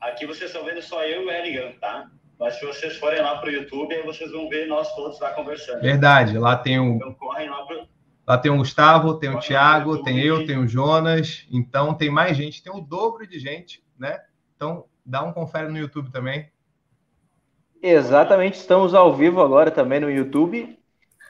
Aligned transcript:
Aqui 0.00 0.26
vocês 0.26 0.50
estão 0.50 0.64
vendo 0.64 0.82
só 0.82 1.02
eu 1.04 1.22
e 1.22 1.26
o 1.26 1.30
Eligan, 1.30 1.72
tá? 1.80 2.10
Mas 2.38 2.58
se 2.58 2.66
vocês 2.66 2.96
forem 2.96 3.20
lá 3.20 3.38
pro 3.38 3.50
YouTube, 3.50 3.94
aí 3.94 4.02
vocês 4.02 4.30
vão 4.30 4.48
ver 4.48 4.66
nós 4.66 4.94
todos 4.94 5.18
lá 5.20 5.30
conversando. 5.30 5.80
Verdade, 5.80 6.38
lá 6.38 6.56
tem 6.56 6.78
o. 6.78 6.96
Então 6.96 7.14
correm 7.14 7.48
lá 7.48 7.64
pro. 7.64 7.88
Lá 8.26 8.36
tem 8.36 8.50
o 8.50 8.56
Gustavo, 8.56 9.14
tem 9.14 9.30
o 9.30 9.38
Thiago, 9.38 10.02
tem 10.02 10.20
eu, 10.20 10.44
tem 10.44 10.58
o 10.58 10.66
Jonas. 10.66 11.46
Então 11.50 11.94
tem 11.94 12.10
mais 12.10 12.36
gente, 12.36 12.62
tem 12.62 12.72
o 12.72 12.80
dobro 12.80 13.26
de 13.26 13.38
gente, 13.38 13.82
né? 13.98 14.20
Então 14.54 14.84
dá 15.04 15.22
um 15.22 15.32
confere 15.32 15.68
no 15.68 15.78
YouTube 15.78 16.10
também. 16.10 16.50
Exatamente, 17.80 18.54
estamos 18.54 18.94
ao 18.94 19.14
vivo 19.14 19.40
agora 19.40 19.70
também 19.70 20.00
no 20.00 20.10
YouTube. 20.10 20.76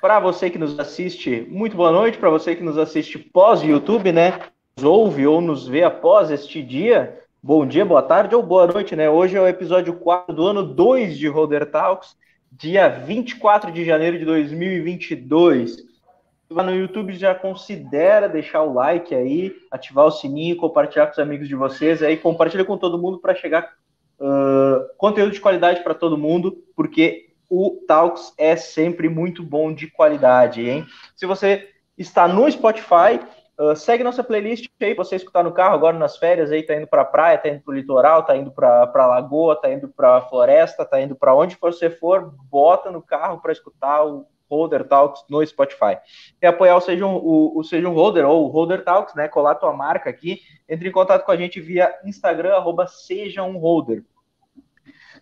Para 0.01 0.19
você 0.19 0.49
que 0.49 0.59
nos 0.59 0.79
assiste, 0.79 1.47
muito 1.51 1.77
boa 1.77 1.93
noite. 1.93 2.19
Para 2.19 2.31
você 2.31 2.57
que 2.57 2.63
nos 2.63 2.79
assiste 2.79 3.19
pós-YouTube, 3.19 4.11
né? 4.13 4.41
Nos 4.77 4.85
ouve 4.85 5.27
ou 5.27 5.41
nos 5.41 5.69
vê 5.69 5.83
após 5.83 6.31
este 6.31 6.63
dia, 6.63 7.23
bom 7.43 7.67
dia, 7.67 7.85
boa 7.85 8.03
tarde 8.03 8.35
ou 8.35 8.43
boa 8.43 8.67
noite, 8.67 8.97
né? 8.97 9.09
Hoje 9.09 9.37
é 9.37 9.41
o 9.41 9.47
episódio 9.47 9.95
4 9.95 10.35
do 10.35 10.47
ano 10.47 10.63
2 10.63 11.17
de 11.17 11.29
Roder 11.29 11.71
Talks, 11.71 12.17
dia 12.51 12.89
24 12.89 13.71
de 13.71 13.85
janeiro 13.85 14.19
de 14.19 14.25
2022. 14.25 15.77
Lá 16.51 16.63
no 16.63 16.75
YouTube 16.75 17.13
já 17.15 17.35
considera 17.35 18.29
deixar 18.29 18.63
o 18.63 18.73
like 18.73 19.15
aí, 19.15 19.55
ativar 19.71 20.07
o 20.07 20.11
sininho, 20.11 20.57
compartilhar 20.57 21.07
com 21.07 21.13
os 21.13 21.19
amigos 21.19 21.49
de 21.49 21.55
vocês, 21.55 22.03
aí 22.03 22.17
compartilha 22.17 22.65
com 22.65 22.79
todo 22.79 22.99
mundo 22.99 23.19
para 23.19 23.35
chegar 23.35 23.75
uh, 24.21 24.97
conteúdo 24.97 25.33
de 25.33 25.41
qualidade 25.41 25.83
para 25.83 25.95
todo 25.95 26.19
mundo, 26.19 26.65
porque 26.75 27.31
o 27.49 27.83
Talks 27.87 28.33
é 28.39 28.57
sempre 28.57 29.09
muito 29.09 29.43
bom 29.43 29.73
de 29.73 29.87
qualidade, 29.89 30.69
hein? 30.69 30.87
Se 31.15 31.27
você 31.27 31.69
está 31.97 32.27
no 32.27 32.51
Spotify, 32.51 33.21
uh, 33.59 33.77
segue 33.77 34.05
nossa 34.05 34.23
playlist 34.23 34.67
aí, 34.81 34.95
você 34.95 35.17
escutar 35.17 35.43
no 35.43 35.53
carro 35.53 35.75
agora 35.75 35.99
nas 35.99 36.17
férias 36.17 36.51
aí, 36.51 36.63
tá 36.63 36.75
indo 36.75 36.87
para 36.87 37.05
praia, 37.05 37.39
tá 37.39 37.49
indo 37.49 37.61
para 37.63 37.73
o 37.73 37.75
litoral, 37.75 38.23
tá 38.25 38.37
indo 38.37 38.51
para 38.51 38.87
para 38.87 39.07
lagoa, 39.07 39.61
tá 39.61 39.71
indo 39.71 39.89
para 39.89 40.23
floresta, 40.23 40.85
tá 40.85 41.01
indo 41.01 41.15
para 41.15 41.35
onde 41.35 41.57
você 41.61 41.91
for, 41.91 42.35
bota 42.51 42.91
no 42.91 43.03
carro 43.03 43.41
para 43.41 43.53
escutar 43.53 44.05
o 44.05 44.27
Holder 44.49 44.85
Talks 44.85 45.25
no 45.29 45.45
Spotify. 45.45 45.99
E 46.41 46.47
apoiar 46.47 46.77
o 46.77 46.81
Seja 46.81 47.07
um, 47.07 47.17
o, 47.17 47.59
o 47.59 47.65
Seja 47.65 47.89
um 47.89 47.93
Holder 47.95 48.27
ou 48.27 48.45
o 48.45 48.49
Holder 48.49 48.85
Talks, 48.85 49.15
né? 49.15 49.29
Colar 49.29 49.57
tua 49.57 49.73
marca 49.73 50.09
aqui, 50.09 50.41
entre 50.69 50.89
em 50.89 50.93
contato 50.93 51.25
com 51.25 51.33
a 51.33 51.37
gente 51.37 51.61
via 51.61 51.95
Instagram, 52.05 52.55
arroba 52.55 52.87
Seja 52.87 53.43
um 53.43 53.59
Holder. 53.59 54.05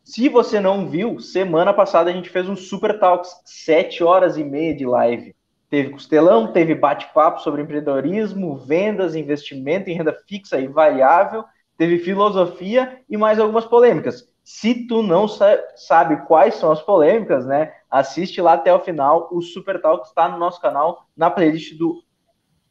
Se 0.02 0.28
você 0.28 0.60
não 0.60 0.86
viu, 0.86 1.18
semana 1.18 1.72
passada 1.72 2.10
a 2.10 2.12
gente 2.12 2.28
fez 2.28 2.46
um 2.46 2.56
Super 2.56 2.98
Talks, 2.98 3.40
7 3.46 4.04
horas 4.04 4.36
e 4.36 4.44
meia 4.44 4.76
de 4.76 4.84
live. 4.84 5.34
Teve 5.74 5.90
costelão, 5.90 6.52
teve 6.52 6.72
bate-papo 6.72 7.40
sobre 7.40 7.60
empreendedorismo, 7.60 8.56
vendas, 8.56 9.16
investimento 9.16 9.90
em 9.90 9.94
renda 9.94 10.16
fixa 10.24 10.60
e 10.60 10.68
variável, 10.68 11.44
teve 11.76 11.98
filosofia 11.98 13.00
e 13.10 13.16
mais 13.16 13.40
algumas 13.40 13.64
polêmicas. 13.64 14.24
Se 14.44 14.86
tu 14.86 15.02
não 15.02 15.26
sa 15.26 15.58
sabe 15.74 16.24
quais 16.28 16.54
são 16.54 16.70
as 16.70 16.80
polêmicas, 16.80 17.44
né, 17.44 17.72
assiste 17.90 18.40
lá 18.40 18.52
até 18.52 18.72
o 18.72 18.78
final. 18.78 19.28
O 19.32 19.42
Super 19.42 19.82
Talks 19.82 20.10
está 20.10 20.28
no 20.28 20.38
nosso 20.38 20.60
canal, 20.60 21.08
na 21.16 21.28
playlist 21.28 21.76
do 21.76 22.04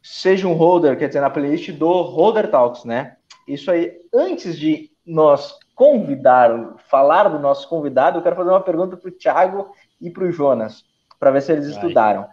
Seja 0.02 0.48
um 0.48 0.54
Holder, 0.54 0.98
quer 0.98 1.08
dizer, 1.08 1.20
na 1.20 1.28
playlist 1.28 1.72
do 1.72 2.00
Holder 2.00 2.50
Talks, 2.50 2.86
né? 2.86 3.18
Isso 3.46 3.70
aí. 3.70 3.92
Antes 4.14 4.58
de 4.58 4.90
nós 5.04 5.58
convidar, 5.74 6.76
falar 6.88 7.28
do 7.28 7.38
nosso 7.38 7.68
convidado, 7.68 8.16
eu 8.16 8.22
quero 8.22 8.36
fazer 8.36 8.48
uma 8.48 8.62
pergunta 8.62 8.96
para 8.96 9.10
o 9.10 9.12
Thiago 9.12 9.74
e 10.00 10.10
para 10.10 10.24
o 10.24 10.32
Jonas, 10.32 10.84
para 11.20 11.30
ver 11.30 11.42
se 11.42 11.52
eles 11.52 11.66
Vai. 11.66 11.74
estudaram. 11.74 12.26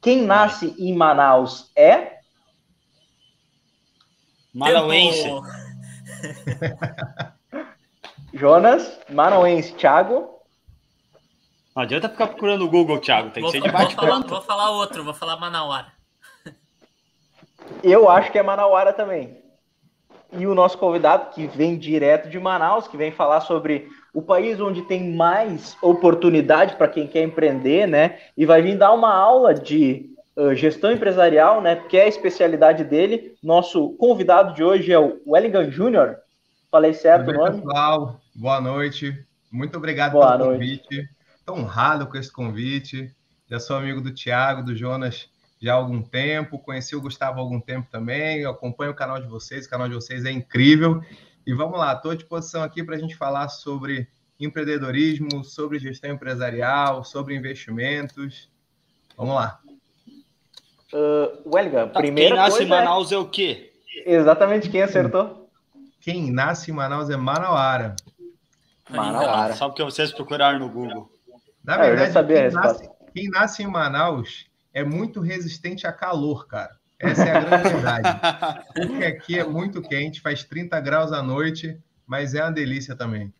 Quem 0.00 0.22
nasce 0.22 0.74
em 0.78 0.94
Manaus 0.94 1.70
é? 1.76 2.18
Manauense. 4.54 5.28
Jonas, 8.32 8.98
Manauense, 9.08 9.74
Thiago. 9.74 10.38
Não 11.74 11.82
adianta 11.82 12.08
ficar 12.08 12.28
procurando 12.28 12.64
no 12.64 12.70
Google, 12.70 13.00
Thiago. 13.00 13.30
Tem 13.30 13.34
que 13.34 13.40
Vou, 13.42 13.50
ser 13.50 13.60
de 13.60 13.68
vou, 13.68 13.72
falar, 13.72 13.84
bate-pronto. 13.84 14.28
vou 14.28 14.42
falar 14.42 14.70
outro, 14.70 15.04
vou 15.04 15.14
falar 15.14 15.36
Manauara. 15.36 15.92
Eu 17.82 18.08
acho 18.08 18.32
que 18.32 18.38
é 18.38 18.42
Manauara 18.42 18.92
também. 18.92 19.47
E 20.32 20.46
o 20.46 20.54
nosso 20.54 20.76
convidado, 20.76 21.30
que 21.34 21.46
vem 21.46 21.78
direto 21.78 22.28
de 22.28 22.38
Manaus, 22.38 22.86
que 22.86 22.96
vem 22.96 23.10
falar 23.10 23.40
sobre 23.40 23.88
o 24.12 24.20
país 24.20 24.60
onde 24.60 24.82
tem 24.82 25.14
mais 25.14 25.76
oportunidade 25.80 26.76
para 26.76 26.88
quem 26.88 27.06
quer 27.06 27.22
empreender, 27.22 27.86
né? 27.86 28.18
E 28.36 28.44
vai 28.44 28.60
vir 28.60 28.76
dar 28.76 28.92
uma 28.92 29.12
aula 29.14 29.54
de 29.54 30.10
uh, 30.36 30.54
gestão 30.54 30.92
empresarial, 30.92 31.62
né? 31.62 31.76
Que 31.76 31.96
é 31.96 32.04
a 32.04 32.08
especialidade 32.08 32.84
dele. 32.84 33.36
Nosso 33.42 33.90
convidado 33.96 34.54
de 34.54 34.62
hoje 34.62 34.92
é 34.92 34.98
o 34.98 35.20
Wellington 35.26 35.70
Júnior. 35.70 36.16
Falei 36.70 36.92
certo 36.92 37.24
Tudo 37.26 37.38
o 37.38 37.44
nome? 37.44 37.62
pessoal? 37.62 38.20
Boa 38.34 38.60
noite. 38.60 39.26
Muito 39.50 39.78
obrigado 39.78 40.12
Boa 40.12 40.32
pelo 40.32 40.50
noite. 40.50 40.60
convite. 40.60 41.08
Estou 41.38 41.56
honrado 41.56 42.06
com 42.06 42.18
esse 42.18 42.30
convite. 42.30 43.10
Já 43.50 43.58
sou 43.58 43.76
amigo 43.76 44.02
do 44.02 44.12
Thiago, 44.12 44.62
do 44.62 44.76
Jonas 44.76 45.30
já 45.60 45.72
há 45.72 45.76
algum 45.76 46.00
tempo. 46.02 46.58
Conheci 46.58 46.94
o 46.96 47.00
Gustavo 47.00 47.38
há 47.38 47.42
algum 47.42 47.60
tempo 47.60 47.88
também. 47.90 48.40
Eu 48.40 48.50
acompanho 48.50 48.92
o 48.92 48.94
canal 48.94 49.20
de 49.20 49.26
vocês. 49.28 49.66
O 49.66 49.70
canal 49.70 49.88
de 49.88 49.94
vocês 49.94 50.24
é 50.24 50.30
incrível. 50.30 51.02
E 51.46 51.52
vamos 51.54 51.78
lá, 51.78 51.94
estou 51.94 52.10
à 52.10 52.14
disposição 52.14 52.62
aqui 52.62 52.84
para 52.84 52.94
a 52.96 52.98
gente 52.98 53.16
falar 53.16 53.48
sobre 53.48 54.06
empreendedorismo, 54.38 55.42
sobre 55.44 55.78
gestão 55.78 56.10
empresarial, 56.10 57.02
sobre 57.04 57.34
investimentos. 57.34 58.48
Vamos 59.16 59.34
lá. 59.34 59.58
Uh, 60.92 61.50
Wellington, 61.54 61.88
Tá, 61.88 62.00
primeira 62.00 62.34
Quem 62.34 62.36
nasce 62.44 62.50
coisa 62.58 62.64
em 62.64 62.68
Manaus 62.68 63.12
é 63.12 63.16
o 63.18 63.28
quê? 63.28 63.72
é 64.06 64.14
exatamente 64.14 64.68
quem 64.70 64.82
acertou. 64.82 65.50
Quem 66.00 66.30
nasce 66.30 66.70
em 66.70 66.74
Manaus 66.74 67.10
é 67.10 67.16
Manauara. 67.16 67.96
Manauara. 68.88 69.54
Só 69.54 69.68
porque 69.68 69.82
vocês 69.82 70.12
procuraram 70.12 70.58
no 70.60 70.68
Google. 70.70 71.10
Na 71.64 71.74
É, 71.74 71.76
eu 71.76 71.80
já 71.82 71.88
verdade, 72.04 72.12
sabia 72.12 72.36
a 72.36 72.40
quem, 72.40 72.44
resposta. 72.50 72.68
nasce, 72.84 72.90
quem 73.14 73.28
nasce 73.28 73.62
em 73.62 73.66
Manaus 73.66 74.46
é 74.78 74.84
muito 74.84 75.20
resistente 75.20 75.86
a 75.86 75.92
calor, 75.92 76.46
cara. 76.46 76.76
Essa 76.98 77.24
é 77.24 77.36
a 77.36 77.40
grande 77.40 77.68
verdade. 77.74 78.20
Porque 78.74 79.04
aqui 79.04 79.38
é 79.38 79.44
muito 79.44 79.82
quente, 79.82 80.20
faz 80.20 80.44
30 80.44 80.80
graus 80.80 81.12
à 81.12 81.22
noite, 81.22 81.78
mas 82.06 82.34
é 82.34 82.42
uma 82.42 82.52
delícia 82.52 82.94
também. 82.96 83.32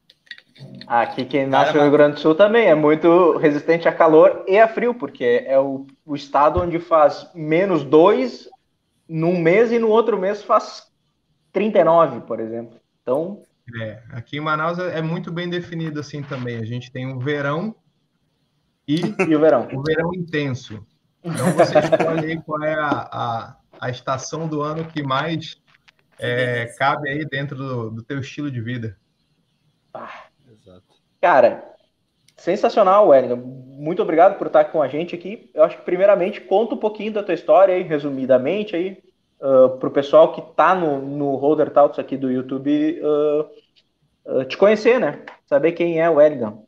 Aqui 0.89 1.25
quem 1.25 1.47
nasce 1.47 1.73
Cara, 1.73 1.79
no 1.79 1.83
Rio 1.85 1.93
Grande 1.93 2.15
do 2.17 2.21
Sul 2.21 2.35
também 2.35 2.67
é 2.67 2.75
muito 2.75 3.37
resistente 3.37 3.87
a 3.87 3.93
calor 3.93 4.45
e 4.49 4.59
a 4.59 4.67
frio, 4.67 4.93
porque 4.93 5.45
é 5.47 5.59
o, 5.59 5.87
o 6.05 6.17
estado 6.17 6.61
onde 6.61 6.81
faz 6.81 7.31
menos 7.33 7.85
2 7.85 8.49
num 9.09 9.39
mês 9.39 9.71
e 9.71 9.79
no 9.79 9.89
outro 9.89 10.19
mês 10.19 10.43
faz 10.43 10.89
39, 11.53 12.23
por 12.23 12.41
exemplo. 12.41 12.77
Então, 13.01 13.43
É, 13.81 14.03
aqui 14.11 14.39
em 14.39 14.41
Manaus 14.41 14.81
é 14.81 15.01
muito 15.01 15.31
bem 15.31 15.49
definido 15.49 16.01
assim 16.01 16.23
também. 16.23 16.57
A 16.57 16.65
gente 16.65 16.91
tem 16.91 17.07
o 17.07 17.21
verão 17.21 17.75
e 18.87 19.01
e 19.29 19.37
o 19.37 19.41
verão? 19.41 19.69
o 19.73 19.83
verão 19.83 20.13
intenso. 20.13 20.85
Então 21.23 21.53
você 21.53 21.79
escolhe 21.79 22.27
aí 22.27 22.43
qual 22.43 22.63
é 22.63 22.75
a, 22.75 22.89
a, 22.89 23.57
a 23.81 23.91
estação 23.91 24.47
do 24.47 24.63
ano 24.63 24.85
que 24.85 25.03
mais 25.03 25.61
é, 26.19 26.67
cabe 26.79 27.09
aí 27.09 27.25
dentro 27.25 27.57
do, 27.57 27.91
do 27.91 28.03
teu 28.03 28.21
estilo 28.21 28.51
de 28.51 28.61
vida. 28.61 28.97
Exato. 30.51 30.85
Cara, 31.21 31.75
sensacional, 32.37 33.09
Wellington. 33.09 33.37
Muito 33.37 34.03
obrigado 34.03 34.39
por 34.39 34.49
estar 34.49 34.65
com 34.67 34.83
a 34.83 34.89
gente 34.89 35.15
aqui. 35.15 35.51
Eu 35.55 35.63
acho 35.65 35.77
que, 35.77 35.85
primeiramente, 35.85 36.41
conta 36.41 36.75
um 36.75 36.79
pouquinho 36.79 37.13
da 37.13 37.23
tua 37.23 37.35
história 37.35 37.75
aí, 37.75 37.83
resumidamente, 37.83 38.75
aí, 38.75 39.03
para 39.39 39.89
o 39.89 39.93
pessoal 39.93 40.33
que 40.33 40.41
está 40.41 40.75
no, 40.75 41.01
no 41.01 41.37
Holder 41.37 41.71
Talks 41.71 41.99
aqui 41.99 42.17
do 42.17 42.31
YouTube 42.31 43.01
ah, 43.05 43.49
ah, 44.29 44.45
te 44.45 44.57
conhecer, 44.57 45.01
né? 45.01 45.25
Saber 45.47 45.73
quem 45.73 46.01
é 46.01 46.11
o 46.11 46.15
Wellington. 46.15 46.67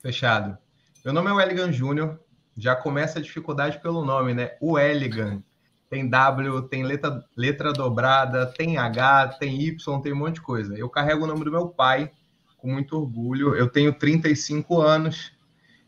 Fechado. 0.00 0.58
Meu 1.04 1.14
nome 1.14 1.30
é 1.30 1.32
Welligan 1.32 1.72
Júnior. 1.72 2.20
Já 2.56 2.76
começa 2.76 3.18
a 3.18 3.22
dificuldade 3.22 3.80
pelo 3.80 4.04
nome, 4.04 4.34
né? 4.34 4.52
O 4.60 4.72
Welligan. 4.72 5.42
Tem 5.90 6.08
W, 6.08 6.62
tem 6.62 6.82
letra, 6.82 7.24
letra 7.36 7.72
dobrada, 7.72 8.46
tem 8.46 8.78
H, 8.78 9.36
tem 9.38 9.60
Y, 9.60 10.00
tem 10.02 10.12
um 10.12 10.16
monte 10.16 10.36
de 10.36 10.40
coisa. 10.40 10.76
Eu 10.76 10.88
carrego 10.88 11.24
o 11.24 11.26
nome 11.26 11.44
do 11.44 11.50
meu 11.50 11.68
pai 11.68 12.10
com 12.56 12.72
muito 12.72 12.96
orgulho. 12.96 13.54
Eu 13.54 13.68
tenho 13.68 13.92
35 13.92 14.80
anos. 14.80 15.32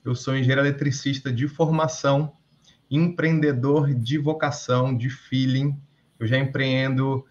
Eu 0.04 0.14
sou 0.14 0.36
engenheiro 0.36 0.60
eletricista 0.60 1.32
de 1.32 1.48
formação, 1.48 2.32
empreendedor 2.90 3.92
de 3.94 4.18
vocação, 4.18 4.96
de 4.96 5.10
feeling. 5.10 5.76
Eu 6.18 6.26
já 6.26 6.38
empreendo. 6.38 7.24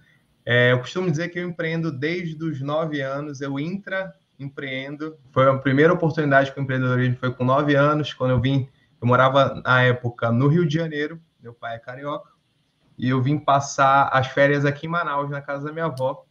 é, 0.46 0.72
eu 0.72 0.80
costumo 0.80 1.10
dizer 1.10 1.30
que 1.30 1.40
eu 1.40 1.48
empreendo 1.48 1.92
desde 1.92 2.44
os 2.44 2.60
9 2.60 3.00
anos. 3.02 3.40
Eu 3.40 3.60
intra 3.60 4.14
empreendo. 4.40 5.18
Foi 5.32 5.48
a 5.48 5.58
primeira 5.58 5.94
oportunidade 5.94 6.52
com 6.52 6.62
empreendedorismo 6.62 7.18
foi 7.18 7.32
com 7.32 7.44
nove 7.44 7.76
anos, 7.76 8.14
quando 8.14 8.32
eu 8.32 8.42
vim, 8.42 8.68
eu 9.02 9.08
morava 9.08 9.62
na 9.64 9.84
época 9.84 10.32
no 10.32 10.48
Rio 10.48 10.66
de 10.66 10.74
Janeiro, 10.74 11.22
meu 11.40 11.54
pai 11.54 11.76
é 11.76 11.80
carioca, 11.80 12.32
e 12.98 13.10
eu 13.10 13.22
vim 13.22 13.38
passar 13.38 14.10
as 14.12 14.28
férias 14.28 14.66
aqui 14.66 14.88
em 14.88 14.90
Manaus, 14.90 15.30
na 15.30 15.42
casa 15.42 15.66
da 15.66 15.72
minha 15.72 15.86
avó. 15.86 16.26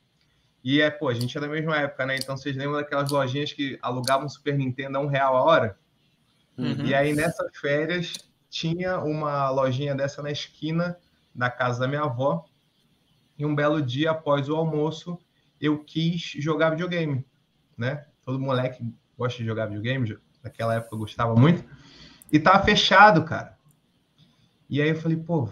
E 0.62 0.80
é, 0.80 0.90
pô, 0.90 1.08
a 1.08 1.14
gente 1.14 1.36
é 1.36 1.40
da 1.40 1.46
mesma 1.46 1.76
época, 1.76 2.06
né? 2.06 2.16
Então 2.16 2.36
vocês 2.36 2.56
lembram 2.56 2.76
daquelas 2.76 3.10
lojinhas 3.10 3.52
que 3.52 3.78
alugavam 3.82 4.28
Super 4.28 4.56
Nintendo 4.56 4.96
a 4.96 5.00
um 5.00 5.06
real 5.06 5.36
a 5.36 5.42
hora? 5.42 5.78
Uhum. 6.56 6.86
E 6.86 6.94
aí 6.94 7.12
nessas 7.12 7.54
férias 7.58 8.14
tinha 8.48 8.98
uma 9.00 9.50
lojinha 9.50 9.94
dessa 9.94 10.22
na 10.22 10.30
esquina 10.30 10.96
da 11.34 11.50
casa 11.50 11.80
da 11.80 11.88
minha 11.88 12.02
avó. 12.02 12.46
E 13.36 13.44
um 13.44 13.54
belo 13.54 13.82
dia 13.82 14.12
após 14.12 14.48
o 14.48 14.56
almoço, 14.56 15.18
eu 15.60 15.84
quis 15.84 16.22
jogar 16.38 16.70
videogame. 16.70 17.26
né? 17.76 18.06
Todo 18.24 18.38
moleque 18.38 18.82
gosta 19.18 19.38
de 19.38 19.44
jogar 19.44 19.66
videogame, 19.66 20.16
naquela 20.42 20.74
época 20.76 20.94
eu 20.94 20.98
gostava 20.98 21.34
muito. 21.34 21.64
E 22.30 22.38
tava 22.38 22.64
fechado, 22.64 23.24
cara. 23.24 23.56
E 24.68 24.80
aí 24.80 24.88
eu 24.88 24.96
falei, 24.96 25.16
pô, 25.16 25.48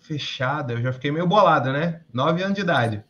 fechado. 0.00 0.72
Eu 0.72 0.82
já 0.82 0.92
fiquei 0.92 1.10
meio 1.10 1.26
bolado, 1.26 1.72
né? 1.72 2.02
Nove 2.12 2.42
anos 2.42 2.54
de 2.54 2.62
idade. 2.62 3.04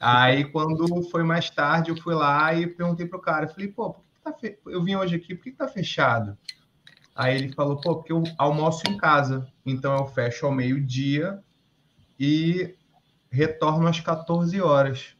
Aí 0.00 0.44
quando 0.44 1.02
foi 1.10 1.22
mais 1.22 1.50
tarde, 1.50 1.90
eu 1.90 1.96
fui 1.96 2.14
lá 2.14 2.54
e 2.54 2.66
perguntei 2.66 3.06
pro 3.06 3.20
cara, 3.20 3.46
eu 3.46 3.50
falei, 3.50 3.68
pô, 3.68 3.90
por 3.94 4.04
que 4.04 4.22
tá 4.22 4.32
fe... 4.32 4.58
eu 4.66 4.82
vim 4.82 4.94
hoje 4.94 5.16
aqui, 5.16 5.34
por 5.34 5.42
que 5.42 5.50
tá 5.50 5.66
fechado? 5.66 6.38
Aí 7.14 7.36
ele 7.36 7.52
falou, 7.52 7.80
pô, 7.80 7.96
porque 7.96 8.12
eu 8.12 8.22
almoço 8.36 8.82
em 8.88 8.96
casa, 8.96 9.46
então 9.66 9.96
eu 9.96 10.06
fecho 10.06 10.46
ao 10.46 10.52
meio-dia 10.52 11.42
e 12.18 12.76
retorno 13.30 13.88
às 13.88 13.98
14 13.98 14.60
horas. 14.60 15.16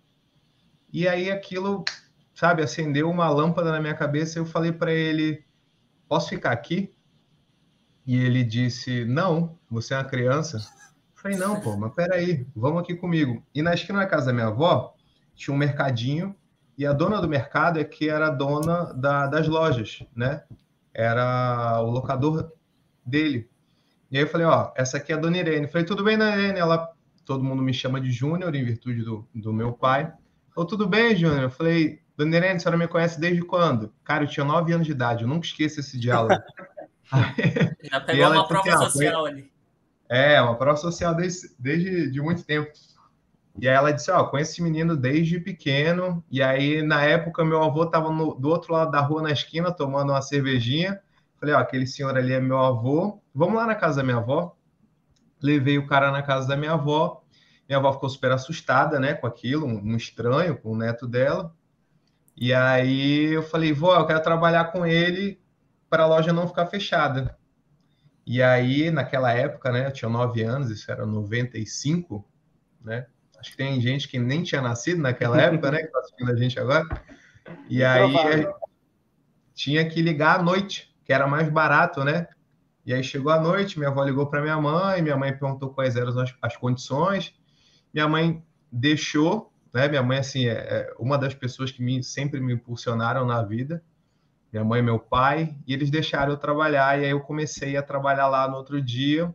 E 0.93 1.09
aí 1.09 1.29
aquilo, 1.29 1.85
sabe, 2.32 2.62
acendeu 2.62 3.11
uma 3.11 3.29
lâmpada 3.29 3.73
na 3.73 3.81
minha 3.81 3.94
cabeça 3.94 4.38
eu 4.38 4.47
falei 4.47 4.70
para 4.70 4.93
ele, 4.93 5.44
posso 6.09 6.29
ficar 6.29 6.53
aqui? 6.53 6.94
E 8.08 8.16
ele 8.16 8.43
disse, 8.43 9.05
não, 9.05 9.56
você 9.70 9.94
é 9.94 9.99
uma 9.99 10.05
criança. 10.05 10.56
Eu 10.56 11.22
falei, 11.22 11.38
não, 11.38 11.60
pô, 11.60 11.76
mas 11.76 11.94
peraí, 11.94 12.44
vamos 12.56 12.82
aqui 12.82 12.96
comigo. 12.96 13.40
E 13.55 13.62
na 13.62 13.75
esquina 13.75 14.00
da 14.00 14.06
casa 14.06 14.26
da 14.26 14.32
minha 14.32 14.46
avó, 14.49 14.96
tinha 15.37 15.55
um 15.55 15.58
mercadinho, 15.58 16.34
e 16.76 16.84
a 16.84 16.93
dona 16.93 17.20
do 17.20 17.28
mercado 17.28 17.78
é 17.78 17.84
que 17.84 18.08
era 18.08 18.31
dona 18.31 18.93
da, 18.94 19.26
das 19.26 19.46
lojas, 19.46 20.02
né? 20.16 20.43
era 20.99 21.81
o 21.81 21.90
locador 21.90 22.50
dele. 23.06 23.49
E 24.10 24.16
aí 24.19 24.25
eu 24.25 24.28
falei, 24.28 24.46
ó, 24.49 24.72
essa 24.75 24.96
aqui 24.96 25.12
é 25.12 25.14
a 25.14 25.19
Dona 25.19 25.38
Irene. 25.38 25.66
Eu 25.66 25.69
falei, 25.69 25.87
tudo 25.87 26.02
bem, 26.02 26.19
Dona 26.19 26.37
Irene? 26.37 26.58
Ela, 26.58 26.90
todo 27.25 27.44
mundo 27.44 27.62
me 27.62 27.72
chama 27.72 28.00
de 28.00 28.10
Júnior, 28.10 28.52
em 28.55 28.64
virtude 28.64 29.02
do, 29.02 29.25
do 29.32 29.52
meu 29.52 29.72
pai. 29.72 30.12
Falou, 30.52 30.66
tudo 30.66 30.88
bem, 30.88 31.14
Júnior? 31.14 31.43
Eu 31.43 31.50
falei, 31.50 32.00
Dona 32.16 32.37
Irene, 32.37 32.56
a 32.56 32.58
senhora 32.58 32.76
me 32.76 32.88
conhece 32.88 33.20
desde 33.20 33.43
quando? 33.43 33.94
Cara, 34.02 34.25
eu 34.25 34.28
tinha 34.28 34.44
nove 34.44 34.72
anos 34.72 34.87
de 34.87 34.93
idade, 34.93 35.22
eu 35.22 35.28
nunca 35.28 35.46
esqueço 35.46 35.78
esse 35.78 35.96
diálogo. 35.96 36.34
Já 37.90 38.00
pegou 38.00 38.31
uma 38.31 38.46
prova 38.46 38.69
assim, 38.75 38.84
social 38.84 39.26
ali. 39.26 39.50
É, 40.08 40.40
uma 40.40 40.56
prova 40.56 40.76
social 40.76 41.14
desde, 41.14 41.50
desde 41.58 42.10
de 42.10 42.20
muito 42.20 42.44
tempo. 42.44 42.70
E 43.60 43.69
aí 43.69 43.75
ela 43.75 43.93
disse, 43.93 44.10
ó, 44.10 44.20
oh, 44.20 44.28
conheço 44.28 44.52
esse 44.52 44.62
menino 44.62 44.96
desde 44.96 45.40
pequeno. 45.40 46.25
E 46.31 46.43
aí, 46.43 46.81
na 46.81 47.02
época, 47.02 47.44
meu 47.44 47.62
avô 47.62 47.84
estava 47.84 48.08
do 48.08 48.49
outro 48.49 48.72
lado 48.72 48.90
da 48.90 49.00
rua, 49.00 49.22
na 49.22 49.32
esquina, 49.32 49.72
tomando 49.72 50.10
uma 50.12 50.22
cervejinha. 50.22 51.00
Falei, 51.40 51.55
ó, 51.55 51.58
aquele 51.58 51.87
senhor 51.87 52.16
ali 52.16 52.32
é 52.32 52.40
meu 52.40 52.58
avô. 52.58 53.20
Vamos 53.34 53.56
lá 53.56 53.66
na 53.66 53.75
casa 53.75 53.96
da 53.96 54.02
minha 54.05 54.19
avó. 54.19 54.56
Levei 55.43 55.76
o 55.76 55.87
cara 55.87 56.10
na 56.10 56.22
casa 56.22 56.46
da 56.46 56.56
minha 56.56 56.72
avó. 56.72 57.22
Minha 57.69 57.78
avó 57.78 57.93
ficou 57.93 58.08
super 58.08 58.31
assustada, 58.31 58.99
né, 58.99 59.12
com 59.12 59.26
aquilo, 59.26 59.66
um, 59.66 59.93
um 59.93 59.96
estranho, 59.96 60.56
com 60.56 60.72
o 60.72 60.76
neto 60.76 61.06
dela. 61.06 61.52
E 62.37 62.55
aí 62.55 63.34
eu 63.34 63.43
falei, 63.43 63.72
vó, 63.72 63.99
eu 63.99 64.06
quero 64.06 64.22
trabalhar 64.22 64.66
com 64.66 64.87
ele 64.87 65.38
para 65.88 66.05
a 66.05 66.06
loja 66.06 66.32
não 66.32 66.46
ficar 66.46 66.67
fechada. 66.67 67.37
E 68.26 68.43
aí, 68.43 68.90
naquela 68.90 69.32
época, 69.32 69.73
né, 69.73 69.87
eu 69.87 69.93
tinha 69.93 70.08
nove 70.08 70.43
anos, 70.43 70.70
isso 70.70 70.90
era 70.90 71.06
95, 71.06 72.25
né? 72.85 73.06
Acho 73.38 73.52
que 73.52 73.56
tem 73.56 73.81
gente 73.81 74.08
que 74.08 74.19
nem 74.19 74.43
tinha 74.43 74.61
nascido 74.61 75.00
naquela 75.00 75.40
época, 75.40 75.70
né? 75.70 75.79
Que 75.79 75.87
está 75.87 75.99
assistindo 76.00 76.31
a 76.31 76.37
gente 76.37 76.61
agora. 76.61 76.87
E 77.69 77.82
aí 77.82 78.46
tinha 79.55 79.88
que 79.88 80.02
ligar 80.02 80.40
à 80.40 80.43
noite, 80.43 80.94
que 81.05 81.12
era 81.12 81.26
mais 81.26 81.49
barato, 81.49 82.05
né? 82.05 82.29
E 82.84 82.93
aí 82.93 83.02
chegou 83.02 83.32
a 83.32 83.41
noite, 83.41 83.79
minha 83.79 83.91
avó 83.91 84.05
ligou 84.05 84.26
para 84.26 84.43
minha 84.43 84.61
mãe, 84.61 85.02
minha 85.02 85.17
mãe 85.17 85.37
perguntou 85.37 85.70
quais 85.70 85.96
eram 85.96 86.19
as, 86.20 86.34
as 86.41 86.56
condições. 86.56 87.34
Minha 87.93 88.08
mãe 88.08 88.43
deixou, 88.70 89.52
né? 89.73 89.88
Minha 89.88 90.02
mãe, 90.02 90.19
assim, 90.19 90.46
é, 90.46 90.52
é 90.52 90.94
uma 90.99 91.17
das 91.17 91.34
pessoas 91.34 91.70
que 91.70 91.82
me, 91.82 92.02
sempre 92.02 92.41
me 92.41 92.52
impulsionaram 92.52 93.26
na 93.26 93.43
vida. 93.43 93.82
Minha 94.52 94.64
mãe 94.64 94.80
e 94.80 94.82
meu 94.82 94.98
pai, 94.98 95.56
e 95.66 95.74
eles 95.74 95.90
deixaram 95.90 96.32
eu 96.32 96.38
trabalhar, 96.38 96.98
e 96.98 97.04
aí 97.04 97.10
eu 97.10 97.20
comecei 97.20 97.76
a 97.76 97.82
trabalhar 97.82 98.28
lá 98.28 98.48
no 98.48 98.56
outro 98.56 98.80
dia. 98.80 99.32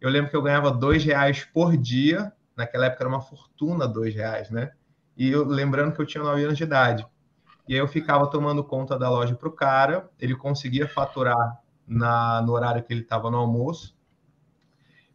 Eu 0.00 0.08
lembro 0.08 0.30
que 0.30 0.36
eu 0.36 0.42
ganhava 0.42 0.70
dois 0.70 1.04
reais 1.04 1.44
por 1.44 1.76
dia, 1.76 2.32
naquela 2.56 2.86
época 2.86 3.02
era 3.02 3.08
uma 3.08 3.20
fortuna 3.20 3.88
dois 3.88 4.14
reais, 4.14 4.50
né? 4.50 4.72
E 5.16 5.30
eu 5.30 5.44
lembrando 5.44 5.94
que 5.94 6.00
eu 6.00 6.06
tinha 6.06 6.22
nove 6.22 6.44
anos 6.44 6.56
de 6.56 6.64
idade. 6.64 7.06
E 7.68 7.74
aí 7.74 7.80
eu 7.80 7.88
ficava 7.88 8.28
tomando 8.28 8.64
conta 8.64 8.98
da 8.98 9.08
loja 9.08 9.34
para 9.34 9.48
o 9.48 9.52
cara, 9.52 10.10
ele 10.18 10.34
conseguia 10.34 10.88
faturar 10.88 11.60
na, 11.86 12.42
no 12.42 12.52
horário 12.52 12.82
que 12.82 12.92
ele 12.92 13.02
estava 13.02 13.30
no 13.30 13.38
almoço. 13.38 13.96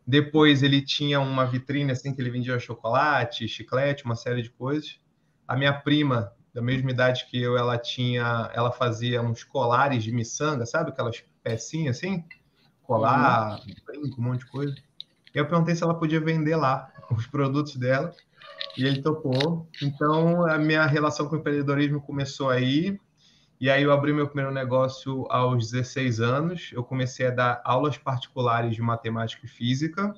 Depois 0.05 0.63
ele 0.63 0.81
tinha 0.81 1.19
uma 1.19 1.45
vitrine 1.45 1.91
assim 1.91 2.13
que 2.13 2.21
ele 2.21 2.29
vendia 2.29 2.57
chocolate, 2.59 3.47
chiclete, 3.47 4.05
uma 4.05 4.15
série 4.15 4.41
de 4.41 4.49
coisas. 4.49 4.99
A 5.45 5.55
minha 5.55 5.73
prima, 5.73 6.31
da 6.57 6.63
mesma 6.63 6.89
idade 6.89 7.27
que 7.29 7.39
eu, 7.39 7.55
ela 7.55 7.77
tinha, 7.77 8.49
ela 8.51 8.71
fazia 8.71 9.21
uns 9.21 9.43
colares 9.43 10.03
de 10.03 10.11
miçanga, 10.11 10.65
sabe 10.65 10.89
aquelas 10.89 11.23
pecinhas 11.43 11.97
assim? 11.97 12.23
Colar, 12.81 13.59
uhum. 13.59 13.75
brinco, 13.85 14.19
um 14.19 14.23
monte 14.23 14.39
de 14.39 14.47
coisa. 14.47 14.75
E 15.35 15.37
eu 15.37 15.47
perguntei 15.47 15.75
se 15.75 15.83
ela 15.83 15.93
podia 15.93 16.19
vender 16.19 16.55
lá 16.55 16.91
os 17.11 17.27
produtos 17.27 17.75
dela 17.75 18.11
e 18.75 18.83
ele 18.83 19.03
topou. 19.03 19.69
Então, 19.83 20.47
a 20.47 20.57
minha 20.57 20.83
relação 20.87 21.29
com 21.29 21.35
o 21.35 21.39
empreendedorismo 21.39 22.01
começou 22.01 22.49
aí. 22.49 22.99
E 23.61 23.69
aí 23.69 23.83
eu 23.83 23.91
abri 23.91 24.11
meu 24.11 24.25
primeiro 24.25 24.51
negócio 24.51 25.27
aos 25.29 25.69
16 25.69 26.19
anos. 26.19 26.71
Eu 26.73 26.83
comecei 26.83 27.27
a 27.27 27.31
dar 27.31 27.61
aulas 27.63 27.99
particulares 27.99 28.75
de 28.75 28.81
matemática 28.81 29.45
e 29.45 29.47
física. 29.47 30.11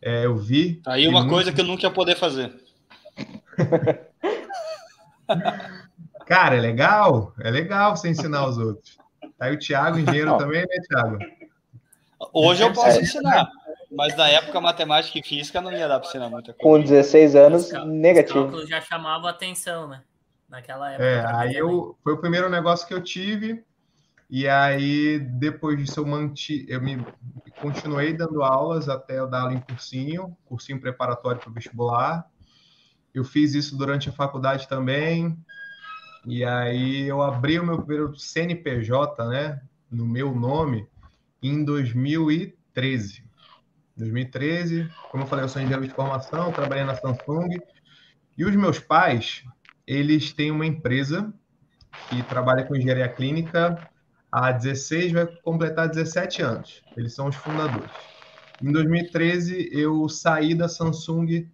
É, 0.00 0.24
eu 0.24 0.36
vi. 0.36 0.80
Aí 0.86 1.08
uma 1.08 1.28
coisa 1.28 1.52
que 1.52 1.60
eu 1.60 1.64
nunca 1.64 1.82
ia 1.82 1.90
poder 1.90 2.14
fazer. 2.14 2.54
Cara, 6.26 6.56
é 6.56 6.60
legal. 6.60 7.34
É 7.40 7.50
legal 7.50 7.96
você 7.96 8.08
ensinar 8.08 8.46
os 8.46 8.58
outros. 8.58 8.96
Aí 9.38 9.54
o 9.54 9.58
Thiago, 9.58 9.98
engenheiro 9.98 10.36
também, 10.38 10.62
né, 10.62 10.76
Thiago? 10.88 11.18
Hoje 12.32 12.62
eu 12.62 12.72
posso 12.72 13.00
ensinar. 13.00 13.50
Mas 13.90 14.16
na 14.16 14.28
época, 14.28 14.60
matemática 14.60 15.18
e 15.18 15.22
física 15.22 15.60
não 15.60 15.72
ia 15.72 15.86
dar 15.86 16.00
para 16.00 16.08
ensinar 16.08 16.30
muita 16.30 16.54
coisa. 16.54 16.62
Com 16.62 16.80
16 16.80 17.36
anos, 17.36 17.70
os 17.70 17.86
negativo. 17.86 18.46
Os 18.46 18.68
já 18.68 18.80
chamava 18.80 19.28
atenção, 19.28 19.88
né? 19.88 20.02
Naquela 20.48 20.92
época. 20.92 21.04
É, 21.04 21.26
aí 21.34 21.54
eu, 21.54 21.96
foi 22.02 22.14
o 22.14 22.18
primeiro 22.18 22.48
negócio 22.48 22.86
que 22.86 22.94
eu 22.94 23.02
tive. 23.02 23.64
E 24.30 24.48
aí, 24.48 25.18
depois 25.18 25.76
disso, 25.76 26.00
eu, 26.00 26.06
manti, 26.06 26.64
eu 26.66 26.80
me 26.80 27.04
continuei 27.60 28.14
dando 28.14 28.42
aulas 28.42 28.88
até 28.88 29.18
eu 29.18 29.28
dar 29.28 29.42
aula 29.42 29.52
em 29.52 29.60
cursinho, 29.60 30.34
cursinho 30.46 30.80
preparatório 30.80 31.38
para 31.38 31.50
o 31.50 31.52
vestibular. 31.52 32.26
Eu 33.14 33.24
fiz 33.24 33.54
isso 33.54 33.76
durante 33.76 34.08
a 34.08 34.12
faculdade 34.12 34.68
também. 34.68 35.36
E 36.26 36.44
aí 36.44 37.02
eu 37.02 37.20
abri 37.20 37.58
o 37.58 37.66
meu 37.66 37.78
primeiro 37.78 38.16
CNPJ, 38.16 39.28
né, 39.28 39.60
no 39.90 40.06
meu 40.06 40.34
nome, 40.34 40.86
em 41.42 41.64
2013. 41.64 43.24
2013. 43.96 44.88
Como 45.10 45.24
eu 45.24 45.26
falei, 45.26 45.44
eu 45.44 45.48
sou 45.48 45.60
engenheiro 45.60 45.86
de 45.86 45.94
formação, 45.94 46.52
trabalhei 46.52 46.84
na 46.84 46.94
Samsung. 46.94 47.58
E 48.38 48.44
os 48.44 48.54
meus 48.56 48.78
pais, 48.78 49.44
eles 49.86 50.32
têm 50.32 50.50
uma 50.50 50.64
empresa 50.64 51.32
que 52.08 52.22
trabalha 52.22 52.64
com 52.64 52.74
engenharia 52.74 53.08
clínica 53.08 53.90
há 54.30 54.50
16, 54.50 55.12
vai 55.12 55.26
completar 55.26 55.88
17 55.88 56.42
anos. 56.42 56.82
Eles 56.96 57.14
são 57.14 57.28
os 57.28 57.36
fundadores. 57.36 57.90
Em 58.62 58.72
2013, 58.72 59.68
eu 59.72 60.08
saí 60.08 60.54
da 60.54 60.68
Samsung 60.68 61.48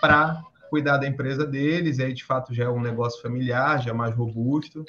para 0.00 0.40
cuidar 0.70 0.96
da 0.96 1.06
empresa 1.06 1.44
deles, 1.44 1.98
e 1.98 2.04
aí 2.04 2.12
de 2.14 2.24
fato 2.24 2.54
já 2.54 2.64
é 2.64 2.68
um 2.68 2.80
negócio 2.80 3.20
familiar, 3.20 3.82
já 3.82 3.92
mais 3.92 4.14
robusto. 4.14 4.84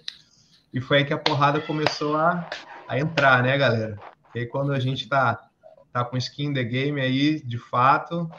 E 0.71 0.79
foi 0.79 0.99
aí 0.99 1.05
que 1.05 1.13
a 1.13 1.17
porrada 1.17 1.59
começou 1.59 2.15
a, 2.15 2.47
a 2.87 2.99
entrar, 2.99 3.43
né, 3.43 3.57
galera? 3.57 3.97
E 4.33 4.39
aí 4.39 4.45
quando 4.45 4.71
a 4.71 4.79
gente 4.79 5.03
está 5.03 5.49
tá 5.91 6.05
com 6.05 6.15
skin 6.15 6.53
the 6.53 6.63
game 6.63 7.01
aí, 7.01 7.41
de 7.41 7.57
fato, 7.57 8.29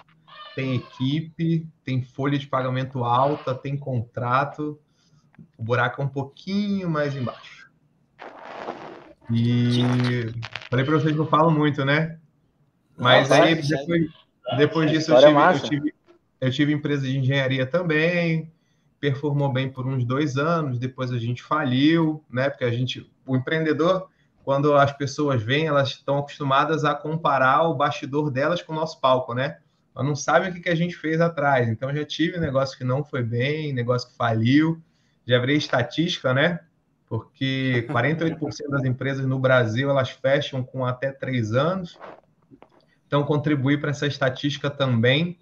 tem 0.54 0.76
equipe, 0.76 1.68
tem 1.84 2.00
folha 2.00 2.38
de 2.38 2.46
pagamento 2.46 3.04
alta, 3.04 3.54
tem 3.54 3.76
contrato, 3.76 4.80
o 5.58 5.62
buraco 5.62 6.00
é 6.00 6.04
um 6.04 6.08
pouquinho 6.08 6.88
mais 6.88 7.16
embaixo. 7.16 7.70
E 9.30 9.82
falei 10.70 10.84
para 10.84 10.94
vocês 10.94 11.12
que 11.12 11.20
eu 11.20 11.26
falo 11.26 11.50
muito, 11.50 11.84
né? 11.84 12.18
Mas 12.96 13.28
Não, 13.28 13.42
aí, 13.42 13.54
depois, 13.54 14.10
depois 14.56 14.90
disso, 14.90 15.12
eu 15.12 15.18
tive, 15.18 15.40
eu, 15.40 15.60
tive, 15.60 15.94
eu 16.42 16.50
tive 16.50 16.72
empresa 16.72 17.06
de 17.06 17.16
engenharia 17.16 17.64
também, 17.64 18.52
performou 18.98 19.52
bem 19.52 19.70
por 19.70 19.86
uns 19.86 20.04
dois 20.04 20.36
anos, 20.36 20.76
depois 20.76 21.12
a 21.12 21.18
gente 21.18 21.40
faliu, 21.40 22.24
né? 22.28 22.50
Porque 22.50 22.64
a 22.64 22.70
gente, 22.72 23.08
o 23.24 23.36
empreendedor, 23.36 24.08
quando 24.42 24.74
as 24.74 24.90
pessoas 24.90 25.40
vêm, 25.40 25.68
elas 25.68 25.90
estão 25.90 26.18
acostumadas 26.18 26.84
a 26.84 26.96
comparar 26.96 27.62
o 27.68 27.74
bastidor 27.74 28.28
delas 28.28 28.60
com 28.60 28.72
o 28.72 28.76
nosso 28.76 29.00
palco, 29.00 29.34
né? 29.34 29.58
Elas 29.94 30.08
não 30.08 30.16
sabem 30.16 30.50
o 30.50 30.60
que, 30.60 30.68
a 30.68 30.74
gente 30.74 30.96
fez 30.96 31.20
atrás. 31.20 31.68
Então, 31.68 31.94
já 31.94 32.04
tive 32.04 32.40
negócio 32.40 32.76
que 32.76 32.82
não 32.82 33.04
foi 33.04 33.22
bem, 33.22 33.72
negócio 33.72 34.08
que 34.08 34.16
faliu. 34.16 34.82
Já 35.24 35.38
virei 35.38 35.56
estatística, 35.56 36.34
né? 36.34 36.58
Porque 37.06 37.86
48% 37.88 38.68
das 38.68 38.84
empresas 38.84 39.24
no 39.26 39.38
Brasil, 39.38 39.88
elas 39.88 40.10
fecham 40.10 40.64
com 40.64 40.84
até 40.84 41.12
três 41.12 41.52
anos. 41.52 42.00
Então, 43.06 43.22
contribuir 43.22 43.80
para 43.80 43.90
essa 43.90 44.08
estatística 44.08 44.68
também. 44.68 45.38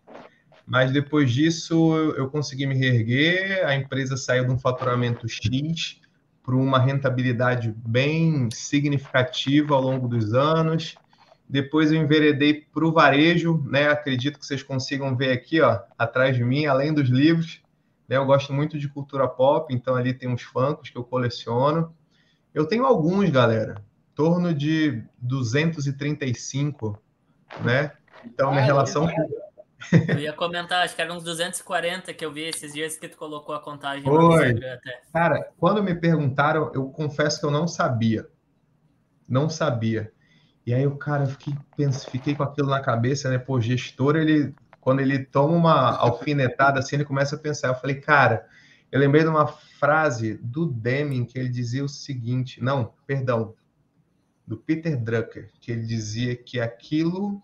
Mas 0.71 0.93
depois 0.93 1.33
disso 1.33 1.97
eu 2.17 2.31
consegui 2.31 2.65
me 2.65 2.77
reerguer, 2.77 3.67
a 3.67 3.75
empresa 3.75 4.17
saiu 4.17 4.47
de 4.47 4.53
um 4.53 4.59
faturamento 4.59 5.29
X 5.29 6.01
para 6.45 6.55
uma 6.55 6.79
rentabilidade 6.79 7.75
bem 7.85 8.49
significativa 8.53 9.75
ao 9.75 9.83
longo 9.83 10.07
dos 10.07 10.33
anos. 10.33 10.95
Depois 11.49 11.91
eu 11.91 12.01
enveredei 12.01 12.69
para 12.73 12.87
o 12.87 12.93
varejo, 12.93 13.61
né? 13.67 13.89
Acredito 13.89 14.39
que 14.39 14.47
vocês 14.47 14.63
consigam 14.63 15.17
ver 15.17 15.33
aqui, 15.33 15.61
ó, 15.61 15.81
atrás 15.99 16.37
de 16.37 16.45
mim, 16.45 16.67
além 16.67 16.95
dos 16.95 17.09
livros. 17.09 17.61
Né? 18.09 18.17
Eu 18.17 18.25
gosto 18.25 18.53
muito 18.53 18.79
de 18.79 18.89
cultura 18.89 19.27
pop, 19.27 19.75
então 19.75 19.97
ali 19.97 20.15
tem 20.15 20.29
uns 20.29 20.43
funkos 20.43 20.89
que 20.89 20.97
eu 20.97 21.03
coleciono. 21.03 21.93
Eu 22.55 22.65
tenho 22.65 22.85
alguns, 22.85 23.29
galera, 23.29 23.83
em 24.13 24.15
torno 24.15 24.55
de 24.55 25.03
235, 25.19 26.97
né? 27.65 27.91
Então, 28.25 28.53
minha 28.53 28.63
relação 28.63 29.09
com 29.09 29.40
eu 30.09 30.19
ia 30.19 30.33
comentar, 30.33 30.85
acho 30.85 30.95
que 30.95 31.03
eram 31.03 31.17
uns 31.17 31.25
240 31.25 32.13
que 32.15 32.25
eu 32.25 32.33
vi 32.33 32.43
esses 32.43 32.73
dias 32.73 32.97
que 32.97 33.09
tu 33.09 33.17
colocou 33.17 33.55
a 33.55 33.61
contagem 33.61 34.05
Foi. 34.05 34.61
Cara, 35.13 35.51
quando 35.59 35.83
me 35.83 35.95
perguntaram, 35.95 36.71
eu 36.75 36.89
confesso 36.89 37.41
que 37.41 37.47
eu 37.47 37.51
não 37.51 37.67
sabia. 37.67 38.29
Não 39.29 39.49
sabia. 39.49 40.13
E 40.67 40.75
aí 40.75 40.87
o 40.87 40.97
cara, 40.97 41.27
fiquei, 41.27 41.55
penso, 41.77 42.11
fiquei 42.11 42.35
com 42.35 42.43
aquilo 42.43 42.69
na 42.69 42.81
cabeça, 42.81 43.31
né? 43.31 43.39
Pô, 43.39 43.61
gestor, 43.61 44.17
ele, 44.17 44.55
quando 44.81 45.01
ele 45.01 45.25
toma 45.25 45.57
uma 45.57 45.97
alfinetada 45.97 46.79
assim, 46.79 46.97
ele 46.97 47.05
começa 47.05 47.37
a 47.37 47.39
pensar. 47.39 47.69
Eu 47.69 47.75
falei, 47.75 47.97
cara, 48.01 48.47
eu 48.93 49.01
lembrei 49.01 49.23
de 49.23 49.29
uma 49.29 49.47
frase 49.47 50.35
do 50.43 50.67
Deming 50.67 51.25
que 51.25 51.39
ele 51.39 51.49
dizia 51.49 51.85
o 51.85 51.89
seguinte: 51.89 52.63
não, 52.63 52.93
perdão, 53.07 53.55
do 54.47 54.57
Peter 54.57 54.97
Drucker, 54.97 55.51
que 55.61 55.71
ele 55.71 55.83
dizia 55.83 56.37
que 56.37 56.61
aquilo 56.61 57.41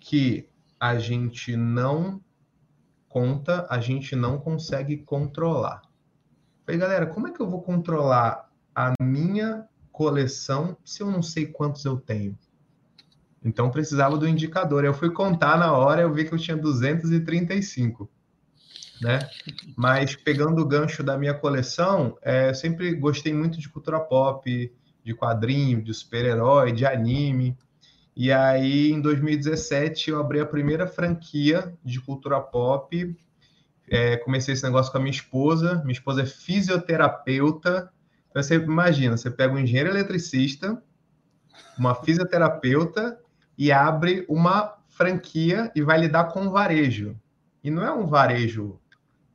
que 0.00 0.48
a 0.84 0.98
gente 0.98 1.56
não 1.56 2.20
conta, 3.08 3.66
a 3.70 3.80
gente 3.80 4.14
não 4.14 4.38
consegue 4.38 4.98
controlar. 4.98 5.80
Falei, 6.66 6.78
galera, 6.78 7.06
como 7.06 7.26
é 7.26 7.32
que 7.32 7.40
eu 7.40 7.48
vou 7.48 7.62
controlar 7.62 8.50
a 8.74 8.92
minha 9.00 9.66
coleção 9.90 10.76
se 10.84 11.02
eu 11.02 11.10
não 11.10 11.22
sei 11.22 11.46
quantos 11.46 11.86
eu 11.86 11.96
tenho? 11.98 12.38
Então 13.42 13.70
precisava 13.70 14.18
do 14.18 14.28
indicador. 14.28 14.84
Eu 14.84 14.92
fui 14.92 15.08
contar 15.08 15.56
na 15.56 15.72
hora, 15.72 16.02
eu 16.02 16.12
vi 16.12 16.26
que 16.26 16.34
eu 16.34 16.38
tinha 16.38 16.54
235, 16.54 18.06
né? 19.00 19.20
Mas 19.74 20.14
pegando 20.14 20.60
o 20.60 20.68
gancho 20.68 21.02
da 21.02 21.16
minha 21.16 21.32
coleção, 21.32 22.18
é, 22.20 22.50
eu 22.50 22.54
sempre 22.54 22.94
gostei 22.94 23.32
muito 23.32 23.58
de 23.58 23.70
cultura 23.70 24.00
pop, 24.00 24.70
de 25.02 25.14
quadrinho, 25.14 25.82
de 25.82 25.94
super-herói, 25.94 26.72
de 26.72 26.84
anime. 26.84 27.56
E 28.16 28.30
aí, 28.30 28.92
em 28.92 29.00
2017, 29.00 30.10
eu 30.10 30.20
abri 30.20 30.38
a 30.38 30.46
primeira 30.46 30.86
franquia 30.86 31.76
de 31.84 32.00
cultura 32.00 32.40
pop. 32.40 33.16
É, 33.88 34.16
comecei 34.18 34.54
esse 34.54 34.62
negócio 34.62 34.92
com 34.92 34.98
a 34.98 35.00
minha 35.00 35.10
esposa. 35.10 35.80
Minha 35.82 35.92
esposa 35.92 36.22
é 36.22 36.26
fisioterapeuta. 36.26 37.90
Então, 38.30 38.42
você 38.42 38.54
imagina, 38.54 39.16
você 39.16 39.30
pega 39.30 39.52
um 39.52 39.58
engenheiro 39.58 39.90
eletricista, 39.90 40.80
uma 41.76 41.94
fisioterapeuta 41.94 43.18
e 43.58 43.72
abre 43.72 44.24
uma 44.28 44.76
franquia 44.88 45.72
e 45.74 45.82
vai 45.82 45.98
lidar 45.98 46.24
com 46.24 46.42
um 46.42 46.50
varejo. 46.50 47.18
E 47.62 47.70
não 47.70 47.84
é 47.84 47.92
um 47.92 48.06
varejo 48.06 48.78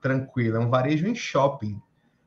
tranquilo, 0.01 0.55
é 0.55 0.59
um 0.59 0.69
varejo 0.69 1.05
em 1.05 1.15
shopping. 1.15 1.81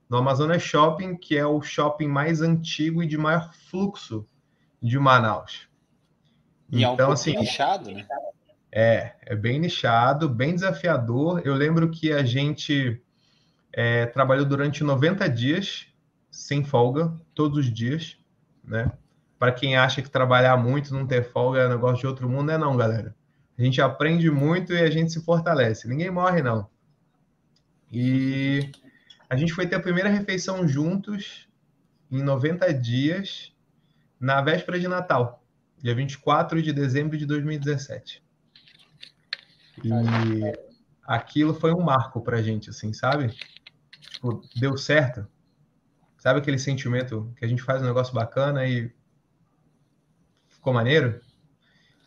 No 0.08 0.18
Amazonas 0.18 0.62
Shopping, 0.62 1.16
que 1.16 1.38
é 1.38 1.46
o 1.46 1.62
shopping 1.62 2.08
mais 2.08 2.42
antigo 2.42 3.02
e 3.02 3.06
de 3.06 3.16
maior 3.16 3.50
fluxo 3.54 4.26
de 4.82 4.98
Manaus. 4.98 5.71
E 6.72 6.82
então, 6.82 7.06
é 7.06 7.08
um 7.10 7.12
assim, 7.12 7.36
nichado, 7.36 7.90
né? 7.90 8.06
É, 8.74 9.12
é 9.26 9.36
bem 9.36 9.60
nichado, 9.60 10.26
bem 10.26 10.54
desafiador. 10.54 11.42
Eu 11.44 11.54
lembro 11.54 11.90
que 11.90 12.10
a 12.10 12.24
gente 12.24 12.98
é, 13.70 14.06
trabalhou 14.06 14.46
durante 14.46 14.82
90 14.82 15.28
dias, 15.28 15.86
sem 16.30 16.64
folga, 16.64 17.12
todos 17.34 17.58
os 17.58 17.70
dias, 17.70 18.16
né? 18.64 18.90
Para 19.38 19.52
quem 19.52 19.76
acha 19.76 20.00
que 20.00 20.08
trabalhar 20.08 20.56
muito, 20.56 20.94
não 20.94 21.06
ter 21.06 21.30
folga 21.30 21.60
é 21.60 21.68
negócio 21.68 21.98
de 21.98 22.06
outro 22.06 22.26
mundo, 22.26 22.50
é 22.50 22.56
não, 22.56 22.74
galera. 22.74 23.14
A 23.58 23.62
gente 23.62 23.82
aprende 23.82 24.30
muito 24.30 24.72
e 24.72 24.80
a 24.80 24.88
gente 24.88 25.12
se 25.12 25.22
fortalece. 25.22 25.86
Ninguém 25.86 26.10
morre, 26.10 26.40
não. 26.40 26.70
E 27.92 28.72
a 29.28 29.36
gente 29.36 29.52
foi 29.52 29.66
ter 29.66 29.76
a 29.76 29.80
primeira 29.80 30.08
refeição 30.08 30.66
juntos 30.66 31.46
em 32.10 32.22
90 32.22 32.72
dias, 32.72 33.52
na 34.18 34.40
véspera 34.40 34.80
de 34.80 34.88
Natal 34.88 35.41
dia 35.82 35.94
24 35.94 36.62
de 36.62 36.72
dezembro 36.72 37.18
de 37.18 37.26
2017. 37.26 38.22
E 39.82 39.90
aquilo 41.02 41.52
foi 41.52 41.72
um 41.74 41.80
marco 41.80 42.20
pra 42.20 42.40
gente, 42.40 42.70
assim, 42.70 42.92
sabe? 42.92 43.34
Tipo, 44.12 44.40
deu 44.54 44.76
certo. 44.78 45.26
Sabe 46.18 46.38
aquele 46.38 46.58
sentimento 46.58 47.32
que 47.36 47.44
a 47.44 47.48
gente 47.48 47.62
faz 47.62 47.82
um 47.82 47.86
negócio 47.86 48.14
bacana 48.14 48.64
e 48.64 48.92
ficou 50.48 50.72
maneiro? 50.72 51.20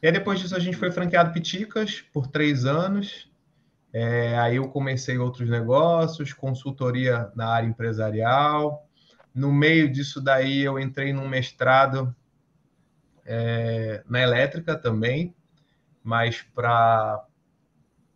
E 0.02 0.08
aí 0.08 0.14
depois 0.14 0.40
disso 0.40 0.56
a 0.56 0.60
gente 0.60 0.78
foi 0.78 0.90
franqueado 0.90 1.34
Piticas 1.34 2.00
por 2.14 2.28
três 2.28 2.64
anos. 2.64 3.30
É, 3.92 4.38
aí 4.40 4.56
eu 4.56 4.70
comecei 4.70 5.18
outros 5.18 5.50
negócios, 5.50 6.32
consultoria 6.32 7.30
na 7.36 7.48
área 7.48 7.68
empresarial. 7.68 8.88
No 9.34 9.52
meio 9.52 9.92
disso 9.92 10.22
daí 10.22 10.62
eu 10.62 10.80
entrei 10.80 11.12
num 11.12 11.28
mestrado 11.28 12.16
é, 13.26 14.04
na 14.08 14.22
elétrica 14.22 14.78
também, 14.78 15.36
mas 16.04 16.42
para 16.42 17.26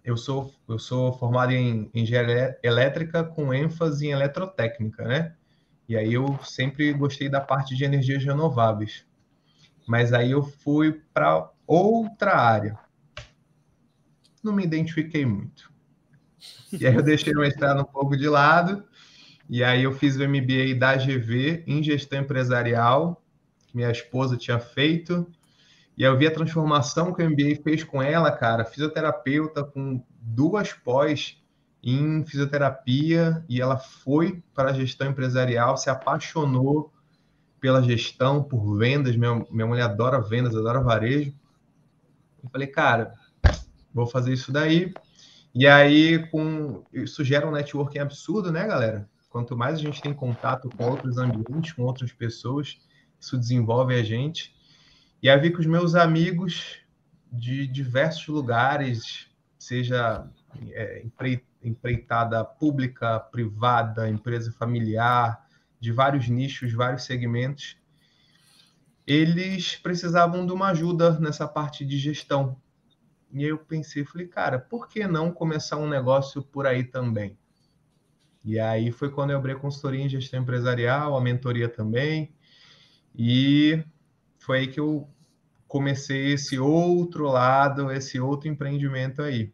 eu 0.04 0.16
sou 0.16 0.54
eu 0.68 0.78
sou 0.78 1.12
formado 1.14 1.52
em 1.52 1.90
engenharia 1.94 2.58
elétrica 2.64 3.24
com 3.24 3.54
ênfase 3.54 4.08
em 4.08 4.12
eletrotécnica, 4.12 5.04
né? 5.06 5.36
E 5.88 5.98
aí 5.98 6.14
eu 6.14 6.40
sempre 6.44 6.94
gostei 6.94 7.28
da 7.28 7.42
parte 7.42 7.76
de 7.76 7.84
energias 7.84 8.24
renováveis. 8.24 9.06
Mas 9.88 10.14
aí 10.14 10.32
eu 10.32 10.44
fui 10.44 11.02
para 11.12 11.50
outra 11.66 12.36
área. 12.36 12.78
Não 14.44 14.54
me 14.54 14.64
identifiquei 14.64 15.26
muito. 15.26 15.74
E 16.72 16.86
aí 16.86 16.94
eu 16.94 17.02
deixei 17.02 17.34
o 17.34 17.40
mestrado 17.40 17.82
um 17.82 17.86
pouco 17.86 18.16
de 18.16 18.30
lado. 18.30 18.84
E 19.50 19.64
aí 19.64 19.84
eu 19.84 19.92
fiz 19.92 20.16
o 20.16 20.30
MBA 20.30 20.76
da 20.78 20.92
AGV 20.92 21.64
em 21.66 21.82
gestão 21.82 22.22
empresarial 22.22 23.20
que 23.70 23.76
minha 23.76 23.92
esposa 23.92 24.36
tinha 24.36 24.60
feito. 24.60 25.28
E 25.98 26.04
eu 26.04 26.18
vi 26.18 26.28
a 26.28 26.34
transformação 26.34 27.14
que 27.14 27.22
o 27.22 27.30
MBA 27.30 27.62
fez 27.64 27.84
com 27.84 28.02
ela, 28.02 28.32
cara. 28.32 28.66
Fisioterapeuta 28.66 29.64
com 29.64 30.04
duas 30.22 30.74
pós 30.74 31.38
em 31.84 32.26
fisioterapia 32.26 33.44
e 33.48 33.62
ela 33.62 33.78
foi 33.78 34.44
para 34.54 34.72
a 34.72 34.74
gestão 34.74 35.10
empresarial, 35.10 35.78
se 35.78 35.90
apaixonou 35.90 36.94
pela 37.60 37.84
gestão, 37.84 38.44
por 38.44 38.78
vendas. 38.78 39.16
Minha, 39.16 39.46
minha 39.52 39.68
mulher 39.68 39.84
adora 39.84 40.22
vendas, 40.22 40.56
adora 40.56 40.82
varejo. 40.82 41.34
Eu 42.44 42.50
falei, 42.50 42.68
cara, 42.68 43.14
vou 43.94 44.08
fazer 44.08 44.34
isso 44.34 44.52
daí. 44.52 44.94
E 45.54 45.68
aí, 45.68 46.28
com 46.30 46.84
isso 46.94 47.24
gera 47.24 47.48
um 47.48 47.52
networking 47.52 48.00
absurdo, 48.00 48.52
né, 48.52 48.66
galera? 48.66 49.10
Quanto 49.30 49.56
mais 49.56 49.76
a 49.76 49.82
gente 49.82 50.02
tem 50.02 50.14
contato 50.14 50.70
com 50.70 50.86
outros 50.86 51.18
ambientes, 51.18 51.74
com 51.74 51.84
outras 51.84 52.12
pessoas, 52.12 52.80
isso 53.20 53.38
desenvolve 53.38 53.94
a 53.94 54.04
gente. 54.04 54.56
E 55.22 55.30
aí 55.30 55.40
vi 55.40 55.52
que 55.52 55.60
os 55.60 55.66
meus 55.66 55.96
amigos 55.96 56.80
de 57.32 57.68
diversos 57.68 58.28
lugares, 58.28 59.28
seja 59.58 60.28
é, 60.72 61.04
empreitada 61.64 62.44
pública, 62.44 63.20
privada, 63.20 64.10
empresa 64.10 64.52
familiar, 64.52 65.46
de 65.80 65.92
vários 65.92 66.28
nichos, 66.28 66.74
vários 66.74 67.04
segmentos, 67.04 67.78
eles 69.06 69.76
precisavam 69.76 70.46
de 70.46 70.54
uma 70.54 70.70
ajuda 70.70 71.20
nessa 71.20 71.48
parte 71.48 71.86
de 71.86 71.98
gestão. 71.98 72.58
E 73.32 73.44
aí 73.44 73.50
eu 73.50 73.58
pensei, 73.58 74.06
falei, 74.06 74.28
cara, 74.28 74.60
por 74.60 74.88
que 74.88 75.08
não 75.08 75.32
começar 75.32 75.78
um 75.78 75.90
negócio 75.90 76.42
por 76.42 76.66
aí 76.66 76.84
também? 76.84 77.38
E 78.44 78.60
aí 78.60 78.92
foi 78.92 79.10
quando 79.10 79.32
eu 79.32 79.38
abri 79.38 79.52
a 79.52 79.60
consultoria 79.60 80.04
em 80.04 80.10
gestão 80.10 80.42
empresarial, 80.42 81.16
a 81.16 81.22
mentoria 81.22 81.68
também, 81.68 82.34
e 83.16 83.84
foi 84.38 84.60
aí 84.60 84.68
que 84.68 84.80
eu 84.80 85.08
comecei 85.68 86.34
esse 86.34 86.58
outro 86.60 87.28
lado, 87.28 87.92
esse 87.92 88.20
outro 88.20 88.50
empreendimento 88.50 89.22
aí. 89.22 89.52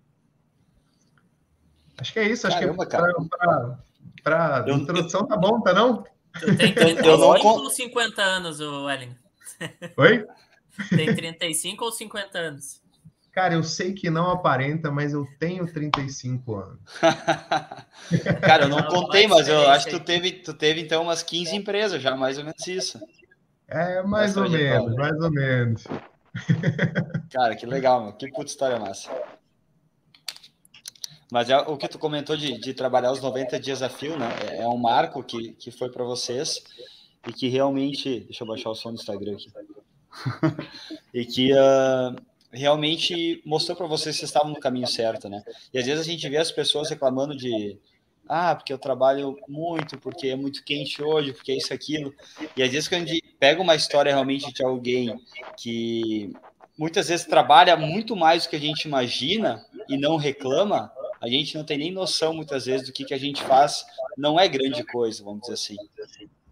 Acho 1.98 2.14
que 2.14 2.20
é 2.20 2.30
isso. 2.30 2.48
Acho 2.48 2.60
Caramba, 2.60 2.86
que 2.86 4.22
para 4.24 4.66
introdução 4.70 5.26
tá 5.26 5.38
bom, 5.38 5.62
tá 5.62 5.74
não? 5.74 6.04
Tu 6.40 6.56
tem 6.58 6.74
35 6.74 7.48
ou 7.48 7.70
50 7.70 8.22
anos, 8.22 8.60
o 8.60 8.90
Ellen? 8.90 9.16
Oi? 9.98 10.26
Tem 10.90 11.16
35 11.16 11.86
ou 11.86 11.92
50 11.92 12.38
anos? 12.38 12.82
Cara, 13.32 13.54
eu 13.54 13.64
sei 13.64 13.94
que 13.94 14.10
não 14.10 14.30
aparenta, 14.30 14.90
mas 14.90 15.12
eu 15.12 15.28
tenho 15.38 15.66
35 15.72 16.56
anos. 16.56 16.80
Cara, 18.42 18.64
eu 18.64 18.70
não, 18.70 18.78
não 18.78 18.88
contei, 18.88 19.28
mas 19.28 19.50
eu 19.50 19.70
acho 19.70 19.86
que 19.86 19.92
tu 19.92 20.00
teve, 20.00 20.32
tu 20.32 20.54
teve 20.54 20.80
então 20.80 21.04
umas 21.04 21.22
15 21.22 21.54
empresas 21.54 22.02
já, 22.02 22.16
mais 22.16 22.38
ou 22.38 22.46
menos 22.46 22.66
isso. 22.66 22.98
É, 23.68 24.04
mais 24.04 24.38
ou 24.38 24.50
menos, 24.50 24.96
mais 24.96 25.20
ou 25.20 25.32
menos. 25.32 25.84
Cara, 27.32 27.56
que 27.56 27.66
legal, 27.66 28.02
mano. 28.02 28.14
Que 28.14 28.30
puta 28.30 28.50
história 28.50 28.80
massa. 28.80 29.10
Mas 31.32 31.50
é 31.50 31.58
o 31.58 31.78
que 31.78 31.88
tu 31.88 31.98
comentou 31.98 32.38
de, 32.38 32.60
de 32.60 32.74
trabalhar 32.74 33.12
os 33.12 33.22
90 33.22 33.60
dias 33.60 33.82
a 33.82 33.90
fio, 33.90 34.18
né? 34.18 34.30
É, 34.52 34.62
é 34.62 34.68
um 34.68 34.78
marco 34.78 35.24
que, 35.24 35.54
que 35.54 35.72
foi 35.72 35.90
para 35.90 36.04
vocês 36.04 36.64
e 37.28 37.34
que 37.34 37.48
realmente. 37.48 38.22
Deixa 38.22 38.44
eu 38.44 38.48
baixar 38.48 38.70
o 38.70 38.76
som 38.76 38.90
do 38.90 38.96
Instagram 38.96 39.34
aqui. 39.34 39.52
e 41.14 41.26
que 41.26 41.52
uh, 41.52 42.16
realmente 42.52 43.42
mostrou 43.46 43.76
para 43.76 43.88
vocês 43.88 44.16
que 44.16 44.20
vocês 44.20 44.30
estavam 44.30 44.52
no 44.52 44.60
caminho 44.60 44.88
certo, 44.88 45.28
né? 45.28 45.44
E 45.74 45.80
às 45.80 45.86
vezes 45.86 46.08
a 46.08 46.10
gente 46.10 46.30
vê 46.30 46.38
as 46.38 46.52
pessoas 46.52 46.90
reclamando 46.90 47.36
de. 47.36 47.78
Ah, 48.28 48.56
porque 48.56 48.74
eu 48.74 48.78
trabalho 48.78 49.38
muito, 49.48 49.98
porque 50.00 50.28
é 50.28 50.36
muito 50.36 50.64
quente 50.64 51.02
hoje, 51.02 51.34
porque 51.34 51.52
é 51.52 51.58
isso, 51.58 51.74
aquilo. 51.74 52.14
E 52.56 52.64
às 52.64 52.72
vezes, 52.72 52.88
quando 52.88 53.04
a 53.04 53.08
gente 53.08 53.36
pega 53.40 53.62
uma 53.62 53.76
história 53.76 54.12
realmente 54.12 54.52
de 54.52 54.64
alguém 54.64 55.20
que 55.58 56.34
muitas 56.78 57.08
vezes 57.08 57.26
trabalha 57.26 57.78
muito 57.78 58.16
mais 58.16 58.44
do 58.44 58.50
que 58.50 58.56
a 58.56 58.60
gente 58.60 58.86
imagina 58.86 59.64
e 59.88 59.98
não 59.98 60.18
reclama, 60.18 60.92
a 61.22 61.28
gente 61.28 61.56
não 61.56 61.64
tem 61.64 61.78
nem 61.78 61.92
noção 61.92 62.34
muitas 62.34 62.66
vezes 62.66 62.88
do 62.88 62.94
que, 62.94 63.06
que 63.06 63.14
a 63.14 63.20
gente 63.20 63.42
faz, 63.44 63.86
não 64.18 64.40
é 64.40 64.48
grande 64.48 64.84
coisa, 64.84 65.24
vamos 65.24 65.42
dizer 65.42 65.54
assim. 65.54 65.76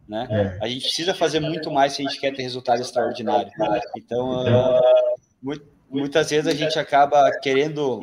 Né? 0.08 0.28
É. 0.30 0.66
A 0.66 0.68
gente 0.68 0.84
precisa 0.84 1.14
fazer 1.14 1.40
muito 1.40 1.72
mais 1.72 1.94
se 1.94 2.02
a 2.02 2.10
gente 2.10 2.20
quer 2.20 2.34
ter 2.34 2.42
resultado 2.42 2.82
extraordinário. 2.82 3.52
Então, 3.96 4.44
uh, 4.44 5.62
muitas 5.90 6.30
vezes 6.30 6.48
a 6.48 6.56
gente 6.56 6.78
acaba 6.78 7.32
querendo 7.40 8.00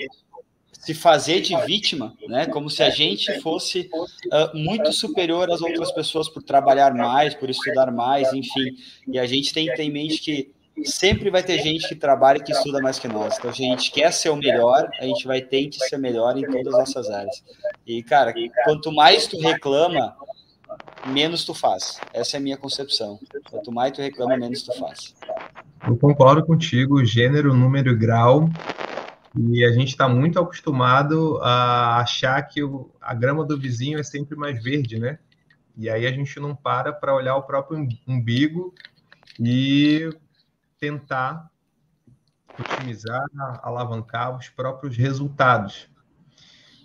se 0.81 0.95
fazer 0.95 1.43
de 1.43 1.55
vítima, 1.67 2.15
né? 2.27 2.47
Como 2.47 2.71
se 2.71 2.83
a 2.83 2.89
gente 2.89 3.39
fosse 3.43 3.91
uh, 3.93 4.57
muito 4.57 4.91
superior 4.95 5.51
às 5.51 5.61
outras 5.61 5.93
pessoas 5.93 6.27
por 6.27 6.43
trabalhar 6.43 6.95
mais, 6.95 7.35
por 7.35 7.51
estudar 7.51 7.93
mais, 7.93 8.33
enfim. 8.33 8.75
E 9.07 9.19
a 9.19 9.27
gente 9.27 9.53
tem 9.53 9.67
que 9.67 9.77
ter 9.77 9.83
em 9.83 9.93
mente 9.93 10.19
que 10.21 10.51
sempre 10.87 11.29
vai 11.29 11.43
ter 11.43 11.59
gente 11.59 11.87
que 11.87 11.95
trabalha 11.95 12.39
e 12.39 12.43
que 12.43 12.53
estuda 12.53 12.81
mais 12.81 12.99
que 12.99 13.07
nós. 13.07 13.37
Então, 13.37 13.51
a 13.51 13.53
gente 13.53 13.93
quer 13.93 14.11
ser 14.11 14.31
o 14.31 14.37
melhor, 14.37 14.89
a 14.99 15.05
gente 15.05 15.27
vai 15.27 15.43
ter 15.43 15.69
que 15.69 15.79
ser 15.87 15.99
melhor 15.99 16.39
em 16.39 16.47
todas 16.47 16.69
as 16.69 16.79
nossas 16.95 17.11
áreas. 17.11 17.45
E, 17.87 18.03
cara, 18.03 18.33
quanto 18.65 18.91
mais 18.91 19.27
tu 19.27 19.39
reclama, 19.39 20.17
menos 21.09 21.45
tu 21.45 21.53
faz. 21.53 22.01
Essa 22.15 22.39
é 22.39 22.39
a 22.39 22.43
minha 22.43 22.57
concepção. 22.57 23.21
Quanto 23.51 23.71
mais 23.71 23.93
tu 23.93 24.01
reclama, 24.01 24.35
menos 24.35 24.63
tu 24.63 24.73
faz. 24.79 25.15
Eu 25.87 25.97
concordo 25.99 26.43
contigo, 26.43 27.05
gênero, 27.05 27.53
número 27.53 27.91
e 27.91 27.97
grau. 27.97 28.49
E 29.37 29.65
a 29.65 29.73
gente 29.73 29.89
está 29.89 30.09
muito 30.09 30.39
acostumado 30.41 31.39
a 31.43 32.01
achar 32.01 32.43
que 32.43 32.63
o, 32.63 32.91
a 33.01 33.15
grama 33.15 33.45
do 33.45 33.59
vizinho 33.59 33.99
é 33.99 34.03
sempre 34.03 34.37
mais 34.37 34.63
verde, 34.63 34.99
né? 34.99 35.19
E 35.77 35.89
aí 35.89 36.07
a 36.07 36.11
gente 36.11 36.39
não 36.41 36.55
para 36.55 36.93
para 36.93 37.15
olhar 37.15 37.37
o 37.37 37.43
próprio 37.43 37.87
umbigo 38.07 38.75
e 39.39 40.11
tentar 40.79 41.49
otimizar, 42.59 43.25
alavancar 43.63 44.37
os 44.37 44.49
próprios 44.49 44.97
resultados. 44.97 45.89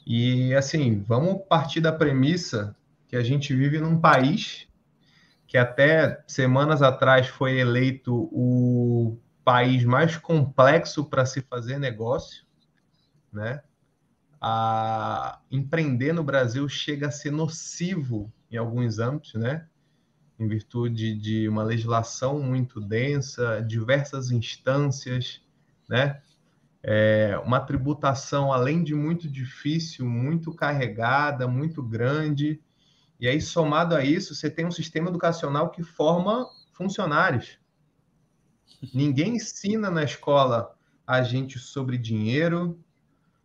E 0.06 0.54
assim, 0.54 1.02
vamos 1.02 1.42
partir 1.50 1.82
da 1.82 1.92
premissa 1.92 2.76
que 3.08 3.16
a 3.16 3.24
gente 3.24 3.56
vive 3.56 3.80
num 3.80 4.00
país 4.00 4.68
que 5.48 5.58
até 5.58 6.24
semanas 6.28 6.82
atrás 6.82 7.28
foi 7.28 7.60
eleito 7.60 8.30
o 8.32 9.18
país 9.46 9.86
mais 9.86 10.18
complexo 10.18 11.06
para 11.06 11.26
se 11.26 11.42
fazer 11.42 11.80
negócio, 11.80 12.46
né? 13.32 13.64
A 14.42 15.40
empreender 15.50 16.12
no 16.12 16.24
Brasil 16.24 16.68
chega 16.68 17.08
a 17.08 17.12
ser 17.12 17.32
nocivo 17.32 18.32
em 18.52 18.58
alguns 18.58 19.00
âmbitos, 19.00 19.36
né? 19.36 19.68
em 20.40 20.48
virtude 20.48 21.16
de 21.16 21.48
uma 21.48 21.64
legislação 21.64 22.40
muito 22.40 22.82
densa, 22.82 23.62
diversas 23.62 24.32
instâncias, 24.32 25.42
né? 25.88 26.22
É 26.88 27.40
uma 27.44 27.60
tributação, 27.60 28.54
além 28.54 28.84
de 28.84 28.94
muito 28.94 29.28
difícil, 29.28 30.06
muito 30.06 30.54
carregada, 30.54 31.48
muito 31.48 31.82
grande. 31.82 32.62
E 33.20 33.28
aí, 33.28 33.42
somado 33.42 33.96
a 33.96 34.04
isso, 34.04 34.36
você 34.36 34.52
tem 34.52 34.68
um 34.68 34.72
sistema 34.72 35.10
educacional 35.10 35.72
que 35.72 35.82
forma 35.82 36.48
funcionários. 36.74 37.58
Ninguém 38.94 39.36
ensina 39.36 39.90
na 39.90 40.04
escola 40.04 40.76
a 41.06 41.22
gente 41.24 41.60
sobre 41.60 41.98
dinheiro, 41.98 42.80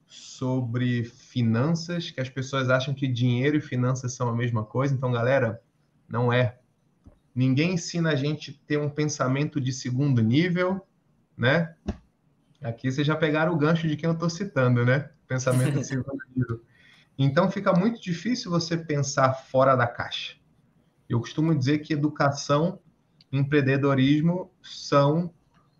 sobre 0.06 1.04
finanças, 1.04 2.10
que 2.10 2.20
as 2.20 2.28
pessoas 2.28 2.68
acham 2.68 2.92
que 2.94 3.06
dinheiro 3.06 3.56
e 3.56 3.60
finanças 3.60 4.12
são 4.12 4.28
a 4.28 4.34
mesma 4.34 4.64
coisa. 4.64 4.94
Então, 4.94 5.12
galera, 5.12 5.62
não 6.08 6.32
é. 6.32 6.58
Ninguém 7.34 7.74
ensina 7.74 8.10
a 8.10 8.16
gente 8.16 8.52
ter 8.66 8.78
um 8.78 8.90
pensamento 8.90 9.60
de 9.60 9.72
segundo 9.72 10.20
nível, 10.20 10.84
né? 11.36 11.74
Aqui 12.60 12.90
vocês 12.90 13.06
já 13.06 13.14
pegaram 13.14 13.54
o 13.54 13.56
gancho 13.56 13.86
de 13.86 13.96
quem 13.96 14.08
eu 14.08 14.14
estou 14.14 14.28
citando, 14.28 14.84
né? 14.84 15.10
Pensamento 15.28 15.78
de 15.78 15.84
segundo 15.86 16.18
nível. 16.34 16.60
Então 17.16 17.50
fica 17.50 17.72
muito 17.72 18.00
difícil 18.00 18.50
você 18.50 18.76
pensar 18.76 19.32
fora 19.34 19.76
da 19.76 19.86
caixa. 19.86 20.36
Eu 21.08 21.20
costumo 21.20 21.54
dizer 21.54 21.78
que 21.78 21.92
educação 21.92 22.80
empreendedorismo 23.32 24.50
são 24.62 25.32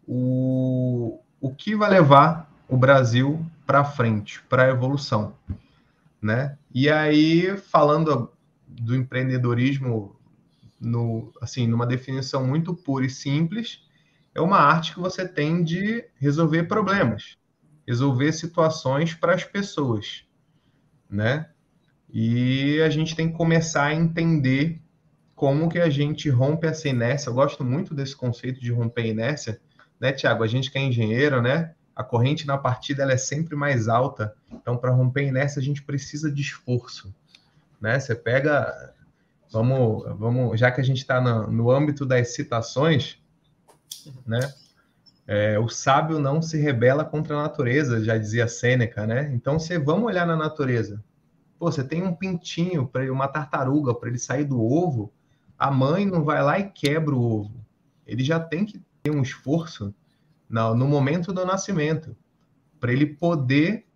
o, 0.07 1.21
o 1.41 1.55
que 1.55 1.75
vai 1.75 1.91
levar 1.91 2.51
o 2.69 2.77
Brasil 2.77 3.45
para 3.67 3.85
frente, 3.85 4.43
para 4.49 4.65
a 4.65 4.71
evolução, 4.71 5.35
né? 6.21 6.57
E 6.73 6.89
aí, 6.89 7.57
falando 7.57 8.31
do 8.67 8.95
empreendedorismo 8.95 10.17
no, 10.81 11.33
assim, 11.41 11.67
numa 11.67 11.87
definição 11.87 12.47
muito 12.47 12.75
pura 12.75 13.07
e 13.07 13.11
simples, 13.11 13.85
é 14.35 14.41
uma 14.41 14.59
arte 14.59 14.95
que 14.95 15.01
você 15.01 15.27
tem 15.27 15.63
de 15.63 16.05
resolver 16.17 16.65
problemas, 16.65 17.37
resolver 17.87 18.33
situações 18.33 19.15
para 19.15 19.35
as 19.35 19.45
pessoas, 19.45 20.25
né? 21.09 21.51
E 22.13 22.81
a 22.83 22.89
gente 22.89 23.15
tem 23.15 23.29
que 23.29 23.37
começar 23.37 23.87
a 23.87 23.95
entender 23.95 24.81
como 25.41 25.71
que 25.71 25.79
a 25.79 25.89
gente 25.89 26.29
rompe 26.29 26.67
essa 26.67 26.87
inércia. 26.87 27.31
Eu 27.31 27.35
gosto 27.35 27.65
muito 27.65 27.95
desse 27.95 28.15
conceito 28.15 28.61
de 28.61 28.71
romper 28.71 29.07
inércia, 29.07 29.59
né, 29.99 30.13
Tiago? 30.13 30.45
A 30.45 30.47
gente 30.47 30.71
que 30.71 30.77
é 30.77 30.83
engenheiro, 30.83 31.41
né? 31.41 31.73
A 31.97 32.05
corrente 32.05 32.47
na 32.47 32.59
partida 32.59 33.05
ela 33.05 33.13
é 33.13 33.17
sempre 33.17 33.57
mais 33.57 33.89
alta. 33.89 34.35
Então, 34.53 34.77
para 34.77 34.91
romper 34.91 35.23
inércia, 35.23 35.59
a 35.59 35.63
gente 35.63 35.83
precisa 35.83 36.31
de 36.31 36.43
esforço, 36.43 37.11
né? 37.81 37.99
Você 37.99 38.15
pega 38.15 38.93
Vamos, 39.51 40.05
vamos, 40.19 40.61
já 40.61 40.71
que 40.71 40.81
a 40.81 40.85
gente 40.85 40.99
está 40.99 41.21
no, 41.23 41.51
no, 41.51 41.71
âmbito 41.71 42.05
das 42.05 42.35
citações, 42.35 43.19
né? 44.27 44.41
É, 45.27 45.59
o 45.59 45.69
sábio 45.71 46.19
não 46.19 46.43
se 46.43 46.59
rebela 46.59 47.03
contra 47.03 47.35
a 47.35 47.43
natureza, 47.43 48.05
já 48.05 48.19
dizia 48.19 48.47
Sêneca, 48.47 49.07
né? 49.07 49.33
Então, 49.33 49.59
você 49.59 49.79
vamos 49.79 50.05
olhar 50.05 50.27
na 50.27 50.37
natureza. 50.37 51.03
Pô, 51.59 51.73
você 51.73 51.83
tem 51.83 52.03
um 52.03 52.15
pintinho 52.15 52.87
para 52.87 53.11
uma 53.11 53.27
tartaruga 53.27 53.95
para 53.95 54.11
ele 54.11 54.19
sair 54.19 54.45
do 54.45 54.63
ovo, 54.63 55.11
a 55.61 55.71
mãe 55.71 56.07
não 56.07 56.25
vai 56.25 56.43
lá 56.43 56.59
e 56.59 56.71
quebra 56.71 57.15
o 57.15 57.23
ovo. 57.23 57.63
Ele 58.07 58.25
já 58.25 58.41
tem 58.41 58.65
que 58.65 58.83
ter 59.03 59.11
um 59.11 59.21
esforço 59.21 59.95
no, 60.49 60.89
momento 60.89 61.35
do 61.35 61.45
nascimento 61.45 62.17
para 62.81 62.91
ele 62.91 63.05
poder 63.05 63.87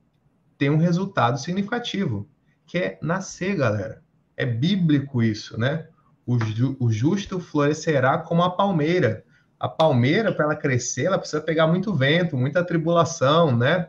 ter 0.58 0.68
um 0.68 0.76
resultado 0.76 1.38
significativo, 1.38 2.28
que 2.66 2.76
é 2.76 2.98
nascer, 3.00 3.56
galera. 3.56 4.02
É 4.36 4.44
bíblico 4.44 5.22
isso, 5.22 5.58
né? 5.58 5.88
O, 6.26 6.38
ju, 6.38 6.76
o 6.78 6.92
justo 6.92 7.40
florescerá 7.40 8.18
como 8.18 8.42
a 8.42 8.50
palmeira. 8.50 9.24
A 9.58 9.66
palmeira, 9.66 10.34
para 10.34 10.44
ela 10.44 10.56
crescer, 10.56 11.04
ela 11.04 11.18
precisa 11.18 11.40
pegar 11.40 11.66
muito 11.66 11.94
vento, 11.94 12.36
muita 12.36 12.62
tribulação, 12.62 13.56
né? 13.56 13.88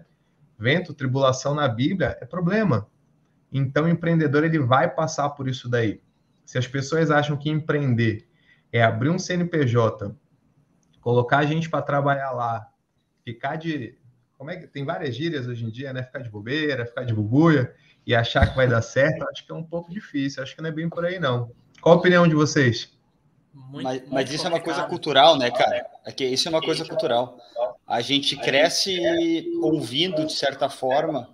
Vento, 0.57 0.93
tribulação 0.93 1.53
na 1.53 1.67
Bíblia 1.67 2.17
é 2.21 2.25
problema. 2.25 2.87
Então, 3.51 3.83
o 3.83 3.89
empreendedor 3.89 4.45
ele 4.45 4.59
vai 4.59 4.89
passar 4.89 5.29
por 5.31 5.47
isso 5.49 5.67
daí. 5.67 5.99
Se 6.45 6.57
as 6.57 6.67
pessoas 6.67 7.09
acham 7.09 7.35
que 7.35 7.49
empreender 7.49 8.27
é 8.71 8.83
abrir 8.83 9.09
um 9.09 9.17
CNPJ, 9.17 10.15
colocar 11.01 11.39
a 11.39 11.45
gente 11.45 11.69
para 11.69 11.81
trabalhar 11.81 12.31
lá, 12.31 12.69
ficar 13.23 13.55
de. 13.55 13.97
Como 14.37 14.51
é 14.51 14.57
que 14.57 14.67
tem 14.67 14.83
várias 14.83 15.15
gírias 15.15 15.47
hoje 15.47 15.65
em 15.65 15.69
dia, 15.69 15.93
né? 15.93 16.03
Ficar 16.03 16.19
de 16.19 16.29
bobeira, 16.29 16.85
ficar 16.85 17.03
de 17.03 17.13
bubuia 17.13 17.73
e 18.05 18.13
achar 18.13 18.47
que 18.47 18.55
vai 18.55 18.67
dar 18.67 18.81
certo, 18.81 19.27
acho 19.29 19.45
que 19.45 19.51
é 19.51 19.55
um 19.55 19.63
pouco 19.63 19.89
difícil. 19.89 20.43
Acho 20.43 20.55
que 20.55 20.61
não 20.61 20.69
é 20.69 20.73
bem 20.73 20.89
por 20.89 21.05
aí, 21.05 21.19
não. 21.19 21.51
Qual 21.81 21.95
a 21.95 21.97
opinião 21.97 22.27
de 22.27 22.35
vocês? 22.35 22.93
Muito, 23.53 23.83
mas, 23.83 24.01
muito 24.01 24.13
mas 24.13 24.31
isso 24.31 24.45
é 24.45 24.49
uma 24.49 24.59
coisa 24.59 24.83
cultural, 24.83 25.37
né, 25.37 25.49
cara? 25.49 25.85
É 26.05 26.11
que 26.11 26.25
isso 26.25 26.47
é 26.47 26.51
uma 26.51 26.61
coisa 26.61 26.85
cultural. 26.85 27.37
A 27.87 28.01
gente 28.01 28.35
cresce 28.35 28.99
ouvindo, 29.61 30.25
de 30.25 30.33
certa 30.33 30.69
forma, 30.69 31.29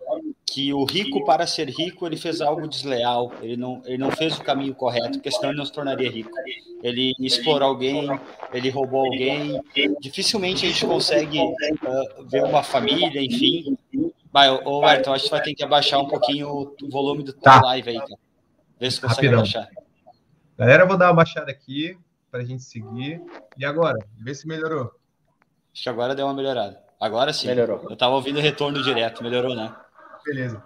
que 0.51 0.73
o 0.73 0.83
rico, 0.83 1.23
para 1.23 1.47
ser 1.47 1.69
rico, 1.69 2.05
ele 2.05 2.17
fez 2.17 2.41
algo 2.41 2.67
desleal. 2.67 3.31
Ele 3.41 3.55
não, 3.55 3.81
ele 3.85 3.97
não 3.97 4.11
fez 4.11 4.37
o 4.37 4.43
caminho 4.43 4.75
correto, 4.75 5.13
porque 5.13 5.31
senão 5.31 5.49
ele 5.49 5.57
não 5.57 5.65
se 5.65 5.71
tornaria 5.71 6.11
rico. 6.11 6.31
Ele 6.83 7.13
explorou 7.19 7.69
alguém, 7.69 8.07
ele 8.51 8.69
roubou 8.69 9.05
alguém. 9.05 9.61
Dificilmente 10.01 10.65
a 10.65 10.69
gente 10.69 10.85
consegue 10.85 11.39
uh, 11.39 12.25
ver 12.25 12.43
uma 12.43 12.61
família, 12.61 13.23
enfim, 13.23 13.77
Vai, 14.31 14.49
ô, 14.49 14.85
Ayrton, 14.85 15.13
acho 15.13 15.25
que 15.25 15.31
vai 15.31 15.41
ter 15.41 15.53
que 15.53 15.63
abaixar 15.63 15.99
um 15.99 16.07
pouquinho 16.07 16.47
o 16.49 16.89
volume 16.89 17.21
do 17.23 17.33
tá. 17.33 17.61
live 17.61 17.89
aí, 17.89 17.99
cara. 17.99 18.19
Vê 18.79 18.89
se 18.89 19.01
consegue 19.01 19.27
Rapidão. 19.27 19.39
abaixar. 19.39 19.69
Galera, 20.57 20.83
eu 20.83 20.87
vou 20.87 20.97
dar 20.97 21.07
uma 21.07 21.15
baixada 21.15 21.51
aqui 21.51 21.97
para 22.29 22.41
a 22.41 22.45
gente 22.45 22.63
seguir. 22.63 23.21
E 23.57 23.65
agora? 23.65 23.97
Vê 24.17 24.33
se 24.33 24.47
melhorou. 24.47 24.91
Acho 25.73 25.83
que 25.83 25.89
agora 25.89 26.15
deu 26.15 26.25
uma 26.25 26.33
melhorada. 26.33 26.81
Agora 26.99 27.33
sim. 27.33 27.47
Melhorou. 27.47 27.87
Eu 27.89 27.97
tava 27.97 28.15
ouvindo 28.15 28.39
retorno 28.39 28.81
direto. 28.81 29.21
Melhorou, 29.21 29.53
né? 29.53 29.75
Beleza. 30.25 30.63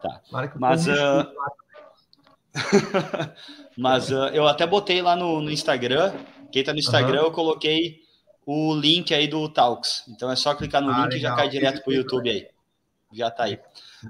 Tá. 0.00 0.20
Mas, 0.56 0.86
lá. 0.86 1.32
Mas 3.76 4.12
ah, 4.12 4.30
eu 4.32 4.46
até 4.46 4.66
botei 4.66 5.02
lá 5.02 5.16
no, 5.16 5.40
no 5.40 5.50
Instagram. 5.50 6.12
Quem 6.52 6.64
tá 6.64 6.72
no 6.72 6.78
Instagram, 6.78 7.18
Aham. 7.18 7.26
eu 7.26 7.32
coloquei 7.32 8.00
o 8.46 8.74
link 8.74 9.12
aí 9.12 9.26
do 9.26 9.48
Talks. 9.48 10.04
Então 10.08 10.30
é 10.30 10.36
só 10.36 10.54
clicar 10.54 10.80
no 10.82 10.90
Ah, 10.90 11.02
link 11.02 11.14
e 11.14 11.18
já 11.18 11.30
legal. 11.30 11.36
cai 11.36 11.48
direto 11.48 11.82
pro 11.82 11.92
YouTube 11.92 12.30
aí. 12.30 12.48
Já 13.12 13.30
tá 13.30 13.44
aí. 13.44 13.58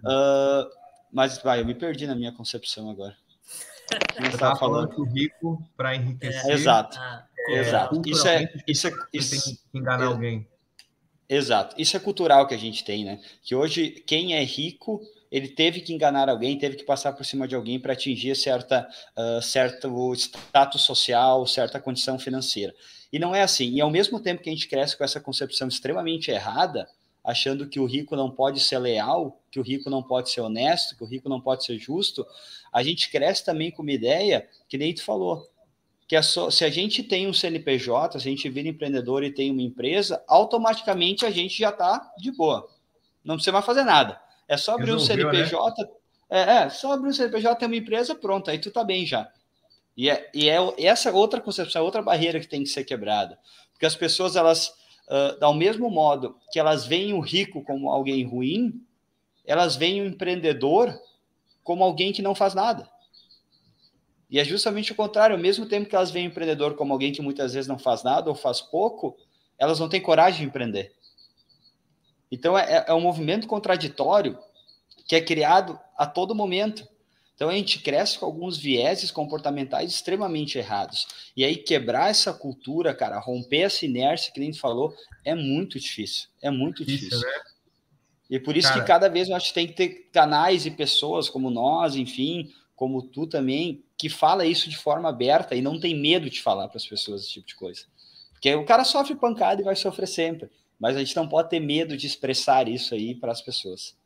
Ah, 0.04 0.68
mas 1.12 1.38
vai, 1.38 1.60
eu 1.60 1.66
me 1.66 1.74
perdi 1.74 2.06
na 2.06 2.14
minha 2.14 2.32
concepção 2.32 2.90
agora. 2.90 3.16
Eu 4.18 4.26
estava 4.26 4.56
falando 4.56 4.88
falando? 4.90 4.94
que 4.96 5.00
o 5.00 5.04
rico, 5.04 5.62
para 5.76 5.94
enriquecer, 5.94 6.50
Exato, 6.50 6.98
Ah, 6.98 7.24
é, 7.50 7.52
exato. 7.60 8.02
Isso 8.04 8.26
é, 8.26 8.52
isso 8.66 8.88
é, 8.88 8.92
isso, 9.12 9.30
tem 9.30 9.40
que 9.40 9.78
enganar 9.78 10.04
é- 10.04 10.08
alguém. 10.08 10.48
Exato. 11.28 11.74
Isso 11.78 11.96
é 11.96 12.00
cultural 12.00 12.46
que 12.46 12.54
a 12.54 12.58
gente 12.58 12.84
tem, 12.84 13.04
né? 13.04 13.20
Que 13.42 13.54
hoje 13.54 13.90
quem 14.06 14.34
é 14.34 14.44
rico, 14.44 15.00
ele 15.30 15.48
teve 15.48 15.80
que 15.80 15.92
enganar 15.92 16.28
alguém, 16.28 16.58
teve 16.58 16.76
que 16.76 16.84
passar 16.84 17.12
por 17.12 17.24
cima 17.24 17.48
de 17.48 17.54
alguém 17.54 17.80
para 17.80 17.92
atingir 17.92 18.36
certa, 18.36 18.88
ah, 19.16 19.40
certo 19.42 20.14
status 20.14 20.82
social, 20.82 21.46
certa 21.46 21.80
condição 21.80 22.18
financeira. 22.18 22.74
E 23.12 23.18
não 23.18 23.34
é 23.34 23.42
assim. 23.42 23.72
E 23.72 23.80
ao 23.80 23.90
mesmo 23.90 24.20
tempo 24.20 24.42
que 24.42 24.50
a 24.50 24.52
gente 24.52 24.68
cresce 24.68 24.96
com 24.96 25.04
essa 25.04 25.20
concepção 25.20 25.66
extremamente 25.68 26.30
errada, 26.30 26.88
achando 27.24 27.68
que 27.68 27.80
o 27.80 27.86
rico 27.86 28.14
não 28.14 28.30
pode 28.30 28.60
ser 28.60 28.78
leal, 28.78 29.40
que 29.50 29.58
o 29.58 29.62
rico 29.62 29.90
não 29.90 30.00
pode 30.00 30.30
ser 30.30 30.42
honesto, 30.42 30.96
que 30.96 31.02
o 31.02 31.06
rico 31.06 31.28
não 31.28 31.40
pode 31.40 31.64
ser 31.64 31.76
justo, 31.76 32.24
a 32.72 32.84
gente 32.84 33.10
cresce 33.10 33.44
também 33.44 33.70
com 33.72 33.82
uma 33.82 33.90
ideia 33.90 34.48
que 34.68 34.78
nem 34.78 34.94
tu 34.94 35.02
falou, 35.02 35.44
que 36.08 36.14
é 36.14 36.22
só, 36.22 36.50
se 36.50 36.64
a 36.64 36.70
gente 36.70 37.02
tem 37.02 37.26
um 37.26 37.32
CNPJ, 37.32 38.12
se 38.12 38.28
a 38.28 38.30
gente 38.30 38.48
vira 38.48 38.68
empreendedor 38.68 39.24
e 39.24 39.30
tem 39.30 39.50
uma 39.50 39.62
empresa, 39.62 40.22
automaticamente 40.28 41.26
a 41.26 41.30
gente 41.30 41.58
já 41.58 41.70
está 41.70 42.12
de 42.18 42.30
boa. 42.30 42.68
Não 43.24 43.34
precisa 43.34 43.52
mais 43.52 43.64
fazer 43.64 43.82
nada. 43.82 44.20
É 44.46 44.56
só 44.56 44.74
abrir 44.74 44.92
um 44.92 44.98
Resolveu, 44.98 45.30
CNPJ. 45.30 45.88
É, 46.30 46.40
é, 46.40 46.68
só 46.70 46.92
abrir 46.92 47.08
um 47.08 47.12
CNPJ, 47.12 47.56
ter 47.56 47.66
uma 47.66 47.76
empresa, 47.76 48.14
pronto, 48.14 48.50
aí 48.50 48.58
tu 48.58 48.70
tá 48.70 48.84
bem 48.84 49.04
já. 49.04 49.28
E 49.96 50.08
é, 50.08 50.30
e 50.32 50.48
é 50.48 50.58
essa 50.84 51.10
outra 51.10 51.40
concepção, 51.40 51.84
outra 51.84 52.02
barreira 52.02 52.38
que 52.38 52.46
tem 52.46 52.62
que 52.62 52.68
ser 52.68 52.84
quebrada. 52.84 53.38
Porque 53.72 53.86
as 53.86 53.96
pessoas, 53.96 54.36
elas, 54.36 54.68
uh, 55.08 55.42
ao 55.44 55.54
mesmo 55.54 55.90
modo 55.90 56.36
que 56.52 56.58
elas 56.60 56.86
veem 56.86 57.14
o 57.14 57.20
rico 57.20 57.64
como 57.64 57.90
alguém 57.90 58.24
ruim, 58.24 58.80
elas 59.44 59.74
veem 59.74 60.02
o 60.02 60.06
empreendedor 60.06 60.94
como 61.64 61.82
alguém 61.82 62.12
que 62.12 62.22
não 62.22 62.34
faz 62.34 62.54
nada. 62.54 62.88
E 64.28 64.38
é 64.40 64.44
justamente 64.44 64.92
o 64.92 64.94
contrário, 64.94 65.36
ao 65.36 65.42
mesmo 65.42 65.66
tempo 65.66 65.88
que 65.88 65.94
elas 65.94 66.10
veem 66.10 66.26
o 66.26 66.30
empreendedor 66.30 66.74
como 66.74 66.92
alguém 66.92 67.12
que 67.12 67.22
muitas 67.22 67.54
vezes 67.54 67.68
não 67.68 67.78
faz 67.78 68.02
nada 68.02 68.28
ou 68.28 68.34
faz 68.34 68.60
pouco, 68.60 69.16
elas 69.58 69.78
não 69.78 69.88
têm 69.88 70.00
coragem 70.00 70.40
de 70.40 70.46
empreender. 70.46 70.92
Então 72.30 72.58
é, 72.58 72.84
é 72.88 72.94
um 72.94 73.00
movimento 73.00 73.46
contraditório 73.46 74.38
que 75.06 75.14
é 75.14 75.20
criado 75.20 75.78
a 75.96 76.06
todo 76.06 76.34
momento. 76.34 76.86
Então 77.34 77.48
a 77.48 77.54
gente 77.54 77.78
cresce 77.80 78.18
com 78.18 78.26
alguns 78.26 78.56
vieses 78.56 79.10
comportamentais 79.10 79.90
extremamente 79.92 80.58
errados. 80.58 81.06
E 81.36 81.44
aí 81.44 81.56
quebrar 81.56 82.10
essa 82.10 82.32
cultura, 82.32 82.94
cara, 82.94 83.20
romper 83.20 83.60
essa 83.60 83.84
inércia 83.84 84.32
que 84.32 84.40
nem 84.40 84.50
tu 84.50 84.58
falou, 84.58 84.94
é 85.24 85.34
muito 85.34 85.78
difícil. 85.78 86.28
É 86.42 86.50
muito 86.50 86.82
Isso, 86.82 86.90
difícil. 86.90 87.20
né? 87.20 87.40
E 88.28 88.40
por 88.40 88.56
isso 88.56 88.68
Cara. 88.68 88.80
que 88.80 88.86
cada 88.86 89.08
vez 89.08 89.28
eu 89.28 89.36
acho 89.36 89.48
que 89.48 89.54
tem 89.54 89.66
que 89.68 89.74
ter 89.74 89.88
canais 90.12 90.66
e 90.66 90.70
pessoas 90.70 91.28
como 91.28 91.48
nós, 91.48 91.94
enfim, 91.94 92.52
como 92.76 93.02
tu 93.02 93.26
também, 93.26 93.82
que 93.98 94.08
fala 94.08 94.44
isso 94.46 94.68
de 94.68 94.76
forma 94.76 95.08
aberta 95.08 95.56
e 95.56 95.62
não 95.62 95.80
tem 95.80 95.98
medo 95.98 96.28
de 96.30 96.40
falar 96.42 96.68
para 96.68 96.76
as 96.76 96.86
pessoas 96.86 97.22
esse 97.22 97.32
tipo 97.32 97.46
de 97.48 97.54
coisa. 97.56 97.86
Porque 98.32 98.54
o 98.54 98.66
cara 98.66 98.84
sofre 98.84 99.16
pancada 99.16 99.60
e 99.62 99.64
vai 99.64 99.74
sofrer 99.74 100.06
sempre. 100.06 100.50
Mas 100.78 100.94
a 100.94 100.98
gente 100.98 101.16
não 101.16 101.26
pode 101.26 101.48
ter 101.48 101.58
medo 101.58 101.96
de 101.96 102.06
expressar 102.06 102.68
isso 102.68 102.94
aí 102.94 103.14
para 103.14 103.32
as 103.32 103.40
pessoas. 103.40 103.96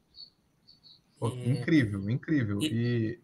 Pô, 1.18 1.28
É. 1.28 1.48
Incrível, 1.48 2.08
incrível. 2.08 2.60
E 2.62 3.18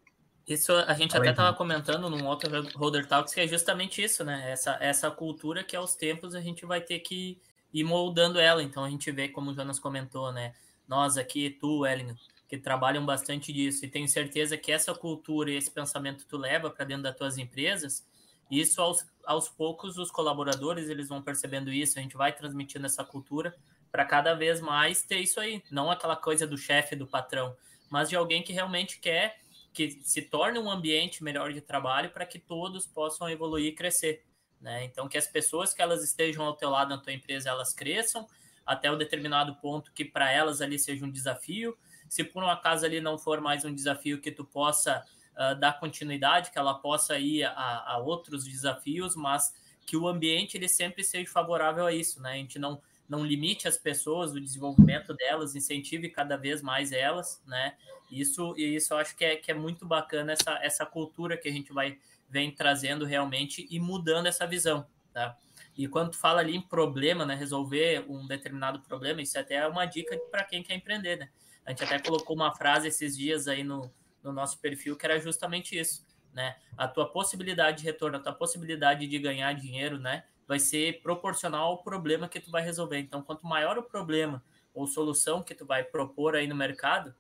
Isso 0.48 0.72
a 0.72 0.94
gente 0.94 1.12
Fala 1.12 1.24
até 1.24 1.30
estava 1.30 1.48
Felipe. 1.56 1.58
comentando 1.58 2.10
num 2.10 2.26
outro 2.26 2.50
Holder 2.76 3.06
Talks, 3.06 3.32
que 3.32 3.40
é 3.40 3.46
justamente 3.48 4.02
isso, 4.02 4.24
né? 4.24 4.50
Essa, 4.50 4.76
essa 4.80 5.10
cultura 5.10 5.62
que 5.64 5.74
aos 5.76 5.94
tempos 5.94 6.34
a 6.34 6.40
gente 6.40 6.66
vai 6.66 6.80
ter 6.80 6.98
que 6.98 7.38
ir 7.72 7.84
moldando 7.84 8.38
ela. 8.38 8.62
Então 8.62 8.84
a 8.84 8.90
gente 8.90 9.10
vê, 9.12 9.28
como 9.28 9.50
o 9.50 9.54
Jonas 9.54 9.78
comentou, 9.78 10.32
né? 10.32 10.54
Nós 10.88 11.16
aqui, 11.16 11.50
tu, 11.50 11.86
Ellen, 11.86 12.14
que 12.48 12.56
trabalham 12.56 13.04
bastante 13.04 13.52
disso, 13.52 13.84
e 13.84 13.88
tenho 13.88 14.08
certeza 14.08 14.56
que 14.56 14.70
essa 14.70 14.94
cultura 14.94 15.50
e 15.50 15.56
esse 15.56 15.70
pensamento 15.70 16.24
tu 16.28 16.36
leva 16.36 16.70
para 16.70 16.84
dentro 16.84 17.02
das 17.02 17.16
tuas 17.16 17.38
empresas, 17.38 18.06
isso 18.50 18.80
aos, 18.80 19.04
aos 19.24 19.48
poucos 19.48 19.98
os 19.98 20.10
colaboradores 20.10 20.88
eles 20.88 21.08
vão 21.08 21.20
percebendo 21.20 21.72
isso, 21.72 21.98
a 21.98 22.02
gente 22.02 22.16
vai 22.16 22.32
transmitindo 22.32 22.86
essa 22.86 23.04
cultura 23.04 23.54
para 23.90 24.04
cada 24.04 24.34
vez 24.34 24.60
mais 24.60 25.02
ter 25.02 25.18
isso 25.18 25.40
aí, 25.40 25.62
não 25.70 25.90
aquela 25.90 26.16
coisa 26.16 26.46
do 26.46 26.56
chefe, 26.56 26.94
do 26.94 27.06
patrão, 27.06 27.56
mas 27.90 28.08
de 28.08 28.16
alguém 28.16 28.42
que 28.42 28.52
realmente 28.52 29.00
quer 29.00 29.40
que 29.72 30.00
se 30.02 30.22
torne 30.22 30.58
um 30.58 30.70
ambiente 30.70 31.22
melhor 31.22 31.52
de 31.52 31.60
trabalho 31.60 32.10
para 32.10 32.24
que 32.24 32.38
todos 32.38 32.86
possam 32.86 33.28
evoluir 33.28 33.66
e 33.66 33.74
crescer, 33.74 34.24
né? 34.60 34.84
Então 34.84 35.08
que 35.08 35.18
as 35.18 35.26
pessoas 35.26 35.74
que 35.74 35.82
elas 35.82 36.02
estejam 36.02 36.44
ao 36.44 36.54
teu 36.56 36.70
lado 36.70 36.90
na 36.90 36.98
tua 36.98 37.12
empresa 37.12 37.50
elas 37.50 37.74
cresçam 37.74 38.26
até 38.64 38.90
um 38.90 38.96
determinado 38.96 39.54
ponto 39.56 39.92
que 39.92 40.04
para 40.04 40.30
elas 40.30 40.60
ali 40.60 40.78
seja 40.78 41.04
um 41.04 41.10
desafio. 41.10 41.76
Se 42.08 42.24
por 42.24 42.42
um 42.42 42.48
acaso 42.48 42.84
ali 42.84 43.00
não 43.00 43.18
for 43.18 43.40
mais 43.40 43.64
um 43.64 43.74
desafio 43.74 44.20
que 44.20 44.30
tu 44.30 44.44
possa 44.44 45.04
uh, 45.36 45.58
dar 45.58 45.78
continuidade, 45.78 46.50
que 46.50 46.58
ela 46.58 46.74
possa 46.74 47.18
ir 47.18 47.44
a, 47.44 47.84
a, 47.92 47.98
outros 47.98 48.44
desafios, 48.44 49.14
mas 49.14 49.54
que 49.86 49.96
o 49.96 50.08
ambiente 50.08 50.56
ele 50.56 50.68
sempre 50.68 51.04
seja 51.04 51.30
favorável 51.30 51.86
a 51.86 51.92
isso, 51.92 52.20
né? 52.20 52.32
A 52.32 52.36
gente 52.36 52.58
não 52.58 52.80
não 53.08 53.24
limite 53.24 53.68
as 53.68 53.78
pessoas, 53.78 54.32
o 54.32 54.40
desenvolvimento 54.40 55.14
delas, 55.14 55.54
incentive 55.54 56.10
cada 56.10 56.36
vez 56.36 56.60
mais 56.60 56.90
elas, 56.90 57.40
né? 57.46 57.76
Isso 58.10 58.54
e 58.56 58.74
isso 58.74 58.94
eu 58.94 58.98
acho 58.98 59.16
que 59.16 59.24
é, 59.24 59.36
que 59.36 59.50
é 59.50 59.54
muito 59.54 59.86
bacana 59.86 60.32
essa, 60.32 60.58
essa 60.60 60.84
cultura 60.84 61.36
que 61.36 61.48
a 61.48 61.52
gente 61.52 61.72
vai 61.72 61.98
vem 62.28 62.50
trazendo 62.50 63.04
realmente 63.04 63.66
e 63.70 63.78
mudando 63.78 64.26
essa 64.26 64.46
visão, 64.46 64.84
tá? 65.12 65.36
E 65.76 65.86
quando 65.86 66.12
tu 66.12 66.16
fala 66.16 66.40
ali 66.40 66.56
em 66.56 66.60
problema, 66.60 67.26
né, 67.26 67.34
resolver 67.34 68.04
um 68.08 68.26
determinado 68.26 68.80
problema, 68.80 69.20
isso 69.20 69.38
até 69.38 69.56
é 69.56 69.66
uma 69.66 69.84
dica 69.84 70.18
para 70.30 70.42
quem 70.42 70.62
quer 70.62 70.74
empreender, 70.74 71.16
né? 71.18 71.28
A 71.66 71.70
gente 71.70 71.82
até 71.82 71.98
colocou 71.98 72.36
uma 72.36 72.54
frase 72.54 72.86
esses 72.86 73.16
dias 73.16 73.48
aí 73.48 73.64
no, 73.64 73.92
no 74.22 74.32
nosso 74.32 74.58
perfil 74.60 74.96
que 74.96 75.04
era 75.04 75.18
justamente 75.18 75.76
isso, 75.76 76.06
né? 76.32 76.56
A 76.76 76.86
tua 76.86 77.10
possibilidade 77.10 77.78
de 77.78 77.84
retorno, 77.84 78.16
a 78.16 78.20
tua 78.20 78.32
possibilidade 78.32 79.06
de 79.06 79.18
ganhar 79.18 79.52
dinheiro, 79.52 79.98
né, 79.98 80.24
vai 80.46 80.60
ser 80.60 81.02
proporcional 81.02 81.72
ao 81.72 81.82
problema 81.82 82.28
que 82.28 82.38
tu 82.38 82.50
vai 82.50 82.62
resolver. 82.62 82.98
Então, 82.98 83.20
quanto 83.20 83.44
maior 83.44 83.76
o 83.76 83.82
problema 83.82 84.42
ou 84.72 84.86
solução 84.86 85.42
que 85.42 85.54
tu 85.54 85.66
vai 85.66 85.82
propor 85.82 86.36
aí 86.36 86.46
no 86.46 86.54
mercado, 86.54 87.14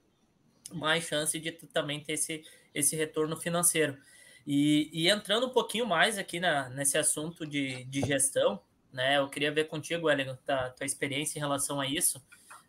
mais 0.72 1.04
chance 1.04 1.38
de 1.38 1.50
tu 1.50 1.66
também 1.66 2.00
ter 2.00 2.12
esse, 2.12 2.44
esse 2.74 2.94
retorno 2.94 3.36
financeiro. 3.36 3.96
E, 4.46 4.88
e 4.92 5.08
entrando 5.08 5.46
um 5.46 5.50
pouquinho 5.50 5.86
mais 5.86 6.18
aqui 6.18 6.38
na, 6.38 6.68
nesse 6.68 6.96
assunto 6.96 7.44
de, 7.44 7.84
de 7.84 8.00
gestão, 8.02 8.62
né? 8.92 9.18
Eu 9.18 9.28
queria 9.28 9.50
ver 9.50 9.64
contigo, 9.64 10.08
Ellen, 10.08 10.38
a 10.48 10.70
tua 10.70 10.86
experiência 10.86 11.38
em 11.38 11.40
relação 11.40 11.80
a 11.80 11.86
isso. 11.86 12.22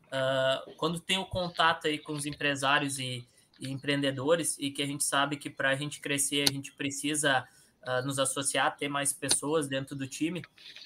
Uh, 0.08 0.74
quando 0.78 1.00
tem 1.00 1.17
o 1.17 1.26
contato 1.26 1.88
aí 1.88 1.98
com 1.98 2.13
os 2.13 2.26
empresários 2.26 2.98
e, 2.98 3.28
e 3.60 3.70
empreendedores, 3.70 4.58
e 4.58 4.72
que 4.72 4.82
a 4.82 4.86
gente 4.86 5.04
sabe 5.04 5.38
que 5.38 5.50
para 5.50 5.70
a 5.70 5.76
gente 5.76 6.00
crescer 6.00 6.48
a 6.48 6.52
gente 6.52 6.72
precisa 6.72 7.48
uh, 7.84 8.06
nos 8.06 8.17
associar, 8.17 8.78
ter 8.78 8.88
mais 8.88 9.12
pessoas 9.12 9.67
dentro 9.67 9.96
do 9.96 10.08
time, 10.08 10.41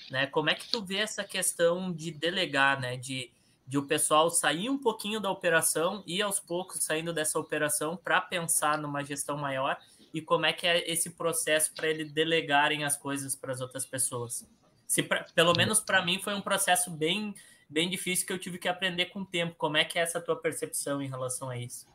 né? 0.09 0.25
Como 0.27 0.49
é 0.49 0.55
que 0.55 0.69
tu 0.69 0.83
vê 0.83 0.97
essa 0.97 1.23
questão 1.23 1.91
de 1.91 2.11
delegar, 2.11 2.79
né? 2.79 2.97
De, 2.97 3.31
de 3.67 3.77
o 3.77 3.83
pessoal 3.83 4.29
sair 4.29 4.69
um 4.69 4.77
pouquinho 4.77 5.19
da 5.19 5.29
operação 5.29 6.03
e 6.07 6.21
aos 6.21 6.39
poucos 6.39 6.83
saindo 6.83 7.13
dessa 7.13 7.39
operação 7.39 7.95
para 7.95 8.19
pensar 8.19 8.77
numa 8.77 9.03
gestão 9.03 9.37
maior 9.37 9.77
e 10.13 10.21
como 10.21 10.45
é 10.45 10.53
que 10.53 10.67
é 10.67 10.91
esse 10.91 11.11
processo 11.11 11.73
para 11.73 11.87
eles 11.87 12.11
delegarem 12.11 12.83
as 12.83 12.97
coisas 12.97 13.35
para 13.35 13.53
as 13.53 13.61
outras 13.61 13.85
pessoas. 13.85 14.45
Se 14.87 15.01
pra, 15.01 15.25
pelo 15.35 15.53
menos 15.53 15.79
para 15.79 16.03
mim 16.03 16.19
foi 16.19 16.33
um 16.33 16.41
processo 16.41 16.91
bem 16.91 17.33
bem 17.71 17.89
difícil 17.89 18.27
que 18.27 18.33
eu 18.33 18.37
tive 18.37 18.57
que 18.57 18.67
aprender 18.67 19.05
com 19.05 19.21
o 19.21 19.25
tempo. 19.25 19.55
Como 19.55 19.77
é 19.77 19.85
que 19.85 19.97
é 19.97 20.01
essa 20.01 20.19
tua 20.19 20.35
percepção 20.35 21.01
em 21.01 21.07
relação 21.07 21.49
a 21.49 21.57
isso? 21.57 21.87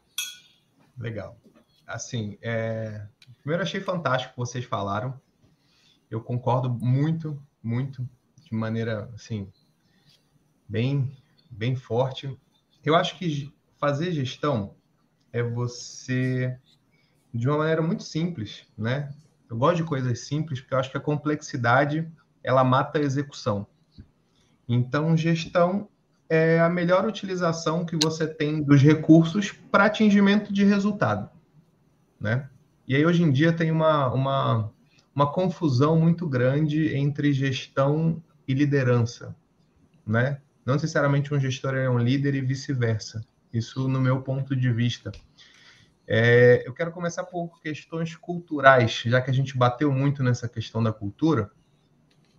Legal. 0.98 1.38
Assim, 1.86 2.38
é... 2.40 3.06
primeiro 3.42 3.62
achei 3.62 3.80
fantástico 3.80 4.30
o 4.30 4.34
que 4.34 4.38
vocês 4.38 4.64
falaram. 4.64 5.20
Eu 6.10 6.20
concordo 6.22 6.70
muito, 6.70 7.40
muito, 7.62 8.08
de 8.42 8.54
maneira 8.54 9.10
assim 9.14 9.52
bem 10.68 11.14
bem 11.50 11.76
forte. 11.76 12.36
Eu 12.84 12.96
acho 12.96 13.18
que 13.18 13.52
fazer 13.78 14.12
gestão 14.12 14.74
é 15.32 15.42
você 15.42 16.58
de 17.32 17.48
uma 17.48 17.58
maneira 17.58 17.82
muito 17.82 18.02
simples, 18.02 18.66
né? 18.76 19.12
Eu 19.48 19.56
gosto 19.56 19.76
de 19.76 19.84
coisas 19.84 20.20
simples 20.20 20.60
porque 20.60 20.74
eu 20.74 20.78
acho 20.78 20.90
que 20.90 20.96
a 20.96 21.00
complexidade 21.00 22.10
ela 22.42 22.64
mata 22.64 22.98
a 22.98 23.02
execução. 23.02 23.66
Então, 24.68 25.16
gestão 25.16 25.88
é 26.28 26.58
a 26.58 26.68
melhor 26.68 27.06
utilização 27.06 27.84
que 27.84 27.96
você 27.96 28.26
tem 28.26 28.62
dos 28.62 28.82
recursos 28.82 29.52
para 29.52 29.84
atingimento 29.84 30.52
de 30.52 30.64
resultado, 30.64 31.30
né? 32.20 32.48
E 32.86 32.94
aí 32.94 33.04
hoje 33.04 33.22
em 33.22 33.32
dia 33.32 33.52
tem 33.52 33.70
uma, 33.70 34.12
uma, 34.12 34.72
uma 35.14 35.32
confusão 35.32 35.98
muito 35.98 36.28
grande 36.28 36.94
entre 36.94 37.32
gestão 37.32 38.22
e 38.46 38.54
liderança, 38.54 39.34
né? 40.06 40.40
Não 40.64 40.74
necessariamente 40.74 41.32
um 41.32 41.38
gestor 41.38 41.74
é 41.74 41.88
um 41.88 41.98
líder 41.98 42.34
e 42.34 42.40
vice-versa. 42.40 43.24
Isso 43.52 43.88
no 43.88 44.00
meu 44.00 44.20
ponto 44.20 44.54
de 44.54 44.72
vista. 44.72 45.12
É, 46.08 46.62
eu 46.66 46.72
quero 46.72 46.92
começar 46.92 47.24
por 47.24 47.60
questões 47.60 48.14
culturais, 48.16 49.02
já 49.06 49.20
que 49.20 49.30
a 49.30 49.34
gente 49.34 49.56
bateu 49.56 49.92
muito 49.92 50.22
nessa 50.22 50.48
questão 50.48 50.82
da 50.82 50.92
cultura. 50.92 51.50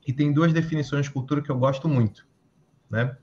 E 0.07 0.13
tem 0.13 0.31
duas 0.31 0.53
definições 0.53 1.05
de 1.05 1.11
cultura 1.11 1.41
que 1.41 1.49
eu 1.49 1.59
gosto 1.59 1.89
muito, 1.89 2.25
né? 2.89 3.17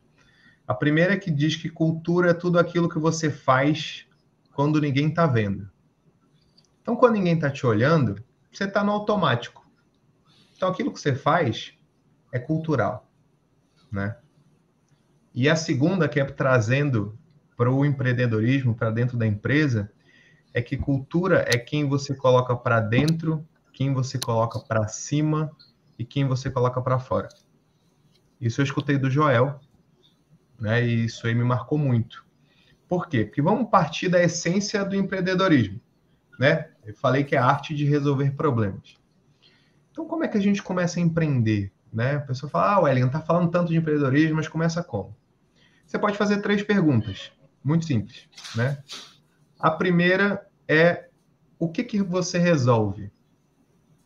A 0.67 0.75
primeira 0.75 1.15
é 1.15 1.17
que 1.17 1.31
diz 1.31 1.57
que 1.57 1.71
cultura 1.71 2.31
é 2.31 2.35
tudo 2.35 2.59
aquilo 2.59 2.91
que 2.91 2.99
você 2.99 3.31
faz 3.31 4.07
quando 4.53 4.81
ninguém 4.81 5.09
está 5.09 5.27
vendo. 5.27 5.71
Então, 6.83 6.95
quando 6.95 7.15
ninguém 7.15 7.35
está 7.35 7.51
te 7.51 7.67
olhando, 7.67 8.23
você 8.53 8.65
está 8.65 8.85
no 8.85 8.93
automático. 8.93 9.67
Então, 10.55 10.69
aquilo 10.69 10.93
que 10.93 11.01
você 11.01 11.15
faz 11.15 11.73
é 12.31 12.39
cultural, 12.39 13.11
né? 13.91 14.17
E 15.35 15.49
a 15.49 15.57
segunda, 15.57 16.09
que 16.09 16.21
é 16.21 16.25
trazendo 16.25 17.19
para 17.57 17.71
o 17.71 17.85
empreendedorismo, 17.85 18.75
para 18.75 18.91
dentro 18.91 19.17
da 19.17 19.27
empresa, 19.27 19.91
é 20.53 20.61
que 20.61 20.77
cultura 20.77 21.45
é 21.49 21.59
quem 21.59 21.89
você 21.89 22.15
coloca 22.15 22.55
para 22.55 22.81
dentro, 22.81 23.47
quem 23.73 23.93
você 23.93 24.19
coloca 24.19 24.61
para 24.61 24.87
cima 24.87 25.51
e 25.99 26.05
quem 26.05 26.27
você 26.27 26.51
coloca 26.51 26.81
para 26.81 26.99
fora. 26.99 27.29
Isso 28.41 28.61
eu 28.61 28.65
escutei 28.65 28.99
do 28.99 29.11
Joel, 29.11 29.61
né? 30.59 30.85
E 30.85 31.05
isso 31.05 31.27
aí 31.27 31.35
me 31.35 31.45
marcou 31.45 31.79
muito. 31.79 32.25
Por 32.89 33.09
quê? 33.09 33.25
Porque 33.25 33.43
vamos 33.43 33.71
partir 33.71 34.09
da 34.09 34.23
essência 34.23 34.85
do 34.85 34.95
empreendedorismo, 34.95 35.81
né? 36.39 36.71
Eu 36.85 36.95
falei 36.95 37.25
que 37.25 37.35
é 37.35 37.39
a 37.39 37.47
arte 37.47 37.75
de 37.75 37.85
resolver 37.85 38.33
problemas. 38.33 38.97
Então, 39.91 40.07
como 40.07 40.25
é 40.25 40.29
que 40.29 40.37
a 40.37 40.41
gente 40.41 40.63
começa 40.63 40.99
a 40.99 41.03
empreender? 41.03 41.73
Né? 41.93 42.17
A 42.17 42.21
pessoa 42.21 42.51
fala, 42.51 42.73
ah, 42.73 42.81
Wellington, 42.81 43.11
tá 43.11 43.21
falando 43.21 43.51
tanto 43.51 43.71
de 43.71 43.77
empreendedorismo, 43.79 44.37
mas 44.37 44.49
começa 44.49 44.83
como? 44.83 45.17
Você 45.87 45.99
pode 45.99 46.19
fazer 46.19 46.43
três 46.43 46.63
perguntas, 46.63 47.31
muito 47.63 47.87
simples, 47.87 48.29
né? 48.57 48.83
A 49.61 49.71
primeira 49.71 50.47
é 50.67 51.09
o 51.59 51.69
que, 51.69 51.85
que 51.85 52.03
você 52.03 52.39
resolve? 52.39 53.13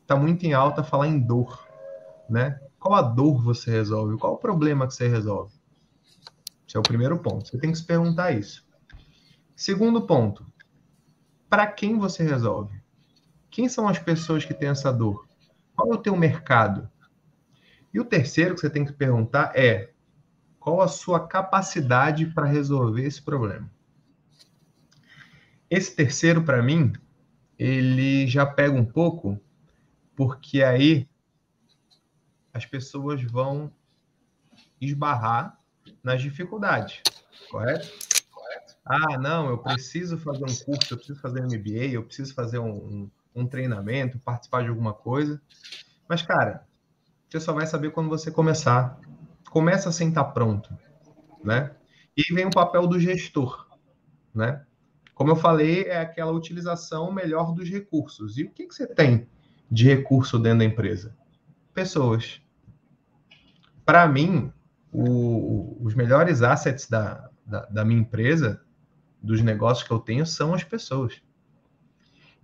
Está 0.02 0.14
muito 0.14 0.44
em 0.44 0.52
alta 0.52 0.84
falar 0.84 1.08
em 1.08 1.18
dor, 1.18 1.67
né? 2.28 2.60
Qual 2.78 2.94
a 2.94 3.02
dor 3.02 3.42
você 3.42 3.70
resolve? 3.70 4.18
Qual 4.18 4.34
o 4.34 4.38
problema 4.38 4.86
que 4.86 4.94
você 4.94 5.08
resolve? 5.08 5.52
Esse 6.66 6.76
é 6.76 6.80
o 6.80 6.82
primeiro 6.82 7.18
ponto. 7.18 7.48
Você 7.48 7.58
tem 7.58 7.72
que 7.72 7.78
se 7.78 7.84
perguntar 7.84 8.32
isso. 8.32 8.66
Segundo 9.56 10.02
ponto, 10.02 10.46
para 11.48 11.66
quem 11.66 11.98
você 11.98 12.22
resolve? 12.22 12.78
Quem 13.50 13.68
são 13.68 13.88
as 13.88 13.98
pessoas 13.98 14.44
que 14.44 14.54
têm 14.54 14.68
essa 14.68 14.92
dor? 14.92 15.26
Qual 15.74 15.92
é 15.92 15.94
o 15.94 16.02
teu 16.02 16.16
mercado? 16.16 16.88
E 17.92 17.98
o 17.98 18.04
terceiro 18.04 18.54
que 18.54 18.60
você 18.60 18.70
tem 18.70 18.84
que 18.84 18.92
perguntar 18.92 19.52
é 19.56 19.92
qual 20.60 20.82
a 20.82 20.88
sua 20.88 21.26
capacidade 21.26 22.26
para 22.26 22.46
resolver 22.46 23.04
esse 23.04 23.22
problema? 23.22 23.70
Esse 25.70 25.96
terceiro, 25.96 26.42
para 26.44 26.62
mim, 26.62 26.92
ele 27.58 28.26
já 28.26 28.44
pega 28.46 28.74
um 28.74 28.84
pouco, 28.84 29.40
porque 30.14 30.62
aí 30.62 31.08
as 32.52 32.64
pessoas 32.66 33.22
vão 33.22 33.72
esbarrar 34.80 35.58
nas 36.02 36.20
dificuldades, 36.22 37.02
correto? 37.50 37.88
Ah, 38.84 39.18
não, 39.18 39.50
eu 39.50 39.58
preciso 39.58 40.16
fazer 40.16 40.44
um 40.44 40.64
curso, 40.64 40.94
eu 40.94 40.96
preciso 40.96 41.20
fazer 41.20 41.42
um 41.42 41.46
MBA, 41.46 41.92
eu 41.92 42.04
preciso 42.04 42.34
fazer 42.34 42.58
um, 42.58 42.70
um, 42.70 43.10
um 43.34 43.46
treinamento, 43.46 44.18
participar 44.18 44.62
de 44.62 44.70
alguma 44.70 44.94
coisa. 44.94 45.40
Mas, 46.08 46.22
cara, 46.22 46.66
você 47.28 47.38
só 47.38 47.52
vai 47.52 47.66
saber 47.66 47.90
quando 47.90 48.08
você 48.08 48.30
começar. 48.30 48.98
Começa 49.50 49.92
sem 49.92 50.08
estar 50.08 50.24
pronto, 50.24 50.74
né? 51.44 51.74
E 52.16 52.34
vem 52.34 52.46
o 52.46 52.50
papel 52.50 52.86
do 52.86 52.98
gestor, 52.98 53.68
né? 54.34 54.64
Como 55.14 55.30
eu 55.30 55.36
falei, 55.36 55.82
é 55.82 55.98
aquela 55.98 56.32
utilização 56.32 57.12
melhor 57.12 57.52
dos 57.52 57.68
recursos. 57.68 58.38
E 58.38 58.44
o 58.44 58.50
que, 58.50 58.66
que 58.66 58.74
você 58.74 58.86
tem 58.86 59.28
de 59.70 59.84
recurso 59.84 60.38
dentro 60.38 60.60
da 60.60 60.64
empresa? 60.64 61.14
Pessoas. 61.78 62.40
Para 63.86 64.08
mim, 64.08 64.52
o, 64.92 65.78
os 65.80 65.94
melhores 65.94 66.42
assets 66.42 66.88
da, 66.88 67.30
da, 67.46 67.66
da 67.66 67.84
minha 67.84 68.00
empresa, 68.00 68.60
dos 69.22 69.40
negócios 69.42 69.86
que 69.86 69.92
eu 69.92 70.00
tenho, 70.00 70.26
são 70.26 70.52
as 70.54 70.64
pessoas. 70.64 71.22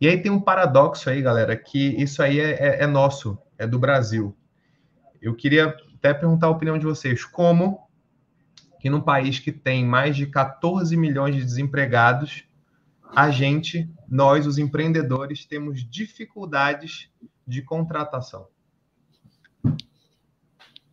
E 0.00 0.06
aí 0.06 0.22
tem 0.22 0.30
um 0.30 0.40
paradoxo 0.40 1.10
aí, 1.10 1.20
galera, 1.20 1.56
que 1.56 2.00
isso 2.00 2.22
aí 2.22 2.38
é, 2.38 2.52
é, 2.52 2.82
é 2.84 2.86
nosso, 2.86 3.36
é 3.58 3.66
do 3.66 3.76
Brasil. 3.76 4.36
Eu 5.20 5.34
queria 5.34 5.76
até 5.96 6.14
perguntar 6.14 6.46
a 6.46 6.50
opinião 6.50 6.78
de 6.78 6.86
vocês. 6.86 7.24
Como 7.24 7.88
que 8.78 8.88
num 8.88 9.00
país 9.00 9.40
que 9.40 9.50
tem 9.50 9.84
mais 9.84 10.14
de 10.14 10.28
14 10.28 10.96
milhões 10.96 11.34
de 11.34 11.44
desempregados, 11.44 12.44
a 13.12 13.30
gente, 13.30 13.90
nós, 14.08 14.46
os 14.46 14.58
empreendedores, 14.58 15.44
temos 15.44 15.84
dificuldades 15.84 17.10
de 17.44 17.62
contratação? 17.62 18.53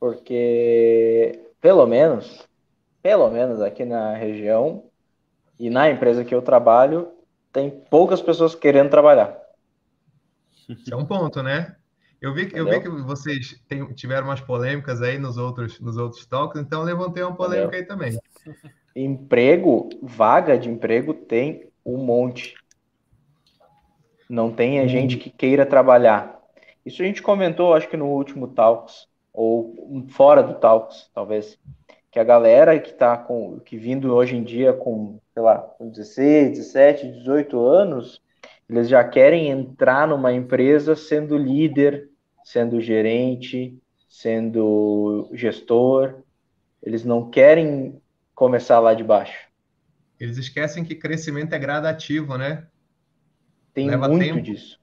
Porque, 0.01 1.39
pelo 1.61 1.85
menos, 1.85 2.49
pelo 3.03 3.29
menos 3.29 3.61
aqui 3.61 3.85
na 3.85 4.15
região 4.15 4.85
e 5.59 5.69
na 5.69 5.91
empresa 5.91 6.25
que 6.25 6.33
eu 6.33 6.41
trabalho, 6.41 7.11
tem 7.53 7.69
poucas 7.69 8.19
pessoas 8.19 8.55
querendo 8.55 8.89
trabalhar. 8.89 9.37
Isso 10.67 10.91
é 10.91 10.97
um 10.97 11.05
ponto, 11.05 11.43
né? 11.43 11.75
Eu 12.19 12.33
vi, 12.33 12.49
eu 12.51 12.65
vi 12.67 12.81
que 12.81 12.89
vocês 12.89 13.61
tem, 13.67 13.85
tiveram 13.93 14.25
umas 14.25 14.41
polêmicas 14.41 15.03
aí 15.03 15.19
nos 15.19 15.37
outros, 15.37 15.79
nos 15.79 15.97
outros 15.97 16.25
toques, 16.25 16.59
então 16.59 16.81
levantei 16.81 17.21
uma 17.21 17.35
polêmica 17.35 17.77
Entendeu? 17.77 17.79
aí 17.79 17.85
também. 17.85 18.19
Emprego, 18.95 19.87
vaga 20.01 20.57
de 20.57 20.67
emprego 20.67 21.13
tem 21.13 21.69
um 21.85 21.97
monte. 21.97 22.55
Não 24.27 24.51
tem 24.51 24.79
a 24.79 24.87
gente 24.87 25.17
que 25.17 25.29
queira 25.29 25.63
trabalhar. 25.63 26.41
Isso 26.83 27.03
a 27.03 27.05
gente 27.05 27.21
comentou, 27.21 27.75
acho 27.75 27.87
que 27.87 27.97
no 27.97 28.07
último 28.07 28.47
Talks, 28.47 29.10
ou 29.33 30.05
fora 30.09 30.41
do 30.41 30.55
Talks, 30.55 31.09
talvez. 31.13 31.57
Que 32.11 32.19
a 32.19 32.23
galera 32.23 32.79
que 32.79 32.89
está 32.89 33.17
com, 33.17 33.59
que 33.59 33.77
vindo 33.77 34.13
hoje 34.13 34.35
em 34.35 34.43
dia 34.43 34.73
com, 34.73 35.19
sei 35.33 35.41
lá, 35.41 35.57
com 35.57 35.89
16, 35.89 36.57
17, 36.57 37.11
18 37.19 37.59
anos, 37.59 38.21
eles 38.69 38.89
já 38.89 39.03
querem 39.03 39.49
entrar 39.49 40.07
numa 40.07 40.33
empresa 40.33 40.95
sendo 40.95 41.37
líder, 41.37 42.09
sendo 42.43 42.81
gerente, 42.81 43.77
sendo 44.09 45.29
gestor. 45.33 46.21
Eles 46.83 47.05
não 47.05 47.29
querem 47.29 48.01
começar 48.35 48.79
lá 48.79 48.93
de 48.93 49.03
baixo. 49.03 49.47
Eles 50.19 50.37
esquecem 50.37 50.83
que 50.83 50.95
crescimento 50.95 51.53
é 51.53 51.59
gradativo, 51.59 52.37
né? 52.37 52.67
Tem 53.73 53.89
Leva 53.89 54.07
muito 54.07 54.23
tempo. 54.23 54.41
disso. 54.41 54.79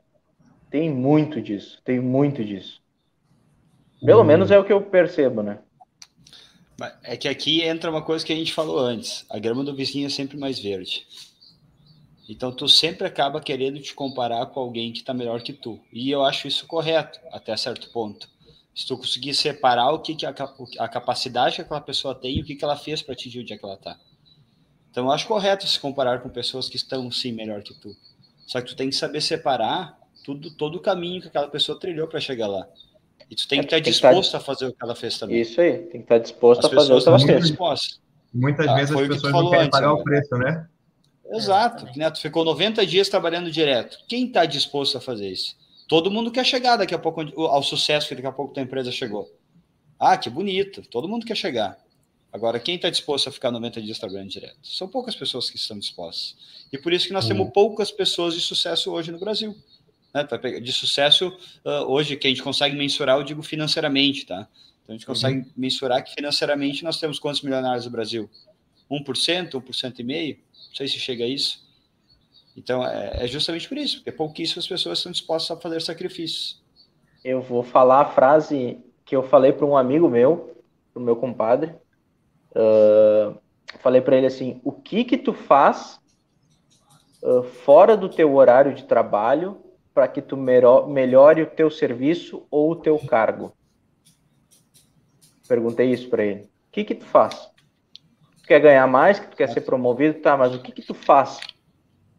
Tem 0.71 0.91
muito 0.91 1.41
disso. 1.41 1.81
Tem 1.85 2.01
muito 2.01 2.45
disso. 2.45 2.83
Pelo 4.05 4.25
menos 4.25 4.51
é 4.51 4.59
o 4.59 4.65
que 4.65 4.73
eu 4.73 4.81
percebo, 4.81 5.43
né? 5.43 5.59
É 7.03 7.17
que 7.17 7.27
aqui 7.27 7.63
entra 7.63 7.91
uma 7.91 8.03
coisa 8.03 8.25
que 8.25 8.33
a 8.33 8.37
gente 8.37 8.53
falou 8.53 8.79
antes. 8.79 9.27
A 9.29 9.39
grama 9.39 9.65
do 9.65 9.75
vizinho 9.75 10.07
é 10.07 10.11
sempre 10.11 10.37
mais 10.37 10.59
verde. 10.61 11.07
Então 12.29 12.53
tu 12.53 12.69
sempre 12.69 13.07
acaba 13.07 13.41
querendo 13.41 13.81
te 13.81 13.95
comparar 13.95 14.47
com 14.47 14.61
alguém 14.61 14.93
que 14.93 14.99
está 14.99 15.13
melhor 15.13 15.43
que 15.43 15.53
tu. 15.53 15.81
E 15.93 16.11
eu 16.11 16.23
acho 16.23 16.47
isso 16.47 16.67
correto 16.67 17.19
até 17.33 17.57
certo 17.57 17.91
ponto. 17.91 18.29
Se 18.75 18.87
tu 18.87 18.97
conseguir 18.97 19.35
separar 19.35 19.91
o 19.91 19.99
que, 19.99 20.15
que 20.15 20.27
a, 20.27 20.35
a 20.79 20.89
capacidade 20.89 21.57
que 21.57 21.63
aquela 21.63 21.81
pessoa 21.81 22.15
tem 22.15 22.37
e 22.37 22.43
o 22.43 22.45
que, 22.45 22.55
que 22.55 22.65
ela 22.65 22.77
fez 22.77 23.03
para 23.03 23.15
atingir 23.15 23.41
onde 23.41 23.53
é 23.53 23.59
que 23.59 23.65
ela 23.65 23.75
está. 23.75 23.99
Então 24.91 25.07
eu 25.07 25.11
acho 25.11 25.27
correto 25.27 25.67
se 25.67 25.81
comparar 25.81 26.21
com 26.21 26.29
pessoas 26.29 26.69
que 26.69 26.77
estão 26.77 27.11
sim 27.11 27.33
melhor 27.33 27.63
que 27.63 27.75
tu. 27.75 27.97
Só 28.47 28.61
que 28.61 28.69
tu 28.69 28.77
tem 28.77 28.89
que 28.89 28.95
saber 28.95 29.21
separar 29.21 29.99
tudo, 30.23 30.51
todo 30.51 30.77
o 30.77 30.81
caminho 30.81 31.23
que 31.23 31.29
aquela 31.29 31.49
pessoa 31.49 31.81
trilhou 31.81 32.07
para 32.07 32.21
chegar 32.21 32.47
lá. 32.47 32.69
E 33.31 33.35
tu 33.35 33.47
tem 33.47 33.59
é, 33.59 33.63
que 33.63 33.67
estar 33.67 33.81
disposto 33.81 34.29
estar... 34.29 34.39
a 34.39 34.41
fazer 34.41 34.67
o 34.67 34.73
que 34.73 34.83
ela 34.83 34.95
fez 34.95 35.19
também. 35.19 35.41
Isso 35.41 35.61
aí, 35.61 35.79
tem 35.79 35.89
que 35.89 35.99
estar 35.99 36.19
disposto 36.19 36.67
as 36.67 36.73
a 36.73 36.75
fazer 36.75 36.95
o 36.95 37.03
que 37.03 37.09
ela 37.09 37.19
fez. 37.19 38.01
Muitas 38.33 38.69
ah, 38.69 38.75
vezes 38.75 38.95
as 38.95 39.09
pessoas 39.09 39.33
não 39.33 39.51
querem 39.51 39.67
antes, 39.67 39.79
pagar 39.79 39.93
o 39.93 40.03
preço, 40.03 40.35
né? 40.37 40.69
Exato. 41.31 41.87
Né? 41.97 42.11
Tu 42.11 42.21
ficou 42.21 42.45
90 42.45 42.87
dias 42.87 43.09
trabalhando 43.09 43.51
direto. 43.51 43.99
Quem 44.07 44.27
está 44.27 44.45
disposto 44.45 44.97
a 44.97 45.01
fazer 45.01 45.29
isso? 45.29 45.57
Todo 45.87 46.11
mundo 46.11 46.31
quer 46.31 46.45
chegar 46.45 46.77
daqui 46.77 46.95
a 46.95 46.99
pouco 46.99 47.23
ao 47.47 47.63
sucesso 47.63 48.09
que 48.09 48.15
daqui 48.15 48.27
a 48.27 48.33
pouco 48.33 48.53
tua 48.53 48.63
empresa 48.63 48.93
chegou. 48.93 49.31
Ah, 49.99 50.17
que 50.17 50.29
bonito. 50.29 50.83
Todo 50.83 51.09
mundo 51.09 51.27
quer 51.27 51.37
chegar. 51.37 51.79
Agora, 52.31 52.61
quem 52.61 52.77
está 52.77 52.91
disposto 52.91 53.29
a 53.29 53.33
ficar 53.33 53.51
90 53.51 53.81
dias 53.81 53.99
trabalhando 53.99 54.29
direto? 54.29 54.59
São 54.63 54.87
poucas 54.87 55.17
pessoas 55.17 55.49
que 55.49 55.57
estão 55.57 55.79
dispostas. 55.79 56.37
E 56.71 56.77
por 56.77 56.93
isso 56.93 57.07
que 57.07 57.13
nós 57.13 57.27
temos 57.27 57.51
poucas 57.53 57.91
pessoas 57.91 58.35
de 58.35 58.41
sucesso 58.41 58.93
hoje 58.93 59.11
no 59.11 59.19
Brasil. 59.19 59.57
Né? 60.15 60.27
De 60.61 60.73
sucesso, 60.73 61.29
uh, 61.65 61.85
hoje, 61.87 62.17
que 62.17 62.27
a 62.27 62.31
gente 62.31 62.43
consegue 62.43 62.77
mensurar, 62.77 63.19
eu 63.19 63.25
digo 63.25 63.43
financeiramente, 63.43 64.27
tá? 64.27 64.49
Então, 64.83 64.95
a 64.95 64.99
gente 64.99 65.07
consegue 65.07 65.39
uhum. 65.41 65.51
mensurar 65.57 66.03
que 66.03 66.15
financeiramente 66.15 66.83
nós 66.83 66.99
temos 66.99 67.19
quantos 67.19 67.43
milionários 67.43 67.85
no 67.85 67.91
Brasil? 67.91 68.31
1%, 68.91 69.51
1% 69.51 69.99
e 69.99 70.03
meio? 70.03 70.39
Não 70.69 70.75
sei 70.75 70.89
se 70.89 70.99
chega 70.99 71.25
a 71.25 71.29
isso. 71.29 71.67
Então, 72.57 72.85
é, 72.85 73.25
é 73.25 73.27
justamente 73.27 73.69
por 73.69 73.77
isso, 73.77 73.99
porque 73.99 74.11
pouquíssimas 74.11 74.67
pessoas 74.67 74.99
estão 74.99 75.13
dispostas 75.13 75.57
a 75.57 75.61
fazer 75.61 75.81
sacrifícios. 75.83 76.61
Eu 77.23 77.43
vou 77.43 77.63
falar 77.63 78.01
a 78.01 78.07
frase 78.07 78.79
que 79.05 79.15
eu 79.15 79.23
falei 79.23 79.53
para 79.53 79.67
um 79.67 79.77
amigo 79.77 80.09
meu, 80.09 80.57
para 80.93 81.01
o 81.01 81.05
meu 81.05 81.17
compadre. 81.17 81.75
Uh, 82.51 83.39
falei 83.81 84.01
para 84.01 84.17
ele 84.17 84.27
assim: 84.27 84.61
o 84.65 84.73
que 84.73 85.05
que 85.05 85.19
tu 85.19 85.33
faz 85.33 86.01
uh, 87.23 87.43
fora 87.43 87.97
do 87.97 88.09
teu 88.09 88.35
horário 88.35 88.75
de 88.75 88.85
trabalho 88.85 89.68
para 89.99 90.07
que 90.07 90.23
tu 90.23 90.37
melhore 90.37 91.43
o 91.43 91.47
teu 91.47 91.69
serviço 91.69 92.47
ou 92.53 92.71
o 92.71 92.77
teu 92.77 92.97
cargo? 93.01 93.53
Perguntei 95.49 95.91
isso 95.91 96.09
para 96.09 96.23
ele. 96.23 96.43
O 96.43 96.49
que 96.71 96.85
que 96.85 96.95
tu 96.95 97.05
faz? 97.05 97.51
Tu 98.41 98.47
quer 98.47 98.61
ganhar 98.61 98.87
mais, 98.87 99.19
que 99.19 99.27
tu 99.27 99.37
quer 99.37 99.49
ser 99.49 99.63
promovido, 99.63 100.21
tá, 100.21 100.37
mas 100.37 100.55
o 100.55 100.63
que 100.63 100.71
que 100.71 100.83
tu 100.83 100.95
faz 100.95 101.41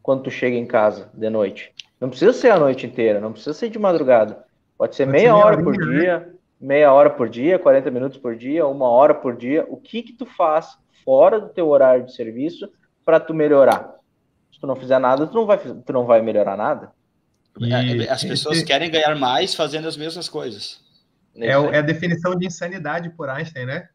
quando 0.03 0.23
tu 0.23 0.29
chega 0.29 0.57
em 0.57 0.65
casa 0.65 1.09
de 1.13 1.29
noite? 1.29 1.73
Não 2.01 2.09
precisa 2.09 2.33
ser 2.33 2.51
a 2.51 2.59
noite 2.59 2.85
inteira, 2.85 3.21
não 3.21 3.31
precisa 3.31 3.53
ser 3.53 3.69
de 3.69 3.79
madrugada. 3.79 4.43
Pode 4.77 4.93
ser 4.93 5.05
Pode 5.05 5.13
meia 5.13 5.33
ser 5.33 5.41
hora 5.41 5.63
por 5.63 5.77
né? 5.77 5.99
dia, 5.99 6.35
meia 6.59 6.91
hora 6.91 7.09
por 7.09 7.29
dia, 7.29 7.57
40 7.57 7.89
minutos 7.91 8.17
por 8.17 8.35
dia, 8.35 8.67
uma 8.67 8.89
hora 8.89 9.13
por 9.13 9.37
dia. 9.37 9.65
O 9.69 9.77
que 9.77 10.03
que 10.03 10.11
tu 10.11 10.25
faz 10.25 10.77
fora 11.05 11.39
do 11.39 11.47
teu 11.47 11.69
horário 11.69 12.05
de 12.05 12.13
serviço 12.13 12.69
para 13.05 13.21
tu 13.21 13.33
melhorar? 13.33 13.95
Se 14.51 14.59
tu 14.59 14.67
não 14.67 14.75
fizer 14.75 14.99
nada, 14.99 15.25
tu 15.25 15.33
não 15.33 15.45
vai, 15.45 15.57
tu 15.57 15.93
não 15.93 16.05
vai 16.05 16.21
melhorar 16.21 16.57
nada. 16.57 16.98
E... 17.59 18.07
As 18.07 18.23
pessoas 18.23 18.63
querem 18.63 18.89
ganhar 18.89 19.15
mais 19.15 19.53
fazendo 19.53 19.87
as 19.87 19.97
mesmas 19.97 20.29
coisas. 20.29 20.79
É, 21.35 21.49
é 21.49 21.77
a 21.77 21.81
definição 21.81 22.35
de 22.35 22.47
insanidade 22.47 23.09
por 23.11 23.29
Einstein, 23.29 23.65
né? 23.65 23.89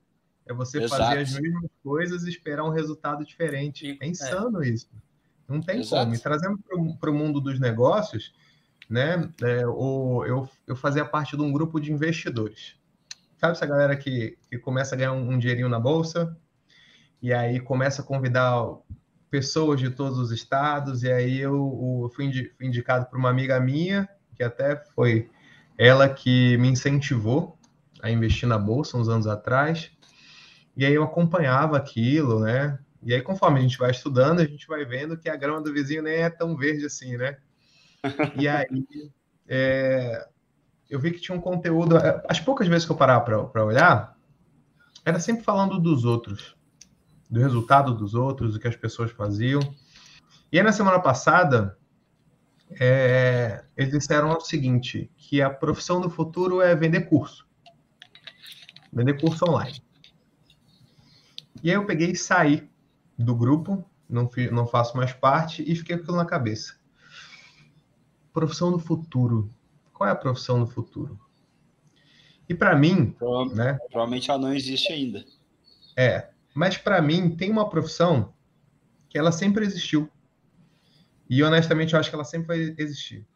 É 0.47 0.53
você 0.53 0.83
Exato. 0.83 1.03
fazer 1.03 1.21
as 1.21 1.33
mesmas 1.33 1.71
coisas 1.83 2.25
e 2.25 2.31
esperar 2.31 2.65
um 2.65 2.71
resultado 2.71 3.25
diferente. 3.25 3.99
É 4.01 4.07
insano 4.07 4.63
é. 4.63 4.69
isso. 4.69 4.89
Não 5.49 5.61
tem 5.61 5.81
Exato. 5.81 6.05
como. 6.05 6.15
E 6.15 6.19
trazendo 6.19 6.59
para 7.01 7.11
o 7.11 7.15
mundo 7.15 7.41
dos 7.41 7.59
negócios, 7.59 8.33
né? 8.89 9.29
É, 9.43 9.67
o, 9.67 10.25
eu, 10.27 10.49
eu 10.67 10.77
fazia 10.77 11.05
parte 11.05 11.37
de 11.37 11.43
um 11.43 11.53
grupo 11.53 11.81
de 11.81 11.93
investidores. 11.93 12.77
Sabe 13.39 13.53
essa 13.53 13.67
galera 13.67 13.97
que, 13.97 14.39
que 14.49 14.59
começa 14.59 14.95
a 14.95 14.99
ganhar 14.99 15.13
um, 15.13 15.33
um 15.33 15.39
dinheirinho 15.39 15.69
na 15.69 15.81
bolsa 15.81 16.37
e 17.21 17.33
aí 17.33 17.59
começa 17.61 18.03
a 18.03 18.05
convidar 18.05 18.63
pessoas 19.35 19.81
de 19.81 19.91
todos 19.91 20.17
os 20.17 20.31
estados, 20.31 21.03
e 21.03 21.11
aí 21.11 21.41
eu, 21.41 22.05
eu 22.05 22.11
fui, 22.15 22.31
indicado 22.61 23.07
por 23.07 23.19
uma 23.19 23.29
amiga 23.29 23.59
minha, 23.59 24.09
que 24.37 24.45
até 24.45 24.77
foi 24.95 25.29
ela 25.77 26.09
que 26.09 26.57
me 26.59 26.69
incentivou 26.69 27.59
a 28.01 28.09
investir 28.13 28.49
na 28.49 28.57
bolsa 28.57 28.97
uns 28.97 29.09
anos 29.09 29.27
atrás. 29.27 29.91
E 30.77 30.87
aí 30.87 30.95
eu 30.95 31.03
acompanhava 31.03 31.77
aquilo, 31.77 32.39
né? 32.39 32.79
E 33.03 33.13
aí, 33.13 33.21
conforme 33.21 33.59
a 33.59 33.63
gente 33.63 33.77
vai 33.77 33.91
estudando, 33.91 34.39
a 34.39 34.45
gente 34.45 34.69
vai 34.69 34.85
vendo 34.85 35.19
que 35.19 35.29
a 35.29 35.35
grama 35.35 35.61
do 35.61 35.73
vizinho 35.73 36.05
nem 36.05 36.15
é 36.15 36.31
tão 36.31 36.57
verde 36.57 36.87
assim, 36.87 37.17
né? 37.17 37.37
E 38.41 38.47
aí 38.47 38.87
é, 39.49 40.29
eu 40.89 41.01
vi 41.01 41.11
que 41.11 41.21
tinha 41.21 41.37
um 41.37 41.41
conteúdo. 41.41 41.97
As 42.29 42.39
poucas 42.39 42.69
vezes 42.69 42.87
que 42.87 42.93
eu 42.93 42.97
parava 42.97 43.49
para 43.49 43.65
olhar, 43.65 44.17
era 45.05 45.19
sempre 45.19 45.43
falando 45.43 45.81
dos 45.81 46.05
outros, 46.05 46.55
do 47.35 47.41
resultado 47.41 47.93
dos 47.93 48.15
outros, 48.15 48.53
do 48.53 48.61
que 48.61 48.69
as 48.69 48.77
pessoas 48.77 49.11
faziam. 49.11 49.61
E 50.53 50.57
aí, 50.57 50.65
na 50.65 50.71
semana 50.71 51.01
passada, 51.01 51.77
é, 52.81 53.65
eles 53.77 53.93
disseram 53.93 54.31
o 54.31 54.41
seguinte, 54.41 55.11
que 55.17 55.43
a 55.43 55.51
profissão 55.51 56.01
do 56.01 56.09
futuro 56.09 56.63
é 56.63 56.77
vender 56.77 57.09
curso. 57.09 57.45
Vender 58.93 59.21
curso 59.21 59.45
online. 59.49 59.83
E 61.61 61.71
aí 61.71 61.77
eu 61.77 61.85
peguei 61.85 62.13
e 62.13 62.17
saí 62.17 62.71
do 63.19 63.35
grupo, 63.35 63.85
não, 64.09 64.31
não 64.53 64.67
faço 64.67 64.97
mais 64.97 65.13
parte, 65.13 65.65
e 65.67 65.75
fiquei 65.75 65.97
com 65.97 66.05
aquilo 66.05 66.17
na 66.17 66.25
cabeça. 66.25 66.77
Profissão 68.33 68.71
do 68.71 68.79
futuro. 68.79 69.53
Qual 69.93 70.09
é 70.09 70.13
a 70.13 70.17
profissão 70.17 70.61
do 70.61 70.69
futuro? 70.69 71.19
E 72.49 72.55
para 72.55 72.77
mim, 72.77 73.11
Prova 73.11 73.53
né? 73.55 73.79
Provavelmente 73.91 74.31
ela 74.31 74.39
não 74.39 74.55
existe 74.55 74.93
ainda. 74.93 75.25
É, 75.97 76.34
mas 76.55 76.79
para 76.79 77.03
mim 77.03 77.37
tem 77.37 77.51
uma 77.51 77.69
profissão 77.69 78.33
que 79.09 79.19
ela 79.19 79.33
sempre 79.33 79.65
existiu. 79.65 80.09
E 81.29 81.43
honestamente 81.43 81.95
eu 81.95 82.01
acho 82.01 82.09
que 82.09 82.15
ela 82.15 82.25
sempre 82.25 82.47
vai 82.47 82.75
existir. 82.79 83.27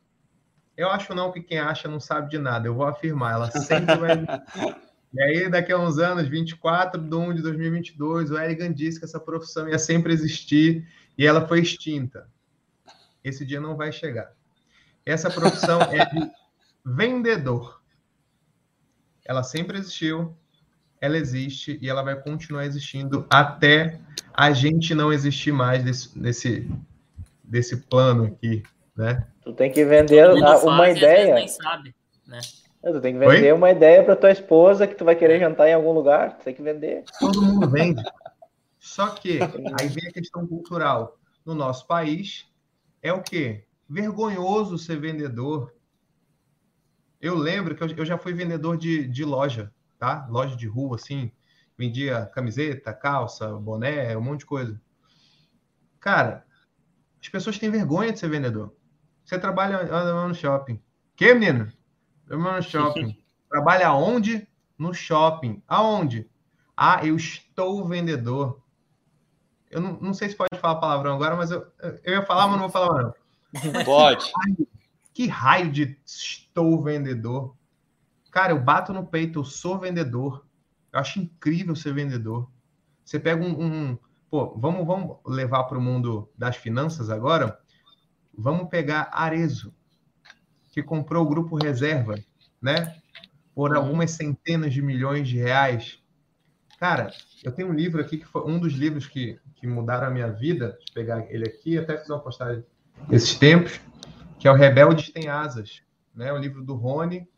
Eu 0.77 0.89
acho 0.89 1.13
não 1.15 1.33
que 1.33 1.43
quem 1.43 1.59
acha 1.59 1.89
não 1.89 1.99
sabe 1.99 2.31
de 2.31 2.39
nada. 2.39 2.69
Eu 2.69 2.75
vou 2.75 2.87
afirmar, 2.87 3.33
ela 3.33 3.51
sempre 3.51 3.97
vai 3.97 4.13
existir. 4.15 4.89
E 5.13 5.23
aí, 5.23 5.49
daqui 5.49 5.73
a 5.73 5.79
uns 5.79 5.99
anos, 5.99 6.29
24 6.29 7.01
de 7.01 7.17
1 7.17 7.35
de 7.35 7.43
2022, 7.43 8.31
o 8.31 8.39
Erigan 8.39 8.73
disse 8.73 8.99
que 8.99 9.07
essa 9.07 9.19
profissão 9.19 9.67
ia 9.67 9.79
sempre 9.79 10.13
existir 10.13 10.87
e 11.17 11.27
ela 11.27 11.49
foi 11.49 11.61
extinta. 11.61 12.29
Esse 13.25 13.45
dia 13.45 13.59
não 13.59 13.75
vai 13.75 13.91
chegar. 13.91 14.33
Essa 15.07 15.31
profissão 15.31 15.81
é 15.81 16.05
de 16.05 16.31
vendedor. 16.85 17.83
Ela 19.25 19.43
sempre 19.43 19.79
existiu, 19.79 20.37
ela 21.01 21.17
existe 21.17 21.79
e 21.81 21.89
ela 21.89 22.03
vai 22.03 22.21
continuar 22.21 22.65
existindo 22.67 23.27
até 23.31 24.01
a 24.35 24.53
gente 24.53 24.95
não 24.95 25.13
existir 25.13 25.53
mais 25.53 25.83
desse, 25.83 26.19
desse, 26.19 26.71
desse 27.43 27.77
plano 27.77 28.25
aqui, 28.25 28.63
né? 28.97 29.27
Tu 29.43 29.53
tem 29.53 29.73
que 29.73 29.85
vender 29.85 30.29
uma 30.31 30.91
ideia. 30.91 31.35
Nem 31.35 31.49
sabe, 31.49 31.95
né? 32.27 32.39
Tu 32.83 33.01
tem 33.01 33.13
que 33.13 33.19
vender 33.19 33.53
Oi? 33.53 33.53
uma 33.53 33.71
ideia 33.71 34.05
para 34.05 34.17
tua 34.17 34.31
esposa 34.31 34.87
que 34.87 34.95
tu 34.95 35.05
vai 35.05 35.17
querer 35.17 35.41
jantar 35.41 35.69
em 35.69 35.75
algum 35.75 35.93
lugar. 35.93 36.39
Tu 36.39 36.45
tem 36.45 36.55
que 36.55 36.63
vender. 36.63 37.05
Todo 37.19 37.43
mundo 37.43 37.69
vende. 37.69 38.03
Só 38.79 39.09
que 39.09 39.41
aí 39.43 39.89
vem 39.89 40.09
a 40.09 40.13
questão 40.13 40.47
cultural. 40.47 41.19
No 41.45 41.55
nosso 41.55 41.87
país 41.87 42.47
é 43.03 43.13
o 43.13 43.23
quê? 43.23 43.65
Vergonhoso 43.89 44.79
ser 44.79 45.01
vendedor. 45.01 45.75
Eu 47.21 47.35
lembro 47.35 47.75
que 47.75 48.01
eu, 48.01 48.07
já 48.07 48.17
fui 48.17 48.33
vendedor 48.33 48.77
de, 48.77 49.09
de 49.09 49.25
loja, 49.25 49.73
tá? 49.99 50.27
Loja 50.31 50.57
de 50.57 50.67
rua, 50.67 50.97
assim. 50.97 51.31
Vendia 51.77 52.27
camiseta, 52.35 52.93
calça, 52.93 53.55
boné, 53.55 54.17
um 54.17 54.21
monte 54.21 54.41
de 54.41 54.47
coisa. 54.47 54.81
Cara, 56.01 56.45
as 57.21 57.29
pessoas 57.29 57.59
têm 57.59 57.71
vergonha 57.71 58.13
de 58.13 58.19
ser 58.19 58.29
vendedor. 58.29 58.75
Você 59.25 59.39
trabalha 59.39 59.85
no 60.27 60.35
shopping. 60.35 60.83
Que, 61.15 61.35
menino? 61.35 61.71
Eu 62.29 62.39
no 62.39 62.63
shopping. 62.63 63.17
Trabalha 63.49 63.93
onde? 63.93 64.47
No 64.79 64.93
shopping. 64.93 65.63
Aonde? 65.67 66.29
Ah, 66.77 67.05
eu 67.05 67.17
estou 67.17 67.87
vendedor. 67.87 68.63
Eu 69.71 69.81
não, 69.81 70.01
não 70.01 70.15
sei 70.15 70.29
se 70.29 70.37
pode 70.37 70.59
falar 70.59 70.77
palavrão 70.77 71.15
agora, 71.15 71.37
mas 71.37 71.51
eu, 71.51 71.67
eu 72.05 72.15
ia 72.15 72.25
falar, 72.25 72.47
mas 72.47 72.61
não 72.61 72.69
vou 72.69 72.71
falar 72.71 73.03
não. 73.03 73.85
Pode. 73.85 74.33
Que 75.13 75.27
raio 75.27 75.71
de 75.71 75.99
estou 76.05 76.83
vendedor. 76.83 77.57
Cara, 78.39 78.53
eu 78.53 78.61
bato 78.61 78.93
no 78.93 79.05
peito, 79.05 79.41
eu 79.41 79.45
sou 79.45 79.81
vendedor. 79.81 80.47
Eu 80.93 81.01
acho 81.01 81.19
incrível 81.19 81.75
ser 81.75 81.93
vendedor. 81.93 82.49
Você 83.05 83.19
pega 83.19 83.45
um, 83.45 83.65
um 83.65 83.99
pô, 84.31 84.57
vamos, 84.57 84.87
vamos 84.87 85.17
levar 85.27 85.65
para 85.65 85.77
o 85.77 85.83
mundo 85.83 86.31
das 86.39 86.55
finanças 86.55 87.11
agora. 87.11 87.59
Vamos 88.33 88.69
pegar 88.69 89.11
Arezo 89.11 89.75
que 90.71 90.85
comprou 90.85 91.27
o 91.27 91.29
grupo 91.29 91.57
reserva, 91.57 92.15
né? 92.63 93.01
Por 93.57 93.75
algumas 93.75 94.13
centenas 94.13 94.73
de 94.73 94.83
milhões 94.83 95.27
de 95.27 95.37
reais. 95.37 96.01
Cara, 96.79 97.11
eu 97.43 97.51
tenho 97.51 97.71
um 97.71 97.75
livro 97.75 98.01
aqui 98.01 98.19
que 98.19 98.25
foi 98.25 98.49
um 98.49 98.61
dos 98.61 98.75
livros 98.75 99.09
que, 99.09 99.37
que 99.57 99.67
mudaram 99.67 100.07
a 100.07 100.11
minha 100.11 100.31
vida. 100.31 100.75
Deixa 100.75 100.91
eu 100.91 100.95
pegar 100.95 101.27
ele 101.29 101.49
aqui, 101.49 101.77
até 101.77 101.99
fiz 101.99 102.09
uma 102.09 102.21
postagem 102.21 102.65
esses 103.11 103.35
tempos, 103.35 103.81
que 104.39 104.47
é 104.47 104.53
o 104.53 104.55
Rebeldes 104.55 105.11
Tem 105.11 105.29
Asas, 105.29 105.83
né? 106.15 106.33
O 106.33 106.39
livro 106.39 106.63
do 106.63 106.77
Rony, 106.77 107.29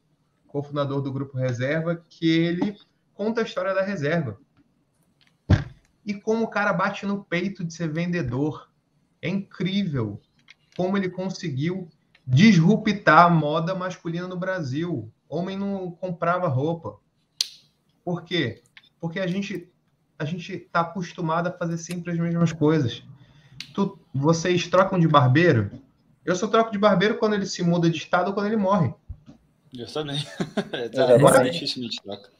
cofundador 0.50 1.00
do 1.00 1.12
grupo 1.12 1.38
Reserva, 1.38 2.02
que 2.08 2.28
ele 2.28 2.76
conta 3.14 3.40
a 3.40 3.44
história 3.44 3.72
da 3.72 3.82
reserva. 3.82 4.38
E 6.04 6.14
como 6.14 6.44
o 6.44 6.48
cara 6.48 6.72
bate 6.72 7.06
no 7.06 7.24
peito 7.24 7.64
de 7.64 7.72
ser 7.72 7.88
vendedor. 7.92 8.68
É 9.22 9.28
incrível 9.28 10.20
como 10.76 10.96
ele 10.96 11.10
conseguiu 11.10 11.88
disruptar 12.26 13.26
a 13.26 13.30
moda 13.30 13.74
masculina 13.74 14.26
no 14.26 14.38
Brasil. 14.38 15.12
Homem 15.28 15.58
não 15.58 15.90
comprava 15.90 16.48
roupa. 16.48 16.98
Por 18.02 18.24
quê? 18.24 18.62
Porque 18.98 19.20
a 19.20 19.26
gente 19.26 19.70
a 20.18 20.24
gente 20.24 20.52
está 20.52 20.80
acostumado 20.80 21.46
a 21.46 21.52
fazer 21.52 21.78
sempre 21.78 22.12
as 22.12 22.18
mesmas 22.18 22.52
coisas. 22.52 23.02
Tu, 23.74 23.98
vocês 24.12 24.68
trocam 24.68 24.98
de 24.98 25.08
barbeiro? 25.08 25.70
Eu 26.24 26.36
só 26.36 26.46
troco 26.46 26.70
de 26.70 26.78
barbeiro 26.78 27.16
quando 27.18 27.34
ele 27.34 27.46
se 27.46 27.62
muda 27.62 27.88
de 27.88 27.96
estado 27.96 28.28
ou 28.28 28.34
quando 28.34 28.46
ele 28.46 28.56
morre. 28.56 28.92
Eu 29.72 29.86
também. 29.86 30.16
é, 30.72 31.46
é 31.46 31.50
dificilmente 31.50 32.02
troca. 32.02 32.30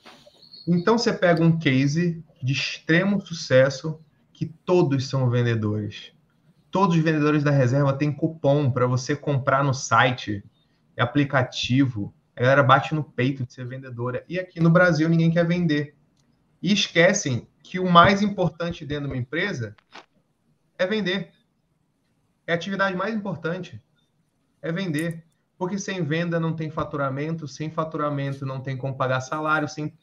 Então 0.67 0.99
você 0.99 1.13
pega 1.13 1.43
um 1.43 1.59
case 1.59 2.23
de 2.43 2.53
extremo 2.53 3.21
sucesso 3.21 4.01
que 4.33 4.47
todos 4.47 5.09
são 5.09 5.29
vendedores. 5.31 6.13
Todos 6.71 6.97
os 6.97 7.03
vendedores 7.03 7.43
da 7.43 7.51
reserva 7.51 7.93
têm 7.93 8.13
cupom 8.13 8.71
para 8.71 8.87
você 8.87 9.17
comprar 9.17 9.65
no 9.65 9.75
site, 9.75 10.45
aplicativo. 10.97 12.15
A 12.37 12.43
galera 12.43 12.63
bate 12.63 12.95
no 12.95 13.03
peito 13.03 13.45
de 13.45 13.53
ser 13.53 13.67
vendedora. 13.67 14.25
E 14.29 14.39
aqui 14.39 14.61
no 14.61 14.71
Brasil 14.71 15.09
ninguém 15.09 15.31
quer 15.31 15.47
vender. 15.47 15.97
E 16.63 16.73
esquecem 16.73 17.49
que 17.63 17.79
o 17.79 17.91
mais 17.91 18.23
importante 18.23 18.85
dentro 18.85 19.07
de 19.07 19.15
uma 19.15 19.21
empresa 19.21 19.75
é 20.79 20.87
vender. 20.87 21.33
É 22.47 22.53
a 22.53 22.55
atividade 22.55 22.97
mais 22.97 23.15
importante. 23.15 23.83
É 24.63 24.71
vender. 24.71 25.25
Porque 25.61 25.79
sem 25.79 26.03
venda 26.03 26.41
não 26.41 26.57
tem 26.57 26.71
faturamento, 26.71 27.47
sem 27.47 27.71
faturamento 27.71 28.47
não 28.47 28.61
tem 28.61 28.77
como 28.77 28.97
pagar 28.97 29.21
salário, 29.21 29.69
sem 29.69 29.95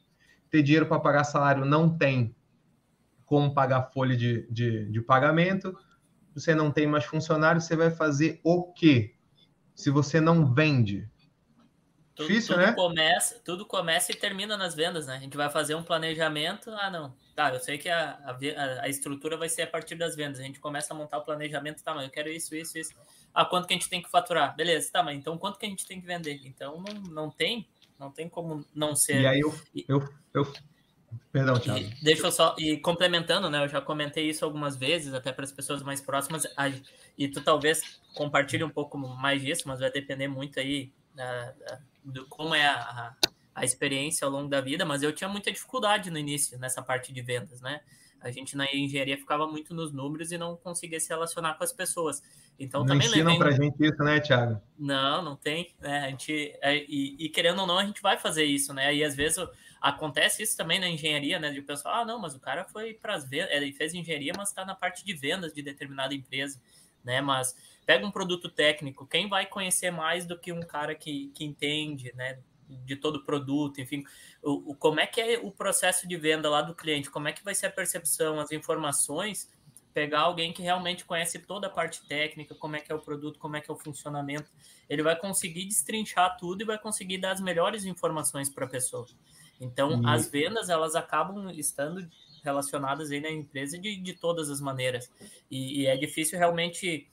ter 0.51 0.61
dinheiro 0.61 0.85
para 0.85 0.99
pagar 0.99 1.23
salário 1.23 1.65
não 1.65 1.97
tem 1.97 2.35
como 3.25 3.51
pagar 3.51 3.91
folha 3.91 4.15
de, 4.15 4.47
de, 4.49 4.85
de 4.85 5.01
pagamento 5.01 5.75
você 6.39 6.53
não 6.53 6.71
tem 6.71 6.85
mais 6.85 7.03
funcionário, 7.03 7.59
você 7.59 7.75
vai 7.75 7.89
fazer 7.89 8.39
o 8.43 8.71
quê? 8.71 9.15
Se 9.73 9.89
você 9.89 10.21
não 10.21 10.53
vende. 10.53 11.09
Tudo, 12.13 12.27
Difícil, 12.27 12.53
tudo 12.53 12.65
né? 12.65 12.73
Começa, 12.73 13.41
tudo 13.43 13.65
começa 13.65 14.11
e 14.11 14.15
termina 14.15 14.55
nas 14.55 14.75
vendas, 14.75 15.07
né? 15.07 15.15
A 15.15 15.19
gente 15.19 15.35
vai 15.35 15.49
fazer 15.49 15.73
um 15.73 15.81
planejamento. 15.81 16.69
Ah, 16.69 16.91
não. 16.91 17.15
Tá, 17.37 17.53
eu 17.53 17.59
sei 17.59 17.77
que 17.77 17.87
a, 17.87 18.17
a, 18.25 18.81
a 18.81 18.89
estrutura 18.89 19.37
vai 19.37 19.47
ser 19.47 19.61
a 19.61 19.67
partir 19.67 19.93
das 19.93 20.15
vendas. 20.15 20.39
A 20.39 20.43
gente 20.43 20.59
começa 20.59 20.91
a 20.91 20.97
montar 20.97 21.19
o 21.19 21.23
planejamento, 21.23 21.83
tá, 21.83 21.93
mas 21.93 22.05
eu 22.05 22.09
quero 22.09 22.29
isso, 22.29 22.55
isso, 22.55 22.79
isso. 22.79 22.95
Ah, 23.31 23.45
quanto 23.45 23.67
que 23.67 23.75
a 23.75 23.77
gente 23.77 23.87
tem 23.87 24.01
que 24.01 24.09
faturar? 24.09 24.55
Beleza, 24.55 24.89
tá, 24.91 25.03
mas 25.03 25.15
então 25.15 25.37
quanto 25.37 25.59
que 25.59 25.67
a 25.67 25.69
gente 25.69 25.85
tem 25.85 26.01
que 26.01 26.07
vender? 26.07 26.41
Então 26.45 26.81
não, 26.81 26.99
não 27.11 27.29
tem, 27.29 27.69
não 27.99 28.09
tem 28.09 28.27
como 28.27 28.65
não 28.73 28.95
ser. 28.95 29.21
E 29.21 29.27
aí 29.27 29.39
eu, 29.39 29.53
eu, 29.87 30.09
eu 30.33 30.51
Perdão, 31.31 31.59
Thiago. 31.59 31.79
E 31.79 32.03
deixa 32.03 32.25
eu 32.25 32.31
só. 32.31 32.55
E 32.57 32.77
complementando, 32.77 33.51
né? 33.51 33.63
Eu 33.63 33.67
já 33.67 33.81
comentei 33.81 34.27
isso 34.27 34.43
algumas 34.43 34.75
vezes, 34.75 35.13
até 35.13 35.31
para 35.31 35.43
as 35.43 35.51
pessoas 35.51 35.83
mais 35.83 36.01
próximas. 36.01 36.43
E 37.15 37.27
tu 37.27 37.43
talvez 37.43 38.01
compartilhe 38.15 38.63
um 38.63 38.69
pouco 38.71 38.97
mais 38.97 39.43
disso, 39.43 39.67
mas 39.67 39.79
vai 39.79 39.91
depender 39.91 40.27
muito 40.27 40.59
aí 40.59 40.91
da, 41.13 41.51
da, 41.51 41.79
do 42.03 42.25
como 42.25 42.55
é 42.55 42.65
a, 42.65 43.15
a 43.57 43.65
experiência 43.65 44.23
ao 44.23 44.31
longo 44.31 44.47
da 44.47 44.61
vida. 44.61 44.85
Mas 44.85 45.01
eu 45.01 45.11
tinha 45.11 45.27
muita 45.27 45.51
dificuldade 45.51 46.11
no 46.11 46.19
início, 46.19 46.59
nessa 46.59 46.79
parte 46.79 47.11
de 47.11 47.21
vendas, 47.23 47.59
né? 47.59 47.81
A 48.21 48.29
gente 48.29 48.55
na 48.55 48.65
engenharia 48.71 49.17
ficava 49.17 49.47
muito 49.47 49.73
nos 49.73 49.91
números 49.91 50.31
e 50.31 50.37
não 50.37 50.55
conseguia 50.55 50.99
se 50.99 51.09
relacionar 51.09 51.55
com 51.55 51.63
as 51.63 51.73
pessoas. 51.73 52.21
Então 52.59 52.81
não 52.81 52.87
também 52.87 53.07
ensinam 53.07 53.33
levei... 53.33 53.39
pra 53.39 53.51
gente 53.51 53.75
isso, 53.79 54.03
né, 54.03 54.19
Thiago? 54.19 54.61
Não, 54.77 55.23
não 55.23 55.35
tem. 55.35 55.73
Né? 55.79 55.99
A 56.05 56.09
gente, 56.09 56.55
é, 56.61 56.77
e, 56.87 57.15
e, 57.19 57.29
querendo 57.29 57.61
ou 57.61 57.67
não, 57.67 57.79
a 57.79 57.85
gente 57.85 58.01
vai 58.01 58.17
fazer 58.17 58.43
isso, 58.43 58.73
né? 58.73 58.93
E 58.93 59.03
às 59.03 59.15
vezes 59.15 59.43
acontece 59.81 60.43
isso 60.43 60.55
também 60.55 60.79
na 60.79 60.87
engenharia, 60.87 61.39
né? 61.39 61.51
De 61.51 61.61
pessoal, 61.61 62.01
ah, 62.01 62.05
não, 62.05 62.19
mas 62.19 62.35
o 62.35 62.39
cara 62.39 62.63
foi 62.65 62.93
para 62.93 63.15
as 63.15 63.27
vendas, 63.27 63.51
ele 63.51 63.71
fez 63.73 63.93
engenharia, 63.93 64.33
mas 64.37 64.49
está 64.49 64.63
na 64.65 64.75
parte 64.75 65.03
de 65.03 65.13
vendas 65.13 65.51
de 65.53 65.63
determinada 65.63 66.13
empresa, 66.13 66.59
né? 67.03 67.21
Mas 67.21 67.55
pega 67.87 68.05
um 68.05 68.11
produto 68.11 68.49
técnico, 68.49 69.07
quem 69.07 69.27
vai 69.27 69.47
conhecer 69.47 69.91
mais 69.91 70.25
do 70.25 70.37
que 70.37 70.51
um 70.51 70.61
cara 70.61 70.93
que, 70.93 71.31
que 71.33 71.43
entende, 71.43 72.11
né? 72.15 72.39
De 72.85 72.95
todo 72.95 73.17
o 73.17 73.23
produto, 73.23 73.79
enfim, 73.79 74.03
o, 74.43 74.71
o, 74.71 74.75
como 74.75 74.99
é 74.99 75.07
que 75.07 75.21
é 75.21 75.39
o 75.39 75.51
processo 75.51 76.07
de 76.07 76.17
venda 76.17 76.49
lá 76.49 76.61
do 76.61 76.75
cliente, 76.75 77.09
como 77.09 77.27
é 77.27 77.31
que 77.31 77.43
vai 77.43 77.55
ser 77.55 77.67
a 77.67 77.71
percepção, 77.71 78.39
as 78.39 78.51
informações, 78.51 79.49
pegar 79.93 80.19
alguém 80.19 80.53
que 80.53 80.61
realmente 80.61 81.05
conhece 81.05 81.39
toda 81.39 81.67
a 81.67 81.69
parte 81.69 82.05
técnica, 82.07 82.53
como 82.53 82.75
é 82.75 82.79
que 82.79 82.91
é 82.91 82.95
o 82.95 82.99
produto, 82.99 83.39
como 83.39 83.55
é 83.55 83.61
que 83.61 83.71
é 83.71 83.73
o 83.73 83.77
funcionamento, 83.77 84.51
ele 84.87 85.01
vai 85.01 85.15
conseguir 85.15 85.65
destrinchar 85.65 86.37
tudo 86.37 86.61
e 86.61 86.65
vai 86.65 86.77
conseguir 86.77 87.17
dar 87.17 87.31
as 87.31 87.41
melhores 87.41 87.83
informações 87.83 88.49
para 88.49 88.65
a 88.65 88.69
pessoa. 88.69 89.07
Então, 89.59 90.03
e... 90.03 90.05
as 90.07 90.29
vendas, 90.29 90.69
elas 90.69 90.95
acabam 90.95 91.49
estando 91.49 92.07
relacionadas 92.43 93.11
aí 93.11 93.19
na 93.19 93.31
empresa 93.31 93.77
de, 93.77 93.95
de 93.95 94.13
todas 94.13 94.49
as 94.49 94.61
maneiras. 94.61 95.11
E, 95.49 95.81
e 95.81 95.85
é 95.87 95.97
difícil 95.97 96.37
realmente 96.37 97.07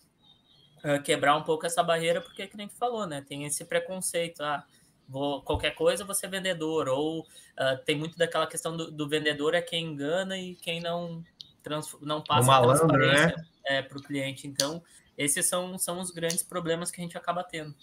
uh, 0.84 1.02
quebrar 1.02 1.36
um 1.36 1.42
pouco 1.42 1.66
essa 1.66 1.82
barreira, 1.82 2.20
porque, 2.20 2.46
que 2.46 2.56
nem 2.56 2.68
tu 2.68 2.74
falou, 2.74 3.06
né? 3.06 3.24
Tem 3.26 3.44
esse 3.44 3.64
preconceito, 3.64 4.42
ah, 4.42 4.64
vou, 5.08 5.42
qualquer 5.42 5.74
coisa 5.74 6.04
você 6.04 6.26
é 6.26 6.28
vendedor, 6.28 6.88
ou 6.88 7.20
uh, 7.20 7.84
tem 7.84 7.96
muito 7.96 8.16
daquela 8.16 8.46
questão 8.46 8.76
do, 8.76 8.90
do, 8.90 9.08
vendedor 9.08 9.54
é 9.54 9.62
quem 9.62 9.86
engana 9.86 10.38
e 10.38 10.54
quem 10.54 10.80
não, 10.80 11.22
trans, 11.62 11.96
não 12.00 12.22
passa 12.22 12.46
malandro, 12.46 12.88
transparência 12.88 13.36
né? 13.36 13.44
é, 13.66 13.82
para 13.82 13.98
o 13.98 14.02
cliente. 14.02 14.46
Então, 14.46 14.82
esses 15.16 15.46
são, 15.46 15.78
são 15.78 16.00
os 16.00 16.10
grandes 16.10 16.42
problemas 16.42 16.90
que 16.90 17.00
a 17.00 17.04
gente 17.04 17.16
acaba 17.16 17.44
tendo. 17.44 17.74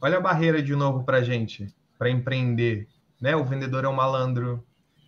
Olha 0.00 0.18
a 0.18 0.20
barreira 0.20 0.62
de 0.62 0.74
novo 0.74 1.04
para 1.04 1.22
gente, 1.22 1.74
para 1.98 2.10
empreender 2.10 2.88
né? 3.20 3.34
O 3.34 3.44
vendedor 3.44 3.84
é 3.84 3.88
um 3.88 3.94
malandro, 3.94 4.64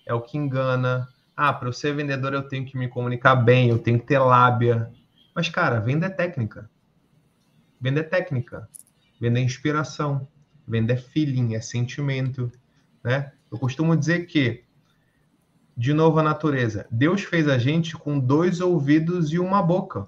é 0.06 0.14
o 0.14 0.20
que 0.20 0.36
engana. 0.36 1.08
Ah, 1.36 1.52
para 1.52 1.68
eu 1.68 1.72
ser 1.72 1.94
vendedor 1.94 2.32
eu 2.32 2.48
tenho 2.48 2.64
que 2.64 2.76
me 2.76 2.88
comunicar 2.88 3.36
bem, 3.36 3.68
eu 3.68 3.78
tenho 3.78 3.98
que 3.98 4.06
ter 4.06 4.18
lábia. 4.18 4.90
Mas, 5.34 5.48
cara, 5.48 5.78
venda 5.78 6.06
é 6.06 6.10
técnica. 6.10 6.68
Venda 7.80 8.00
é 8.00 8.02
técnica. 8.02 8.68
Venda 9.20 9.38
é 9.38 9.42
inspiração. 9.42 10.26
Venda 10.68 10.92
é 10.92 10.96
feeling, 10.96 11.54
é 11.54 11.60
sentimento, 11.60 12.52
né? 13.02 13.32
Eu 13.50 13.58
costumo 13.58 13.96
dizer 13.96 14.26
que, 14.26 14.64
de 15.76 15.92
novo, 15.92 16.18
a 16.18 16.22
natureza. 16.22 16.86
Deus 16.90 17.22
fez 17.22 17.48
a 17.48 17.58
gente 17.58 17.96
com 17.96 18.18
dois 18.18 18.60
ouvidos 18.60 19.32
e 19.32 19.38
uma 19.38 19.62
boca. 19.62 20.06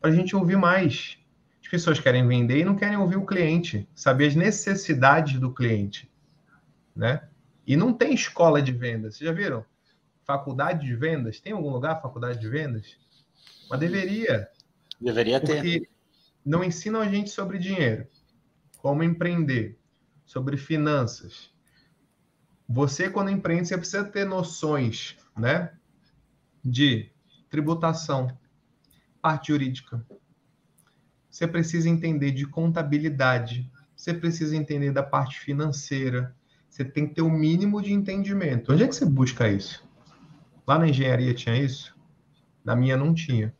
Para 0.00 0.10
a 0.10 0.14
gente 0.14 0.34
ouvir 0.34 0.56
mais. 0.56 1.18
As 1.60 1.68
pessoas 1.68 2.00
querem 2.00 2.26
vender 2.26 2.60
e 2.60 2.64
não 2.64 2.76
querem 2.76 2.96
ouvir 2.96 3.16
o 3.16 3.26
cliente, 3.26 3.88
saber 3.94 4.28
as 4.28 4.34
necessidades 4.34 5.38
do 5.38 5.52
cliente 5.52 6.08
né? 6.96 7.28
E 7.66 7.76
não 7.76 7.92
tem 7.92 8.14
escola 8.14 8.62
de 8.62 8.72
vendas. 8.72 9.16
Vocês 9.16 9.28
já 9.28 9.34
viram? 9.34 9.64
Faculdade 10.24 10.86
de 10.86 10.96
vendas? 10.96 11.38
Tem 11.38 11.52
algum 11.52 11.70
lugar 11.70 12.00
faculdade 12.00 12.40
de 12.40 12.48
vendas? 12.48 12.96
Mas 13.68 13.78
deveria. 13.78 14.48
Deveria 15.00 15.38
porque 15.38 15.60
ter. 15.60 15.88
Não 16.44 16.64
ensinam 16.64 17.00
a 17.00 17.08
gente 17.08 17.28
sobre 17.30 17.58
dinheiro, 17.58 18.06
como 18.86 19.02
empreender, 19.02 19.76
sobre 20.24 20.56
finanças. 20.56 21.52
Você, 22.68 23.10
quando 23.10 23.32
empreende, 23.32 23.66
você 23.66 23.76
precisa 23.76 24.04
ter 24.04 24.24
noções, 24.24 25.16
né? 25.36 25.72
De 26.64 27.10
tributação, 27.50 28.38
parte 29.20 29.48
jurídica. 29.48 30.06
Você 31.28 31.48
precisa 31.48 31.88
entender 31.88 32.30
de 32.30 32.46
contabilidade. 32.46 33.68
Você 33.96 34.14
precisa 34.14 34.54
entender 34.54 34.92
da 34.92 35.02
parte 35.02 35.40
financeira 35.40 36.32
você 36.70 36.84
tem 36.84 37.08
que 37.08 37.14
ter 37.16 37.22
o 37.22 37.26
um 37.26 37.30
mínimo 37.30 37.82
de 37.82 37.92
entendimento. 37.92 38.72
Onde 38.72 38.84
é 38.84 38.86
que 38.86 38.94
você 38.94 39.04
busca 39.04 39.48
isso? 39.48 39.82
Lá 40.64 40.78
na 40.78 40.86
engenharia 40.86 41.34
tinha 41.34 41.56
isso? 41.56 41.92
Na 42.64 42.76
minha 42.76 42.96
não 42.96 43.12
tinha. 43.12 43.52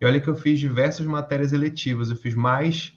E 0.00 0.04
olha 0.04 0.20
que 0.20 0.26
eu 0.26 0.34
fiz 0.34 0.58
diversas 0.58 1.06
matérias 1.06 1.52
eletivas. 1.52 2.10
Eu 2.10 2.16
fiz 2.16 2.34
mais 2.34 2.95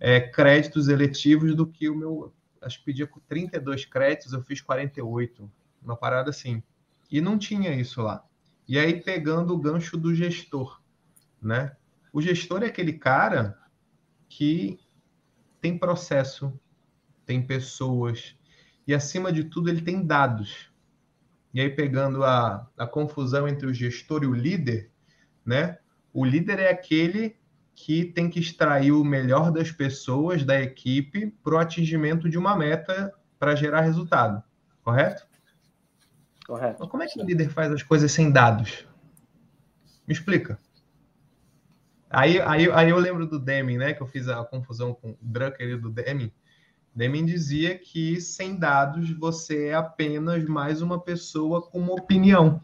é, 0.00 0.18
créditos 0.18 0.88
eletivos 0.88 1.54
do 1.54 1.66
que 1.66 1.88
o 1.88 1.94
meu. 1.94 2.34
Acho 2.60 2.78
que 2.78 2.86
pedia 2.86 3.08
32 3.28 3.84
créditos, 3.84 4.32
eu 4.32 4.42
fiz 4.42 4.60
48. 4.60 5.50
Uma 5.82 5.96
parada 5.96 6.30
assim. 6.30 6.62
E 7.10 7.20
não 7.20 7.38
tinha 7.38 7.74
isso 7.74 8.02
lá. 8.02 8.24
E 8.66 8.78
aí, 8.78 9.00
pegando 9.00 9.54
o 9.54 9.58
gancho 9.58 9.96
do 9.96 10.14
gestor, 10.14 10.80
né? 11.40 11.76
O 12.12 12.20
gestor 12.20 12.62
é 12.62 12.66
aquele 12.66 12.94
cara 12.94 13.58
que 14.28 14.78
tem 15.60 15.76
processo, 15.76 16.52
tem 17.26 17.44
pessoas, 17.44 18.36
e, 18.86 18.94
acima 18.94 19.32
de 19.32 19.44
tudo, 19.44 19.70
ele 19.70 19.82
tem 19.82 20.04
dados. 20.04 20.70
E 21.54 21.60
aí, 21.60 21.70
pegando 21.70 22.24
a, 22.24 22.68
a 22.76 22.86
confusão 22.86 23.46
entre 23.46 23.66
o 23.66 23.74
gestor 23.74 24.24
e 24.24 24.26
o 24.26 24.34
líder, 24.34 24.90
né? 25.44 25.78
O 26.12 26.24
líder 26.24 26.58
é 26.58 26.70
aquele 26.70 27.36
que 27.84 28.04
tem 28.04 28.28
que 28.28 28.38
extrair 28.38 28.92
o 28.92 29.02
melhor 29.02 29.50
das 29.50 29.72
pessoas, 29.72 30.44
da 30.44 30.60
equipe, 30.60 31.34
para 31.42 31.54
o 31.54 31.58
atingimento 31.58 32.28
de 32.28 32.36
uma 32.36 32.54
meta 32.54 33.12
para 33.38 33.56
gerar 33.56 33.80
resultado. 33.80 34.42
Correto? 34.82 35.26
Correto. 36.46 36.76
Mas 36.80 36.90
como 36.90 37.02
é 37.02 37.06
que 37.06 37.18
o 37.18 37.24
líder 37.24 37.48
faz 37.48 37.72
as 37.72 37.82
coisas 37.82 38.12
sem 38.12 38.30
dados? 38.30 38.86
Me 40.06 40.12
explica. 40.12 40.58
Aí, 42.10 42.38
aí, 42.40 42.70
aí 42.70 42.90
eu 42.90 42.98
lembro 42.98 43.26
do 43.26 43.38
Deming, 43.38 43.78
né? 43.78 43.94
Que 43.94 44.02
eu 44.02 44.06
fiz 44.06 44.28
a 44.28 44.44
confusão 44.44 44.92
com 44.92 45.12
o 45.12 45.18
Drucker 45.22 45.70
e 45.70 45.76
do 45.76 45.88
Deming. 45.88 46.30
Deming 46.94 47.24
dizia 47.24 47.78
que 47.78 48.20
sem 48.20 48.58
dados 48.58 49.10
você 49.12 49.68
é 49.68 49.74
apenas 49.74 50.44
mais 50.44 50.82
uma 50.82 51.00
pessoa 51.00 51.62
com 51.62 51.78
uma 51.78 51.94
opinião. 51.94 52.60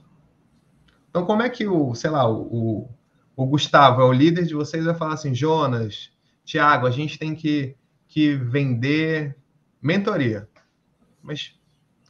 Então, 1.08 1.24
como 1.24 1.40
é 1.42 1.48
que 1.48 1.66
o, 1.66 1.94
sei 1.94 2.10
lá, 2.10 2.30
o, 2.30 2.90
o 3.36 3.44
Gustavo 3.46 4.00
é 4.00 4.04
o 4.04 4.12
líder 4.12 4.46
de 4.46 4.54
vocês 4.54 4.86
vai 4.86 4.94
falar 4.94 5.12
assim, 5.14 5.34
Jonas, 5.34 6.10
Tiago, 6.42 6.86
a 6.86 6.90
gente 6.90 7.18
tem 7.18 7.34
que, 7.34 7.76
que 8.08 8.34
vender 8.34 9.36
mentoria. 9.80 10.48
Mas, 11.22 11.54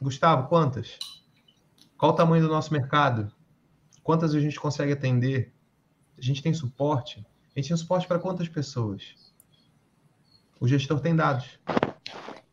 Gustavo, 0.01 0.47
quantas? 0.47 0.97
Qual 1.97 2.13
o 2.13 2.15
tamanho 2.15 2.43
do 2.43 2.49
nosso 2.49 2.71
mercado? 2.71 3.29
Quantas 4.01 4.33
a 4.33 4.39
gente 4.39 4.57
consegue 4.57 4.93
atender? 4.93 5.53
A 6.17 6.21
gente 6.21 6.41
tem 6.41 6.53
suporte? 6.53 7.25
A 7.53 7.59
gente 7.59 7.67
tem 7.67 7.77
suporte 7.77 8.07
para 8.07 8.19
quantas 8.19 8.47
pessoas? 8.47 9.13
O 10.61 10.67
gestor 10.67 11.01
tem 11.01 11.15
dados. 11.15 11.59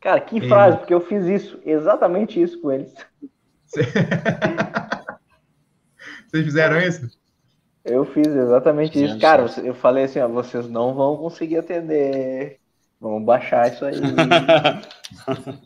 Cara, 0.01 0.21
que 0.21 0.41
frase, 0.49 0.79
porque 0.79 0.93
eu 0.93 1.01
fiz 1.01 1.25
isso, 1.27 1.61
exatamente 1.65 2.43
isso 2.43 2.61
com 2.61 2.73
eles. 2.73 2.93
Vocês 6.29 6.45
fizeram 6.45 6.79
isso? 6.79 7.24
Eu 7.85 8.05
fiz 8.07 8.27
exatamente 8.27 9.03
isso. 9.03 9.19
Cara, 9.19 9.45
eu 9.63 9.75
falei 9.75 10.05
assim, 10.05 10.19
ó, 10.19 10.29
vocês 10.29 10.69
não 10.69 10.95
vão 10.95 11.19
conseguir 11.19 11.59
atender. 11.59 12.59
Vamos 12.99 13.25
baixar 13.25 13.71
isso 13.71 13.85
aí. 13.85 14.01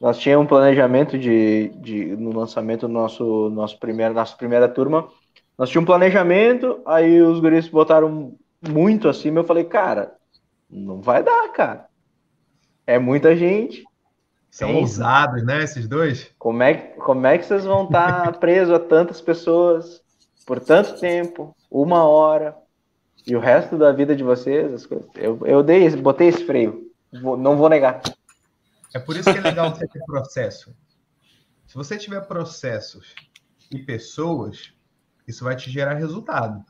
Nós 0.00 0.18
tínhamos 0.18 0.44
um 0.44 0.48
planejamento 0.48 1.16
de, 1.16 1.68
de 1.76 2.16
no 2.16 2.36
lançamento 2.36 2.88
do 2.88 2.92
nosso, 2.92 3.48
nosso 3.50 3.78
primeiro, 3.78 4.12
nossa 4.12 4.36
primeira 4.36 4.68
turma. 4.68 5.08
Nós 5.56 5.70
tínhamos 5.70 5.88
um 5.88 5.92
planejamento, 5.92 6.80
aí 6.84 7.22
os 7.22 7.38
guris 7.38 7.68
botaram 7.68 8.34
muito 8.68 9.08
acima. 9.08 9.40
Eu 9.40 9.44
falei, 9.44 9.64
cara, 9.64 10.12
não 10.68 11.00
vai 11.00 11.22
dar, 11.22 11.48
cara. 11.52 11.86
É 12.84 12.98
muita 12.98 13.36
gente. 13.36 13.84
São 14.50 14.68
Tem... 14.68 14.80
ousados, 14.80 15.44
né, 15.44 15.62
esses 15.62 15.88
dois? 15.88 16.32
Como 16.38 16.62
é, 16.62 16.74
como 16.74 17.26
é 17.26 17.38
que 17.38 17.46
vocês 17.46 17.64
vão 17.64 17.84
estar 17.84 18.38
presos 18.38 18.74
a 18.74 18.80
tantas 18.80 19.20
pessoas 19.20 20.03
por 20.44 20.60
tanto 20.60 20.98
tempo, 20.98 21.56
uma 21.70 22.04
hora? 22.04 22.56
E 23.26 23.34
o 23.34 23.40
resto 23.40 23.78
da 23.78 23.90
vida 23.92 24.14
de 24.14 24.22
vocês, 24.22 24.86
coisas, 24.86 25.08
eu, 25.14 25.38
eu 25.46 25.62
dei, 25.62 25.88
botei 25.96 26.28
esse 26.28 26.44
freio. 26.44 26.90
Vou, 27.22 27.36
não 27.36 27.56
vou 27.56 27.68
negar. 27.68 28.02
É 28.94 28.98
por 28.98 29.16
isso 29.16 29.32
que 29.32 29.38
é 29.38 29.40
legal 29.40 29.74
você 29.74 29.88
ter 29.88 30.04
processo. 30.04 30.74
Se 31.66 31.74
você 31.74 31.96
tiver 31.96 32.20
processos 32.22 33.14
e 33.70 33.78
pessoas, 33.78 34.72
isso 35.26 35.42
vai 35.42 35.56
te 35.56 35.70
gerar 35.70 35.94
resultado. 35.94 36.64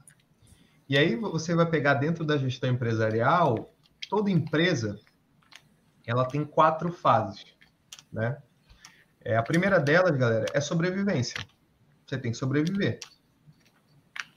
E 0.89 0.97
aí 0.97 1.16
você 1.16 1.55
vai 1.55 1.68
pegar 1.68 1.95
dentro 1.95 2.25
da 2.25 2.37
gestão 2.37 2.70
empresarial, 2.70 3.75
toda 4.09 4.31
empresa, 4.31 4.99
ela 6.07 6.27
tem 6.27 6.45
quatro 6.45 6.93
fases, 6.93 7.45
né? 8.12 8.39
É, 9.20 9.37
a 9.37 9.43
primeira 9.43 9.81
delas, 9.81 10.14
galera, 10.16 10.47
é 10.53 10.61
sobrevivência. 10.61 11.37
Você 12.07 12.18
tem 12.18 12.31
que 12.31 12.37
sobreviver. 12.37 13.01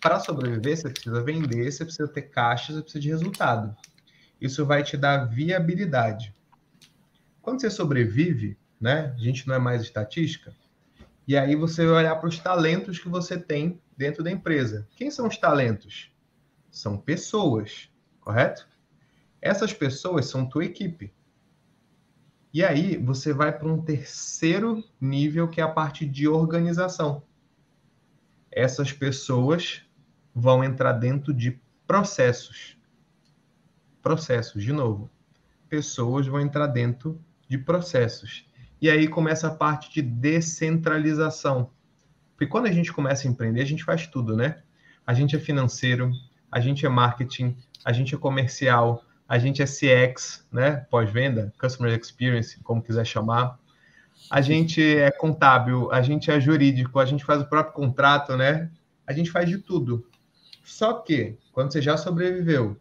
Para 0.02 0.20
sobreviver, 0.20 0.78
você 0.78 0.90
precisa 0.90 1.24
vender, 1.24 1.72
você 1.72 1.84
precisa 1.84 2.08
ter 2.08 2.24
caixa, 2.24 2.74
você 2.74 2.82
precisa 2.82 3.02
de 3.02 3.10
resultado. 3.10 3.76
Isso 4.40 4.66
vai 4.66 4.84
te 4.84 4.96
dar 4.96 5.26
viabilidade. 5.26 6.34
Quando 7.42 7.62
você 7.62 7.70
sobrevive, 7.70 8.58
né? 8.80 9.14
A 9.16 9.20
gente 9.20 9.48
não 9.48 9.56
é 9.56 9.60
mais 9.60 9.82
estatística. 9.82 10.56
E 11.28 11.36
aí 11.36 11.56
você 11.56 11.86
vai 11.86 12.04
olhar 12.04 12.16
para 12.16 12.30
os 12.30 12.40
talentos 12.40 13.00
que 13.00 13.10
você 13.10 13.38
tem 13.38 13.82
dentro 13.98 14.24
da 14.24 14.32
empresa. 14.32 14.88
Quem 14.96 15.10
são 15.10 15.28
os 15.28 15.38
talentos? 15.38 16.12
São 16.70 16.98
pessoas, 16.98 17.90
correto? 18.22 18.68
Essas 19.42 19.74
pessoas 19.74 20.28
são 20.28 20.48
tua 20.48 20.66
equipe. 20.66 21.12
E 22.54 22.64
aí 22.64 22.98
você 22.98 23.34
vai 23.34 23.58
para 23.58 23.68
um 23.68 23.82
terceiro 23.82 24.84
nível 25.02 25.48
que 25.48 25.60
é 25.60 25.64
a 25.64 25.68
parte 25.68 26.06
de 26.06 26.28
organização. 26.28 27.24
Essas 28.52 28.92
pessoas 28.92 29.87
vão 30.38 30.64
entrar 30.64 30.92
dentro 30.94 31.34
de 31.34 31.60
processos. 31.88 32.78
Processos, 34.04 34.64
de 34.64 34.72
novo. 34.72 35.10
Pessoas 35.68 36.28
vão 36.28 36.40
entrar 36.40 36.68
dentro 36.68 37.20
de 37.50 37.58
processos. 37.58 38.46
E 38.80 38.88
aí 38.90 39.08
começa 39.08 39.48
a 39.48 39.52
parte 39.52 39.92
de 39.92 40.02
descentralização. 40.04 41.72
Porque 42.36 42.46
quando 42.46 42.68
a 42.68 42.72
gente 42.72 42.94
começa 42.94 43.28
a 43.28 43.32
empreender, 43.32 43.62
a 43.62 43.66
gente 43.66 43.84
faz 43.84 44.06
tudo, 44.06 44.38
né? 44.38 44.62
A 45.08 45.14
gente 45.14 45.36
é 45.36 45.40
financeiro, 45.40 46.12
a 46.52 46.60
gente 46.60 46.86
é 46.86 46.90
marketing, 46.90 47.58
a 47.84 47.92
gente 47.92 48.14
é 48.14 48.18
comercial, 48.18 49.04
a 49.28 49.40
gente 49.40 49.64
é 49.64 49.66
CX, 49.66 50.46
né? 50.52 50.86
Pós-venda, 50.92 51.52
Customer 51.60 52.00
Experience, 52.00 52.60
como 52.62 52.84
quiser 52.84 53.06
chamar. 53.06 53.58
A 54.30 54.40
gente 54.40 54.84
é 54.84 55.10
contábil, 55.10 55.92
a 55.92 56.02
gente 56.04 56.30
é 56.30 56.40
jurídico, 56.40 57.00
a 57.00 57.06
gente 57.06 57.26
faz 57.26 57.42
o 57.42 57.50
próprio 57.50 57.74
contrato, 57.74 58.38
né? 58.38 58.70
A 59.08 59.14
gente 59.14 59.32
faz 59.32 59.50
de 59.50 59.58
tudo. 59.58 60.06
Só 60.68 60.96
que, 60.96 61.38
quando 61.54 61.72
você 61.72 61.82
já 61.82 61.96
sobreviveu, 61.96 62.78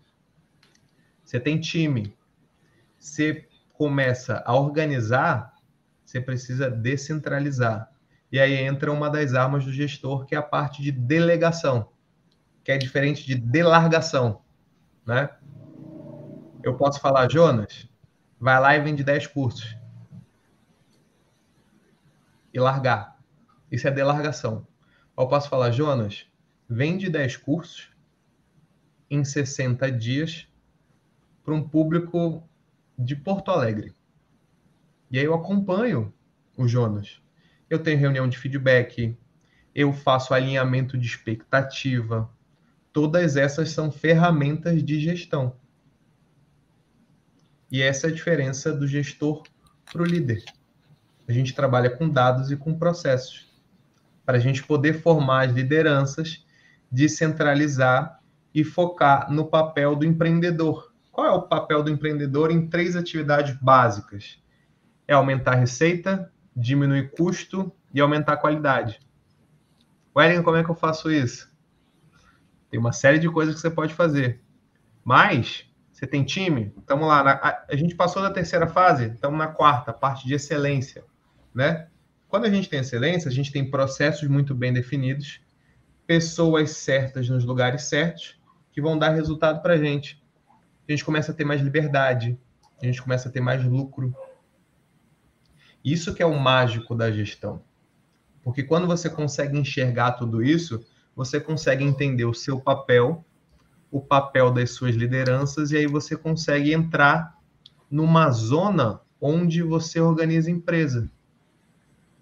você 1.25 1.39
tem 1.39 1.61
time, 1.61 2.19
você 2.99 3.47
começa 3.75 4.43
a 4.45 4.57
organizar, 4.57 5.55
você 6.05 6.21
precisa 6.21 6.69
descentralizar. 6.69 7.89
E 8.31 8.41
aí 8.41 8.55
entra 8.55 8.91
uma 8.91 9.09
das 9.09 9.35
armas 9.35 9.65
do 9.65 9.73
gestor, 9.73 10.27
que 10.27 10.35
é 10.35 10.39
a 10.39 10.43
parte 10.43 10.83
de 10.83 10.91
delegação, 10.91 11.89
que 12.65 12.73
é 12.73 12.77
diferente 12.77 13.25
de 13.25 13.37
delargação, 13.37 14.43
né? 15.07 15.31
Eu 16.65 16.77
posso 16.77 16.99
falar, 17.01 17.31
Jonas, 17.31 17.89
vai 18.39 18.61
lá 18.61 18.75
e 18.77 18.81
vende 18.81 19.05
10 19.05 19.29
cursos. 19.29 19.77
E 22.53 22.59
largar. 22.59 23.17
Isso 23.71 23.87
é 23.87 23.93
delargação. 23.93 24.67
Eu 25.17 25.29
posso 25.29 25.49
falar, 25.49 25.71
Jonas, 25.71 26.27
vende 26.69 27.09
10 27.09 27.37
cursos 27.39 27.91
em 29.11 29.25
60 29.25 29.91
dias 29.93 30.49
para 31.45 31.55
um 31.55 31.67
público 31.67 32.43
de 32.99 33.15
Porto 33.15 33.51
Alegre. 33.51 33.95
E 35.11 35.19
aí 35.19 35.25
eu 35.25 35.35
acompanho 35.35 36.13
o 36.57 36.67
Jonas. 36.67 37.21
Eu 37.71 37.81
tenho 37.81 37.99
reunião 37.99 38.29
de 38.29 38.39
feedback, 38.39 39.17
eu 39.75 39.93
faço 39.93 40.35
alinhamento 40.35 40.99
de 40.99 41.07
expectativa. 41.07 42.31
Todas 42.93 43.37
essas 43.37 43.71
são 43.71 43.93
ferramentas 43.93 44.83
de 44.83 44.99
gestão. 45.01 45.57
E 47.71 47.83
essa 47.83 48.07
é 48.07 48.11
a 48.11 48.15
diferença 48.15 48.73
do 48.73 48.87
gestor 48.87 49.43
para 49.85 50.03
o 50.03 50.05
líder. 50.05 50.45
A 51.29 51.33
gente 51.33 51.55
trabalha 51.55 51.91
com 51.91 52.09
dados 52.09 52.51
e 52.51 52.57
com 52.57 52.79
processos 52.79 53.47
para 54.25 54.39
a 54.39 54.41
gente 54.41 54.65
poder 54.65 55.01
formar 55.01 55.47
as 55.47 55.53
lideranças 55.53 56.46
descentralizar 56.91 58.21
e 58.55 58.65
focar 58.65 59.31
no 59.31 59.47
papel 59.47 59.95
do 59.95 60.05
empreendedor. 60.05 60.93
Qual 61.13 61.27
é 61.27 61.31
o 61.31 61.43
papel 61.43 61.83
do 61.83 61.91
empreendedor 61.91 62.51
em 62.51 62.69
três 62.69 62.97
atividades 62.97 63.57
básicas? 63.61 64.39
É 65.07 65.15
aumentar 65.15 65.53
a 65.53 65.57
receita, 65.57 66.33
diminuir 66.55 67.11
custo 67.13 67.73
e 67.93 68.01
aumentar 68.01 68.35
a 68.35 68.37
qualidade. 68.37 69.01
Wellington, 70.15 70.43
como 70.43 70.57
é 70.57 70.65
que 70.65 70.71
eu 70.71 70.75
faço 70.75 71.11
isso? 71.11 71.51
Tem 72.71 72.81
uma 72.81 72.93
série 72.93 73.19
de 73.19 73.29
coisas 73.29 73.55
que 73.55 73.61
você 73.61 73.71
pode 73.71 73.95
fazer. 73.95 74.41
Mas, 75.05 75.65
você 75.93 76.07
tem 76.07 76.25
time? 76.25 76.75
Estamos 76.79 77.07
lá. 77.07 77.23
Na, 77.23 77.33
a, 77.33 77.65
a, 77.71 77.77
gente 77.77 77.95
passou 77.95 78.21
da 78.21 78.31
terceira 78.31 78.67
fase, 78.67 79.07
estamos 79.07 79.39
na 79.39 79.47
quarta, 79.47 79.93
parte 79.93 80.27
de 80.27 80.35
excelência. 80.35 81.05
Né? 81.55 81.89
Quando 82.29 82.45
a 82.45 82.51
gente 82.51 82.69
tem 82.69 82.81
excelência, 82.81 83.31
a 83.31 83.33
gente 83.33 83.53
tem 83.53 83.71
processos 83.71 84.29
muito 84.29 84.55
bem 84.55 84.73
definidos, 84.73 85.41
pessoas 86.07 86.71
certas 86.71 87.29
nos 87.29 87.45
lugares 87.45 87.83
certos 87.83 88.39
que 88.73 88.81
vão 88.81 88.99
dar 88.99 89.11
resultado 89.11 89.61
para 89.61 89.75
a 89.75 89.79
gente. 89.79 90.23
A 90.89 90.93
gente 90.93 91.05
começa 91.05 91.33
a 91.33 91.35
ter 91.35 91.45
mais 91.45 91.61
liberdade, 91.61 92.39
a 92.81 92.87
gente 92.87 93.03
começa 93.03 93.29
a 93.29 93.33
ter 93.33 93.41
mais 93.41 93.65
lucro. 93.65 94.15
Isso 95.85 96.15
que 96.15 96.23
é 96.23 96.27
o 96.27 96.39
mágico 96.39 96.95
da 96.95 97.11
gestão. 97.11 97.63
Porque 98.43 98.63
quando 98.63 98.87
você 98.87 99.11
consegue 99.11 99.59
enxergar 99.59 100.13
tudo 100.13 100.43
isso, 100.43 100.85
você 101.15 101.41
consegue 101.41 101.83
entender 101.83 102.25
o 102.25 102.35
seu 102.35 102.61
papel, 102.61 103.25
o 103.91 104.01
papel 104.01 104.53
das 104.53 104.71
suas 104.71 104.95
lideranças, 104.95 105.73
e 105.73 105.77
aí 105.77 105.87
você 105.87 106.17
consegue 106.17 106.73
entrar 106.73 107.37
numa 107.91 108.31
zona 108.31 109.01
onde 109.21 109.63
você 109.63 110.01
organiza 110.01 110.49
a 110.49 110.53
empresa. 110.53 111.11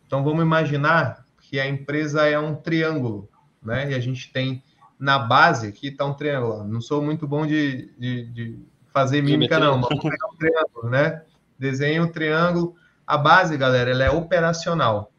Então 0.07 0.23
vamos 0.23 0.43
imaginar 0.43 1.27
que 1.41 1.59
a 1.59 1.67
empresa 1.67 2.27
é 2.27 2.39
um 2.39 2.55
triângulo 2.55 3.29
né? 3.65 3.91
E 3.91 3.95
a 3.95 4.01
gente 4.01 4.33
tem 4.33 4.63
na 4.99 5.19
base, 5.19 5.67
aqui 5.67 5.89
está 5.89 6.05
um 6.05 6.15
triângulo. 6.15 6.65
Não 6.65 6.81
sou 6.81 7.03
muito 7.03 7.27
bom 7.27 7.47
de, 7.47 7.93
de, 7.99 8.27
de 8.27 8.59
fazer 8.93 9.23
mímica, 9.23 9.59
não, 9.59 9.79
mas 9.79 9.89
vou 9.89 10.11
pegar 10.11 10.29
um 10.29 10.37
triângulo, 10.37 10.91
né? 10.91 11.25
Desenho 11.59 12.05
um 12.05 12.13
triângulo. 12.13 12.77
A 13.07 13.19
base, 13.19 13.57
galera, 13.57 13.91
ela 13.91 14.05
é 14.05 14.11
operacional. 14.11 15.13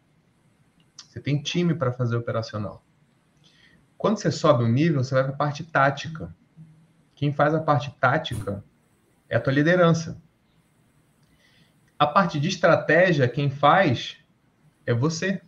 Você 1.07 1.19
tem 1.19 1.41
time 1.41 1.73
para 1.73 1.91
fazer 1.91 2.15
operacional. 2.15 2.83
Quando 3.97 4.17
você 4.17 4.31
sobe 4.31 4.63
o 4.63 4.67
um 4.67 4.71
nível, 4.71 5.03
você 5.03 5.13
vai 5.13 5.23
para 5.23 5.33
a 5.33 5.37
parte 5.37 5.63
tática. 5.63 6.35
Quem 7.15 7.33
faz 7.33 7.53
a 7.53 7.59
parte 7.59 7.91
tática 7.99 8.63
é 9.29 9.35
a 9.37 9.39
tua 9.39 9.53
liderança. 9.53 10.21
A 11.97 12.05
parte 12.05 12.39
de 12.39 12.49
estratégia, 12.49 13.27
quem 13.27 13.49
faz 13.49 14.17
é 14.85 14.93
você. 14.93 15.41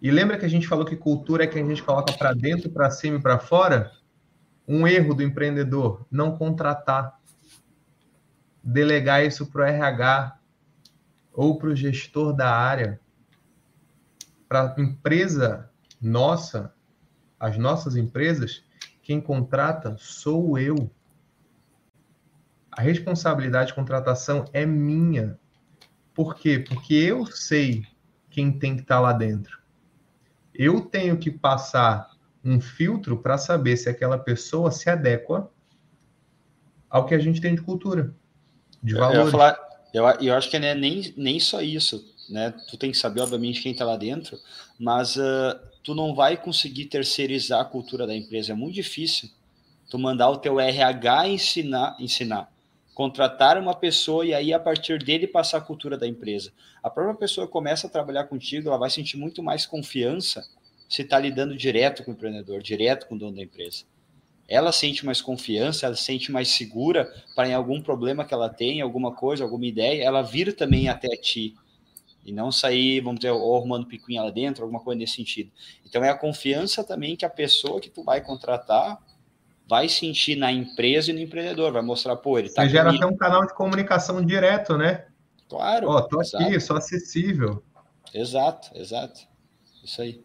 E 0.00 0.10
lembra 0.10 0.38
que 0.38 0.44
a 0.44 0.48
gente 0.48 0.68
falou 0.68 0.84
que 0.84 0.96
cultura 0.96 1.44
é 1.44 1.46
que 1.46 1.58
a 1.58 1.64
gente 1.64 1.82
coloca 1.82 2.12
para 2.12 2.34
dentro, 2.34 2.70
para 2.70 2.90
cima 2.90 3.16
e 3.16 3.22
para 3.22 3.38
fora? 3.38 3.92
Um 4.68 4.86
erro 4.86 5.14
do 5.14 5.22
empreendedor, 5.22 6.06
não 6.10 6.36
contratar. 6.36 7.18
Delegar 8.62 9.24
isso 9.24 9.46
para 9.46 9.62
o 9.62 9.64
RH 9.64 10.38
ou 11.32 11.56
para 11.58 11.68
o 11.68 11.76
gestor 11.76 12.34
da 12.34 12.54
área. 12.54 13.00
Para 14.48 14.74
a 14.74 14.80
empresa 14.80 15.70
nossa, 16.00 16.74
as 17.40 17.56
nossas 17.56 17.96
empresas, 17.96 18.64
quem 19.02 19.20
contrata 19.20 19.96
sou 19.98 20.58
eu. 20.58 20.90
A 22.70 22.82
responsabilidade 22.82 23.68
de 23.68 23.74
contratação 23.74 24.44
é 24.52 24.66
minha. 24.66 25.38
Por 26.12 26.34
quê? 26.34 26.58
Porque 26.58 26.94
eu 26.94 27.24
sei 27.24 27.82
quem 28.28 28.58
tem 28.58 28.74
que 28.76 28.82
estar 28.82 28.96
tá 28.96 29.00
lá 29.00 29.12
dentro 29.12 29.65
eu 30.58 30.80
tenho 30.80 31.16
que 31.18 31.30
passar 31.30 32.10
um 32.44 32.60
filtro 32.60 33.18
para 33.18 33.38
saber 33.38 33.76
se 33.76 33.88
aquela 33.88 34.18
pessoa 34.18 34.70
se 34.70 34.88
adequa 34.88 35.50
ao 36.88 37.06
que 37.06 37.14
a 37.14 37.18
gente 37.18 37.40
tem 37.40 37.54
de 37.54 37.62
cultura, 37.62 38.14
de 38.82 38.94
valores. 38.94 39.26
Eu, 39.26 39.30
falar, 39.30 39.58
eu, 39.92 40.04
eu 40.20 40.34
acho 40.34 40.50
que 40.50 40.58
não 40.58 40.68
é 40.68 40.74
nem, 40.74 41.12
nem 41.16 41.40
só 41.40 41.60
isso, 41.60 42.14
né? 42.30 42.54
Tu 42.70 42.76
tem 42.76 42.90
que 42.90 42.96
saber, 42.96 43.20
obviamente, 43.20 43.60
quem 43.60 43.72
está 43.72 43.84
lá 43.84 43.96
dentro, 43.96 44.38
mas 44.78 45.16
uh, 45.16 45.58
tu 45.82 45.94
não 45.94 46.14
vai 46.14 46.36
conseguir 46.36 46.86
terceirizar 46.86 47.60
a 47.60 47.64
cultura 47.64 48.06
da 48.06 48.14
empresa. 48.14 48.52
É 48.52 48.54
muito 48.54 48.74
difícil 48.74 49.28
tu 49.90 49.98
mandar 49.98 50.30
o 50.30 50.36
teu 50.36 50.60
RH 50.60 51.28
ensinar, 51.28 51.96
ensinar 51.98 52.48
contratar 52.96 53.58
uma 53.58 53.74
pessoa 53.74 54.24
e 54.24 54.32
aí 54.32 54.54
a 54.54 54.58
partir 54.58 55.04
dele 55.04 55.26
passar 55.26 55.58
a 55.58 55.60
cultura 55.60 55.98
da 55.98 56.08
empresa. 56.08 56.50
A 56.82 56.88
própria 56.88 57.14
pessoa 57.14 57.46
começa 57.46 57.86
a 57.86 57.90
trabalhar 57.90 58.24
contigo, 58.24 58.68
ela 58.68 58.78
vai 58.78 58.88
sentir 58.88 59.18
muito 59.18 59.42
mais 59.42 59.66
confiança 59.66 60.42
se 60.88 61.02
está 61.02 61.18
lidando 61.18 61.54
direto 61.54 62.02
com 62.02 62.12
o 62.12 62.14
empreendedor, 62.14 62.62
direto 62.62 63.06
com 63.06 63.14
o 63.14 63.18
dono 63.18 63.36
da 63.36 63.42
empresa. 63.42 63.84
ela 64.48 64.72
sente 64.72 65.04
mais 65.04 65.20
confiança, 65.20 65.84
ela 65.84 65.94
sente 65.94 66.32
mais 66.32 66.48
segura 66.48 67.12
para 67.34 67.46
em 67.46 67.52
algum 67.52 67.82
problema 67.82 68.24
que 68.24 68.32
ela 68.32 68.48
tem, 68.48 68.80
alguma 68.80 69.14
coisa, 69.14 69.44
alguma 69.44 69.66
ideia, 69.66 70.02
ela 70.02 70.22
vir 70.22 70.56
também 70.56 70.88
até 70.88 71.14
ti. 71.16 71.54
E 72.24 72.32
não 72.32 72.50
sair, 72.50 73.02
vamos 73.02 73.20
dizer, 73.20 73.32
ou 73.32 73.56
arrumando 73.56 73.86
picuinha 73.86 74.22
lá 74.22 74.30
dentro, 74.30 74.62
alguma 74.62 74.80
coisa 74.80 74.98
nesse 74.98 75.16
sentido. 75.16 75.50
Então 75.84 76.02
é 76.02 76.08
a 76.08 76.16
confiança 76.16 76.82
também 76.82 77.14
que 77.14 77.26
a 77.26 77.30
pessoa 77.30 77.78
que 77.78 77.90
tu 77.90 78.02
vai 78.02 78.22
contratar 78.22 78.98
vai 79.68 79.88
sentir 79.88 80.36
na 80.36 80.52
empresa 80.52 81.10
e 81.10 81.14
no 81.14 81.20
empreendedor, 81.20 81.72
vai 81.72 81.82
mostrar, 81.82 82.16
pô, 82.16 82.38
ele 82.38 82.48
tá. 82.48 82.62
Você 82.62 82.70
gera 82.70 82.94
até 82.94 83.04
um 83.04 83.16
canal 83.16 83.44
de 83.46 83.54
comunicação 83.54 84.24
direto, 84.24 84.76
né? 84.76 85.06
Claro. 85.48 85.88
Ó, 85.88 86.00
tô 86.02 86.20
exato. 86.20 86.44
aqui, 86.44 86.60
sou 86.60 86.76
acessível. 86.76 87.62
Exato, 88.14 88.70
exato. 88.74 89.20
Isso 89.84 90.00
aí. 90.00 90.24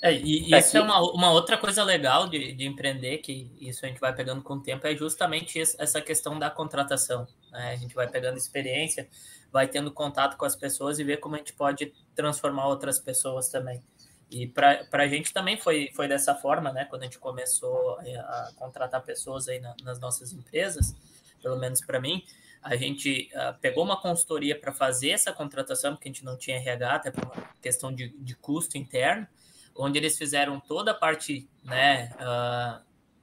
É, 0.00 0.12
e 0.12 0.54
é 0.54 0.58
isso 0.58 0.76
é 0.76 0.80
uma, 0.80 1.00
uma 1.12 1.32
outra 1.32 1.58
coisa 1.58 1.82
legal 1.82 2.28
de, 2.28 2.52
de 2.52 2.64
empreender, 2.66 3.18
que 3.18 3.52
isso 3.60 3.84
a 3.84 3.88
gente 3.88 4.00
vai 4.00 4.14
pegando 4.14 4.42
com 4.42 4.54
o 4.54 4.62
tempo, 4.62 4.86
é 4.86 4.94
justamente 4.96 5.60
essa 5.60 6.00
questão 6.00 6.38
da 6.38 6.48
contratação. 6.48 7.26
Né? 7.50 7.72
A 7.72 7.76
gente 7.76 7.94
vai 7.94 8.08
pegando 8.08 8.38
experiência, 8.38 9.08
vai 9.52 9.66
tendo 9.66 9.90
contato 9.90 10.36
com 10.36 10.44
as 10.44 10.54
pessoas 10.54 10.98
e 10.98 11.04
ver 11.04 11.16
como 11.18 11.34
a 11.34 11.38
gente 11.38 11.52
pode 11.52 11.92
transformar 12.14 12.68
outras 12.68 13.00
pessoas 13.00 13.48
também. 13.48 13.82
E 14.30 14.46
para 14.46 14.86
a 14.92 15.08
gente 15.08 15.32
também 15.32 15.56
foi, 15.56 15.90
foi 15.94 16.06
dessa 16.06 16.34
forma, 16.34 16.72
né? 16.72 16.84
Quando 16.84 17.02
a 17.02 17.04
gente 17.06 17.18
começou 17.18 17.98
a 17.98 18.52
contratar 18.56 19.02
pessoas 19.02 19.48
aí 19.48 19.58
na, 19.58 19.74
nas 19.82 19.98
nossas 19.98 20.32
empresas, 20.32 20.94
pelo 21.42 21.56
menos 21.56 21.80
para 21.80 22.00
mim, 22.00 22.22
a 22.62 22.76
gente 22.76 23.30
uh, 23.32 23.58
pegou 23.60 23.84
uma 23.84 24.00
consultoria 24.00 24.58
para 24.58 24.72
fazer 24.72 25.10
essa 25.10 25.32
contratação, 25.32 25.94
porque 25.94 26.08
a 26.08 26.12
gente 26.12 26.24
não 26.24 26.36
tinha 26.36 26.56
RH, 26.58 26.94
até 26.94 27.10
por 27.10 27.24
uma 27.24 27.48
questão 27.62 27.94
de, 27.94 28.08
de 28.08 28.34
custo 28.34 28.76
interno, 28.76 29.26
onde 29.74 29.98
eles 29.98 30.18
fizeram 30.18 30.60
toda 30.60 30.90
a 30.90 30.94
parte 30.94 31.48
né, 31.62 32.10
uh, 32.16 32.82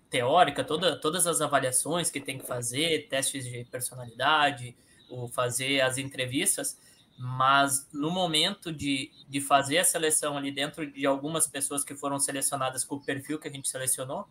teórica, 0.09 0.63
toda, 0.63 0.95
todas 0.95 1.27
as 1.27 1.41
avaliações 1.41 2.09
que 2.09 2.21
tem 2.21 2.37
que 2.39 2.47
fazer, 2.47 3.07
testes 3.09 3.45
de 3.45 3.65
personalidade, 3.65 4.75
o 5.09 5.27
fazer 5.27 5.81
as 5.81 5.97
entrevistas, 5.97 6.79
mas 7.17 7.87
no 7.93 8.11
momento 8.11 8.71
de, 8.71 9.11
de 9.29 9.39
fazer 9.39 9.77
a 9.77 9.83
seleção 9.83 10.37
ali 10.37 10.51
dentro 10.51 10.89
de 10.89 11.05
algumas 11.05 11.47
pessoas 11.47 11.83
que 11.83 11.95
foram 11.95 12.19
selecionadas 12.19 12.83
com 12.83 12.95
o 12.95 13.01
perfil 13.01 13.39
que 13.39 13.47
a 13.47 13.51
gente 13.51 13.69
selecionou, 13.69 14.27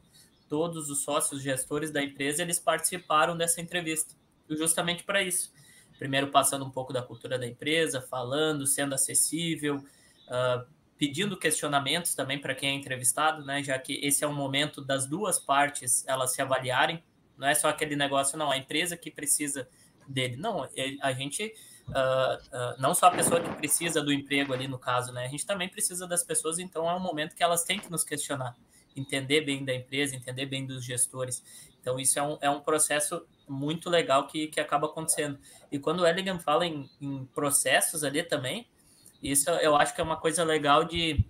todos 0.49 0.91
os 0.91 1.03
sócios 1.03 1.43
gestores 1.43 1.91
da 1.91 2.03
empresa 2.03 2.43
eles 2.43 2.59
participaram 2.59 3.37
dessa 3.37 3.61
entrevista, 3.61 4.15
justamente 4.51 5.03
para 5.03 5.23
isso. 5.23 5.53
Primeiro 5.99 6.29
passando 6.29 6.65
um 6.65 6.71
pouco 6.71 6.93
da 6.93 7.03
cultura 7.03 7.39
da 7.39 7.47
empresa, 7.47 8.01
falando, 8.01 8.67
sendo 8.67 8.95
acessível, 8.95 9.77
uh, 9.77 10.67
pedindo 10.99 11.37
questionamentos 11.37 12.15
também 12.15 12.39
para 12.39 12.55
quem 12.55 12.71
é 12.71 12.73
entrevistado, 12.75 13.45
né? 13.45 13.63
Já 13.63 13.79
que 13.79 13.95
esse 14.03 14.25
é 14.25 14.29
um 14.29 14.35
momento 14.35 14.83
das 14.83 15.07
duas 15.07 15.39
partes 15.39 16.07
elas 16.07 16.33
se 16.33 16.43
avaliarem, 16.43 17.03
não 17.37 17.49
é 17.49 17.55
só 17.55 17.69
aquele 17.69 17.97
negócio, 17.97 18.39
não, 18.39 18.51
a 18.51 18.57
empresa 18.57 18.97
que 18.97 19.11
precisa 19.11 19.69
dele. 20.09 20.37
Não, 20.37 20.65
é, 20.77 20.97
a 21.01 21.13
gente, 21.13 21.53
uh, 21.89 22.81
não 22.81 22.95
só 22.95 23.07
a 23.07 23.11
pessoa 23.11 23.41
que 23.41 23.51
precisa 23.57 24.03
do 24.03 24.13
emprego 24.13 24.53
ali 24.53 24.67
no 24.69 24.79
caso, 24.79 25.13
né? 25.13 25.25
A 25.25 25.29
gente 25.29 25.47
também 25.47 25.69
precisa 25.69 26.07
das 26.07 26.23
pessoas, 26.23 26.59
então 26.59 26.89
é 26.89 26.95
um 26.95 27.01
momento 27.01 27.35
que 27.35 27.43
elas 27.43 27.65
têm 27.65 27.79
que 27.79 27.91
nos 27.91 28.05
questionar, 28.05 28.57
entender 28.97 29.43
bem 29.43 29.65
da 29.65 29.75
empresa, 29.75 30.17
entender 30.17 30.47
bem 30.47 30.67
dos 30.67 30.85
gestores. 30.85 31.43
Então, 31.81 32.01
isso 32.01 32.19
é 32.19 32.23
um, 32.23 32.39
é 32.41 32.49
um 32.49 32.61
processo 32.61 33.27
muito 33.47 33.91
legal 33.91 34.27
que, 34.27 34.47
que 34.47 34.59
acaba 34.59 34.87
acontecendo. 34.87 35.39
E 35.71 35.79
quando 35.79 36.01
o 36.01 36.07
Elegant 36.07 36.41
fala 36.41 36.65
em, 36.65 36.89
em 36.99 37.27
processos 37.27 38.03
ali 38.03 38.23
também, 38.23 38.67
isso 39.23 39.51
eu 39.51 39.77
acho 39.77 39.95
que 39.95 40.01
é 40.01 40.05
uma 40.05 40.17
coisa 40.17 40.43
legal 40.45 40.85
de 40.85 41.25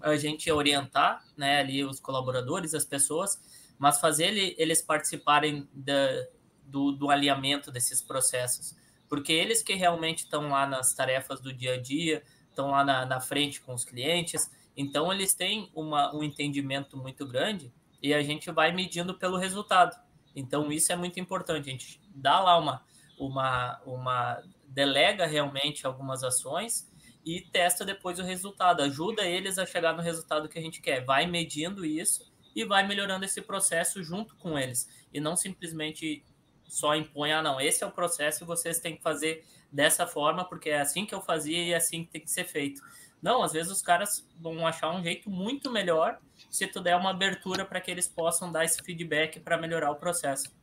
a 0.00 0.16
gente 0.16 0.50
orientar 0.50 1.24
né, 1.36 1.60
ali 1.60 1.84
os 1.84 1.98
colaboradores, 2.00 2.74
as 2.74 2.84
pessoas, 2.84 3.40
mas 3.78 3.98
fazer 3.98 4.26
ele, 4.26 4.54
eles 4.58 4.82
participarem 4.82 5.68
da, 5.72 6.26
do, 6.64 6.92
do 6.92 7.10
alinhamento 7.10 7.70
desses 7.70 8.02
processos. 8.02 8.76
Porque 9.08 9.32
eles 9.32 9.62
que 9.62 9.74
realmente 9.74 10.24
estão 10.24 10.48
lá 10.50 10.66
nas 10.66 10.94
tarefas 10.94 11.40
do 11.40 11.52
dia 11.52 11.74
a 11.74 11.80
dia, 11.80 12.22
estão 12.48 12.70
lá 12.70 12.84
na, 12.84 13.06
na 13.06 13.20
frente 13.20 13.60
com 13.60 13.72
os 13.72 13.84
clientes, 13.84 14.50
então 14.76 15.12
eles 15.12 15.34
têm 15.34 15.70
uma, 15.74 16.14
um 16.14 16.22
entendimento 16.22 16.96
muito 16.96 17.26
grande 17.26 17.72
e 18.02 18.12
a 18.12 18.22
gente 18.22 18.50
vai 18.50 18.72
medindo 18.72 19.14
pelo 19.14 19.36
resultado. 19.36 19.96
Então 20.34 20.70
isso 20.70 20.92
é 20.92 20.96
muito 20.96 21.18
importante, 21.18 21.68
a 21.68 21.72
gente 21.72 22.00
dá 22.14 22.40
lá 22.40 22.58
uma, 22.58 22.84
uma, 23.18 23.80
uma 23.84 24.42
delega 24.66 25.26
realmente 25.26 25.86
algumas 25.86 26.22
ações 26.22 26.88
e 27.24 27.40
testa 27.40 27.84
depois 27.84 28.18
o 28.18 28.22
resultado, 28.22 28.82
ajuda 28.82 29.22
eles 29.22 29.58
a 29.58 29.66
chegar 29.66 29.92
no 29.94 30.02
resultado 30.02 30.48
que 30.48 30.58
a 30.58 30.62
gente 30.62 30.80
quer, 30.80 31.04
vai 31.04 31.26
medindo 31.26 31.84
isso 31.84 32.32
e 32.54 32.64
vai 32.64 32.86
melhorando 32.86 33.24
esse 33.24 33.42
processo 33.42 34.02
junto 34.02 34.36
com 34.36 34.58
eles. 34.58 34.88
E 35.12 35.20
não 35.20 35.36
simplesmente 35.36 36.24
só 36.68 36.94
impõe, 36.94 37.32
ah 37.32 37.42
não, 37.42 37.60
esse 37.60 37.82
é 37.82 37.86
o 37.86 37.90
processo 37.90 38.44
e 38.44 38.46
vocês 38.46 38.78
têm 38.78 38.96
que 38.96 39.02
fazer 39.02 39.44
dessa 39.72 40.06
forma 40.06 40.44
porque 40.44 40.70
é 40.70 40.80
assim 40.80 41.04
que 41.04 41.14
eu 41.14 41.20
fazia 41.20 41.58
e 41.58 41.72
é 41.72 41.76
assim 41.76 42.04
que 42.04 42.10
tem 42.10 42.20
que 42.20 42.30
ser 42.30 42.44
feito. 42.44 42.80
Não, 43.20 43.42
às 43.42 43.52
vezes 43.52 43.72
os 43.72 43.82
caras 43.82 44.24
vão 44.38 44.64
achar 44.66 44.94
um 44.94 45.02
jeito 45.02 45.28
muito 45.28 45.70
melhor 45.72 46.18
se 46.48 46.66
tu 46.66 46.80
der 46.80 46.96
uma 46.96 47.10
abertura 47.10 47.64
para 47.64 47.80
que 47.80 47.90
eles 47.90 48.06
possam 48.06 48.52
dar 48.52 48.64
esse 48.64 48.80
feedback 48.82 49.40
para 49.40 49.58
melhorar 49.58 49.90
o 49.90 49.96
processo. 49.96 50.54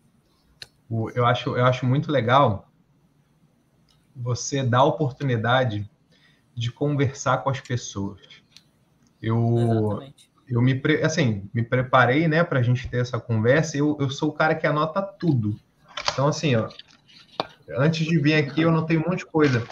Eu 1.14 1.26
acho, 1.26 1.58
eu 1.58 1.66
acho 1.66 1.86
muito 1.86 2.12
legal 2.12 2.70
você 4.16 4.64
dar 4.64 4.84
oportunidade 4.84 5.89
de 6.56 6.72
conversar 6.72 7.39
com 7.39 7.49
as 7.49 7.60
pessoas. 7.60 8.22
Eu, 9.22 10.01
eu 10.47 10.62
me, 10.62 10.82
assim, 11.03 11.49
me 11.53 11.64
preparei, 11.64 12.28
né, 12.28 12.43
para 12.43 12.60
a 12.60 12.64
gente 12.64 12.88
ter 12.88 13.01
essa 13.01 13.20
conversa. 13.20 13.78
Eu, 13.78 13.97
eu 13.99 14.10
sou 14.10 14.30
o 14.30 14.34
cara 14.34 14.56
que 14.56 14.66
anota 14.66 15.01
tudo. 15.01 15.60
Então, 16.16 16.30
assim, 16.30 16.55
ó, 16.55 16.70
antes 17.78 18.07
de 18.07 18.18
vir 18.18 18.36
aqui, 18.36 18.61
eu 18.61 18.70
anotei 18.70 18.97
um 18.97 19.01
monte 19.01 19.20
de 19.20 19.26
coisa. 19.26 19.68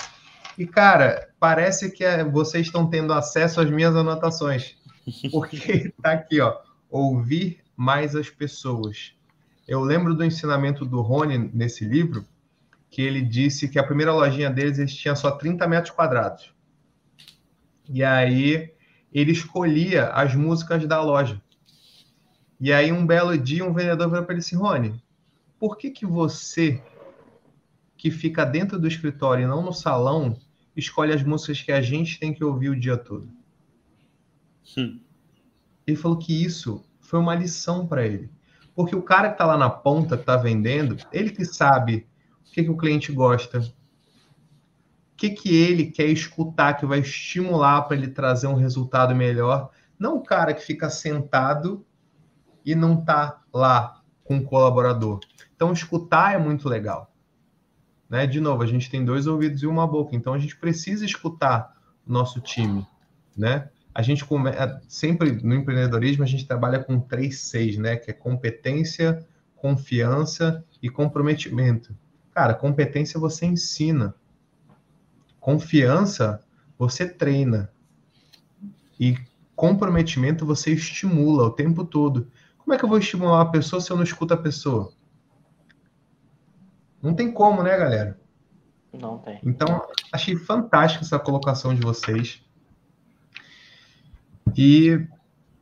E, 0.58 0.68
cara, 0.68 1.30
parece 1.40 1.90
que 1.90 2.04
é, 2.04 2.22
vocês 2.22 2.68
estão 2.68 2.86
tendo 2.90 3.14
acesso 3.14 3.62
às 3.62 3.70
minhas 3.70 3.96
anotações. 3.96 4.76
Porque 5.32 5.94
tá 6.04 6.12
aqui, 6.12 6.42
ó, 6.42 6.54
ouvir 6.90 7.60
mais 7.78 8.14
as 8.14 8.30
pessoas. 8.30 9.14
Eu 9.66 9.80
lembro 9.80 10.14
do 10.14 10.26
ensinamento 10.26 10.84
do 10.84 11.00
Rony 11.00 11.50
nesse 11.54 11.86
livro, 11.86 12.26
que 12.90 13.02
ele 13.02 13.22
disse 13.22 13.70
que 13.70 13.80
a 13.80 13.84
primeira 13.84 14.12
lojinha 14.12 14.50
deles 14.50 14.78
eles 14.78 14.94
tinha 14.94 15.16
só 15.16 15.32
30 15.32 15.66
metros 15.66 15.96
quadrados. 15.96 16.54
E 17.88 18.04
aí 18.04 18.70
ele 19.14 19.32
escolhia 19.32 20.10
as 20.10 20.36
músicas 20.36 20.86
da 20.86 21.02
loja. 21.02 21.42
E 22.60 22.74
aí 22.74 22.92
um 22.92 23.08
belo 23.08 23.38
dia 23.38 23.64
um 23.64 23.74
vendedor 23.74 24.10
falou 24.10 24.26
para 24.26 24.34
ele 24.34 24.42
assim, 24.42 24.58
Rony, 24.58 25.02
por 25.64 25.78
que 25.78 25.92
que 25.92 26.06
você 26.06 26.84
que 27.96 28.12
fica 28.12 28.44
dentro 28.44 28.78
do 28.78 28.86
escritório 28.86 29.46
e 29.46 29.48
não 29.48 29.64
no 29.64 29.72
salão 29.72 30.38
escolhe 30.76 31.14
as 31.14 31.24
músicas 31.24 31.62
que 31.62 31.72
a 31.72 31.80
gente 31.80 32.20
tem 32.20 32.34
que 32.34 32.44
ouvir 32.44 32.68
o 32.68 32.78
dia 32.78 32.98
todo? 32.98 33.30
Hum. 34.78 35.00
Ele 35.88 35.96
falou 35.96 36.18
que 36.18 36.44
isso 36.44 36.84
foi 37.00 37.18
uma 37.18 37.34
lição 37.34 37.88
para 37.88 38.06
ele. 38.06 38.30
Porque 38.76 38.94
o 38.94 39.02
cara 39.02 39.30
que 39.30 39.36
está 39.36 39.46
lá 39.46 39.58
na 39.58 39.70
ponta, 39.70 40.18
que 40.18 40.24
está 40.24 40.36
vendendo, 40.36 40.98
ele 41.14 41.30
que 41.30 41.46
sabe 41.46 42.10
o 42.46 42.52
que, 42.52 42.66
que 42.66 42.70
o 42.70 42.76
cliente 42.76 43.14
gosta, 43.14 43.66
que, 45.16 45.30
que 45.30 45.56
ele 45.56 45.86
quer 45.92 46.08
escutar 46.08 46.74
que 46.74 46.86
vai 46.86 47.00
estimular 47.00 47.84
para 47.84 47.96
ele 47.96 48.10
trazer 48.10 48.48
um 48.48 48.56
resultado 48.56 49.16
melhor. 49.16 49.72
Não 49.98 50.18
o 50.18 50.24
cara 50.24 50.54
que 50.54 50.62
fica 50.62 50.90
sentado 50.90 51.86
e 52.66 52.76
não 52.76 53.00
está 53.00 53.42
lá 53.54 54.03
com 54.24 54.38
o 54.38 54.44
colaborador. 54.44 55.20
Então, 55.56 55.72
escutar 55.72 56.34
é 56.34 56.38
muito 56.38 56.68
legal. 56.68 57.12
Né? 58.10 58.28
De 58.28 58.40
novo, 58.40 58.64
a 58.64 58.68
gente 58.68 58.90
tem 58.90 59.04
dois 59.04 59.28
ouvidos 59.28 59.64
e 59.64 59.68
uma 59.68 59.88
boca, 59.88 60.16
então 60.16 60.34
a 60.34 60.40
gente 60.40 60.56
precisa 60.56 61.06
escutar 61.06 61.76
o 62.08 62.12
nosso 62.12 62.40
time. 62.40 62.86
Né? 63.36 63.70
A 63.94 64.02
gente. 64.02 64.24
É, 64.24 64.82
sempre 64.88 65.32
no 65.44 65.54
empreendedorismo 65.54 66.24
a 66.24 66.28
gente 66.28 66.48
trabalha 66.48 66.84
com 66.84 67.00
três 67.00 67.42
seis, 67.42 67.78
né? 67.78 67.96
Que 67.96 68.10
é 68.10 68.14
competência, 68.14 69.26
confiança 69.56 70.66
e 70.82 70.90
comprometimento. 70.90 71.96
Cara, 72.34 72.56
competência 72.56 73.20
você 73.20 73.46
ensina. 73.46 74.16
Confiança, 75.40 76.42
você 76.78 77.08
treina. 77.08 77.72
E 79.00 79.16
comprometimento, 79.56 80.46
você 80.46 80.72
estimula 80.72 81.44
o 81.44 81.52
tempo 81.52 81.86
todo. 81.86 82.28
Como 82.64 82.74
é 82.74 82.78
que 82.78 82.86
eu 82.86 82.90
vou 82.90 82.98
estimular 82.98 83.42
a 83.42 83.46
pessoa 83.46 83.82
se 83.82 83.92
eu 83.92 83.98
não 83.98 84.04
escuto 84.04 84.34
a 84.34 84.38
pessoa? 84.38 84.92
Não 87.02 87.14
tem 87.14 87.32
como, 87.32 87.62
né, 87.62 87.78
galera? 87.78 88.18
Não 88.94 89.18
tem. 89.18 89.40
Então, 89.44 89.86
achei 90.12 90.38
fantástica 90.38 91.04
essa 91.04 91.20
colocação 91.20 91.76
de 91.76 91.82
vocês. 91.82 92.42
E, 94.56 95.06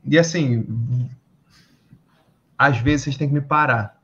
e 0.05 0.19
assim, 0.19 1.09
às 2.57 2.77
vezes 2.77 3.05
vocês 3.05 3.17
têm 3.17 3.27
que 3.27 3.33
me 3.33 3.41
parar. 3.41 3.99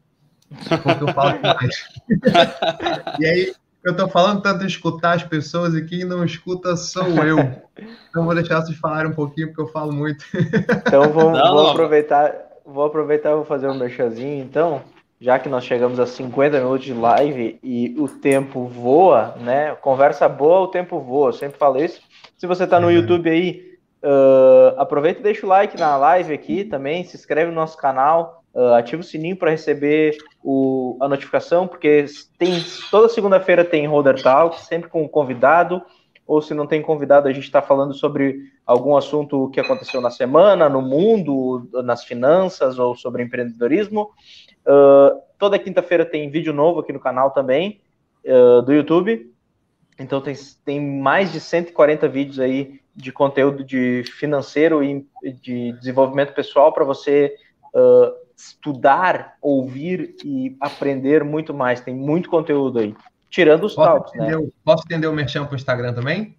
Porque 0.49 1.03
eu 1.03 1.13
falo 1.13 1.33
demais. 1.33 1.87
e 3.19 3.25
aí, 3.25 3.53
eu 3.83 3.95
tô 3.95 4.07
falando 4.09 4.41
tanto 4.41 4.59
de 4.59 4.67
escutar 4.67 5.13
as 5.13 5.23
pessoas 5.23 5.75
e 5.75 5.85
quem 5.85 6.03
não 6.03 6.25
escuta 6.25 6.75
sou 6.75 7.07
eu. 7.23 7.37
Então 8.09 8.25
vou 8.25 8.33
deixar 8.33 8.61
vocês 8.61 8.77
falarem 8.77 9.11
um 9.11 9.15
pouquinho, 9.15 9.47
porque 9.47 9.61
eu 9.61 9.67
falo 9.67 9.93
muito. 9.93 10.25
Então 10.87 11.11
vou, 11.11 11.31
não, 11.31 11.53
vou 11.53 11.69
aproveitar, 11.69 12.33
vou 12.67 12.85
aproveitar 12.85 13.31
e 13.31 13.35
vou 13.35 13.45
fazer 13.45 13.69
um 13.69 13.73
merchanzinho, 13.73 14.43
então, 14.43 14.81
já 15.19 15.39
que 15.39 15.47
nós 15.47 15.63
chegamos 15.63 15.99
a 15.99 16.05
50 16.05 16.59
minutos 16.59 16.85
de 16.85 16.93
live 16.93 17.57
e 17.63 17.95
o 17.97 18.07
tempo 18.09 18.65
voa, 18.65 19.35
né? 19.39 19.73
Conversa 19.75 20.27
boa, 20.27 20.61
o 20.61 20.67
tempo 20.67 20.99
voa. 20.99 21.29
Eu 21.29 21.33
sempre 21.33 21.57
falo 21.57 21.81
isso. 21.81 22.01
Se 22.37 22.45
você 22.45 22.65
está 22.65 22.79
no 22.79 22.87
uhum. 22.87 22.93
YouTube 22.93 23.29
aí, 23.29 23.77
uh, 24.03 24.79
aproveita 24.79 25.21
e 25.21 25.23
deixa 25.23 25.45
o 25.45 25.49
like 25.49 25.79
na 25.79 25.95
live 25.95 26.33
aqui 26.33 26.65
também, 26.65 27.03
se 27.05 27.15
inscreve 27.15 27.49
no 27.49 27.55
nosso 27.55 27.77
canal, 27.77 28.43
uh, 28.53 28.73
ativa 28.73 29.01
o 29.01 29.05
sininho 29.05 29.37
para 29.37 29.51
receber 29.51 30.17
o, 30.43 30.97
a 30.99 31.07
notificação, 31.07 31.67
porque 31.67 32.05
tem 32.37 32.63
toda 32.91 33.07
segunda-feira 33.09 33.63
tem 33.63 33.87
Roder 33.87 34.21
Talk, 34.21 34.59
sempre 34.59 34.89
com 34.89 35.03
um 35.03 35.07
convidado 35.07 35.81
ou 36.27 36.41
se 36.41 36.53
não 36.53 36.67
tem 36.67 36.81
convidado, 36.81 37.29
a 37.29 37.31
gente 37.31 37.45
está 37.45 37.61
falando 37.61 37.93
sobre 37.93 38.51
algum 38.65 38.97
assunto 38.97 39.49
que 39.49 39.61
aconteceu 39.61 40.01
na 40.01 40.11
semana, 40.11 40.67
no 40.67 40.81
mundo, 40.81 41.69
nas 41.83 42.03
finanças 42.03 42.77
ou 42.77 42.95
sobre 42.95 43.23
empreendedorismo. 43.23 44.11
Uh, 44.65 45.21
toda 45.39 45.57
quinta-feira 45.57 46.05
tem 46.05 46.29
vídeo 46.29 46.51
novo 46.53 46.81
aqui 46.81 46.91
no 46.91 46.99
canal 46.99 47.31
também, 47.31 47.79
uh, 48.25 48.61
do 48.61 48.73
YouTube. 48.73 49.31
Então 49.97 50.19
tem, 50.19 50.35
tem 50.65 50.81
mais 50.81 51.31
de 51.31 51.39
140 51.39 52.09
vídeos 52.09 52.39
aí 52.41 52.81
de 52.93 53.11
conteúdo 53.11 53.63
de 53.63 54.03
financeiro 54.19 54.83
e 54.83 55.05
de 55.41 55.71
desenvolvimento 55.73 56.33
pessoal 56.33 56.73
para 56.73 56.83
você 56.83 57.33
uh, 57.73 58.11
estudar, 58.35 59.37
ouvir 59.41 60.15
e 60.25 60.57
aprender 60.59 61.23
muito 61.23 61.53
mais. 61.53 61.79
Tem 61.79 61.95
muito 61.95 62.29
conteúdo 62.29 62.79
aí. 62.79 62.93
Tirando 63.29 63.65
os 63.65 63.75
posso 63.75 63.89
talks, 63.89 64.13
né? 64.13 64.31
Posso 64.63 64.83
entender 64.85 65.07
o 65.07 65.13
merchan 65.13 65.45
para 65.45 65.53
o 65.53 65.55
Instagram 65.55 65.93
também? 65.93 66.37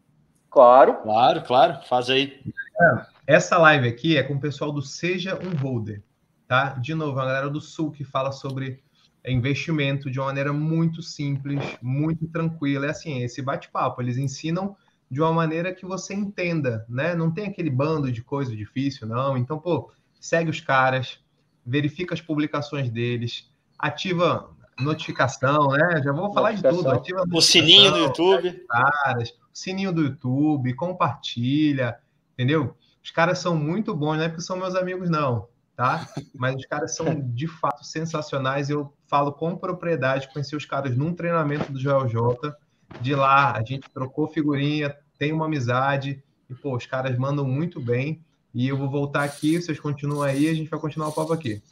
Claro. 0.51 0.95
Claro, 1.03 1.43
claro. 1.43 1.81
Faz 1.87 2.09
aí. 2.09 2.41
É, 2.81 3.07
essa 3.27 3.59
live 3.59 3.89
aqui 3.89 4.17
é 4.17 4.23
com 4.23 4.35
o 4.35 4.41
pessoal 4.41 4.73
do 4.73 4.83
Seja 4.83 5.39
um 5.39 5.57
Holder, 5.57 6.03
tá? 6.47 6.71
De 6.71 6.95
novo, 6.95 7.19
a 7.21 7.27
galera 7.27 7.51
do 7.51 7.61
Sul 7.61 7.91
que 7.91 8.05
fala 8.05 8.33
sobre 8.33 8.83
investimento 9.27 10.11
de 10.11 10.19
uma 10.19 10.27
maneira 10.27 10.53
muito 10.53 11.03
simples, 11.03 11.61
muito 11.83 12.27
tranquila. 12.29 12.87
É 12.87 12.91
assim, 12.91 13.23
esse 13.23 13.43
bate-papo. 13.43 14.01
Eles 14.01 14.17
ensinam 14.17 14.77
de 15.11 15.21
uma 15.21 15.33
maneira 15.33 15.75
que 15.75 15.87
você 15.87 16.15
entenda, 16.15 16.85
né? 16.89 17.15
Não 17.15 17.31
tem 17.31 17.47
aquele 17.47 17.71
bando 17.71 18.11
de 18.11 18.23
coisa 18.23 18.55
difícil, 18.55 19.07
não. 19.07 19.37
Então, 19.37 19.59
pô, 19.59 19.91
segue 20.21 20.51
os 20.51 20.61
caras, 20.61 21.19
verifica 21.65 22.15
as 22.15 22.21
publicações 22.21 22.91
deles, 22.91 23.51
ativa 23.79 24.51
notificação, 24.79 25.69
né? 25.69 26.01
Já 26.03 26.13
vou 26.13 26.33
falar 26.33 26.53
de 26.53 26.63
tudo. 26.63 26.89
Ativa 26.91 27.25
o 27.33 27.41
sininho 27.41 27.91
do 27.91 27.99
YouTube. 27.99 28.65
Caras, 28.69 29.35
sininho 29.53 29.93
do 29.93 30.03
YouTube, 30.03 30.75
compartilha, 30.75 31.99
entendeu? 32.35 32.77
Os 33.03 33.11
caras 33.11 33.39
são 33.39 33.57
muito 33.57 33.95
bons, 33.95 34.17
não 34.17 34.25
é 34.25 34.29
porque 34.29 34.43
são 34.43 34.57
meus 34.57 34.75
amigos, 34.75 35.11
não, 35.11 35.49
tá? 35.75 36.07
Mas 36.35 36.57
os 36.57 36.67
caras 36.67 36.95
são 36.95 37.07
de 37.35 37.47
fato 37.49 37.85
sensacionais. 37.85 38.71
Eu 38.71 38.93
falo 39.07 39.33
com 39.33 39.57
propriedade, 39.57 40.29
conheci 40.33 40.55
os 40.55 40.65
caras 40.65 40.97
num 40.97 41.15
treinamento 41.15 41.73
do 41.73 41.79
Joel 41.79 42.07
J. 42.07 42.55
De 43.01 43.15
lá, 43.15 43.53
a 43.53 43.65
gente 43.65 43.89
trocou 43.91 44.29
figurinha, 44.29 44.97
tem 45.19 45.33
uma 45.33 45.47
amizade, 45.47 46.23
e 46.49 46.55
pô, 46.55 46.77
os 46.77 46.87
caras 46.87 47.19
mandam 47.19 47.45
muito 47.45 47.81
bem. 47.81 48.23
E 48.55 48.67
eu 48.67 48.77
vou 48.77 48.89
voltar 48.89 49.25
aqui, 49.25 49.61
vocês 49.61 49.79
continuam 49.79 50.23
aí, 50.23 50.49
a 50.49 50.55
gente 50.55 50.71
vai 50.71 50.81
continuar 50.81 51.09
o 51.09 51.13
papo 51.13 51.33
aqui. 51.33 51.63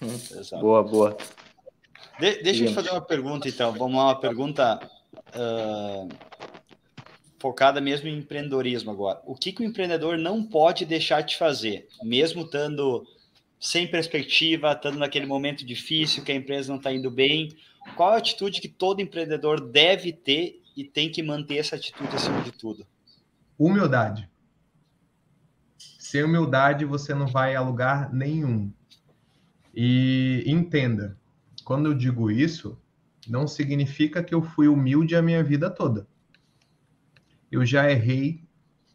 Boa, 0.60 0.82
boa. 0.82 1.16
De, 2.20 2.42
deixa 2.42 2.64
eu 2.64 2.68
te 2.68 2.74
fazer 2.74 2.90
uma 2.90 3.00
pergunta, 3.00 3.48
então. 3.48 3.72
Vamos 3.72 3.96
lá, 3.96 4.08
uma 4.08 4.20
pergunta 4.20 4.78
uh, 5.34 6.08
focada 7.38 7.80
mesmo 7.80 8.08
em 8.08 8.18
empreendedorismo 8.18 8.90
agora. 8.90 9.20
O 9.24 9.34
que, 9.34 9.52
que 9.52 9.62
o 9.62 9.64
empreendedor 9.64 10.18
não 10.18 10.44
pode 10.44 10.84
deixar 10.84 11.22
de 11.22 11.36
fazer, 11.36 11.88
mesmo 12.02 12.42
estando 12.42 13.06
sem 13.58 13.88
perspectiva, 13.88 14.72
estando 14.72 14.98
naquele 14.98 15.26
momento 15.26 15.64
difícil, 15.64 16.22
que 16.22 16.30
a 16.30 16.34
empresa 16.34 16.68
não 16.68 16.76
está 16.76 16.92
indo 16.92 17.10
bem? 17.10 17.56
Qual 17.96 18.10
a 18.10 18.18
atitude 18.18 18.60
que 18.60 18.68
todo 18.68 19.00
empreendedor 19.00 19.60
deve 19.60 20.12
ter 20.12 20.62
e 20.76 20.84
tem 20.84 21.10
que 21.10 21.22
manter 21.22 21.56
essa 21.56 21.76
atitude 21.76 22.14
acima 22.14 22.42
de 22.42 22.52
tudo? 22.52 22.86
Humildade. 23.58 24.28
Sem 25.98 26.22
humildade, 26.22 26.84
você 26.84 27.14
não 27.14 27.26
vai 27.26 27.54
a 27.54 27.60
lugar 27.60 28.12
nenhum. 28.12 28.70
E 29.74 30.42
entenda, 30.46 31.16
quando 31.70 31.86
eu 31.86 31.94
digo 31.94 32.32
isso, 32.32 32.76
não 33.28 33.46
significa 33.46 34.24
que 34.24 34.34
eu 34.34 34.42
fui 34.42 34.66
humilde 34.66 35.14
a 35.14 35.22
minha 35.22 35.40
vida 35.40 35.70
toda. 35.70 36.04
Eu 37.48 37.64
já 37.64 37.88
errei, 37.88 38.42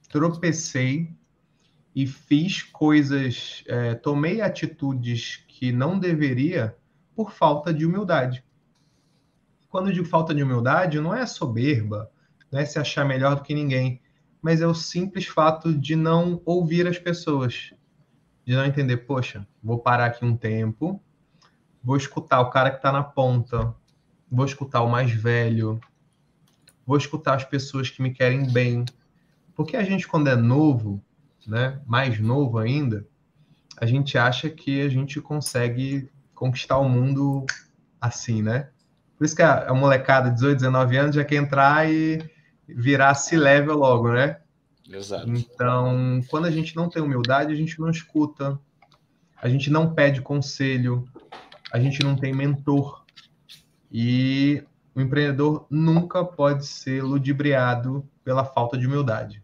tropecei 0.09 1.15
e 1.95 2.05
fiz 2.05 2.63
coisas, 2.63 3.63
é, 3.65 3.95
tomei 3.95 4.41
atitudes 4.41 5.41
que 5.47 5.71
não 5.71 5.97
deveria 5.97 6.75
por 7.15 7.31
falta 7.31 7.73
de 7.73 7.85
humildade. 7.85 8.43
Quando 9.69 9.87
eu 9.87 9.93
digo 9.93 10.05
falta 10.05 10.35
de 10.35 10.43
humildade, 10.43 10.99
não 10.99 11.15
é 11.15 11.25
soberba, 11.25 12.11
não 12.51 12.59
é 12.59 12.65
se 12.65 12.77
achar 12.77 13.05
melhor 13.05 13.37
do 13.37 13.41
que 13.41 13.53
ninguém, 13.53 14.01
mas 14.41 14.59
é 14.59 14.67
o 14.67 14.75
simples 14.75 15.27
fato 15.27 15.73
de 15.73 15.95
não 15.95 16.41
ouvir 16.43 16.85
as 16.87 16.99
pessoas, 16.99 17.73
de 18.45 18.53
não 18.53 18.65
entender, 18.65 18.97
poxa, 18.97 19.47
vou 19.63 19.79
parar 19.79 20.07
aqui 20.07 20.25
um 20.25 20.35
tempo, 20.35 21.01
vou 21.85 21.95
escutar 21.95 22.41
o 22.41 22.49
cara 22.49 22.71
que 22.71 22.77
está 22.77 22.91
na 22.91 23.03
ponta, 23.03 23.73
vou 24.29 24.45
escutar 24.45 24.81
o 24.81 24.89
mais 24.89 25.11
velho, 25.11 25.79
vou 26.85 26.97
escutar 26.97 27.35
as 27.35 27.43
pessoas 27.43 27.91
que 27.91 28.01
me 28.01 28.11
querem 28.11 28.51
bem. 28.51 28.83
Porque 29.53 29.77
a 29.77 29.83
gente, 29.83 30.07
quando 30.07 30.27
é 30.27 30.35
novo, 30.35 30.99
né, 31.45 31.79
mais 31.85 32.19
novo 32.19 32.57
ainda, 32.57 33.07
a 33.77 33.85
gente 33.85 34.17
acha 34.17 34.49
que 34.49 34.81
a 34.81 34.89
gente 34.89 35.21
consegue 35.21 36.09
conquistar 36.33 36.79
o 36.79 36.89
mundo 36.89 37.45
assim, 38.01 38.41
né? 38.41 38.69
Por 39.15 39.25
isso 39.25 39.35
que 39.35 39.43
a, 39.43 39.69
a 39.69 39.73
molecada 39.73 40.29
de 40.29 40.35
18, 40.35 40.57
19 40.57 40.97
anos 40.97 41.15
já 41.15 41.23
quer 41.23 41.35
entrar 41.35 41.89
e 41.89 42.19
virar 42.67 43.13
se 43.13 43.37
level 43.37 43.77
logo, 43.77 44.11
né? 44.11 44.39
Exato. 44.89 45.29
Então, 45.29 46.19
quando 46.29 46.45
a 46.45 46.51
gente 46.51 46.75
não 46.75 46.89
tem 46.89 47.01
humildade, 47.01 47.53
a 47.53 47.55
gente 47.55 47.79
não 47.79 47.89
escuta, 47.89 48.59
a 49.41 49.47
gente 49.47 49.69
não 49.69 49.93
pede 49.93 50.21
conselho, 50.21 51.07
a 51.75 51.79
gente 51.79 52.01
não 52.01 52.15
tem 52.15 52.33
mentor. 52.33 53.03
E 53.91 54.63
o 54.95 55.01
empreendedor 55.01 55.67
nunca 55.69 56.23
pode 56.23 56.65
ser 56.65 57.03
ludibriado 57.03 58.07
pela 58.23 58.45
falta 58.45 58.77
de 58.77 58.87
humildade, 58.87 59.43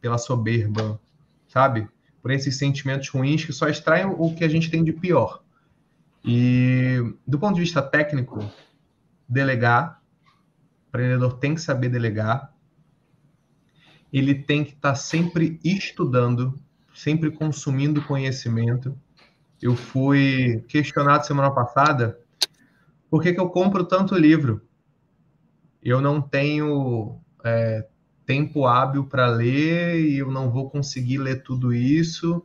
pela 0.00 0.16
soberba, 0.16 1.00
sabe? 1.48 1.88
Por 2.22 2.30
esses 2.30 2.56
sentimentos 2.56 3.08
ruins 3.08 3.44
que 3.44 3.52
só 3.52 3.68
extraem 3.68 4.06
o 4.06 4.32
que 4.32 4.44
a 4.44 4.48
gente 4.48 4.70
tem 4.70 4.84
de 4.84 4.92
pior. 4.92 5.42
E 6.24 6.98
do 7.26 7.36
ponto 7.36 7.56
de 7.56 7.62
vista 7.62 7.82
técnico, 7.82 8.48
delegar, 9.28 10.00
o 10.86 10.88
empreendedor 10.90 11.38
tem 11.38 11.56
que 11.56 11.60
saber 11.60 11.88
delegar. 11.88 12.54
Ele 14.12 14.36
tem 14.36 14.62
que 14.62 14.74
estar 14.74 14.90
tá 14.90 14.94
sempre 14.94 15.58
estudando, 15.64 16.56
sempre 16.94 17.32
consumindo 17.32 18.04
conhecimento 18.04 18.96
eu 19.62 19.76
fui 19.76 20.64
questionado 20.68 21.24
semana 21.24 21.50
passada 21.50 22.18
por 23.08 23.22
que, 23.22 23.32
que 23.32 23.40
eu 23.40 23.48
compro 23.48 23.84
tanto 23.84 24.16
livro. 24.16 24.62
Eu 25.82 26.00
não 26.00 26.20
tenho 26.20 27.20
é, 27.44 27.86
tempo 28.26 28.66
hábil 28.66 29.04
para 29.04 29.26
ler 29.26 30.00
e 30.00 30.18
eu 30.18 30.30
não 30.30 30.50
vou 30.50 30.68
conseguir 30.68 31.18
ler 31.18 31.42
tudo 31.42 31.72
isso. 31.72 32.44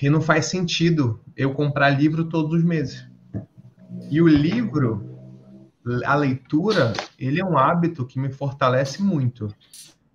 E 0.00 0.08
não 0.08 0.20
faz 0.20 0.46
sentido 0.46 1.20
eu 1.36 1.54
comprar 1.54 1.90
livro 1.90 2.26
todos 2.26 2.58
os 2.58 2.64
meses. 2.64 3.06
E 4.10 4.20
o 4.20 4.28
livro, 4.28 5.18
a 6.04 6.14
leitura, 6.14 6.92
ele 7.18 7.40
é 7.40 7.44
um 7.44 7.56
hábito 7.56 8.06
que 8.06 8.18
me 8.18 8.30
fortalece 8.30 9.02
muito. 9.02 9.48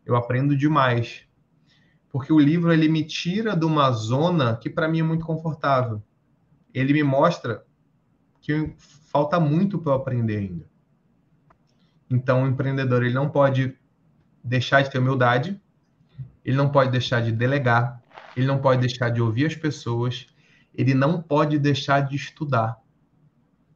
Eu 0.06 0.16
aprendo 0.16 0.56
demais 0.56 1.26
porque 2.16 2.32
o 2.32 2.40
livro 2.40 2.72
ele 2.72 2.88
me 2.88 3.04
tira 3.04 3.58
de 3.58 3.66
uma 3.66 3.92
zona 3.92 4.56
que 4.56 4.70
para 4.70 4.88
mim 4.88 5.02
é 5.02 5.04
muito 5.04 5.26
confortável. 5.26 6.02
Ele 6.74 6.94
me 6.94 7.04
mostra 7.04 7.66
que 8.40 8.74
falta 9.12 9.38
muito 9.38 9.78
para 9.78 9.92
eu 9.92 9.98
aprender 9.98 10.38
ainda. 10.38 10.66
Então, 12.10 12.44
o 12.44 12.48
empreendedor 12.48 13.04
ele 13.04 13.14
não 13.14 13.30
pode 13.30 13.78
deixar 14.42 14.82
de 14.82 14.90
ter 14.90 14.98
humildade, 14.98 15.62
ele 16.46 16.56
não 16.56 16.70
pode 16.70 16.90
deixar 16.90 17.22
de 17.22 17.34
delegar, 17.34 18.02
ele 18.34 18.48
não 18.48 18.60
pode 18.60 18.80
deixar 18.80 19.10
de 19.10 19.22
ouvir 19.22 19.48
as 19.48 19.56
pessoas, 19.56 20.28
ele 20.74 20.94
não 20.94 21.22
pode 21.22 21.60
deixar 21.60 22.00
de 22.00 22.16
estudar. 22.16 22.82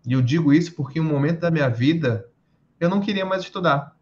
E 0.07 0.13
eu 0.13 0.21
digo 0.21 0.53
isso 0.53 0.73
porque 0.75 0.97
em 0.97 1.01
um 1.01 1.09
momento 1.09 1.41
da 1.41 1.51
minha 1.51 1.67
vida 1.67 2.25
eu 2.79 2.89
não 2.89 3.01
queria 3.01 3.25
mais 3.25 3.41
estudar 3.41 3.98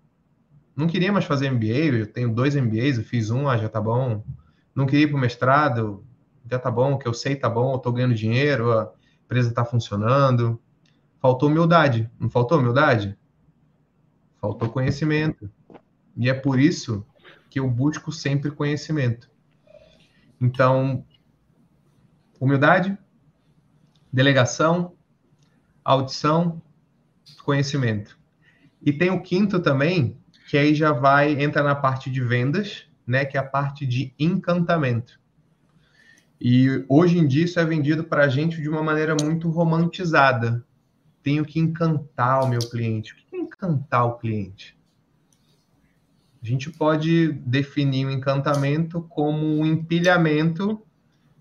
não 0.78 0.86
queria 0.86 1.11
mais 1.11 1.25
fazer 1.25 1.49
MBA, 1.49 1.97
eu 1.97 2.05
tenho 2.05 2.32
dois 2.32 2.55
MBAs, 2.55 2.99
eu 2.99 3.03
fiz 3.03 3.32
um, 3.32 3.49
ah, 3.49 3.57
já 3.57 3.67
tá 3.67 3.82
bom. 3.82 4.23
Não 4.75 4.86
queria 4.86 5.05
ir 5.05 5.07
para 5.07 5.17
o 5.17 5.19
mestrado, 5.19 6.05
já 6.49 6.59
tá 6.59 6.69
bom, 6.69 6.93
o 6.93 6.99
que 6.99 7.07
eu 7.07 7.15
sei 7.15 7.36
tá 7.36 7.49
bom, 7.49 7.73
eu 7.73 7.80
tô 7.80 7.91
ganhando 7.91 8.13
dinheiro, 8.13 8.71
a 8.71 8.93
empresa 9.25 9.51
tá 9.51 9.65
funcionando. 9.65 10.61
Faltou 11.19 11.49
humildade, 11.49 12.07
não 12.19 12.30
faltou 12.30 12.59
humildade? 12.59 13.17
Faltou 14.39 14.69
conhecimento. 14.69 15.49
E 16.15 16.30
é 16.30 16.34
por 16.36 16.59
isso 16.59 17.03
que 17.49 17.59
eu 17.59 17.67
busco 17.67 18.11
sempre 18.11 18.51
conhecimento. 18.51 19.32
Então, 20.39 21.03
humildade, 22.39 22.95
delegação, 24.13 24.93
audição, 25.84 26.61
conhecimento. 27.43 28.15
E 28.80 28.93
tem 28.93 29.09
o 29.09 29.23
quinto 29.23 29.59
também, 29.59 30.17
que 30.47 30.57
aí 30.57 30.73
já 30.73 30.93
vai 30.93 31.41
entra 31.43 31.61
na 31.61 31.75
parte 31.75 32.09
de 32.09 32.21
vendas, 32.21 32.85
né, 33.05 33.25
que 33.25 33.37
é 33.37 33.39
a 33.39 33.43
parte 33.43 33.85
de 33.85 34.13
encantamento. 34.17 35.19
E 36.39 36.85
hoje 36.87 37.17
em 37.17 37.27
dia 37.27 37.43
isso 37.43 37.59
é 37.59 37.65
vendido 37.65 38.05
para 38.05 38.23
a 38.23 38.29
gente 38.29 38.61
de 38.61 38.69
uma 38.69 38.81
maneira 38.81 39.15
muito 39.21 39.49
romantizada. 39.49 40.65
Tenho 41.21 41.43
que 41.43 41.59
encantar 41.59 42.45
o 42.45 42.47
meu 42.47 42.59
cliente. 42.59 43.11
O 43.11 43.15
que 43.17 43.35
é 43.35 43.39
encantar 43.39 44.05
o 44.05 44.17
cliente? 44.17 44.77
A 46.41 46.45
gente 46.45 46.69
pode 46.71 47.33
definir 47.33 48.05
o 48.05 48.11
encantamento 48.11 49.01
como 49.01 49.45
um 49.45 49.65
empilhamento 49.65 50.81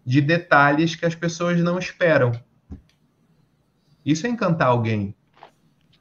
de 0.05 0.21
detalhes 0.21 0.97
que 0.97 1.07
as 1.07 1.15
pessoas 1.15 1.61
não 1.61 1.79
esperam. 1.79 2.33
Isso 4.05 4.27
é 4.27 4.31
encantar 4.31 4.69
alguém. 4.69 5.15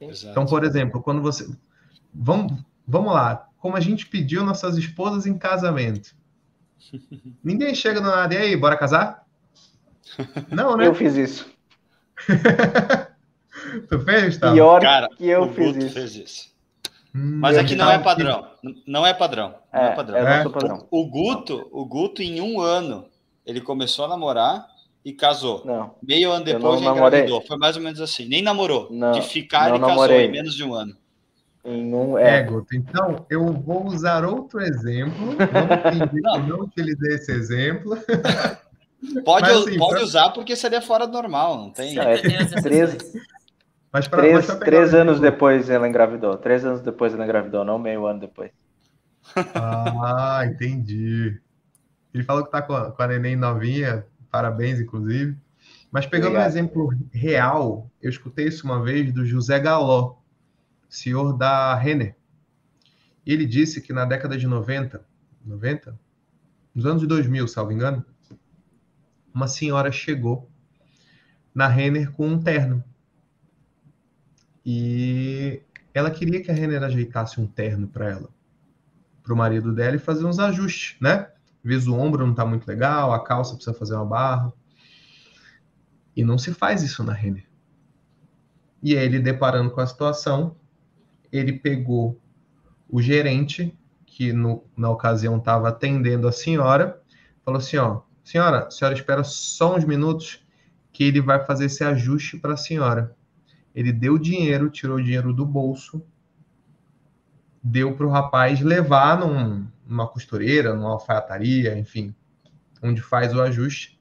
Exato. 0.00 0.32
Então, 0.32 0.46
por 0.46 0.64
exemplo, 0.64 1.00
quando 1.00 1.22
você. 1.22 1.48
Vamos, 2.12 2.64
vamos 2.86 3.12
lá. 3.12 3.48
Como 3.58 3.76
a 3.76 3.80
gente 3.80 4.06
pediu 4.06 4.44
nossas 4.44 4.76
esposas 4.76 5.26
em 5.26 5.36
casamento. 5.36 6.14
Ninguém 7.42 7.74
chega 7.74 8.00
do 8.00 8.08
nada, 8.08 8.34
e 8.34 8.38
aí, 8.38 8.56
bora 8.56 8.76
casar? 8.76 9.26
Não, 10.50 10.76
né? 10.76 10.86
Eu 10.86 10.94
fiz 10.94 11.16
isso. 11.16 11.50
tu 13.88 14.00
fez, 14.00 14.24
Gustavo? 14.26 14.54
Pior 14.54 14.80
Cara, 14.80 15.08
que 15.16 15.26
eu 15.26 15.52
fiz 15.52 15.76
isso. 15.76 15.94
Fez 15.94 16.16
isso. 16.16 16.56
Hum, 17.14 17.38
Mas 17.40 17.56
aqui 17.56 17.74
não 17.74 17.90
é 17.90 17.98
padrão. 17.98 18.46
Não 18.86 19.06
é 19.06 19.14
padrão. 19.14 19.54
Não 19.72 19.80
é, 19.80 19.86
é 19.86 19.94
padrão. 19.94 20.18
É 20.18 20.44
padrão. 20.44 20.86
O, 20.90 21.00
o, 21.00 21.06
Guto, 21.10 21.68
o 21.72 21.84
Guto, 21.86 22.22
em 22.22 22.42
um 22.42 22.60
ano, 22.60 23.08
ele 23.44 23.60
começou 23.60 24.04
a 24.04 24.08
namorar 24.08 24.66
e 25.02 25.12
casou. 25.12 25.62
Não. 25.64 25.94
Meio 26.02 26.30
ano 26.30 26.44
depois 26.44 26.80
já 26.80 26.90
engravidou. 26.90 27.40
Foi 27.46 27.56
mais 27.56 27.76
ou 27.76 27.82
menos 27.82 28.00
assim. 28.00 28.26
Nem 28.26 28.42
namorou. 28.42 28.88
Não, 28.90 29.12
de 29.12 29.22
ficar 29.22 29.74
e 29.74 29.80
casou 29.80 30.10
em 30.10 30.30
menos 30.30 30.54
de 30.54 30.62
um 30.62 30.74
ano. 30.74 30.94
Em 31.66 31.92
um, 31.92 32.16
é. 32.16 32.38
é, 32.38 32.42
Guto. 32.44 32.76
Então, 32.76 33.26
eu 33.28 33.52
vou 33.52 33.86
usar 33.86 34.24
outro 34.24 34.60
exemplo. 34.60 35.34
Não, 36.22 36.46
não 36.46 36.60
utilizei 36.60 37.16
esse 37.16 37.32
exemplo. 37.32 37.98
Pode, 39.24 39.42
Mas, 39.42 39.56
assim, 39.58 39.78
pode 39.78 39.94
pra... 39.94 40.02
usar 40.04 40.30
porque 40.30 40.56
seria 40.56 40.80
fora 40.80 41.06
do 41.06 41.12
normal, 41.12 41.58
não 41.58 41.70
tem. 41.70 41.98
É, 41.98 42.16
três, 42.62 42.96
mas 43.92 44.08
pra, 44.08 44.18
três, 44.18 44.46
mas 44.46 44.58
três 44.58 44.94
anos 44.94 45.20
depois 45.20 45.68
ela 45.68 45.88
engravidou. 45.88 46.36
Três 46.38 46.64
anos 46.64 46.80
depois 46.80 47.12
ela 47.12 47.24
engravidou, 47.24 47.64
não 47.64 47.78
meio 47.78 48.06
ano 48.06 48.20
depois. 48.20 48.50
Ah, 49.54 50.42
entendi. 50.46 51.38
Ele 52.12 52.24
falou 52.24 52.44
que 52.44 52.50
tá 52.50 52.62
com 52.62 52.74
a, 52.74 52.90
com 52.90 53.02
a 53.02 53.06
neném 53.06 53.36
novinha, 53.36 54.06
parabéns, 54.30 54.80
inclusive. 54.80 55.36
Mas 55.90 56.06
pegando 56.06 56.28
Obrigado. 56.28 56.46
um 56.46 56.50
exemplo 56.50 56.90
real, 57.12 57.90
eu 58.02 58.10
escutei 58.10 58.48
isso 58.48 58.64
uma 58.64 58.82
vez 58.82 59.12
do 59.12 59.24
José 59.24 59.58
Galó, 59.58 60.16
senhor 60.96 61.36
da 61.36 61.74
Renner. 61.74 62.16
Ele 63.24 63.44
disse 63.44 63.80
que 63.80 63.92
na 63.92 64.04
década 64.04 64.36
de 64.36 64.46
90, 64.46 65.04
90? 65.44 65.98
Nos 66.74 66.86
anos 66.86 67.00
de 67.00 67.06
2000, 67.06 67.46
salvo 67.48 67.72
engano, 67.72 68.04
uma 69.32 69.46
senhora 69.46 69.92
chegou 69.92 70.50
na 71.54 71.68
Renner 71.68 72.10
com 72.12 72.26
um 72.26 72.40
terno. 72.40 72.82
E 74.64 75.62
ela 75.92 76.10
queria 76.10 76.42
que 76.42 76.50
a 76.50 76.54
Renner 76.54 76.82
ajeitasse 76.82 77.40
um 77.40 77.46
terno 77.46 77.88
para 77.88 78.10
ela, 78.10 78.28
para 79.22 79.32
o 79.34 79.36
marido 79.36 79.74
dela 79.74 79.96
e 79.96 79.98
fazer 80.00 80.24
uns 80.24 80.38
ajustes, 80.38 80.96
né? 81.00 81.30
Vezes 81.62 81.88
o 81.88 81.94
ombro 81.94 82.24
não 82.24 82.32
está 82.32 82.44
muito 82.46 82.66
legal, 82.66 83.12
a 83.12 83.22
calça 83.22 83.54
precisa 83.54 83.76
fazer 83.76 83.94
uma 83.94 84.04
barra. 84.04 84.52
E 86.14 86.24
não 86.24 86.38
se 86.38 86.54
faz 86.54 86.82
isso 86.82 87.02
na 87.02 87.12
Renner. 87.12 87.46
E 88.82 88.96
aí 88.96 89.04
ele 89.04 89.18
deparando 89.18 89.70
com 89.70 89.80
a 89.80 89.86
situação, 89.86 90.56
ele 91.36 91.52
pegou 91.52 92.20
o 92.88 93.00
gerente, 93.02 93.76
que 94.04 94.32
no, 94.32 94.64
na 94.76 94.90
ocasião 94.90 95.36
estava 95.36 95.68
atendendo 95.68 96.28
a 96.28 96.32
senhora, 96.32 97.00
falou 97.44 97.58
assim, 97.58 97.76
ó, 97.76 98.02
senhora, 98.24 98.70
senhora 98.70 98.94
espera 98.94 99.22
só 99.24 99.76
uns 99.76 99.84
minutos 99.84 100.44
que 100.92 101.04
ele 101.04 101.20
vai 101.20 101.44
fazer 101.44 101.66
esse 101.66 101.84
ajuste 101.84 102.38
para 102.38 102.54
a 102.54 102.56
senhora. 102.56 103.14
Ele 103.74 103.92
deu 103.92 104.16
dinheiro, 104.16 104.70
tirou 104.70 104.96
o 104.96 105.02
dinheiro 105.02 105.32
do 105.34 105.44
bolso, 105.44 106.02
deu 107.62 107.94
para 107.94 108.06
o 108.06 108.10
rapaz 108.10 108.60
levar 108.60 109.18
num, 109.18 109.66
numa 109.86 110.08
costureira, 110.08 110.74
numa 110.74 110.92
alfaiataria, 110.92 111.76
enfim, 111.78 112.14
onde 112.82 113.02
faz 113.02 113.34
o 113.34 113.42
ajuste. 113.42 114.00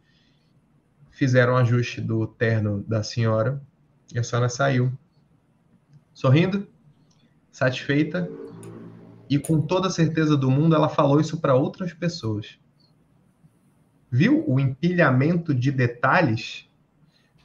Fizeram 1.12 1.54
o 1.54 1.58
ajuste 1.58 2.00
do 2.00 2.28
terno 2.28 2.84
da 2.88 3.04
senhora 3.04 3.62
e 4.14 4.20
a 4.20 4.24
senhora 4.24 4.48
saiu 4.50 4.92
sorrindo, 6.14 6.68
satisfeita 7.56 8.30
e 9.30 9.40
com 9.40 9.62
toda 9.62 9.88
a 9.88 9.90
certeza 9.90 10.36
do 10.36 10.52
mundo 10.52 10.76
ela 10.76 10.90
falou 10.90 11.22
isso 11.22 11.40
para 11.40 11.56
outras 11.56 11.94
pessoas. 11.94 12.60
Viu 14.12 14.44
o 14.46 14.60
empilhamento 14.60 15.56
de 15.56 15.72
detalhes? 15.72 16.70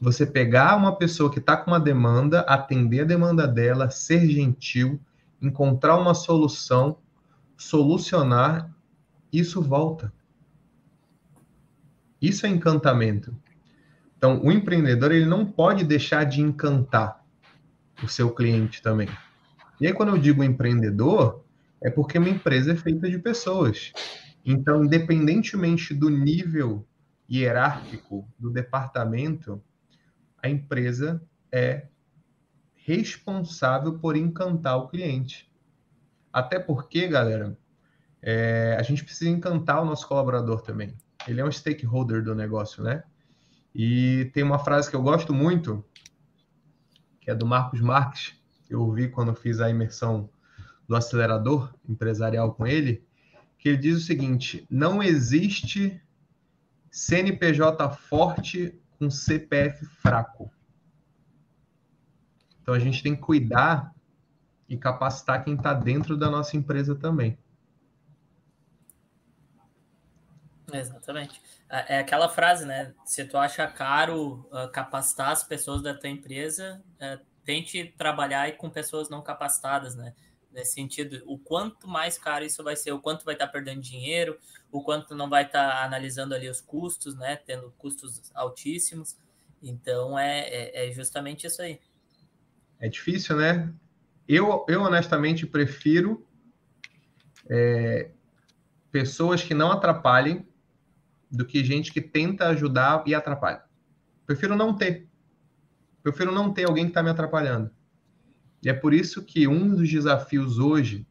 Você 0.00 0.26
pegar 0.26 0.76
uma 0.76 0.96
pessoa 0.96 1.30
que 1.30 1.38
está 1.38 1.56
com 1.56 1.70
uma 1.70 1.78
demanda, 1.78 2.40
atender 2.40 3.02
a 3.02 3.04
demanda 3.04 3.46
dela, 3.46 3.88
ser 3.88 4.26
gentil, 4.26 5.00
encontrar 5.40 5.96
uma 5.96 6.12
solução, 6.12 6.98
solucionar, 7.56 8.68
isso 9.32 9.62
volta. 9.62 10.12
Isso 12.20 12.46
é 12.46 12.48
encantamento. 12.48 13.32
Então, 14.18 14.42
o 14.42 14.50
empreendedor 14.50 15.12
ele 15.12 15.26
não 15.26 15.46
pode 15.46 15.84
deixar 15.84 16.24
de 16.24 16.40
encantar 16.40 17.24
o 18.02 18.08
seu 18.08 18.34
cliente 18.34 18.82
também. 18.82 19.08
E 19.81 19.87
aí, 19.87 19.93
quando 19.93 20.11
eu 20.11 20.18
digo 20.18 20.45
empreendedor, 20.45 21.45
é 21.83 21.91
porque 21.91 22.18
uma 22.18 22.28
empresa 22.28 22.72
é 22.72 22.76
feita 22.76 23.09
de 23.09 23.18
pessoas. 23.18 23.93
Então, 24.45 24.85
independentemente 24.85 25.95
do 25.95 26.11
nível 26.11 26.87
hierárquico 27.31 28.28
do 28.39 28.51
departamento, 28.51 29.62
a 30.43 30.49
empresa 30.49 31.22
é 31.53 31.87
responsável 32.74 33.99
por 33.99 34.16
encantar 34.16 34.76
o 34.76 34.89
cliente. 34.89 35.51
Até 36.33 36.59
porque, 36.59 37.07
galera, 37.09 37.57
é, 38.22 38.76
a 38.78 38.83
gente 38.83 39.05
precisa 39.05 39.31
encantar 39.31 39.83
o 39.83 39.85
nosso 39.85 40.07
colaborador 40.07 40.62
também. 40.62 40.95
Ele 41.26 41.41
é 41.41 41.45
um 41.45 41.53
stakeholder 41.53 42.22
do 42.22 42.35
negócio, 42.35 42.83
né? 42.83 43.03
E 43.74 44.31
tem 44.35 44.43
uma 44.43 44.59
frase 44.59 44.91
que 44.91 44.97
eu 44.97 45.03
gosto 45.03 45.33
muito, 45.33 45.85
que 47.20 47.31
é 47.31 47.35
do 47.35 47.47
Marcos 47.47 47.81
Marques, 47.81 48.39
eu 48.70 48.80
ouvi 48.82 49.08
quando 49.08 49.34
fiz 49.34 49.60
a 49.60 49.68
imersão 49.68 50.30
do 50.88 50.96
acelerador 50.96 51.74
empresarial 51.88 52.54
com 52.54 52.66
ele, 52.66 53.06
que 53.58 53.68
ele 53.68 53.78
diz 53.78 53.96
o 53.96 54.06
seguinte: 54.06 54.66
não 54.70 55.02
existe 55.02 56.00
CNPJ 56.90 57.90
forte 57.90 58.80
com 58.98 59.10
CPF 59.10 59.84
fraco. 59.84 60.50
Então 62.62 62.74
a 62.74 62.78
gente 62.78 63.02
tem 63.02 63.14
que 63.14 63.22
cuidar 63.22 63.94
e 64.68 64.76
capacitar 64.76 65.44
quem 65.44 65.54
está 65.54 65.74
dentro 65.74 66.16
da 66.16 66.30
nossa 66.30 66.56
empresa 66.56 66.94
também. 66.94 67.36
Exatamente. 70.72 71.42
É, 71.68 71.96
é 71.96 71.98
aquela 71.98 72.28
frase, 72.28 72.64
né? 72.64 72.94
Se 73.04 73.24
tu 73.24 73.36
acha 73.36 73.66
caro 73.66 74.48
uh, 74.52 74.70
capacitar 74.72 75.30
as 75.30 75.42
pessoas 75.42 75.82
da 75.82 75.94
tua 75.94 76.08
empresa, 76.08 76.82
uh, 77.00 77.30
tente 77.51 77.92
trabalhar 77.98 78.57
com 78.57 78.70
pessoas 78.70 79.11
não 79.11 79.20
capacitadas, 79.20 79.96
né? 79.96 80.14
Nesse 80.53 80.74
sentido, 80.74 81.20
o 81.26 81.36
quanto 81.36 81.88
mais 81.88 82.16
caro 82.16 82.44
isso 82.44 82.62
vai 82.62 82.76
ser, 82.76 82.92
o 82.92 83.01
quanto 83.01 83.24
vai 83.24 83.34
estar 83.34 83.48
tá 83.48 83.53
perdendo 83.53 83.80
dinheiro, 83.80 84.38
o 84.70 84.80
quanto 84.80 85.16
não 85.16 85.28
vai 85.28 85.44
estar 85.44 85.68
tá 85.68 85.84
analisando 85.84 86.32
ali 86.32 86.48
os 86.48 86.61
custos, 86.61 87.16
né? 87.16 87.34
Tendo 87.34 87.72
custos 87.76 88.30
altíssimos. 88.34 89.16
Então 89.61 90.16
é, 90.16 90.42
é, 90.42 90.88
é 90.88 90.92
justamente 90.92 91.44
isso 91.44 91.61
aí. 91.61 91.80
É 92.78 92.88
difícil, 92.88 93.36
né? 93.36 93.72
Eu, 94.28 94.64
eu 94.68 94.82
honestamente 94.82 95.44
prefiro 95.44 96.24
é, 97.48 98.11
pessoas 98.92 99.42
que 99.42 99.55
não 99.55 99.72
atrapalhem 99.72 100.46
do 101.28 101.44
que 101.44 101.64
gente 101.64 101.92
que 101.92 102.01
tenta 102.01 102.46
ajudar 102.48 103.03
e 103.07 103.14
atrapalha. 103.14 103.62
Prefiro 104.24 104.55
não 104.55 104.72
ter. 104.76 105.09
Prefiro 106.03 106.32
não 106.32 106.53
ter 106.53 106.64
alguém 106.64 106.84
que 106.84 106.90
está 106.90 107.03
me 107.03 107.11
atrapalhando. 107.11 107.70
E 108.62 108.68
é 108.68 108.72
por 108.72 108.92
isso 108.92 109.22
que 109.24 109.46
um 109.48 109.74
dos 109.74 109.88
desafios 109.88 110.59
hoje 110.59 111.07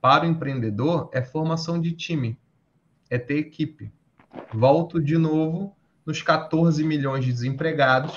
para 0.00 0.24
o 0.24 0.28
empreendedor 0.28 1.10
é 1.12 1.22
formação 1.22 1.80
de 1.80 1.92
time, 1.92 2.38
é 3.08 3.18
ter 3.18 3.38
equipe. 3.38 3.92
Volto 4.52 5.00
de 5.00 5.18
novo 5.18 5.76
nos 6.04 6.22
14 6.22 6.82
milhões 6.84 7.24
de 7.24 7.32
desempregados 7.32 8.14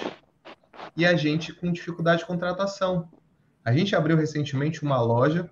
e 0.96 1.06
a 1.06 1.16
gente 1.16 1.54
com 1.54 1.72
dificuldade 1.72 2.22
de 2.22 2.28
contratação. 2.28 3.10
A 3.64 3.74
gente 3.74 3.96
abriu 3.96 4.18
recentemente 4.18 4.84
uma 4.84 5.02
loja 5.02 5.50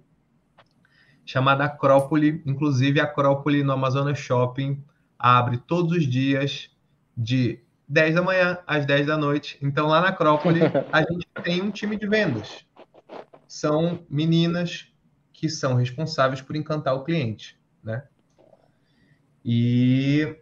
chamada 1.26 1.65
Acrópole, 1.65 2.41
inclusive 2.45 2.99
a 2.99 3.05
Acrópole 3.05 3.63
no 3.63 3.72
Amazonas 3.72 4.19
Shopping 4.19 4.84
abre 5.22 5.57
todos 5.57 5.95
os 5.95 6.07
dias 6.07 6.72
de 7.15 7.59
10 7.91 8.15
da 8.15 8.21
manhã 8.21 8.57
às 8.65 8.85
10 8.85 9.07
da 9.07 9.17
noite. 9.17 9.57
Então, 9.61 9.87
lá 9.87 9.99
na 9.99 10.07
Acrópole, 10.07 10.61
a 10.93 11.01
gente 11.03 11.27
tem 11.43 11.61
um 11.61 11.69
time 11.69 11.97
de 11.97 12.07
vendas. 12.07 12.65
São 13.45 14.05
meninas 14.09 14.87
que 15.33 15.49
são 15.49 15.75
responsáveis 15.75 16.41
por 16.41 16.55
encantar 16.55 16.95
o 16.95 17.03
cliente, 17.03 17.59
né? 17.83 18.03
E 19.43 20.37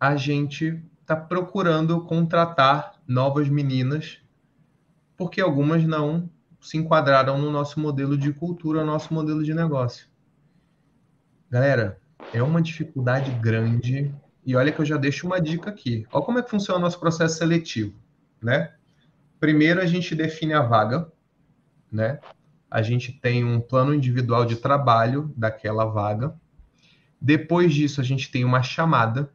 a 0.00 0.16
gente 0.16 0.82
está 1.00 1.14
procurando 1.14 2.04
contratar 2.06 2.94
novas 3.06 3.48
meninas, 3.48 4.18
porque 5.16 5.40
algumas 5.40 5.84
não 5.84 6.28
se 6.60 6.76
enquadraram 6.76 7.38
no 7.38 7.52
nosso 7.52 7.78
modelo 7.78 8.18
de 8.18 8.32
cultura, 8.32 8.80
no 8.80 8.86
nosso 8.86 9.14
modelo 9.14 9.44
de 9.44 9.54
negócio. 9.54 10.08
Galera, 11.48 12.00
é 12.34 12.42
uma 12.42 12.60
dificuldade 12.60 13.30
grande 13.32 14.12
e 14.44 14.56
olha 14.56 14.72
que 14.72 14.80
eu 14.80 14.84
já 14.84 14.96
deixo 14.96 15.26
uma 15.26 15.40
dica 15.40 15.70
aqui. 15.70 16.06
Olha 16.12 16.24
como 16.24 16.38
é 16.38 16.42
que 16.42 16.50
funciona 16.50 16.78
o 16.78 16.82
nosso 16.82 16.98
processo 16.98 17.38
seletivo, 17.38 17.94
né? 18.40 18.74
Primeiro 19.38 19.80
a 19.80 19.86
gente 19.86 20.14
define 20.14 20.54
a 20.54 20.62
vaga, 20.62 21.10
né? 21.90 22.20
A 22.70 22.82
gente 22.82 23.12
tem 23.12 23.44
um 23.44 23.60
plano 23.60 23.94
individual 23.94 24.44
de 24.44 24.56
trabalho 24.56 25.32
daquela 25.36 25.84
vaga. 25.84 26.34
Depois 27.20 27.74
disso 27.74 28.00
a 28.00 28.04
gente 28.04 28.30
tem 28.30 28.44
uma 28.44 28.62
chamada, 28.62 29.30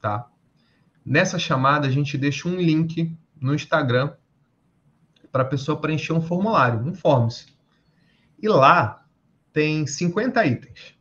tá? 0.00 0.28
Nessa 1.04 1.38
chamada 1.38 1.86
a 1.86 1.90
gente 1.90 2.18
deixa 2.18 2.48
um 2.48 2.56
link 2.56 3.16
no 3.40 3.54
Instagram 3.54 4.12
para 5.32 5.42
a 5.42 5.46
pessoa 5.46 5.80
preencher 5.80 6.12
um 6.12 6.20
formulário, 6.20 6.84
um 6.84 6.94
forms. 6.94 7.46
E 8.42 8.48
lá 8.48 9.06
tem 9.52 9.86
50 9.86 10.44
itens. 10.46 10.94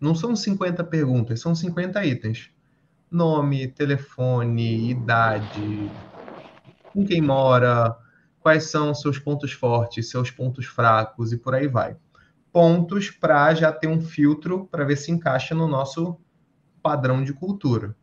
Não 0.00 0.14
são 0.14 0.34
50 0.34 0.82
perguntas, 0.84 1.40
são 1.40 1.54
50 1.54 2.04
itens 2.04 2.55
nome, 3.10 3.68
telefone, 3.68 4.90
idade, 4.90 5.90
com 6.92 7.04
quem 7.04 7.20
mora, 7.20 7.96
quais 8.40 8.70
são 8.70 8.94
seus 8.94 9.18
pontos 9.18 9.52
fortes, 9.52 10.10
seus 10.10 10.30
pontos 10.30 10.66
fracos 10.66 11.32
e 11.32 11.36
por 11.36 11.54
aí 11.54 11.68
vai. 11.68 11.96
Pontos 12.52 13.10
para 13.10 13.54
já 13.54 13.72
ter 13.72 13.86
um 13.86 14.00
filtro 14.00 14.66
para 14.66 14.84
ver 14.84 14.96
se 14.96 15.12
encaixa 15.12 15.54
no 15.54 15.68
nosso 15.68 16.18
padrão 16.82 17.22
de 17.22 17.32
cultura. 17.32 17.96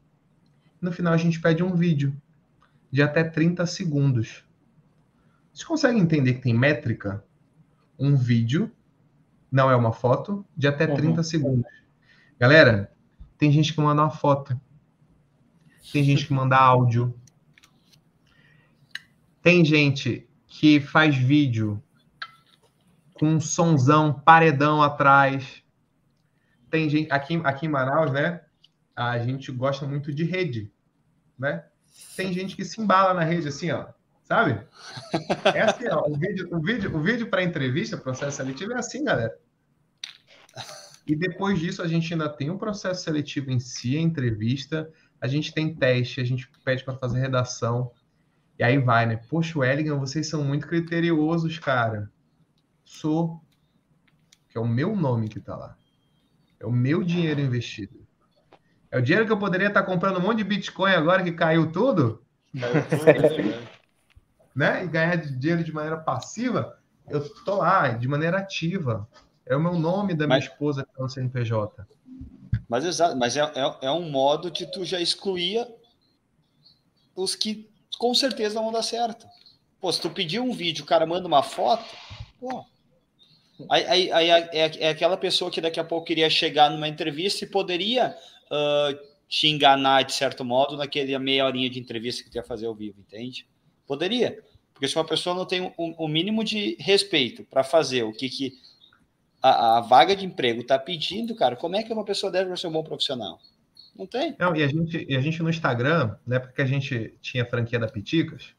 No 0.82 0.92
final, 0.92 1.14
a 1.14 1.18
gente 1.18 1.40
pede 1.40 1.64
um 1.64 1.76
vídeo 1.76 2.16
de 2.92 3.02
até 3.02 3.24
30 3.24 3.66
segundos. 3.66 4.44
Vocês 5.52 5.64
conseguem 5.64 6.02
entender 6.02 6.36
que 6.36 6.42
tem 6.42 6.54
métrica? 6.54 7.24
Um 7.98 8.16
vídeo, 8.16 8.72
não 9.52 9.72
é 9.72 9.76
uma 9.76 9.94
foto, 9.94 10.46
de 10.56 10.68
até 10.68 10.86
30 10.86 11.18
uhum. 11.18 11.24
segundos. 11.24 11.72
Galera, 12.40 12.92
tem 13.38 13.52
gente 13.52 13.74
que 13.74 13.80
manda 13.80 14.02
uma 14.02 14.12
foto 14.12 14.60
tem 15.92 16.04
gente 16.04 16.28
que 16.28 16.34
manda 16.34 16.58
áudio, 16.58 17.14
tem 19.42 19.66
gente 19.66 20.28
que 20.48 20.80
faz 20.80 21.16
vídeo 21.16 21.84
com 23.14 23.28
um 23.36 23.40
sonzão, 23.40 24.14
paredão 24.14 24.82
atrás. 24.82 25.62
Tem 26.70 26.90
gente 26.90 27.12
aqui, 27.12 27.42
aqui 27.44 27.66
em 27.66 27.70
Manaus, 27.70 28.12
né? 28.12 28.42
A 28.96 29.20
gente 29.20 29.52
gosta 29.52 29.86
muito 29.86 30.14
de 30.14 30.24
rede, 30.24 30.72
né? 31.38 31.66
Tem 32.16 32.32
gente 32.32 32.56
que 32.56 32.64
se 32.64 32.82
embala 32.82 33.14
na 33.14 33.24
rede 33.24 33.48
assim, 33.48 33.72
ó, 33.72 33.88
sabe? 34.24 34.66
É 35.54 35.62
assim, 35.62 35.88
ó, 35.90 36.08
o 36.08 36.18
vídeo, 36.18 36.48
o 36.52 36.60
vídeo, 36.62 36.96
o 36.96 37.02
vídeo 37.02 37.30
para 37.30 37.44
entrevista, 37.44 37.98
processo 37.98 38.38
seletivo 38.38 38.74
é 38.74 38.78
assim, 38.78 39.04
galera. 39.04 39.38
E 41.06 41.16
depois 41.16 41.60
disso 41.60 41.82
a 41.82 41.88
gente 41.88 42.14
ainda 42.14 42.30
tem 42.30 42.50
um 42.50 42.58
processo 42.58 43.04
seletivo 43.04 43.52
em 43.52 43.60
si, 43.60 43.98
a 43.98 44.02
entrevista, 44.02 44.90
a 45.24 45.28
gente 45.28 45.54
tem 45.54 45.74
teste, 45.74 46.20
a 46.20 46.26
gente 46.26 46.52
pede 46.66 46.84
para 46.84 46.98
fazer 46.98 47.18
redação. 47.18 47.94
E 48.60 48.64
aí 48.64 48.78
vai, 48.78 49.06
né? 49.06 49.16
Poxa, 49.30 49.58
Wellingham, 49.58 49.98
vocês 49.98 50.28
são 50.28 50.44
muito 50.44 50.68
criteriosos, 50.68 51.58
cara. 51.60 52.12
Sou. 52.84 53.42
Que 54.50 54.58
é 54.58 54.62
o 54.62 54.68
meu 54.68 54.94
nome 54.98 55.30
que 55.30 55.40
tá 55.40 55.56
lá. 55.56 55.78
É 56.60 56.66
o 56.66 56.72
meu 56.74 57.02
dinheiro 57.02 57.40
investido. 57.40 58.06
É 58.92 58.98
o 59.00 59.02
dinheiro 59.02 59.26
que 59.26 59.32
eu 59.32 59.40
poderia 59.40 59.70
estar 59.70 59.84
comprando 59.84 60.18
um 60.18 60.22
monte 60.22 60.40
de 60.40 60.44
Bitcoin 60.44 60.92
agora 60.92 61.24
que 61.24 61.32
caiu 61.32 61.72
tudo. 61.72 62.22
né? 64.54 64.84
E 64.84 64.88
ganhar 64.90 65.16
dinheiro 65.16 65.64
de 65.64 65.72
maneira 65.72 65.96
passiva. 65.96 66.78
Eu 67.10 67.24
tô 67.46 67.60
lá, 67.60 67.88
de 67.92 68.10
maneira 68.10 68.40
ativa. 68.40 69.08
É 69.46 69.56
o 69.56 69.62
meu 69.62 69.80
nome 69.80 70.16
da 70.16 70.28
minha 70.28 70.40
Mas... 70.40 70.50
esposa 70.50 70.84
que 70.84 71.02
é 71.02 71.04
o 71.04 71.08
CNPJ. 71.08 71.88
Mas, 72.68 72.86
exato, 72.86 73.16
mas 73.18 73.38
é, 73.38 73.42
é, 73.42 73.88
é, 73.88 73.92
um 73.92 74.10
modo 74.10 74.50
de 74.50 74.66
tu 74.66 74.86
já 74.86 75.00
excluir 75.00 75.68
os 77.16 77.36
que 77.36 77.70
com 77.98 78.14
certeza 78.14 78.60
vão 78.60 78.72
dar 78.72 78.84
certo. 78.84 79.28
Pô, 79.80 79.92
se 79.92 80.02
tu 80.02 80.10
pedir 80.10 80.40
um 80.40 80.54
vídeo, 80.54 80.84
o 80.84 80.88
cara 80.88 81.06
manda 81.06 81.28
uma 81.28 81.44
foto, 81.44 81.86
pô. 82.40 82.66
Aí, 83.70 83.86
aí, 83.86 84.12
aí 84.12 84.30
é, 84.30 84.72
é, 84.80 84.90
aquela 84.90 85.16
pessoa 85.16 85.52
que 85.52 85.62
daqui 85.62 85.80
a 85.80 85.84
pouco 85.84 86.08
queria 86.08 86.30
chegar 86.30 86.70
numa 86.70 86.88
entrevista 86.88 87.46
e 87.46 87.48
poderia 87.48 88.18
uh, 88.46 88.98
te 89.28 89.48
enganar 89.48 90.04
de 90.04 90.14
certo 90.14 90.44
modo 90.44 90.76
naquele 90.76 91.18
meia 91.20 91.46
horinha 91.46 91.70
de 91.70 91.80
entrevista 91.80 92.24
que 92.24 92.30
tu 92.30 92.36
ia 92.36 92.44
fazer 92.44 92.66
ao 92.66 92.74
vivo, 92.74 93.00
entende? 93.00 93.48
Poderia. 93.86 94.44
Porque 94.74 94.88
se 94.88 94.96
uma 94.96 95.06
pessoa 95.06 95.36
não 95.36 95.46
tem 95.46 95.62
o 95.62 95.74
um, 95.78 95.96
um 96.00 96.08
mínimo 96.08 96.44
de 96.44 96.76
respeito 96.80 97.44
para 97.44 97.64
fazer 97.64 98.04
o 98.04 98.12
que, 98.12 98.28
que 98.28 98.54
a, 99.44 99.78
a 99.78 99.82
vaga 99.82 100.16
de 100.16 100.26
emprego 100.26 100.62
está 100.62 100.80
pedindo, 100.80 101.36
cara, 101.36 101.58
como 101.58 101.76
é 101.76 101.84
que 101.84 101.92
uma 101.92 102.06
pessoa 102.06 102.32
deve 102.32 102.56
ser 102.56 102.68
um 102.68 102.72
bom 102.72 102.84
profissional? 102.84 103.40
Não 103.94 104.08
tem. 104.08 104.36
Não, 104.40 104.56
e 104.56 104.64
a 104.64 104.68
gente, 104.68 105.06
e 105.08 105.16
a 105.16 105.22
gente 105.22 105.44
no 105.44 105.50
Instagram, 105.50 106.16
né, 106.26 106.40
porque 106.40 106.62
a 106.62 106.66
gente 106.66 107.14
tinha 107.22 107.44
a 107.44 107.46
franquia 107.46 107.78
da 107.78 107.88
Piticas, 107.88 108.56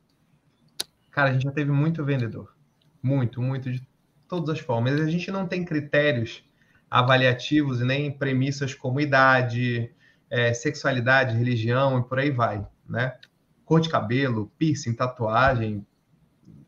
cara, 1.10 1.30
a 1.30 1.32
gente 1.32 1.44
já 1.44 1.50
teve 1.50 1.72
muito 1.72 2.04
vendedor. 2.04 2.54
Muito, 3.02 3.40
muito, 3.40 3.72
de 3.72 3.82
todas 4.28 4.50
as 4.50 4.60
formas. 4.60 5.00
A 5.00 5.10
gente 5.10 5.30
não 5.30 5.46
tem 5.46 5.64
critérios 5.64 6.44
avaliativos 6.90 7.80
e 7.80 7.84
nem 7.84 8.10
premissas 8.10 8.74
como 8.74 9.00
idade, 9.00 9.90
é, 10.30 10.52
sexualidade, 10.52 11.36
religião 11.36 11.98
e 11.98 12.04
por 12.04 12.18
aí 12.18 12.30
vai, 12.30 12.64
né? 12.88 13.16
Cor 13.64 13.80
de 13.80 13.88
cabelo, 13.88 14.52
piercing, 14.58 14.94
tatuagem, 14.94 15.84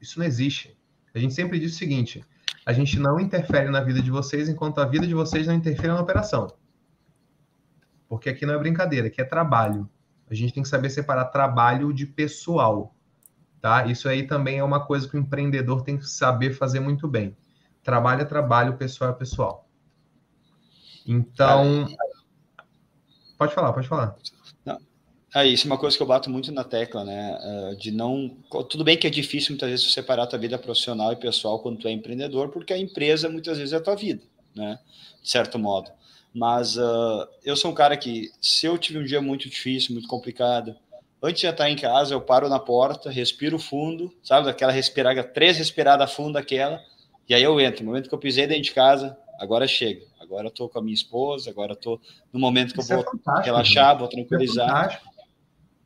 isso 0.01 0.19
não 0.19 0.27
existe. 0.27 0.77
A 1.15 1.19
gente 1.19 1.35
sempre 1.35 1.59
diz 1.59 1.75
o 1.75 1.79
seguinte: 1.79 2.25
a 2.67 2.73
gente 2.73 2.99
não 2.99 3.21
interfere 3.21 3.71
na 3.71 3.81
vida 3.81 4.03
de 4.03 4.11
vocês 4.11 4.49
enquanto 4.49 4.81
a 4.81 4.85
vida 4.85 5.07
de 5.07 5.15
vocês 5.15 5.47
não 5.47 5.55
interfere 5.55 5.87
na 5.87 6.01
operação. 6.01 6.49
Porque 8.09 8.29
aqui 8.29 8.45
não 8.45 8.55
é 8.55 8.59
brincadeira, 8.59 9.07
aqui 9.07 9.21
é 9.21 9.25
trabalho. 9.25 9.89
A 10.29 10.35
gente 10.35 10.53
tem 10.53 10.65
que 10.65 10.69
saber 10.69 10.91
separar 10.91 11.27
trabalho 11.27 11.93
de 11.93 12.05
pessoal. 12.05 12.93
Tá? 13.61 13.87
Isso 13.87 14.09
aí 14.09 14.27
também 14.27 14.59
é 14.59 14.65
uma 14.65 14.85
coisa 14.85 15.09
que 15.09 15.17
o 15.17 15.21
empreendedor 15.21 15.83
tem 15.83 15.97
que 15.97 16.09
saber 16.09 16.55
fazer 16.55 16.81
muito 16.81 17.07
bem. 17.07 17.37
Trabalho 17.85 18.23
é 18.23 18.25
trabalho, 18.25 18.77
pessoal 18.77 19.11
é 19.11 19.15
pessoal. 19.15 19.69
Então. 21.07 21.87
Pode 23.39 23.55
falar, 23.55 23.73
pode 23.73 23.87
falar. 23.87 24.17
É 25.37 25.47
isso, 25.47 25.67
é 25.67 25.71
uma 25.71 25.77
coisa 25.77 25.95
que 25.95 26.03
eu 26.03 26.07
bato 26.07 26.31
muito 26.31 26.51
na 26.51 26.65
tecla, 26.65 27.05
né? 27.05 27.39
Uh, 27.45 27.77
de 27.77 27.91
não. 27.91 28.35
Tudo 28.71 28.83
bem 28.83 28.97
que 28.97 29.07
é 29.07 29.11
difícil 29.11 29.51
muitas 29.51 29.69
vezes 29.69 29.93
separar 29.93 30.23
a 30.23 30.27
tua 30.27 30.39
vida 30.39 30.57
profissional 30.57 31.13
e 31.13 31.17
pessoal 31.17 31.59
quando 31.59 31.79
tu 31.79 31.87
é 31.87 31.93
empreendedor, 31.93 32.49
porque 32.49 32.73
a 32.73 32.79
empresa 32.79 33.29
muitas 33.29 33.59
vezes 33.59 33.75
é 33.75 33.77
a 33.77 33.81
tua 33.83 33.95
vida, 33.95 34.23
né? 34.55 34.79
De 35.23 35.29
certo 35.29 35.59
modo. 35.59 35.91
Mas 36.33 36.79
uh, 36.79 37.29
eu 37.45 37.55
sou 37.55 37.71
um 37.71 37.75
cara 37.75 37.99
que, 37.99 38.31
se 38.41 38.65
eu 38.65 38.79
tive 38.79 38.99
um 38.99 39.05
dia 39.05 39.21
muito 39.21 39.47
difícil, 39.47 39.93
muito 39.93 40.09
complicado, 40.09 40.75
antes 41.23 41.43
de 41.43 41.47
estar 41.47 41.69
em 41.69 41.77
casa, 41.77 42.15
eu 42.15 42.21
paro 42.23 42.49
na 42.49 42.59
porta, 42.59 43.11
respiro 43.11 43.59
fundo, 43.59 44.11
sabe? 44.23 44.47
Daquela 44.47 44.73
respirada, 44.73 45.23
três 45.23 45.59
respiradas 45.59 46.15
fundo 46.15 46.39
aquela, 46.39 46.83
e 47.29 47.35
aí 47.35 47.43
eu 47.43 47.61
entro. 47.61 47.85
No 47.85 47.91
momento 47.91 48.09
que 48.09 48.15
eu 48.15 48.19
pisei 48.19 48.47
dentro 48.47 48.63
de 48.63 48.73
casa, 48.73 49.15
agora 49.39 49.69
chega. 49.69 50.01
Agora 50.19 50.47
eu 50.47 50.51
tô 50.51 50.67
com 50.67 50.79
a 50.79 50.83
minha 50.83 50.95
esposa, 50.95 51.51
agora 51.51 51.73
eu 51.73 51.77
tô 51.77 52.01
no 52.33 52.41
momento 52.41 52.73
que 52.73 52.81
Isso 52.81 52.95
eu 52.95 53.05
vou 53.05 53.37
é 53.39 53.43
relaxar, 53.43 53.99
vou 53.99 54.09
tranquilizar. 54.09 54.99
É 55.13 55.16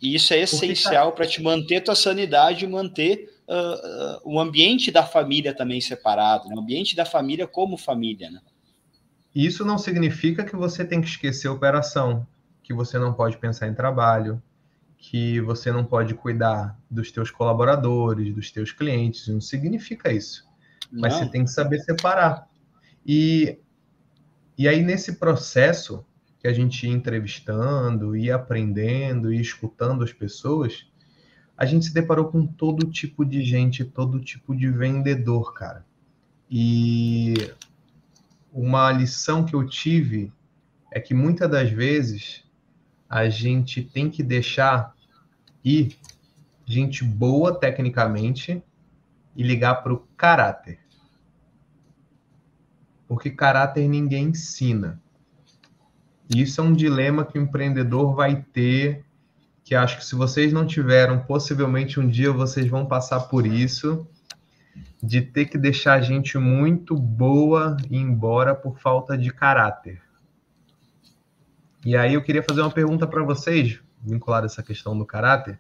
e 0.01 0.15
isso 0.15 0.33
é 0.33 0.41
essencial 0.41 1.13
para 1.13 1.27
te 1.27 1.43
manter 1.43 1.83
tua 1.83 1.95
sanidade 1.95 2.65
e 2.65 2.69
manter 2.69 3.31
uh, 3.47 3.53
uh, 3.53 4.21
o 4.25 4.41
ambiente 4.41 4.91
da 4.91 5.05
família 5.05 5.55
também 5.55 5.81
separado, 5.81 6.49
né? 6.49 6.55
o 6.55 6.61
ambiente 6.61 6.97
da 6.97 7.05
família 7.05 7.47
como 7.47 7.77
família. 7.77 8.31
Né? 8.31 8.41
Isso 9.35 9.65
não 9.65 9.77
significa 9.77 10.43
que 10.43 10.57
você 10.57 10.85
tem 10.85 11.01
que 11.01 11.09
esquecer 11.09 11.49
a 11.49 11.53
operação, 11.53 12.27
que 12.63 12.73
você 12.73 12.99
não 12.99 13.13
pode 13.13 13.37
pensar 13.37 13.69
em 13.69 13.75
trabalho, 13.75 14.43
que 14.97 15.41
você 15.41 15.71
não 15.71 15.85
pode 15.85 16.15
cuidar 16.15 16.79
dos 16.91 17.11
teus 17.11 17.31
colaboradores, 17.31 18.35
dos 18.35 18.51
teus 18.51 18.73
clientes. 18.73 19.29
Não 19.29 19.41
significa 19.41 20.13
isso. 20.13 20.49
Mas 20.91 21.13
não. 21.13 21.21
você 21.21 21.31
tem 21.31 21.45
que 21.45 21.51
saber 21.51 21.79
separar. 21.81 22.49
E, 23.07 23.59
e 24.59 24.69
aí, 24.69 24.83
nesse 24.83 25.17
processo, 25.17 26.05
que 26.41 26.49
a 26.49 26.53
gente 26.53 26.87
ia 26.87 26.93
entrevistando, 26.93 28.17
ia 28.17 28.35
aprendendo, 28.35 29.33
ia 29.33 29.41
escutando 29.41 30.03
as 30.03 30.13
pessoas, 30.13 30.87
a 31.57 31.67
gente 31.67 31.85
se 31.85 31.95
deparou 31.95 32.27
com 32.27 32.47
todo 32.47 32.91
tipo 32.91 33.25
de 33.25 33.45
gente, 33.45 33.85
todo 33.85 34.19
tipo 34.19 34.57
de 34.57 34.69
vendedor, 34.71 35.53
cara. 35.53 35.85
E 36.51 37.35
uma 38.51 38.91
lição 38.91 39.45
que 39.45 39.55
eu 39.55 39.69
tive 39.69 40.33
é 40.91 40.99
que 40.99 41.13
muitas 41.13 41.51
das 41.51 41.71
vezes 41.71 42.43
a 43.09 43.29
gente 43.29 43.83
tem 43.83 44.11
que 44.11 44.23
deixar 44.23 44.95
ir 45.63 45.99
gente 46.65 47.05
boa 47.05 47.55
tecnicamente 47.55 48.63
e 49.37 49.43
ligar 49.43 49.83
para 49.83 49.93
o 49.93 49.99
caráter. 50.17 50.79
Porque 53.07 53.29
caráter 53.29 53.87
ninguém 53.87 54.29
ensina. 54.29 55.01
E 56.33 56.43
isso 56.43 56.61
é 56.61 56.65
um 56.65 56.73
dilema 56.73 57.25
que 57.25 57.39
o 57.39 57.43
empreendedor 57.43 58.15
vai 58.15 58.45
ter, 58.53 59.05
que 59.65 59.75
acho 59.75 59.99
que 59.99 60.05
se 60.05 60.15
vocês 60.15 60.53
não 60.53 60.67
tiveram, 60.67 61.19
possivelmente 61.19 61.99
um 61.99 62.07
dia 62.07 62.33
vocês 62.33 62.67
vão 62.69 62.87
passar 62.87 63.21
por 63.21 63.47
isso, 63.47 64.07
de 65.03 65.21
ter 65.21 65.47
que 65.47 65.59
deixar 65.59 66.01
gente 66.01 66.39
muito 66.39 66.95
boa 66.95 67.77
ir 67.91 67.99
embora 67.99 68.55
por 68.55 68.79
falta 68.79 69.19
de 69.19 69.33
caráter. 69.33 70.01
E 71.85 71.97
aí 71.97 72.15
eu 72.15 72.23
queria 72.23 72.43
fazer 72.43 72.61
uma 72.61 72.71
pergunta 72.71 73.07
para 73.07 73.23
vocês, 73.23 73.81
vinculada 74.03 74.47
a 74.47 74.49
essa 74.49 74.63
questão 74.63 74.97
do 74.97 75.07
caráter. 75.07 75.59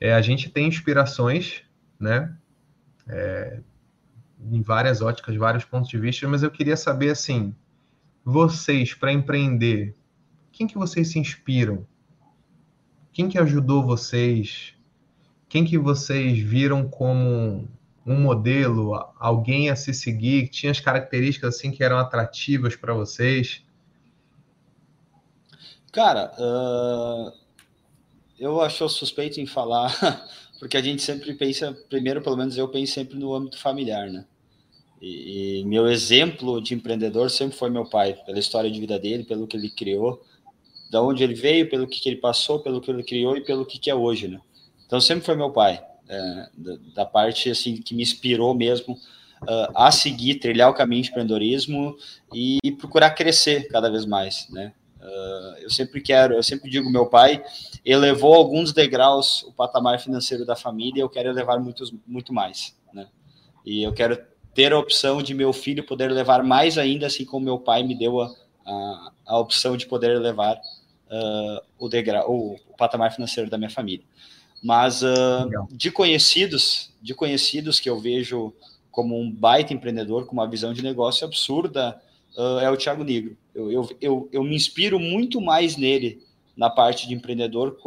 É, 0.00 0.12
a 0.12 0.20
gente 0.20 0.50
tem 0.50 0.68
inspirações, 0.68 1.62
né? 1.98 2.32
É, 3.08 3.60
em 4.50 4.62
várias 4.62 5.00
óticas, 5.00 5.34
vários 5.34 5.64
pontos 5.64 5.88
de 5.88 5.98
vista, 5.98 6.28
mas 6.28 6.42
eu 6.42 6.50
queria 6.50 6.76
saber 6.76 7.10
assim, 7.10 7.54
vocês 8.30 8.92
para 8.92 9.10
empreender, 9.10 9.96
quem 10.52 10.66
que 10.66 10.76
vocês 10.76 11.08
se 11.08 11.18
inspiram? 11.18 11.86
Quem 13.10 13.26
que 13.26 13.38
ajudou 13.38 13.82
vocês? 13.82 14.74
Quem 15.48 15.64
que 15.64 15.78
vocês 15.78 16.38
viram 16.38 16.86
como 16.86 17.66
um 18.04 18.20
modelo, 18.20 18.92
alguém 19.18 19.70
a 19.70 19.76
se 19.76 19.94
seguir, 19.94 20.42
que 20.42 20.50
tinha 20.50 20.72
as 20.72 20.78
características 20.78 21.56
assim 21.56 21.70
que 21.70 21.82
eram 21.82 21.96
atrativas 21.96 22.76
para 22.76 22.92
vocês? 22.92 23.64
Cara, 25.90 26.30
uh, 26.38 27.32
eu 28.38 28.60
acho 28.60 28.86
suspeito 28.90 29.40
em 29.40 29.46
falar, 29.46 29.90
porque 30.60 30.76
a 30.76 30.82
gente 30.82 31.00
sempre 31.00 31.32
pensa, 31.32 31.74
primeiro, 31.88 32.20
pelo 32.20 32.36
menos 32.36 32.58
eu 32.58 32.68
penso 32.68 32.92
sempre 32.92 33.18
no 33.18 33.34
âmbito 33.34 33.58
familiar, 33.58 34.10
né? 34.10 34.26
E, 35.00 35.60
e, 35.60 35.64
meu 35.64 35.86
exemplo 35.88 36.60
de 36.60 36.74
empreendedor 36.74 37.30
sempre 37.30 37.56
foi 37.56 37.70
meu 37.70 37.88
pai, 37.88 38.14
pela 38.26 38.38
história 38.38 38.70
de 38.70 38.80
vida 38.80 38.98
dele, 38.98 39.24
pelo 39.24 39.46
que 39.46 39.56
ele 39.56 39.70
criou, 39.70 40.22
da 40.90 41.02
onde 41.02 41.22
ele 41.22 41.34
veio, 41.34 41.68
pelo 41.68 41.86
que, 41.86 42.00
que 42.00 42.08
ele 42.08 42.16
passou, 42.16 42.60
pelo 42.60 42.80
que 42.80 42.90
ele 42.90 43.02
criou 43.02 43.36
e 43.36 43.44
pelo 43.44 43.64
que, 43.64 43.78
que 43.78 43.90
é 43.90 43.94
hoje, 43.94 44.26
né? 44.26 44.40
Então 44.86 45.00
sempre 45.00 45.24
foi 45.24 45.36
meu 45.36 45.50
pai, 45.50 45.80
é, 46.08 46.48
da, 46.56 46.76
da, 46.94 47.04
parte 47.04 47.50
assim 47.50 47.76
que 47.76 47.94
me 47.94 48.02
inspirou 48.02 48.54
mesmo 48.54 48.94
uh, 49.42 49.70
a 49.74 49.90
seguir, 49.92 50.36
trilhar 50.36 50.70
o 50.70 50.74
caminho 50.74 51.02
de 51.02 51.10
empreendedorismo 51.10 51.94
e, 52.32 52.58
e 52.64 52.72
procurar 52.72 53.10
crescer 53.10 53.68
cada 53.68 53.90
vez 53.90 54.06
mais, 54.06 54.48
né? 54.48 54.72
Uh, 54.98 55.58
eu 55.60 55.70
sempre 55.70 56.00
quero, 56.00 56.34
eu 56.34 56.42
sempre 56.42 56.68
digo, 56.68 56.90
meu 56.90 57.06
pai 57.06 57.44
elevou 57.84 58.34
alguns 58.34 58.72
degraus 58.72 59.44
o 59.44 59.52
patamar 59.52 60.00
financeiro 60.00 60.44
da 60.44 60.56
família, 60.56 61.02
eu 61.02 61.08
quero 61.08 61.28
elevar 61.28 61.60
muitos, 61.60 61.94
muito 62.06 62.32
mais, 62.32 62.74
né? 62.92 63.06
E 63.64 63.82
eu 63.82 63.92
quero 63.92 64.18
ter 64.54 64.72
a 64.72 64.78
opção 64.78 65.22
de 65.22 65.34
meu 65.34 65.52
filho 65.52 65.84
poder 65.84 66.10
levar 66.10 66.42
mais 66.42 66.78
ainda, 66.78 67.06
assim 67.06 67.24
como 67.24 67.44
meu 67.44 67.58
pai 67.58 67.82
me 67.82 67.94
deu 67.94 68.20
a, 68.20 68.34
a, 68.66 69.12
a 69.26 69.38
opção 69.38 69.76
de 69.76 69.86
poder 69.86 70.18
levar 70.20 70.56
uh, 70.56 71.60
o 71.78 71.88
degrau, 71.88 72.30
o, 72.30 72.54
o, 72.54 72.76
patamar 72.76 73.12
financeiro 73.12 73.50
da 73.50 73.58
minha 73.58 73.70
família. 73.70 74.04
Mas 74.62 75.02
uh, 75.02 75.48
de 75.70 75.90
conhecidos, 75.90 76.92
de 77.00 77.14
conhecidos 77.14 77.78
que 77.80 77.88
eu 77.88 77.98
vejo 77.98 78.52
como 78.90 79.18
um 79.18 79.30
baita 79.30 79.72
empreendedor 79.72 80.26
com 80.26 80.32
uma 80.32 80.48
visão 80.48 80.72
de 80.72 80.82
negócio 80.82 81.24
absurda, 81.24 82.00
uh, 82.36 82.58
é 82.58 82.70
o 82.70 82.76
Thiago 82.76 83.04
Negro. 83.04 83.36
Eu, 83.54 83.70
eu, 83.70 83.96
eu, 84.00 84.28
eu, 84.32 84.44
me 84.44 84.56
inspiro 84.56 84.98
muito 84.98 85.40
mais 85.40 85.76
nele 85.76 86.22
na 86.56 86.68
parte 86.68 87.06
de 87.06 87.14
empreendedor 87.14 87.78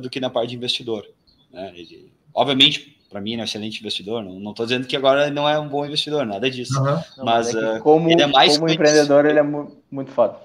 do 0.00 0.08
que 0.08 0.20
na 0.20 0.30
parte 0.30 0.50
de 0.50 0.56
investidor. 0.56 1.04
Né? 1.52 1.72
Ele, 1.74 2.12
obviamente, 2.32 2.93
para 3.14 3.20
mim, 3.20 3.36
é 3.36 3.38
um 3.42 3.44
excelente 3.44 3.78
investidor. 3.78 4.24
Não 4.24 4.50
estou 4.50 4.66
dizendo 4.66 4.88
que 4.88 4.96
agora 4.96 5.30
não 5.30 5.48
é 5.48 5.56
um 5.56 5.68
bom 5.68 5.86
investidor, 5.86 6.26
nada 6.26 6.50
disso. 6.50 6.76
Uhum. 6.82 7.24
Mas, 7.24 7.54
é 7.54 7.78
como, 7.78 8.10
ele 8.10 8.20
é 8.20 8.26
mais 8.26 8.58
como 8.58 8.68
empreendedor, 8.68 9.24
ele 9.24 9.38
é 9.38 9.42
muito 9.42 10.10
foda. 10.10 10.36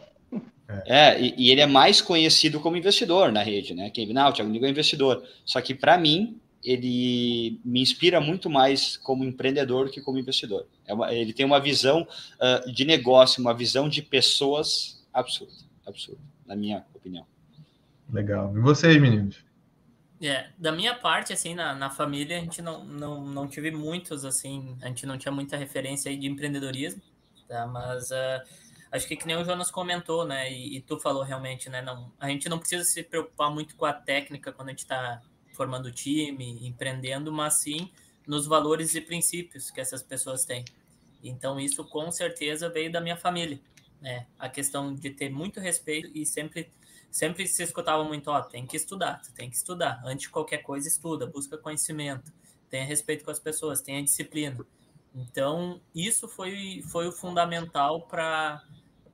É, 0.85 1.19
e, 1.19 1.33
e, 1.35 1.49
ele 1.49 1.61
é 1.61 1.65
mais 1.65 1.99
conhecido 1.99 2.59
como 2.59 2.77
investidor 2.77 3.31
na 3.31 3.41
rede, 3.41 3.73
né? 3.73 3.89
Quem 3.89 4.13
não, 4.13 4.29
o 4.29 4.31
Thiago 4.31 4.51
Nigo 4.51 4.67
é 4.67 4.69
investidor. 4.69 5.23
Só 5.43 5.59
que 5.61 5.73
para 5.73 5.97
mim, 5.97 6.37
ele 6.63 7.59
me 7.65 7.81
inspira 7.81 8.21
muito 8.21 8.51
mais 8.51 8.95
como 8.97 9.23
empreendedor 9.23 9.89
que 9.89 9.99
como 9.99 10.19
investidor. 10.19 10.67
É 10.85 10.93
uma, 10.93 11.11
ele 11.11 11.33
tem 11.33 11.47
uma 11.47 11.59
visão 11.59 12.07
uh, 12.35 12.71
de 12.71 12.85
negócio, 12.85 13.41
uma 13.41 13.51
visão 13.55 13.89
de 13.89 14.03
pessoas 14.03 15.03
absurda, 15.11 15.53
absurda, 15.87 16.21
na 16.45 16.55
minha 16.55 16.85
opinião. 16.93 17.25
Legal. 18.13 18.55
E 18.55 18.59
vocês, 18.59 19.01
meninos? 19.01 19.48
É, 20.21 20.49
da 20.57 20.71
minha 20.71 20.93
parte, 20.95 21.31
assim, 21.31 21.55
na, 21.55 21.73
na 21.73 21.89
família, 21.89 22.37
a 22.37 22.41
gente 22.41 22.61
não, 22.61 22.83
não, 22.83 23.25
não 23.25 23.47
tive 23.47 23.71
muitos, 23.71 24.25
assim, 24.25 24.77
a 24.81 24.87
gente 24.87 25.05
não 25.05 25.17
tinha 25.17 25.31
muita 25.31 25.55
referência 25.55 26.11
aí 26.11 26.17
de 26.17 26.27
empreendedorismo, 26.27 27.01
tá? 27.47 27.65
Mas 27.65 28.11
uh, 28.11 28.43
acho 28.91 29.07
que 29.07 29.15
que 29.15 29.25
nem 29.25 29.37
o 29.37 29.45
Jonas 29.45 29.71
comentou, 29.71 30.25
né? 30.25 30.51
E, 30.51 30.77
e, 30.77 30.81
tu 30.81 30.99
falou 30.99 31.23
realmente, 31.23 31.69
né? 31.69 31.81
Não, 31.81 32.11
a 32.19 32.27
gente 32.27 32.49
não 32.49 32.59
precisa 32.59 32.83
se 32.83 33.01
preocupar 33.01 33.49
muito 33.49 33.75
com 33.77 33.85
a 33.85 33.93
técnica 33.93 34.51
quando 34.51 34.67
a 34.67 34.71
gente 34.71 34.79
está 34.79 35.21
formando 35.53 35.91
time, 35.91 36.67
empreendendo, 36.67 37.31
mas 37.31 37.61
sim 37.61 37.89
nos 38.27 38.45
valores 38.45 38.95
e 38.95 39.01
princípios 39.01 39.71
que 39.71 39.79
essas 39.79 40.03
pessoas 40.03 40.43
têm. 40.45 40.65
Então, 41.23 41.59
isso 41.59 41.83
com 41.85 42.11
certeza 42.11 42.69
veio 42.69 42.91
da 42.91 43.01
minha 43.01 43.17
família, 43.17 43.59
né? 44.01 44.27
A 44.37 44.49
questão 44.49 44.93
de 44.93 45.09
ter 45.11 45.29
muito 45.29 45.61
respeito 45.61 46.11
e 46.13 46.25
sempre 46.25 46.71
sempre 47.11 47.47
se 47.47 47.63
escutava 47.63 48.03
muito, 48.03 48.29
ó, 48.29 48.41
tem 48.41 48.65
que 48.65 48.77
estudar, 48.77 49.21
tu 49.21 49.33
tem 49.33 49.49
que 49.49 49.55
estudar. 49.55 50.01
Antes 50.05 50.23
de 50.23 50.29
qualquer 50.29 50.59
coisa, 50.59 50.87
estuda, 50.87 51.25
busca 51.25 51.57
conhecimento, 51.57 52.31
tenha 52.69 52.85
respeito 52.85 53.25
com 53.25 53.31
as 53.31 53.39
pessoas, 53.39 53.81
tenha 53.81 54.03
disciplina. 54.03 54.57
Então, 55.13 55.81
isso 55.93 56.27
foi, 56.27 56.83
foi 56.91 57.07
o 57.07 57.11
fundamental 57.11 58.01
para 58.07 58.63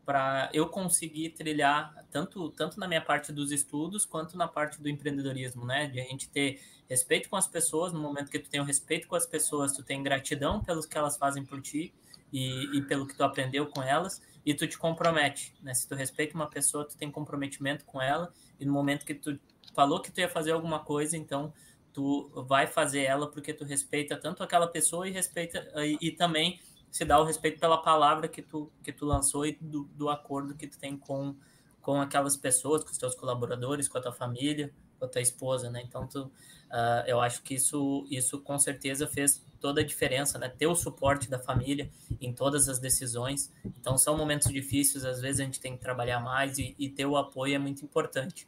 para 0.05 0.51
eu 0.53 0.69
conseguir 0.69 1.31
trilhar 1.31 1.91
tanto 2.11 2.51
tanto 2.51 2.79
na 2.79 2.87
minha 2.87 3.01
parte 3.01 3.33
dos 3.33 3.51
estudos 3.51 4.05
quanto 4.05 4.37
na 4.37 4.47
parte 4.47 4.79
do 4.79 4.87
empreendedorismo, 4.87 5.65
né? 5.65 5.87
De 5.87 5.99
a 5.99 6.03
gente 6.03 6.29
ter 6.29 6.61
respeito 6.87 7.27
com 7.27 7.35
as 7.35 7.47
pessoas, 7.47 7.91
no 7.91 7.99
momento 7.99 8.29
que 8.29 8.37
tu 8.37 8.47
tem 8.47 8.59
o 8.59 8.63
respeito 8.63 9.07
com 9.07 9.15
as 9.15 9.25
pessoas, 9.25 9.71
tu 9.71 9.81
tem 9.81 10.03
gratidão 10.03 10.63
pelos 10.63 10.85
que 10.85 10.95
elas 10.95 11.17
fazem 11.17 11.43
por 11.43 11.59
ti 11.59 11.91
e, 12.31 12.77
e 12.77 12.81
pelo 12.83 13.07
que 13.07 13.15
tu 13.15 13.23
aprendeu 13.23 13.65
com 13.65 13.81
elas, 13.81 14.21
e 14.45 14.53
tu 14.53 14.67
te 14.67 14.77
compromete, 14.77 15.55
né? 15.61 15.73
Se 15.73 15.87
tu 15.87 15.95
respeita 15.95 16.35
uma 16.35 16.47
pessoa, 16.47 16.85
tu 16.85 16.95
tem 16.95 17.09
comprometimento 17.09 17.83
com 17.85 18.01
ela 18.01 18.31
e 18.59 18.65
no 18.65 18.71
momento 18.71 19.05
que 19.05 19.15
tu 19.15 19.39
falou 19.73 20.01
que 20.01 20.11
tu 20.11 20.19
ia 20.19 20.29
fazer 20.29 20.51
alguma 20.51 20.79
coisa, 20.79 21.17
então 21.17 21.51
tu 21.91 22.29
vai 22.47 22.67
fazer 22.67 23.03
ela 23.03 23.29
porque 23.29 23.53
tu 23.53 23.65
respeita 23.65 24.15
tanto 24.15 24.43
aquela 24.43 24.67
pessoa 24.67 25.07
e 25.07 25.11
respeita 25.11 25.65
e, 25.77 25.97
e 25.99 26.11
também 26.11 26.59
se 26.91 27.03
dá 27.03 27.19
o 27.19 27.23
respeito 27.23 27.59
pela 27.59 27.77
palavra 27.81 28.27
que 28.27 28.41
tu 28.41 28.71
que 28.83 28.91
tu 28.91 29.05
lançou 29.05 29.45
e 29.45 29.57
do, 29.59 29.85
do 29.95 30.09
acordo 30.09 30.55
que 30.55 30.67
tu 30.67 30.77
tem 30.77 30.95
com 30.95 31.35
com 31.81 32.01
aquelas 32.01 32.35
pessoas, 32.35 32.83
com 32.83 32.89
os 32.89 32.97
teus 32.97 33.13
colaboradores, 33.13 33.87
com 33.87 33.99
a 33.99 34.01
tua 34.01 34.11
família, 34.11 34.73
com 34.97 35.05
a 35.05 35.07
tua 35.07 35.21
esposa, 35.21 35.69
né? 35.69 35.83
Então 35.87 36.07
tu, 36.07 36.31
uh, 36.75 37.07
eu 37.07 37.21
acho 37.21 37.41
que 37.41 37.55
isso 37.55 38.05
isso 38.11 38.41
com 38.41 38.59
certeza 38.59 39.07
fez 39.07 39.41
toda 39.61 39.81
a 39.81 39.83
diferença, 39.83 40.37
né? 40.37 40.49
Ter 40.49 40.67
o 40.67 40.75
suporte 40.75 41.29
da 41.29 41.39
família 41.39 41.89
em 42.21 42.31
todas 42.31 42.69
as 42.69 42.77
decisões. 42.77 43.51
Então, 43.65 43.97
são 43.97 44.15
momentos 44.15 44.51
difíceis, 44.51 45.03
às 45.05 45.19
vezes 45.19 45.39
a 45.41 45.43
gente 45.43 45.59
tem 45.59 45.75
que 45.75 45.81
trabalhar 45.81 46.19
mais 46.19 46.59
e, 46.59 46.75
e 46.77 46.87
ter 46.87 47.05
o 47.05 47.17
apoio 47.17 47.55
é 47.55 47.57
muito 47.57 47.83
importante. 47.83 48.47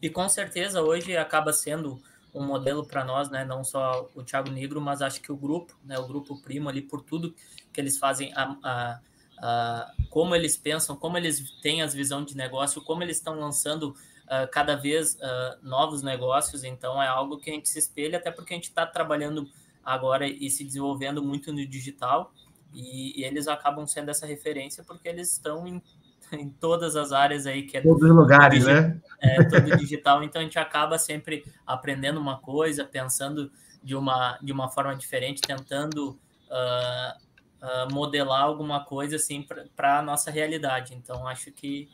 E 0.00 0.08
com 0.08 0.26
certeza 0.28 0.80
hoje 0.80 1.14
acaba 1.16 1.52
sendo 1.52 2.00
um 2.32 2.42
modelo 2.42 2.86
para 2.86 3.04
nós, 3.04 3.28
né? 3.28 3.44
Não 3.44 3.62
só 3.62 4.08
o 4.14 4.22
Thiago 4.22 4.50
Negro, 4.50 4.80
mas 4.80 5.02
acho 5.02 5.20
que 5.20 5.30
o 5.30 5.36
grupo, 5.36 5.76
né? 5.84 5.98
O 5.98 6.06
grupo 6.06 6.40
Primo 6.40 6.68
ali 6.68 6.80
por 6.80 7.02
tudo 7.02 7.34
que 7.72 7.80
eles 7.80 7.98
fazem, 7.98 8.32
a, 8.34 8.56
a, 8.62 9.00
a 9.38 9.94
como 10.08 10.34
eles 10.34 10.56
pensam, 10.56 10.96
como 10.96 11.18
eles 11.18 11.50
têm 11.60 11.82
as 11.82 11.92
visão 11.92 12.24
de 12.24 12.36
negócio, 12.36 12.80
como 12.80 13.02
eles 13.02 13.18
estão 13.18 13.34
lançando 13.34 13.94
uh, 14.26 14.50
cada 14.50 14.76
vez 14.76 15.14
uh, 15.14 15.58
novos 15.62 16.02
negócios. 16.02 16.64
Então 16.64 17.02
é 17.02 17.06
algo 17.06 17.38
que 17.38 17.50
a 17.50 17.52
gente 17.54 17.68
se 17.68 17.78
espelha, 17.78 18.18
até 18.18 18.30
porque 18.30 18.54
a 18.54 18.56
gente 18.56 18.68
está 18.68 18.86
trabalhando 18.86 19.48
agora 19.84 20.26
e 20.26 20.50
se 20.50 20.64
desenvolvendo 20.64 21.22
muito 21.22 21.52
no 21.52 21.66
digital 21.66 22.32
e, 22.74 23.20
e, 23.20 23.24
eles 23.24 23.46
acabam 23.46 23.86
sendo 23.86 24.10
essa 24.10 24.26
referência 24.26 24.82
porque 24.82 25.08
eles 25.08 25.32
estão 25.32 25.66
em, 25.66 25.82
em 26.32 26.48
todas 26.48 26.96
as 26.96 27.12
áreas 27.12 27.46
aí 27.46 27.62
que 27.62 27.76
é 27.76 27.80
todos 27.80 28.02
os 28.02 28.16
lugares, 28.16 28.64
né? 28.64 29.00
É 29.20 29.44
todo 29.44 29.76
digital, 29.76 30.22
então 30.22 30.40
a 30.40 30.44
gente 30.44 30.58
acaba 30.58 30.98
sempre 30.98 31.44
aprendendo 31.66 32.18
uma 32.18 32.38
coisa, 32.38 32.84
pensando 32.84 33.50
de 33.82 33.94
uma 33.94 34.38
de 34.42 34.52
uma 34.52 34.68
forma 34.68 34.96
diferente, 34.96 35.40
tentando 35.40 36.18
uh, 36.50 37.18
uh, 37.62 37.92
modelar 37.92 38.42
alguma 38.42 38.84
coisa 38.84 39.16
assim 39.16 39.46
para 39.76 39.98
a 39.98 40.02
nossa 40.02 40.30
realidade. 40.30 40.94
Então 40.94 41.26
acho 41.28 41.52
que 41.52 41.88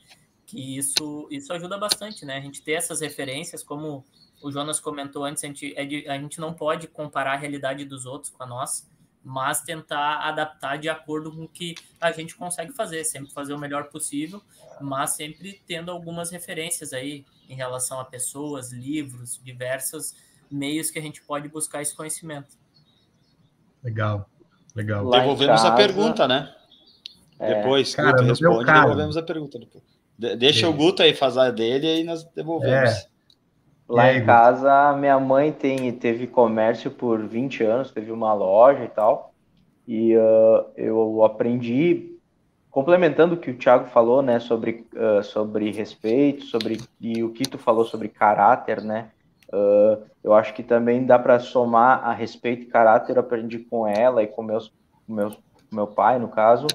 que 0.50 0.76
isso 0.76 1.28
isso 1.30 1.52
ajuda 1.52 1.78
bastante, 1.78 2.24
né? 2.24 2.36
A 2.36 2.40
gente 2.40 2.60
ter 2.60 2.72
essas 2.72 3.00
referências 3.00 3.62
como 3.62 4.04
o 4.42 4.50
Jonas 4.50 4.80
comentou 4.80 5.24
antes, 5.24 5.44
a 5.44 5.46
gente, 5.46 5.72
é 5.76 5.84
de, 5.84 6.08
a 6.08 6.18
gente 6.18 6.40
não 6.40 6.52
pode 6.52 6.88
comparar 6.88 7.34
a 7.34 7.36
realidade 7.36 7.84
dos 7.84 8.04
outros 8.06 8.32
com 8.32 8.42
a 8.42 8.46
nossa. 8.46 8.88
mas 9.22 9.60
tentar 9.60 10.26
adaptar 10.26 10.78
de 10.78 10.88
acordo 10.88 11.30
com 11.30 11.44
o 11.44 11.48
que 11.48 11.74
a 12.00 12.10
gente 12.10 12.34
consegue 12.34 12.72
fazer, 12.72 13.04
sempre 13.04 13.30
fazer 13.32 13.52
o 13.52 13.58
melhor 13.58 13.84
possível, 13.90 14.42
mas 14.80 15.10
sempre 15.10 15.62
tendo 15.66 15.90
algumas 15.90 16.30
referências 16.30 16.92
aí 16.92 17.24
em 17.48 17.54
relação 17.54 18.00
a 18.00 18.04
pessoas, 18.04 18.72
livros, 18.72 19.38
diversos 19.42 20.14
meios 20.50 20.90
que 20.90 20.98
a 20.98 21.02
gente 21.02 21.22
pode 21.22 21.48
buscar 21.48 21.82
esse 21.82 21.94
conhecimento. 21.94 22.58
Legal, 23.84 24.28
legal. 24.74 25.04
Lá 25.04 25.20
devolvemos 25.20 25.60
casa, 25.62 25.74
a 25.74 25.76
pergunta, 25.76 26.26
né? 26.26 26.54
É, 27.38 27.54
Depois, 27.54 27.94
cara, 27.94 28.22
responde, 28.22 28.64
devolvemos 28.64 29.16
a 29.16 29.22
pergunta. 29.22 29.58
Depois. 29.58 29.99
De 30.20 30.36
deixa 30.36 30.68
o 30.68 30.72
Guto 30.72 31.02
aí 31.02 31.14
fazer 31.14 31.40
a 31.40 31.50
dele 31.50 31.86
e 31.86 31.90
aí 31.90 32.04
nós 32.04 32.22
devolvemos. 32.36 32.90
É. 32.90 33.06
Lá 33.88 34.02
aí, 34.04 34.18
em 34.18 34.24
casa, 34.26 34.92
minha 34.92 35.18
mãe 35.18 35.50
tem, 35.50 35.90
teve 35.92 36.26
comércio 36.26 36.90
por 36.90 37.26
20 37.26 37.64
anos, 37.64 37.90
teve 37.90 38.12
uma 38.12 38.34
loja 38.34 38.84
e 38.84 38.88
tal. 38.88 39.32
E 39.88 40.14
uh, 40.14 40.66
eu 40.76 41.24
aprendi, 41.24 42.16
complementando 42.70 43.34
o 43.34 43.38
que 43.38 43.50
o 43.50 43.56
Thiago 43.56 43.86
falou, 43.86 44.20
né, 44.20 44.38
sobre, 44.38 44.86
uh, 44.94 45.24
sobre 45.24 45.72
respeito, 45.72 46.44
sobre 46.44 46.80
e 47.00 47.24
o 47.24 47.32
que 47.32 47.48
tu 47.48 47.56
falou 47.56 47.86
sobre 47.86 48.08
caráter, 48.08 48.82
né? 48.82 49.08
Uh, 49.48 50.04
eu 50.22 50.34
acho 50.34 50.52
que 50.52 50.62
também 50.62 51.04
dá 51.04 51.18
para 51.18 51.40
somar 51.40 52.06
a 52.06 52.12
respeito 52.12 52.64
e 52.64 52.66
caráter. 52.66 53.16
Eu 53.16 53.20
aprendi 53.20 53.58
com 53.58 53.88
ela 53.88 54.22
e 54.22 54.26
com 54.26 54.42
meus, 54.42 54.70
meus 55.08 55.36
meu 55.72 55.86
pai, 55.86 56.18
no 56.18 56.28
caso, 56.28 56.66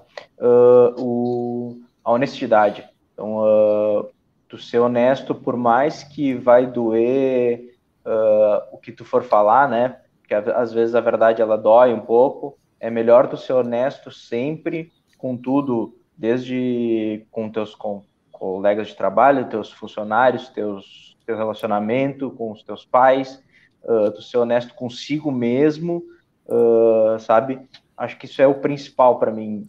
o, 0.98 1.78
a 2.04 2.12
honestidade. 2.12 2.84
Então, 3.16 4.12
tu 4.48 4.58
ser 4.58 4.80
honesto, 4.80 5.34
por 5.34 5.58
mais 5.58 6.04
que 6.04 6.36
vai 6.36 6.68
doer 6.68 7.76
uh, 8.06 8.76
o 8.76 8.78
que 8.78 8.92
tu 8.92 9.04
for 9.04 9.24
falar, 9.24 9.68
né? 9.68 10.00
Porque 10.20 10.34
às 10.34 10.72
vezes 10.74 10.94
a 10.94 11.02
verdade 11.02 11.42
ela 11.42 11.58
dói 11.58 11.94
um 11.94 12.02
pouco. 12.02 12.58
É 12.80 12.90
melhor 12.90 13.28
tu 13.28 13.38
ser 13.38 13.54
honesto 13.54 14.12
sempre 14.12 14.92
com 15.18 15.36
tudo, 15.36 15.98
desde 16.16 17.26
com 17.32 17.50
teus 17.50 17.74
com, 17.74 18.04
colegas 18.32 18.90
de 18.90 18.96
trabalho, 18.96 19.50
teus 19.50 19.72
funcionários, 19.72 20.50
teus 20.50 21.16
teu 21.26 21.36
relacionamento 21.36 22.30
com 22.30 22.52
os 22.52 22.62
teus 22.62 22.86
pais, 22.86 23.42
uh, 23.84 24.12
tu 24.12 24.22
ser 24.22 24.38
honesto 24.38 24.76
consigo 24.76 25.32
mesmo, 25.32 26.04
uh, 26.46 27.20
sabe? 27.20 27.68
Acho 27.98 28.18
que 28.18 28.26
isso 28.28 28.42
é 28.42 28.48
o 28.48 28.60
principal 28.60 29.18
para 29.18 29.32
mim. 29.32 29.68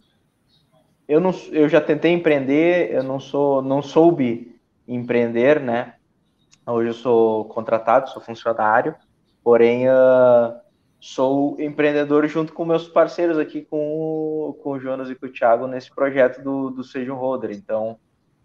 Eu 1.07 1.21
não, 1.21 1.31
eu 1.51 1.69
já 1.69 1.79
tentei 1.79 2.11
empreender, 2.11 2.91
eu 2.91 3.01
não 3.01 3.19
sou, 3.19 3.61
não 3.61 3.81
soube 3.81 4.59
empreender, 4.87 5.61
né? 5.61 5.93
Hoje 6.65 6.89
eu 6.89 6.93
sou 6.93 7.45
contratado, 7.45 8.09
sou 8.09 8.21
funcionário, 8.21 8.93
porém 9.41 9.87
uh, 9.87 10.53
sou 10.99 11.55
empreendedor 11.61 12.27
junto 12.27 12.51
com 12.51 12.65
meus 12.65 12.89
parceiros 12.89 13.37
aqui, 13.37 13.61
com, 13.61 13.77
o, 13.77 14.53
com 14.61 14.71
o 14.71 14.79
Jonas 14.79 15.09
e 15.09 15.15
com 15.15 15.27
o 15.27 15.31
Thiago, 15.31 15.65
nesse 15.65 15.89
projeto 15.93 16.43
do, 16.43 16.69
do 16.69 16.83
Seja 16.83 17.13
um 17.13 17.17
Roder. 17.17 17.51
Então, 17.51 17.97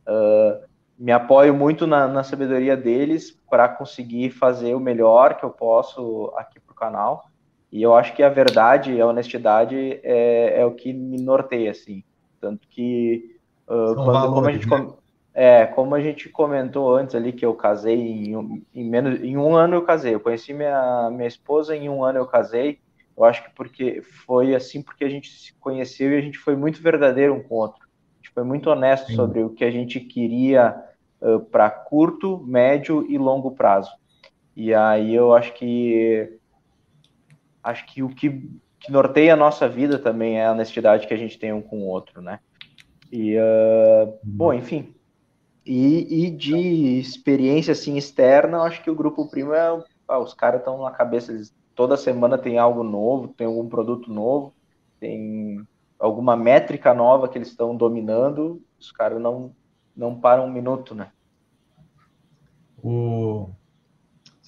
uh, 0.06 0.64
me 0.96 1.10
apoio 1.10 1.52
muito 1.52 1.84
na, 1.84 2.06
na 2.06 2.22
sabedoria 2.22 2.76
deles 2.76 3.36
para 3.50 3.68
conseguir 3.68 4.30
fazer 4.30 4.76
o 4.76 4.80
melhor 4.80 5.36
que 5.36 5.44
eu 5.44 5.50
posso 5.50 6.32
aqui 6.36 6.60
para 6.60 6.72
o 6.72 6.76
canal. 6.76 7.24
E 7.72 7.82
eu 7.82 7.92
acho 7.92 8.14
que 8.14 8.22
a 8.22 8.28
verdade, 8.28 9.00
a 9.00 9.06
honestidade 9.06 9.98
é, 10.04 10.60
é 10.60 10.64
o 10.64 10.72
que 10.72 10.92
me 10.92 11.20
norteia, 11.20 11.72
assim. 11.72 12.04
Tanto 12.42 12.66
que 12.68 13.36
uh, 13.68 13.94
quando, 13.94 14.04
valores, 14.04 14.34
como 14.34 14.46
a 14.48 14.52
gente 14.52 14.68
né? 14.68 14.92
É, 15.34 15.64
como 15.64 15.94
a 15.94 16.00
gente 16.00 16.28
comentou 16.28 16.94
antes 16.94 17.14
ali, 17.14 17.32
que 17.32 17.46
eu 17.46 17.54
casei 17.54 17.94
em, 17.94 18.64
em, 18.74 18.84
menos, 18.84 19.22
em 19.22 19.36
um 19.36 19.54
ano 19.54 19.76
eu 19.76 19.82
casei. 19.82 20.14
Eu 20.14 20.20
conheci 20.20 20.52
minha, 20.52 21.08
minha 21.10 21.28
esposa 21.28 21.74
em 21.74 21.88
um 21.88 22.04
ano 22.04 22.18
eu 22.18 22.26
casei. 22.26 22.80
Eu 23.16 23.24
acho 23.24 23.44
que 23.44 23.50
porque 23.54 24.02
foi 24.02 24.54
assim 24.54 24.82
porque 24.82 25.04
a 25.04 25.08
gente 25.08 25.30
se 25.30 25.54
conheceu 25.54 26.12
e 26.12 26.18
a 26.18 26.20
gente 26.20 26.36
foi 26.36 26.56
muito 26.56 26.82
verdadeiro 26.82 27.32
um 27.32 27.42
com 27.42 27.54
o 27.54 27.58
outro. 27.58 27.82
A 27.84 28.16
gente 28.16 28.34
foi 28.34 28.42
muito 28.42 28.68
honesto 28.68 29.06
Sim. 29.06 29.14
sobre 29.14 29.42
o 29.42 29.50
que 29.50 29.64
a 29.64 29.70
gente 29.70 30.00
queria 30.00 30.76
uh, 31.20 31.40
para 31.40 31.70
curto, 31.70 32.42
médio 32.44 33.06
e 33.08 33.16
longo 33.16 33.52
prazo. 33.52 33.90
E 34.56 34.74
aí 34.74 35.14
eu 35.14 35.32
acho 35.32 35.54
que 35.54 36.38
acho 37.62 37.86
que 37.86 38.02
o 38.02 38.08
que, 38.08 38.50
que 38.82 38.90
norteia 38.90 39.34
a 39.34 39.36
nossa 39.36 39.68
vida 39.68 39.98
também 39.98 40.38
é 40.38 40.46
a 40.46 40.52
honestidade 40.52 41.06
que 41.06 41.14
a 41.14 41.16
gente 41.16 41.38
tem 41.38 41.52
um 41.52 41.62
com 41.62 41.82
o 41.82 41.86
outro, 41.86 42.20
né? 42.20 42.40
E 43.10 43.36
uh, 43.36 44.18
bom, 44.22 44.52
enfim, 44.52 44.94
e, 45.64 46.26
e 46.26 46.30
de 46.30 46.98
experiência 46.98 47.72
assim 47.72 47.96
externa, 47.96 48.58
eu 48.58 48.62
acho 48.62 48.82
que 48.82 48.90
o 48.90 48.94
grupo 48.94 49.28
primo 49.30 49.54
é. 49.54 49.84
Ah, 50.08 50.18
os 50.18 50.34
caras 50.34 50.60
estão 50.60 50.82
na 50.82 50.90
cabeça, 50.90 51.32
eles, 51.32 51.54
toda 51.74 51.96
semana 51.96 52.36
tem 52.36 52.58
algo 52.58 52.82
novo, 52.82 53.28
tem 53.28 53.46
algum 53.46 53.68
produto 53.68 54.12
novo, 54.12 54.52
tem 54.98 55.64
alguma 55.98 56.36
métrica 56.36 56.92
nova 56.92 57.28
que 57.28 57.38
eles 57.38 57.48
estão 57.48 57.76
dominando, 57.76 58.60
os 58.78 58.90
caras 58.90 59.20
não, 59.20 59.54
não 59.96 60.18
param 60.18 60.46
um 60.46 60.50
minuto, 60.50 60.94
né? 60.94 61.12
O... 62.82 63.48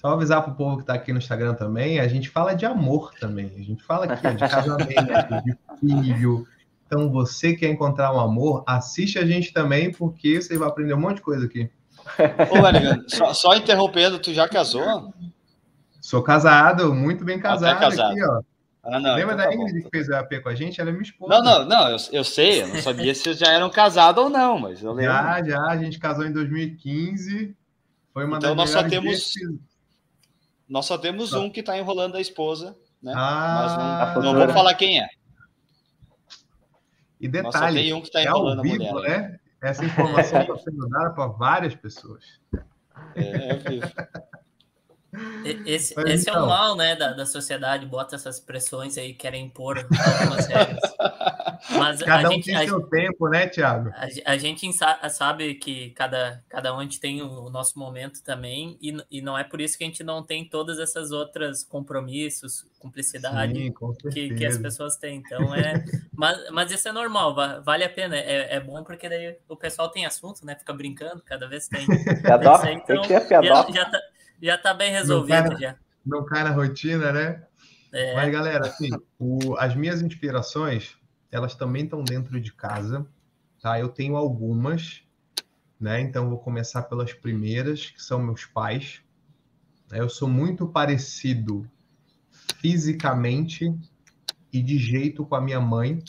Só 0.05 0.11
avisar 0.11 0.43
para 0.43 0.51
o 0.51 0.55
povo 0.55 0.75
que 0.75 0.83
está 0.83 0.93
aqui 0.93 1.11
no 1.11 1.17
Instagram 1.17 1.55
também, 1.55 1.99
a 1.99 2.07
gente 2.07 2.29
fala 2.29 2.53
de 2.53 2.63
amor 2.63 3.11
também, 3.19 3.51
a 3.57 3.63
gente 3.63 3.83
fala 3.83 4.05
aqui 4.05 4.35
de 4.35 4.47
casamento, 4.47 4.85
de 5.43 5.57
filho, 5.79 6.47
então, 6.85 7.09
você 7.09 7.55
quer 7.55 7.69
encontrar 7.69 8.13
um 8.13 8.19
amor, 8.19 8.63
assiste 8.67 9.17
a 9.17 9.25
gente 9.25 9.51
também, 9.51 9.91
porque 9.91 10.39
você 10.39 10.55
vai 10.59 10.67
aprender 10.67 10.93
um 10.93 10.99
monte 10.99 11.15
de 11.15 11.21
coisa 11.23 11.47
aqui. 11.47 11.71
Ô, 12.51 13.09
só, 13.09 13.33
só, 13.33 13.55
interrompendo, 13.55 14.19
tu 14.19 14.31
já 14.31 14.47
casou? 14.47 15.11
Sou 15.99 16.21
casado, 16.21 16.93
muito 16.93 17.25
bem 17.25 17.39
casado, 17.39 17.79
casado. 17.79 18.11
aqui, 18.11 18.23
ó. 18.23 18.41
Ah, 18.83 18.99
não, 18.99 19.15
Lembra 19.15 19.33
então 19.33 19.37
da 19.37 19.45
tá 19.45 19.55
Ingrid 19.55 19.85
que 19.85 19.89
fez 19.89 20.07
o 20.07 20.15
AP 20.15 20.43
com 20.43 20.49
a 20.49 20.53
gente? 20.53 20.79
Ela 20.79 20.91
é 20.91 20.93
minha 20.93 21.01
esposa. 21.01 21.33
Não, 21.33 21.43
não, 21.43 21.65
não, 21.65 21.89
eu, 21.89 21.97
eu 22.11 22.23
sei, 22.23 22.61
eu 22.61 22.67
não 22.67 22.75
sabia 22.75 23.15
se 23.15 23.33
já 23.33 23.47
eram 23.47 23.71
casados 23.71 24.23
ou 24.23 24.29
não, 24.29 24.59
mas 24.59 24.83
eu 24.83 24.93
lembro. 24.93 25.11
Já, 25.11 25.43
já, 25.43 25.61
a 25.63 25.77
gente 25.77 25.97
casou 25.97 26.23
em 26.23 26.31
2015. 26.31 27.55
Foi 28.13 28.23
uma 28.23 28.37
então 28.37 28.53
nós 28.53 28.69
só 28.69 28.83
temos. 28.83 29.33
Nós 30.67 30.85
só 30.85 30.97
temos 30.97 31.33
um 31.33 31.49
que 31.49 31.59
está 31.59 31.77
enrolando 31.77 32.15
a 32.15 32.21
esposa, 32.21 32.75
né? 33.01 33.13
Ah, 33.15 34.13
mas 34.13 34.23
não, 34.23 34.33
não 34.33 34.45
vou 34.45 34.53
falar 34.53 34.73
quem 34.73 35.01
é. 35.01 35.07
E 37.19 37.27
detalhe, 37.27 37.93
um 37.93 38.01
tá 38.01 38.21
é 38.21 38.27
ao 38.27 38.61
vivo, 38.61 38.99
né? 39.01 39.39
Essa 39.61 39.85
informação 39.85 40.41
está 40.41 40.57
sendo 40.57 40.87
dada 40.89 41.11
para 41.11 41.27
várias 41.27 41.75
pessoas. 41.75 42.23
É, 43.15 43.49
é 43.49 43.55
vivo. 43.55 43.87
Esse, 45.65 45.93
esse 46.07 46.29
então, 46.29 46.35
é 46.35 46.37
o 46.37 46.45
então. 46.45 46.47
mal 46.47 46.75
né, 46.75 46.95
da, 46.95 47.13
da 47.13 47.25
sociedade, 47.25 47.85
bota 47.85 48.15
essas 48.15 48.39
pressões 48.39 48.97
aí, 48.97 49.13
querem 49.13 49.45
impor 49.45 49.77
algumas 49.77 50.47
regras. 50.47 50.79
Mas 51.77 52.01
cada 52.01 52.27
a 52.27 52.29
um 52.29 52.33
gente, 52.33 52.45
tem 52.45 52.55
a, 52.55 52.65
seu 52.65 52.81
tempo, 52.81 53.27
né, 53.27 53.47
Tiago? 53.47 53.89
A, 53.95 54.31
a, 54.31 54.37
gente 54.37 54.69
sabe 55.09 55.55
que 55.55 55.91
cada, 55.91 56.43
cada 56.49 56.73
um 56.73 56.79
a 56.79 56.83
gente 56.83 56.99
tem 56.99 57.21
o, 57.21 57.49
nosso 57.49 57.77
momento 57.79 58.23
também, 58.23 58.77
e, 58.81 58.95
e 59.09 59.21
não 59.21 59.37
é 59.37 59.43
por 59.43 59.61
isso 59.61 59.77
que 59.77 59.83
a 59.83 59.87
gente 59.87 60.03
não 60.03 60.23
tem 60.23 60.47
todas 60.47 60.79
essas 60.79 61.11
outras 61.11 61.63
compromissos, 61.63 62.65
cumplicidade 62.79 63.55
Sim, 63.55 63.73
que, 64.11 64.35
que 64.35 64.45
as 64.45 64.57
pessoas 64.57 64.95
têm. 64.97 65.17
Então 65.17 65.53
é. 65.55 65.83
mas, 66.13 66.49
mas 66.51 66.71
isso 66.71 66.87
é 66.87 66.91
normal, 66.91 67.35
vale 67.63 67.83
a 67.83 67.89
pena. 67.89 68.15
É, 68.15 68.55
é 68.55 68.59
bom 68.59 68.83
porque 68.83 69.09
daí 69.09 69.37
o 69.47 69.55
pessoal 69.55 69.89
tem 69.89 70.05
assunto, 70.05 70.45
né? 70.45 70.55
Fica 70.55 70.73
brincando, 70.73 71.21
cada 71.25 71.47
vez 71.47 71.67
tem. 71.67 71.85
Então, 72.45 72.61
tem 72.85 73.01
que 73.01 73.07
ser 73.07 73.27
já, 73.29 73.41
já, 73.71 73.85
tá, 73.85 74.01
já 74.41 74.57
tá 74.57 74.73
bem 74.73 74.91
resolvido. 74.91 75.43
Não 75.43 75.49
cai, 75.49 75.59
já. 75.59 75.75
não 76.05 76.25
cai 76.25 76.43
na 76.43 76.51
rotina, 76.51 77.11
né? 77.11 77.43
É. 77.93 78.15
Mas, 78.15 78.31
galera, 78.31 78.67
assim, 78.67 78.89
o, 79.17 79.55
as 79.57 79.75
minhas 79.75 80.01
inspirações 80.01 80.97
elas 81.35 81.53
também 81.53 81.83
estão 81.83 82.03
dentro 82.03 82.39
de 82.39 82.53
casa, 82.53 83.05
tá? 83.61 83.79
Eu 83.79 83.89
tenho 83.89 84.15
algumas, 84.15 85.03
né? 85.79 85.99
Então 85.99 86.29
vou 86.29 86.39
começar 86.39 86.83
pelas 86.83 87.13
primeiras, 87.13 87.87
que 87.89 88.01
são 88.01 88.21
meus 88.21 88.45
pais. 88.45 89.01
Eu 89.91 90.09
sou 90.09 90.29
muito 90.29 90.65
parecido 90.67 91.69
fisicamente 92.61 93.73
e 94.51 94.61
de 94.61 94.77
jeito 94.77 95.25
com 95.25 95.35
a 95.35 95.41
minha 95.41 95.59
mãe. 95.59 95.99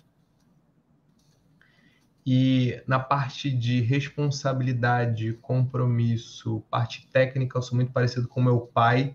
E 2.26 2.82
na 2.86 2.98
parte 2.98 3.50
de 3.50 3.80
responsabilidade, 3.80 5.34
compromisso, 5.34 6.62
parte 6.68 7.06
técnica, 7.12 7.56
eu 7.56 7.62
sou 7.62 7.76
muito 7.76 7.92
parecido 7.92 8.26
com 8.26 8.42
meu 8.42 8.60
pai 8.60 9.14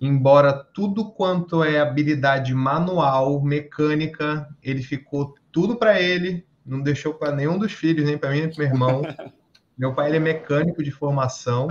embora 0.00 0.52
tudo 0.52 1.10
quanto 1.10 1.64
é 1.64 1.80
habilidade 1.80 2.54
manual, 2.54 3.42
mecânica, 3.42 4.48
ele 4.62 4.82
ficou 4.82 5.34
tudo 5.50 5.76
para 5.76 6.00
ele, 6.00 6.46
não 6.64 6.80
deixou 6.80 7.14
para 7.14 7.34
nenhum 7.34 7.58
dos 7.58 7.72
filhos, 7.72 8.04
nem 8.04 8.16
para 8.16 8.30
mim, 8.30 8.40
nem 8.40 8.50
para 8.50 8.58
meu 8.58 8.72
irmão. 8.72 9.02
meu 9.76 9.94
pai 9.94 10.08
ele 10.08 10.18
é 10.18 10.20
mecânico 10.20 10.82
de 10.82 10.90
formação, 10.90 11.68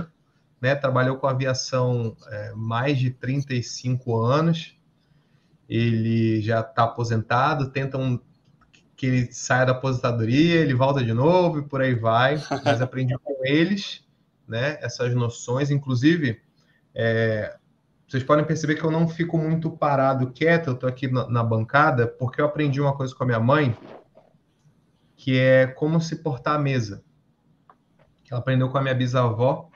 né? 0.60 0.74
Trabalhou 0.74 1.16
com 1.16 1.26
aviação 1.26 2.16
é, 2.26 2.52
mais 2.54 2.98
de 2.98 3.10
35 3.10 4.16
anos. 4.16 4.76
Ele 5.68 6.40
já 6.40 6.60
está 6.60 6.84
aposentado, 6.84 7.70
tentam 7.70 8.20
que 8.98 9.06
ele 9.06 9.32
saia 9.32 9.64
da 9.64 9.72
aposentadoria, 9.72 10.56
ele 10.56 10.74
volta 10.74 11.04
de 11.04 11.12
novo 11.14 11.60
e 11.60 11.62
por 11.62 11.80
aí 11.80 11.94
vai. 11.94 12.42
Mas 12.64 12.82
aprendi 12.82 13.16
com 13.16 13.46
eles, 13.46 14.04
né? 14.46 14.76
Essas 14.82 15.14
noções, 15.14 15.70
inclusive. 15.70 16.42
É, 16.92 17.56
vocês 18.08 18.24
podem 18.24 18.44
perceber 18.44 18.74
que 18.74 18.82
eu 18.82 18.90
não 18.90 19.06
fico 19.06 19.38
muito 19.38 19.70
parado, 19.70 20.32
quieto, 20.32 20.70
eu 20.70 20.74
tô 20.74 20.88
aqui 20.88 21.06
na, 21.06 21.28
na 21.28 21.44
bancada, 21.44 22.08
porque 22.08 22.40
eu 22.40 22.46
aprendi 22.46 22.80
uma 22.80 22.92
coisa 22.92 23.14
com 23.14 23.22
a 23.22 23.26
minha 23.26 23.38
mãe, 23.38 23.76
que 25.14 25.38
é 25.38 25.68
como 25.68 26.00
se 26.00 26.16
portar 26.16 26.56
à 26.56 26.58
mesa. 26.58 27.04
Ela 28.28 28.40
aprendeu 28.40 28.68
com 28.68 28.78
a 28.78 28.82
minha 28.82 28.94
bisavó, 28.96 29.70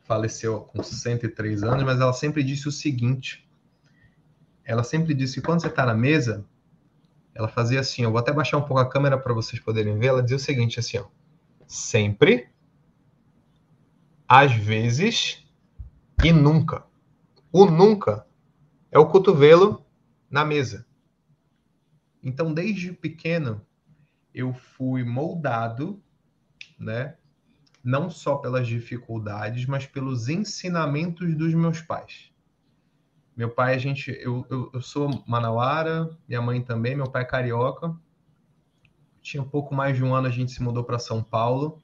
faleceu 0.00 0.60
com 0.62 0.82
103 0.82 1.62
anos, 1.62 1.84
mas 1.84 2.00
ela 2.00 2.14
sempre 2.14 2.42
disse 2.42 2.66
o 2.66 2.72
seguinte: 2.72 3.46
ela 4.64 4.82
sempre 4.82 5.12
disse 5.12 5.34
que 5.34 5.46
quando 5.46 5.60
você 5.60 5.68
está 5.68 5.84
na 5.84 5.94
mesa, 5.94 6.46
ela 7.40 7.48
fazia 7.48 7.80
assim, 7.80 8.02
eu 8.02 8.10
vou 8.10 8.20
até 8.20 8.32
baixar 8.32 8.58
um 8.58 8.62
pouco 8.62 8.78
a 8.78 8.88
câmera 8.88 9.18
para 9.18 9.32
vocês 9.32 9.60
poderem 9.60 9.98
ver, 9.98 10.08
ela 10.08 10.22
dizia 10.22 10.36
o 10.36 10.40
seguinte 10.40 10.78
assim, 10.78 10.98
ó, 10.98 11.06
sempre, 11.66 12.48
às 14.28 14.52
vezes 14.52 15.44
e 16.22 16.32
nunca. 16.32 16.84
O 17.50 17.64
nunca 17.64 18.26
é 18.92 18.98
o 18.98 19.06
cotovelo 19.06 19.84
na 20.30 20.44
mesa. 20.44 20.86
Então, 22.22 22.52
desde 22.52 22.92
pequeno, 22.92 23.66
eu 24.34 24.52
fui 24.52 25.02
moldado, 25.02 26.02
né? 26.78 27.16
Não 27.82 28.10
só 28.10 28.36
pelas 28.36 28.68
dificuldades, 28.68 29.64
mas 29.64 29.86
pelos 29.86 30.28
ensinamentos 30.28 31.34
dos 31.34 31.54
meus 31.54 31.80
pais. 31.80 32.29
Meu 33.36 33.50
pai, 33.50 33.74
a 33.74 33.78
gente, 33.78 34.10
eu, 34.20 34.46
eu, 34.50 34.70
eu 34.74 34.80
sou 34.80 35.22
manauara, 35.26 36.10
minha 36.28 36.42
mãe 36.42 36.60
também, 36.60 36.96
meu 36.96 37.10
pai 37.10 37.22
é 37.22 37.24
carioca. 37.24 37.94
Tinha 39.22 39.42
um 39.42 39.48
pouco 39.48 39.74
mais 39.74 39.96
de 39.96 40.04
um 40.04 40.14
ano 40.14 40.26
a 40.26 40.30
gente 40.30 40.52
se 40.52 40.62
mudou 40.62 40.84
para 40.84 40.98
São 40.98 41.22
Paulo. 41.22 41.82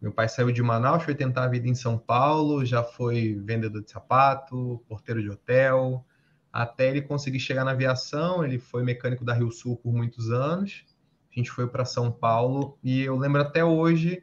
Meu 0.00 0.12
pai 0.12 0.28
saiu 0.28 0.52
de 0.52 0.62
Manaus, 0.62 1.02
foi 1.02 1.14
tentar 1.14 1.44
a 1.44 1.48
vida 1.48 1.68
em 1.68 1.74
São 1.74 1.96
Paulo, 1.96 2.64
já 2.64 2.82
foi 2.82 3.40
vendedor 3.42 3.82
de 3.82 3.90
sapato, 3.90 4.84
porteiro 4.86 5.22
de 5.22 5.30
hotel, 5.30 6.04
até 6.52 6.90
ele 6.90 7.00
conseguir 7.00 7.40
chegar 7.40 7.64
na 7.64 7.70
aviação. 7.70 8.44
Ele 8.44 8.58
foi 8.58 8.82
mecânico 8.82 9.24
da 9.24 9.32
Rio 9.32 9.50
Sul 9.50 9.76
por 9.76 9.92
muitos 9.94 10.30
anos. 10.30 10.84
A 11.32 11.38
gente 11.38 11.50
foi 11.50 11.66
para 11.66 11.84
São 11.84 12.12
Paulo 12.12 12.78
e 12.82 13.00
eu 13.02 13.16
lembro 13.16 13.40
até 13.40 13.64
hoje 13.64 14.22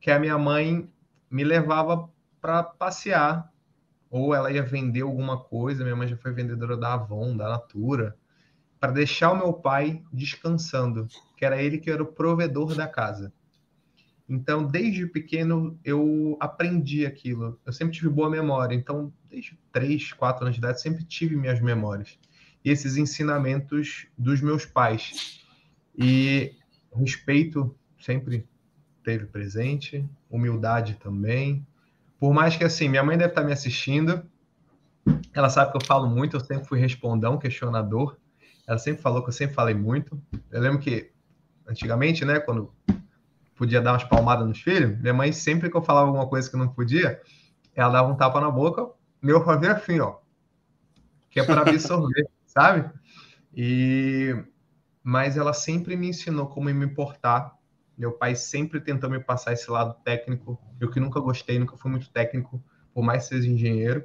que 0.00 0.10
a 0.10 0.18
minha 0.18 0.38
mãe 0.38 0.90
me 1.30 1.44
levava 1.44 2.08
para 2.40 2.62
passear 2.62 3.52
ou 4.10 4.34
ela 4.34 4.50
ia 4.50 4.62
vender 4.62 5.02
alguma 5.02 5.38
coisa. 5.38 5.84
Minha 5.84 5.96
mãe 5.96 6.08
já 6.08 6.16
foi 6.16 6.32
vendedora 6.32 6.76
da 6.76 6.94
Avon, 6.94 7.36
da 7.36 7.48
Natura, 7.48 8.16
para 8.80 8.92
deixar 8.92 9.32
o 9.32 9.36
meu 9.36 9.52
pai 9.52 10.02
descansando, 10.12 11.06
que 11.36 11.44
era 11.44 11.62
ele 11.62 11.78
que 11.78 11.90
era 11.90 12.02
o 12.02 12.06
provedor 12.06 12.74
da 12.74 12.86
casa. 12.86 13.32
Então, 14.28 14.66
desde 14.66 15.06
pequeno, 15.06 15.78
eu 15.82 16.36
aprendi 16.38 17.06
aquilo. 17.06 17.58
Eu 17.64 17.72
sempre 17.72 17.94
tive 17.94 18.10
boa 18.10 18.28
memória. 18.28 18.74
Então, 18.74 19.12
desde 19.28 19.58
3, 19.72 20.12
4 20.12 20.44
anos 20.44 20.54
de 20.54 20.60
idade, 20.60 20.82
sempre 20.82 21.02
tive 21.02 21.34
minhas 21.34 21.60
memórias. 21.60 22.18
E 22.62 22.70
esses 22.70 22.96
ensinamentos 22.96 24.06
dos 24.18 24.42
meus 24.42 24.66
pais. 24.66 25.42
E 25.96 26.52
respeito 26.92 27.74
sempre 27.98 28.46
teve 29.02 29.24
presente, 29.26 30.06
humildade 30.28 30.98
também. 31.00 31.66
Por 32.18 32.32
mais 32.32 32.56
que, 32.56 32.64
assim, 32.64 32.88
minha 32.88 33.02
mãe 33.02 33.16
deve 33.16 33.30
estar 33.30 33.44
me 33.44 33.52
assistindo. 33.52 34.22
Ela 35.32 35.48
sabe 35.48 35.70
que 35.70 35.76
eu 35.76 35.86
falo 35.86 36.08
muito, 36.08 36.36
eu 36.36 36.40
sempre 36.40 36.66
fui 36.66 36.80
respondão, 36.80 37.38
questionador. 37.38 38.16
Ela 38.66 38.78
sempre 38.78 39.02
falou 39.02 39.22
que 39.22 39.28
eu 39.28 39.32
sempre 39.32 39.54
falei 39.54 39.74
muito. 39.74 40.20
Eu 40.50 40.60
lembro 40.60 40.78
que, 40.78 41.10
antigamente, 41.66 42.24
né, 42.24 42.40
quando 42.40 42.74
podia 43.54 43.80
dar 43.80 43.92
umas 43.92 44.04
palmadas 44.04 44.46
nos 44.46 44.60
filhos, 44.60 44.98
minha 45.00 45.14
mãe, 45.14 45.32
sempre 45.32 45.70
que 45.70 45.76
eu 45.76 45.82
falava 45.82 46.06
alguma 46.06 46.28
coisa 46.28 46.50
que 46.50 46.56
não 46.56 46.68
podia, 46.68 47.20
ela 47.74 47.92
dava 47.92 48.12
um 48.12 48.16
tapa 48.16 48.40
na 48.40 48.50
boca, 48.50 48.88
meu 49.22 49.44
fazia 49.44 49.72
assim, 49.72 50.00
ó. 50.00 50.16
Que 51.30 51.40
é 51.40 51.44
para 51.44 51.62
absorver, 51.62 52.28
sabe? 52.46 52.90
E 53.54 54.34
mas 55.02 55.38
ela 55.38 55.54
sempre 55.54 55.96
me 55.96 56.08
ensinou 56.08 56.48
como 56.48 56.68
me 56.68 56.86
portar. 56.86 57.56
Meu 57.98 58.12
pai 58.12 58.36
sempre 58.36 58.80
tentou 58.80 59.10
me 59.10 59.18
passar 59.18 59.52
esse 59.52 59.68
lado 59.68 59.96
técnico. 60.04 60.56
Eu 60.78 60.88
que 60.88 61.00
nunca 61.00 61.18
gostei, 61.18 61.58
nunca 61.58 61.76
fui 61.76 61.90
muito 61.90 62.08
técnico, 62.10 62.62
por 62.94 63.02
mais 63.02 63.24
que 63.24 63.34
seja 63.34 63.48
engenheiro. 63.48 64.04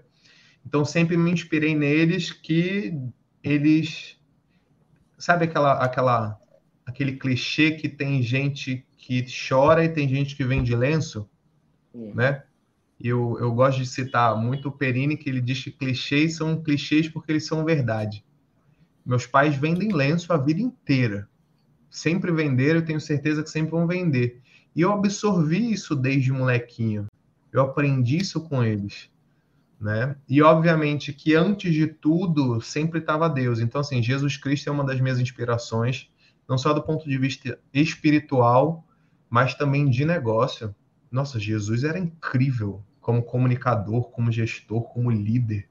Então 0.65 0.84
sempre 0.84 1.15
me 1.15 1.32
inspirei 1.32 1.76
neles 1.76 2.32
que 2.32 2.99
eles 3.44 4.20
sabe 5.18 5.45
aquela 5.45 5.74
aquela 5.74 6.40
aquele 6.86 7.18
clichê 7.18 7.72
que 7.72 7.88
tem 7.88 8.22
gente 8.24 8.86
que 8.98 9.26
chora 9.48 9.84
e 9.86 9.90
tem 9.90 10.07
gente 10.10 10.36
que 10.36 10.44
vem 10.44 10.64
de 10.64 10.76
lenço, 10.76 11.30
Sim. 11.91 12.14
né? 12.14 12.44
Eu, 12.99 13.38
eu 13.40 13.52
gosto 13.53 13.80
de 13.80 13.86
citar 13.86 14.36
muito 14.38 14.70
o 14.70 14.72
Perini, 14.72 15.18
que 15.18 15.30
ele 15.30 15.41
diz 15.41 15.61
que 15.61 15.72
clichês 15.72 16.38
são 16.38 16.64
clichês 16.64 17.10
porque 17.10 17.32
eles 17.32 17.45
são 17.45 17.65
verdade. 17.65 18.24
Meus 19.06 19.26
pais 19.26 19.56
vendem 19.57 19.91
lenço 19.91 20.32
a 20.32 20.38
vida 20.38 20.61
inteira. 20.61 21.28
Sempre 21.94 22.32
venderam, 22.32 22.80
eu 22.80 22.86
tenho 22.86 22.99
certeza 22.99 23.44
que 23.44 23.52
sempre 23.52 23.70
vão 23.70 23.86
vender. 23.86 24.41
E 24.76 24.82
eu 24.82 24.91
absorvi 24.91 25.72
isso 25.72 25.95
desde 25.95 26.32
molequinho. 26.32 27.06
Eu 27.52 27.61
aprendi 27.61 28.18
isso 28.18 28.41
com 28.41 28.64
eles. 28.64 29.11
Né? 29.80 30.15
E 30.28 30.41
obviamente 30.41 31.14
que 31.14 31.36
antes 31.36 31.72
de 31.72 31.86
tudo 31.86 32.60
sempre 32.61 32.98
estava 32.99 33.30
Deus. 33.30 33.60
Então 33.60 33.80
assim, 33.80 34.02
Jesus 34.02 34.38
Cristo 34.38 34.70
é 34.70 34.72
uma 34.72 34.84
das 34.84 34.99
minhas 34.99 35.20
inspirações 35.20 36.10
não 36.49 36.57
só 36.57 36.74
do 36.74 36.82
ponto 36.82 37.07
de 37.07 37.15
vista 37.15 37.60
espiritual, 37.72 38.84
mas 39.30 39.53
também 39.53 39.88
de 39.88 40.03
negócio. 40.03 40.74
Nossa, 41.11 41.40
Jesus 41.40 41.84
era 41.84 41.99
incrível 41.99 42.84
como 42.99 43.22
comunicador, 43.22 44.10
como 44.10 44.32
gestor, 44.32 44.82
como 44.82 45.11
líder, 45.11 45.70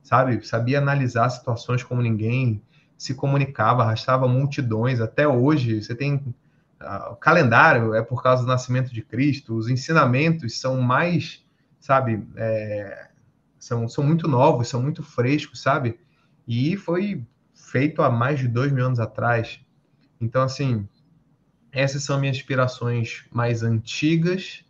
sabe? 0.00 0.46
Sabia 0.46 0.78
analisar 0.78 1.28
situações 1.28 1.82
como 1.82 2.00
ninguém, 2.00 2.62
se 2.96 3.14
comunicava, 3.14 3.82
arrastava 3.82 4.26
multidões. 4.26 5.00
Até 5.00 5.26
hoje, 5.28 5.82
você 5.82 5.94
tem 5.94 6.14
uh, 6.14 7.12
o 7.12 7.16
calendário 7.16 7.94
é 7.94 8.02
por 8.02 8.22
causa 8.22 8.42
do 8.42 8.48
nascimento 8.48 8.92
de 8.92 9.02
Cristo, 9.02 9.54
os 9.54 9.68
ensinamentos 9.68 10.58
são 10.58 10.80
mais, 10.80 11.44
sabe, 11.78 12.26
é, 12.36 13.08
são, 13.58 13.88
são 13.88 14.04
muito 14.04 14.28
novos, 14.28 14.68
são 14.68 14.82
muito 14.82 15.02
frescos, 15.02 15.60
sabe? 15.60 15.98
E 16.46 16.76
foi 16.76 17.24
feito 17.54 18.02
há 18.02 18.10
mais 18.10 18.38
de 18.38 18.48
dois 18.48 18.70
mil 18.70 18.86
anos 18.86 19.00
atrás. 19.00 19.60
Então, 20.20 20.42
assim, 20.42 20.88
essas 21.72 22.02
são 22.02 22.18
minhas 22.18 22.36
inspirações 22.36 23.24
mais 23.30 23.62
antigas. 23.62 24.64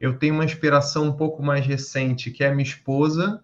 Eu 0.00 0.18
tenho 0.18 0.34
uma 0.34 0.44
inspiração 0.44 1.04
um 1.04 1.12
pouco 1.12 1.42
mais 1.42 1.66
recente, 1.66 2.30
que 2.30 2.44
é 2.44 2.48
a 2.48 2.54
minha 2.54 2.62
esposa, 2.68 3.42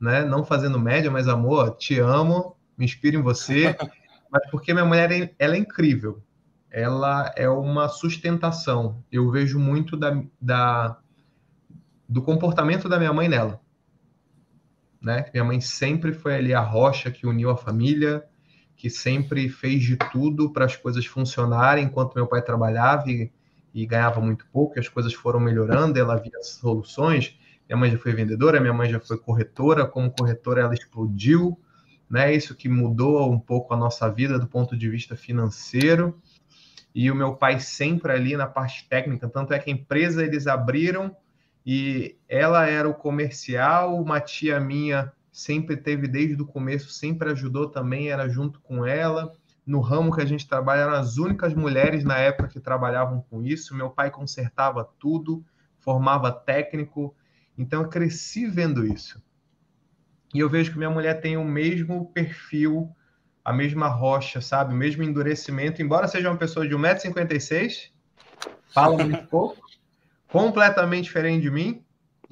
né? 0.00 0.24
Não 0.24 0.44
fazendo 0.44 0.78
média, 0.78 1.10
mas 1.10 1.28
amor, 1.28 1.76
te 1.76 1.98
amo, 1.98 2.56
me 2.76 2.84
inspiro 2.84 3.16
em 3.18 3.22
você. 3.22 3.76
mas 4.32 4.50
porque 4.50 4.72
minha 4.72 4.86
mulher 4.86 5.12
é, 5.12 5.34
ela 5.38 5.54
é 5.54 5.58
incrível. 5.58 6.22
Ela 6.70 7.30
é 7.36 7.48
uma 7.48 7.88
sustentação. 7.88 9.04
Eu 9.12 9.30
vejo 9.30 9.58
muito 9.58 9.94
da, 9.94 10.22
da 10.40 10.98
do 12.08 12.22
comportamento 12.22 12.88
da 12.88 12.98
minha 12.98 13.12
mãe 13.12 13.28
nela. 13.28 13.60
Né? 15.00 15.26
Minha 15.32 15.44
mãe 15.44 15.60
sempre 15.60 16.12
foi 16.12 16.34
ali 16.36 16.54
a 16.54 16.60
rocha 16.60 17.10
que 17.10 17.26
uniu 17.26 17.50
a 17.50 17.56
família, 17.56 18.24
que 18.76 18.88
sempre 18.88 19.48
fez 19.48 19.82
de 19.82 19.96
tudo 19.96 20.50
para 20.50 20.64
as 20.64 20.76
coisas 20.76 21.04
funcionarem 21.04 21.84
enquanto 21.84 22.14
meu 22.14 22.26
pai 22.26 22.40
trabalhava 22.40 23.10
e, 23.10 23.30
e 23.74 23.84
ganhava 23.84 24.20
muito 24.20 24.46
pouco, 24.52 24.78
e 24.78 24.80
as 24.80 24.88
coisas 24.88 25.12
foram 25.12 25.40
melhorando, 25.40 25.98
ela 25.98 26.16
via 26.16 26.42
soluções. 26.42 27.38
Minha 27.68 27.76
mãe 27.76 27.90
já 27.90 27.98
foi 27.98 28.12
vendedora, 28.12 28.60
minha 28.60 28.72
mãe 28.72 28.88
já 28.88 29.00
foi 29.00 29.18
corretora, 29.18 29.86
como 29.86 30.10
corretora 30.10 30.62
ela 30.62 30.74
explodiu, 30.74 31.58
né? 32.12 32.34
Isso 32.34 32.54
que 32.54 32.68
mudou 32.68 33.32
um 33.32 33.40
pouco 33.40 33.72
a 33.72 33.76
nossa 33.76 34.10
vida 34.10 34.38
do 34.38 34.46
ponto 34.46 34.76
de 34.76 34.86
vista 34.90 35.16
financeiro. 35.16 36.20
E 36.94 37.10
o 37.10 37.16
meu 37.16 37.34
pai 37.34 37.58
sempre 37.58 38.12
ali 38.12 38.36
na 38.36 38.46
parte 38.46 38.86
técnica, 38.86 39.26
tanto 39.26 39.54
é 39.54 39.58
que 39.58 39.70
a 39.70 39.72
empresa 39.72 40.22
eles 40.22 40.46
abriram 40.46 41.16
e 41.64 42.18
ela 42.28 42.66
era 42.66 42.86
o 42.86 42.92
comercial, 42.92 43.98
uma 43.98 44.20
tia 44.20 44.60
minha 44.60 45.10
sempre 45.32 45.74
teve 45.74 46.06
desde 46.06 46.42
o 46.42 46.46
começo, 46.46 46.90
sempre 46.90 47.30
ajudou 47.30 47.70
também, 47.70 48.10
era 48.10 48.28
junto 48.28 48.60
com 48.60 48.84
ela. 48.84 49.32
No 49.64 49.80
ramo 49.80 50.14
que 50.14 50.20
a 50.20 50.26
gente 50.26 50.46
trabalha, 50.46 50.80
eram 50.80 50.92
as 50.92 51.16
únicas 51.16 51.54
mulheres 51.54 52.04
na 52.04 52.18
época 52.18 52.48
que 52.48 52.60
trabalhavam 52.60 53.24
com 53.30 53.42
isso. 53.42 53.74
Meu 53.74 53.88
pai 53.88 54.10
consertava 54.10 54.86
tudo, 54.98 55.42
formava 55.78 56.30
técnico, 56.30 57.14
então 57.56 57.80
eu 57.80 57.88
cresci 57.88 58.46
vendo 58.46 58.84
isso. 58.84 59.22
E 60.32 60.38
eu 60.38 60.48
vejo 60.48 60.72
que 60.72 60.78
minha 60.78 60.90
mulher 60.90 61.20
tem 61.20 61.36
o 61.36 61.44
mesmo 61.44 62.10
perfil, 62.12 62.90
a 63.44 63.52
mesma 63.52 63.88
rocha, 63.88 64.40
sabe? 64.40 64.72
O 64.72 64.76
mesmo 64.76 65.02
endurecimento, 65.02 65.82
embora 65.82 66.08
seja 66.08 66.30
uma 66.30 66.38
pessoa 66.38 66.66
de 66.66 66.74
1,56m, 66.74 67.90
fala 68.72 68.96
muito 68.96 69.26
pouco, 69.26 69.58
completamente 70.28 71.04
diferente 71.04 71.42
de 71.42 71.50
mim, 71.50 71.84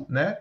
né? 0.08 0.38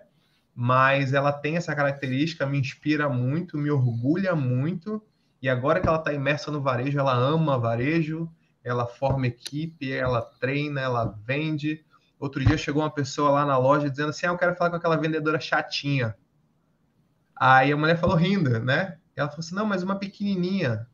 mas 0.62 1.14
ela 1.14 1.32
tem 1.32 1.56
essa 1.56 1.74
característica, 1.74 2.46
me 2.46 2.60
inspira 2.60 3.08
muito, 3.08 3.58
me 3.58 3.72
orgulha 3.72 4.36
muito, 4.36 5.02
e 5.42 5.48
agora 5.48 5.80
que 5.80 5.88
ela 5.88 6.00
está 6.00 6.12
imersa 6.12 6.52
no 6.52 6.62
varejo, 6.62 7.00
ela 7.00 7.14
ama 7.14 7.58
varejo, 7.58 8.30
ela 8.62 8.86
forma 8.86 9.26
equipe, 9.26 9.90
ela 9.90 10.22
treina, 10.22 10.82
ela 10.82 11.18
vende. 11.26 11.82
Outro 12.20 12.44
dia 12.44 12.58
chegou 12.58 12.84
uma 12.84 12.92
pessoa 12.92 13.32
lá 13.32 13.46
na 13.46 13.58
loja 13.58 13.90
dizendo 13.90 14.10
assim: 14.10 14.26
ah, 14.26 14.32
eu 14.32 14.38
quero 14.38 14.54
falar 14.54 14.70
com 14.70 14.76
aquela 14.76 14.98
vendedora 14.98 15.40
chatinha. 15.40 16.14
Aí 17.40 17.72
a 17.72 17.78
mulher 17.78 17.98
falou 17.98 18.18
rindo, 18.18 18.60
né? 18.60 18.98
Ela 19.16 19.30
falou 19.30 19.40
assim: 19.40 19.56
não, 19.56 19.66
mas 19.66 19.82
uma 19.82 19.96
pequenininha. 19.96 20.86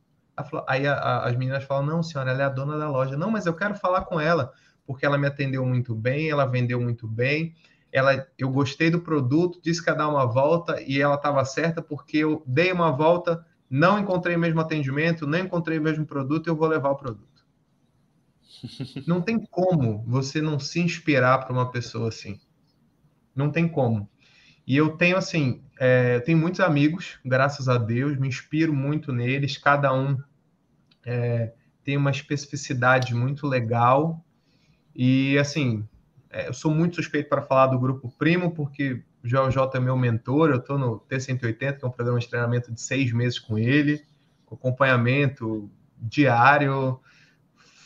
Falou, 0.50 0.64
aí 0.68 0.86
a, 0.86 0.94
a, 0.94 1.26
as 1.28 1.36
meninas 1.36 1.64
falam: 1.64 1.84
não, 1.84 2.02
senhora, 2.02 2.30
ela 2.30 2.42
é 2.42 2.44
a 2.44 2.50
dona 2.50 2.78
da 2.78 2.88
loja. 2.88 3.16
Não, 3.16 3.30
mas 3.30 3.46
eu 3.46 3.54
quero 3.54 3.74
falar 3.74 4.04
com 4.04 4.20
ela, 4.20 4.52
porque 4.86 5.04
ela 5.04 5.18
me 5.18 5.26
atendeu 5.26 5.66
muito 5.66 5.94
bem, 5.94 6.30
ela 6.30 6.46
vendeu 6.46 6.80
muito 6.80 7.08
bem. 7.08 7.54
Ela, 7.92 8.26
eu 8.38 8.50
gostei 8.50 8.90
do 8.90 9.00
produto, 9.00 9.60
disse 9.62 9.82
que 9.82 9.90
ia 9.90 9.96
dar 9.96 10.08
uma 10.08 10.26
volta 10.26 10.80
e 10.82 11.00
ela 11.00 11.14
estava 11.14 11.44
certa 11.44 11.80
porque 11.80 12.18
eu 12.18 12.42
dei 12.46 12.70
uma 12.70 12.90
volta, 12.92 13.44
não 13.70 13.98
encontrei 13.98 14.36
o 14.36 14.38
mesmo 14.38 14.60
atendimento, 14.60 15.26
não 15.26 15.38
encontrei 15.38 15.78
o 15.78 15.82
mesmo 15.82 16.04
produto, 16.04 16.46
eu 16.46 16.54
vou 16.54 16.68
levar 16.68 16.90
o 16.90 16.96
produto. 16.96 17.46
Não 19.06 19.20
tem 19.20 19.38
como 19.38 20.02
você 20.06 20.40
não 20.40 20.58
se 20.58 20.80
inspirar 20.80 21.38
para 21.38 21.52
uma 21.52 21.70
pessoa 21.70 22.08
assim. 22.08 22.40
Não 23.34 23.50
tem 23.50 23.68
como. 23.68 24.08
E 24.66 24.74
eu 24.74 24.96
tenho, 24.96 25.18
assim, 25.18 25.62
é, 25.78 26.20
tenho 26.20 26.38
muitos 26.38 26.60
amigos, 26.60 27.18
graças 27.24 27.68
a 27.68 27.76
Deus, 27.76 28.16
me 28.16 28.28
inspiro 28.28 28.72
muito 28.72 29.12
neles, 29.12 29.58
cada 29.58 29.92
um 29.92 30.16
é, 31.04 31.52
tem 31.84 31.96
uma 31.96 32.10
especificidade 32.10 33.14
muito 33.14 33.46
legal. 33.46 34.24
E, 34.94 35.38
assim, 35.38 35.86
é, 36.30 36.48
eu 36.48 36.54
sou 36.54 36.72
muito 36.72 36.96
suspeito 36.96 37.28
para 37.28 37.42
falar 37.42 37.68
do 37.68 37.78
Grupo 37.78 38.10
Primo, 38.18 38.52
porque 38.52 39.02
o 39.22 39.28
JJ 39.28 39.74
é 39.74 39.80
meu 39.80 39.96
mentor, 39.96 40.50
eu 40.50 40.56
estou 40.56 40.78
no 40.78 41.00
T180, 41.00 41.78
que 41.78 41.84
é 41.84 41.86
um 41.86 41.90
programa 41.90 42.18
de 42.18 42.28
treinamento 42.28 42.72
de 42.72 42.80
seis 42.80 43.12
meses 43.12 43.38
com 43.38 43.58
ele, 43.58 44.02
com 44.46 44.54
acompanhamento 44.54 45.70
diário, 45.98 47.00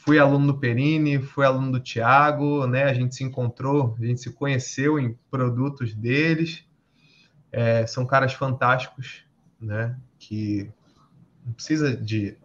fui 0.04 0.18
aluno 0.18 0.48
do 0.48 0.58
Perini, 0.58 1.18
fui 1.18 1.44
aluno 1.44 1.72
do 1.72 1.80
Tiago, 1.80 2.66
né? 2.66 2.84
A 2.84 2.94
gente 2.94 3.14
se 3.14 3.24
encontrou, 3.24 3.96
a 3.98 4.04
gente 4.04 4.20
se 4.20 4.32
conheceu 4.32 4.98
em 4.98 5.16
produtos 5.30 5.94
deles. 5.94 6.64
É, 7.52 7.86
são 7.86 8.06
caras 8.06 8.32
fantásticos, 8.32 9.24
né? 9.60 9.96
Que 10.18 10.70
não 11.44 11.52
precisa 11.52 11.96
de 11.96 12.36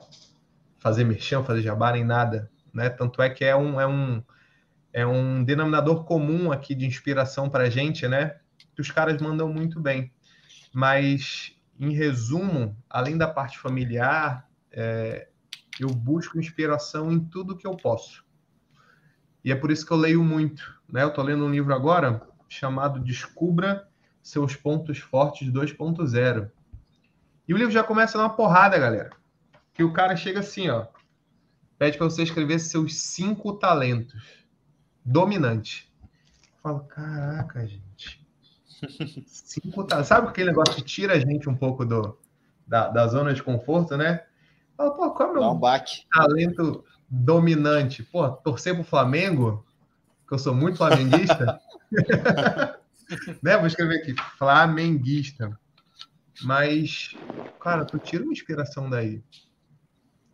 fazer 0.80 1.04
merchan, 1.04 1.44
fazer 1.44 1.62
jabá 1.62 1.92
nem 1.92 2.04
nada, 2.04 2.50
né? 2.74 2.90
Tanto 2.90 3.22
é 3.22 3.30
que 3.30 3.44
é 3.44 3.56
um, 3.56 3.80
é 3.80 3.88
um, 3.88 4.24
é 4.94 5.06
um 5.06 5.44
denominador 5.44 6.04
comum 6.06 6.52
aqui 6.52 6.76
de 6.76 6.86
inspiração 6.86 7.50
para 7.50 7.66
a 7.66 7.70
gente, 7.70 8.08
né? 8.08 8.38
Que 8.76 8.82
os 8.82 8.92
caras 8.92 9.22
mandam 9.22 9.48
muito 9.48 9.80
bem. 9.80 10.12
Mas, 10.74 11.56
em 11.80 11.92
resumo, 11.92 12.78
além 12.90 13.18
da 13.18 13.28
parte 13.28 13.58
familiar, 13.58 14.48
é, 14.72 15.28
eu 15.80 15.90
busco 15.90 16.40
inspiração 16.40 17.12
em 17.12 17.20
tudo 17.20 17.58
que 17.58 17.66
eu 17.66 17.76
posso. 17.76 18.26
E 19.44 19.52
é 19.52 19.56
por 19.56 19.72
isso 19.72 19.86
que 19.86 19.92
eu 19.92 19.98
leio 19.98 20.24
muito, 20.24 20.80
né? 20.92 21.04
Eu 21.04 21.10
estou 21.10 21.24
lendo 21.24 21.46
um 21.46 21.52
livro 21.52 21.74
agora 21.74 22.28
chamado 22.50 23.00
Descubra 23.00 23.88
seus 24.26 24.56
pontos 24.56 24.98
fortes 24.98 25.52
2.0. 25.52 26.50
E 27.48 27.54
o 27.54 27.58
livro 27.58 27.72
já 27.72 27.84
começa 27.84 28.18
numa 28.18 28.32
porrada, 28.32 28.76
galera. 28.76 29.12
Que 29.72 29.84
o 29.84 29.94
cara 29.94 30.16
chega 30.16 30.40
assim, 30.40 30.68
ó. 30.68 30.88
Pede 31.78 31.96
para 31.96 32.10
você 32.10 32.24
escrever 32.24 32.58
seus 32.58 32.96
cinco 32.96 33.54
talentos 33.54 34.48
dominantes. 35.06 35.88
Eu 36.02 36.62
falo, 36.64 36.80
caraca, 36.86 37.68
gente. 37.68 38.26
Cinco 39.28 39.84
talentos. 39.84 40.08
Sabe 40.08 40.28
aquele 40.28 40.50
negócio 40.50 40.74
que 40.74 40.82
tira 40.82 41.14
a 41.14 41.20
gente 41.20 41.48
um 41.48 41.56
pouco 41.56 41.86
do, 41.86 42.18
da, 42.66 42.88
da 42.88 43.08
zona 43.08 43.32
de 43.32 43.44
conforto, 43.44 43.96
né? 43.96 44.26
Fala, 44.76 44.92
pô, 44.92 45.12
qual 45.12 45.30
é 45.30 45.32
o 45.32 45.36
meu 45.36 45.44
um 45.52 45.60
talento 46.10 46.84
dominante? 47.08 48.02
Pô, 48.02 48.28
torcer 48.30 48.74
pro 48.74 48.84
Flamengo, 48.84 49.64
que 50.28 50.34
eu 50.34 50.40
sou 50.40 50.56
muito 50.56 50.78
flamenguista. 50.78 51.62
né? 53.42 53.58
Vou 53.58 53.68
escrever 53.68 54.02
aqui, 54.02 54.16
flamenguista. 54.38 55.58
Mas, 56.44 57.16
cara, 57.60 57.86
tu 57.86 57.98
tira 57.98 58.24
uma 58.24 58.34
inspiração 58.34 58.90
daí. 58.90 59.24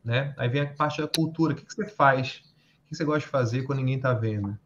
Né? 0.03 0.33
Aí 0.37 0.49
vem 0.49 0.61
a 0.61 0.73
parte 0.73 1.01
da 1.01 1.07
cultura. 1.07 1.53
O 1.53 1.55
que, 1.55 1.65
que 1.65 1.73
você 1.73 1.85
faz? 1.85 2.41
O 2.85 2.89
que 2.89 2.95
você 2.95 3.05
gosta 3.05 3.21
de 3.21 3.27
fazer 3.27 3.63
quando 3.63 3.79
ninguém 3.79 3.99
tá 3.99 4.13
vendo? 4.13 4.57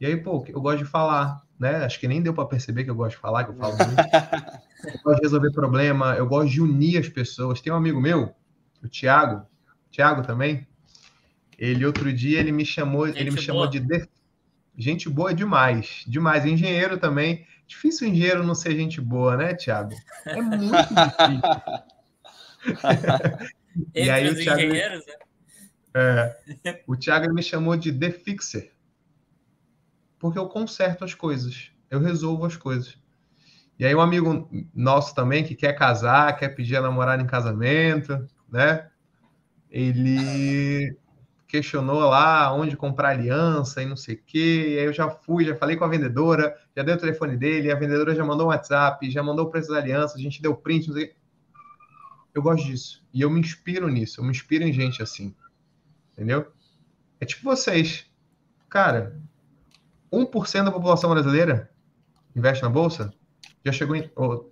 E 0.00 0.06
aí, 0.06 0.16
pô, 0.16 0.44
eu 0.48 0.60
gosto 0.60 0.78
de 0.78 0.84
falar, 0.84 1.42
né? 1.58 1.84
Acho 1.84 2.00
que 2.00 2.08
nem 2.08 2.20
deu 2.20 2.34
para 2.34 2.46
perceber 2.46 2.84
que 2.84 2.90
eu 2.90 2.94
gosto 2.94 3.16
de 3.16 3.20
falar, 3.20 3.44
que 3.44 3.50
eu 3.50 3.56
falo 3.56 3.76
muito. 3.76 4.00
eu 4.84 5.00
gosto 5.04 5.16
de 5.18 5.22
resolver 5.22 5.52
problema, 5.52 6.14
eu 6.16 6.26
gosto 6.26 6.50
de 6.50 6.60
unir 6.60 6.98
as 6.98 7.08
pessoas. 7.08 7.60
Tem 7.60 7.72
um 7.72 7.76
amigo 7.76 8.00
meu, 8.00 8.34
o 8.82 8.88
Thiago, 8.88 9.46
Thiago 9.90 10.22
também. 10.22 10.66
Ele 11.56 11.86
outro 11.86 12.12
dia 12.12 12.40
ele 12.40 12.50
me 12.50 12.64
chamou, 12.64 13.06
Gente 13.06 13.20
ele 13.20 13.30
me 13.30 13.36
boa. 13.36 13.46
chamou 13.46 13.66
de 13.68 13.78
Gente 14.76 15.08
boa 15.08 15.34
demais, 15.34 16.04
demais. 16.06 16.44
Engenheiro 16.46 16.98
também. 16.98 17.46
Difícil 17.66 18.08
engenheiro 18.08 18.44
não 18.44 18.54
ser 18.54 18.74
gente 18.74 19.00
boa, 19.00 19.36
né, 19.36 19.54
Thiago? 19.54 19.94
É 20.26 20.40
muito 20.40 20.72
difícil. 20.72 21.40
e 23.94 24.10
aí, 24.10 24.28
os 24.28 24.38
Thiago, 24.38 24.60
engenheiros, 24.60 25.06
né? 25.06 25.14
É, 25.94 26.82
o 26.86 26.96
Thiago 26.96 27.32
me 27.32 27.42
chamou 27.42 27.76
de 27.76 27.92
The 27.92 28.10
Fixer. 28.10 28.72
Porque 30.18 30.38
eu 30.38 30.48
conserto 30.48 31.04
as 31.04 31.14
coisas. 31.14 31.70
Eu 31.90 32.00
resolvo 32.00 32.46
as 32.46 32.56
coisas. 32.56 32.96
E 33.78 33.84
aí 33.84 33.94
um 33.94 34.00
amigo 34.00 34.48
nosso 34.74 35.14
também 35.14 35.44
que 35.44 35.54
quer 35.54 35.72
casar, 35.72 36.36
quer 36.36 36.50
pedir 36.50 36.76
a 36.76 36.82
namorada 36.82 37.22
em 37.22 37.26
casamento, 37.26 38.26
né? 38.48 38.88
Ele 39.70 40.96
questionou 41.52 42.08
lá 42.08 42.50
onde 42.54 42.78
comprar 42.78 43.10
aliança 43.10 43.82
e 43.82 43.86
não 43.86 43.94
sei 43.94 44.14
o 44.14 44.22
quê. 44.24 44.68
E 44.70 44.78
aí 44.78 44.84
eu 44.86 44.92
já 44.92 45.10
fui, 45.10 45.44
já 45.44 45.54
falei 45.54 45.76
com 45.76 45.84
a 45.84 45.88
vendedora, 45.88 46.56
já 46.74 46.82
dei 46.82 46.94
o 46.94 46.98
telefone 46.98 47.36
dele, 47.36 47.70
a 47.70 47.74
vendedora 47.74 48.14
já 48.14 48.24
mandou 48.24 48.46
um 48.46 48.48
WhatsApp, 48.48 49.10
já 49.10 49.22
mandou 49.22 49.44
o 49.44 49.50
preço 49.50 49.70
da 49.70 49.76
aliança, 49.76 50.16
a 50.16 50.20
gente 50.20 50.40
deu 50.40 50.56
print, 50.56 50.88
não 50.88 50.94
sei 50.94 51.04
o 51.04 51.08
quê. 51.08 51.14
Eu 52.34 52.40
gosto 52.40 52.64
disso. 52.64 53.04
E 53.12 53.20
eu 53.20 53.28
me 53.28 53.38
inspiro 53.38 53.86
nisso. 53.88 54.18
Eu 54.18 54.24
me 54.24 54.30
inspiro 54.30 54.64
em 54.64 54.72
gente 54.72 55.02
assim. 55.02 55.34
Entendeu? 56.14 56.50
É 57.20 57.26
tipo 57.26 57.44
vocês. 57.44 58.06
Cara, 58.70 59.20
1% 60.10 60.64
da 60.64 60.72
população 60.72 61.10
brasileira 61.10 61.70
investe 62.34 62.62
na 62.62 62.70
bolsa? 62.70 63.12
Já 63.62 63.72
chegou 63.72 63.94
em. 63.94 64.10
Oh, 64.16 64.46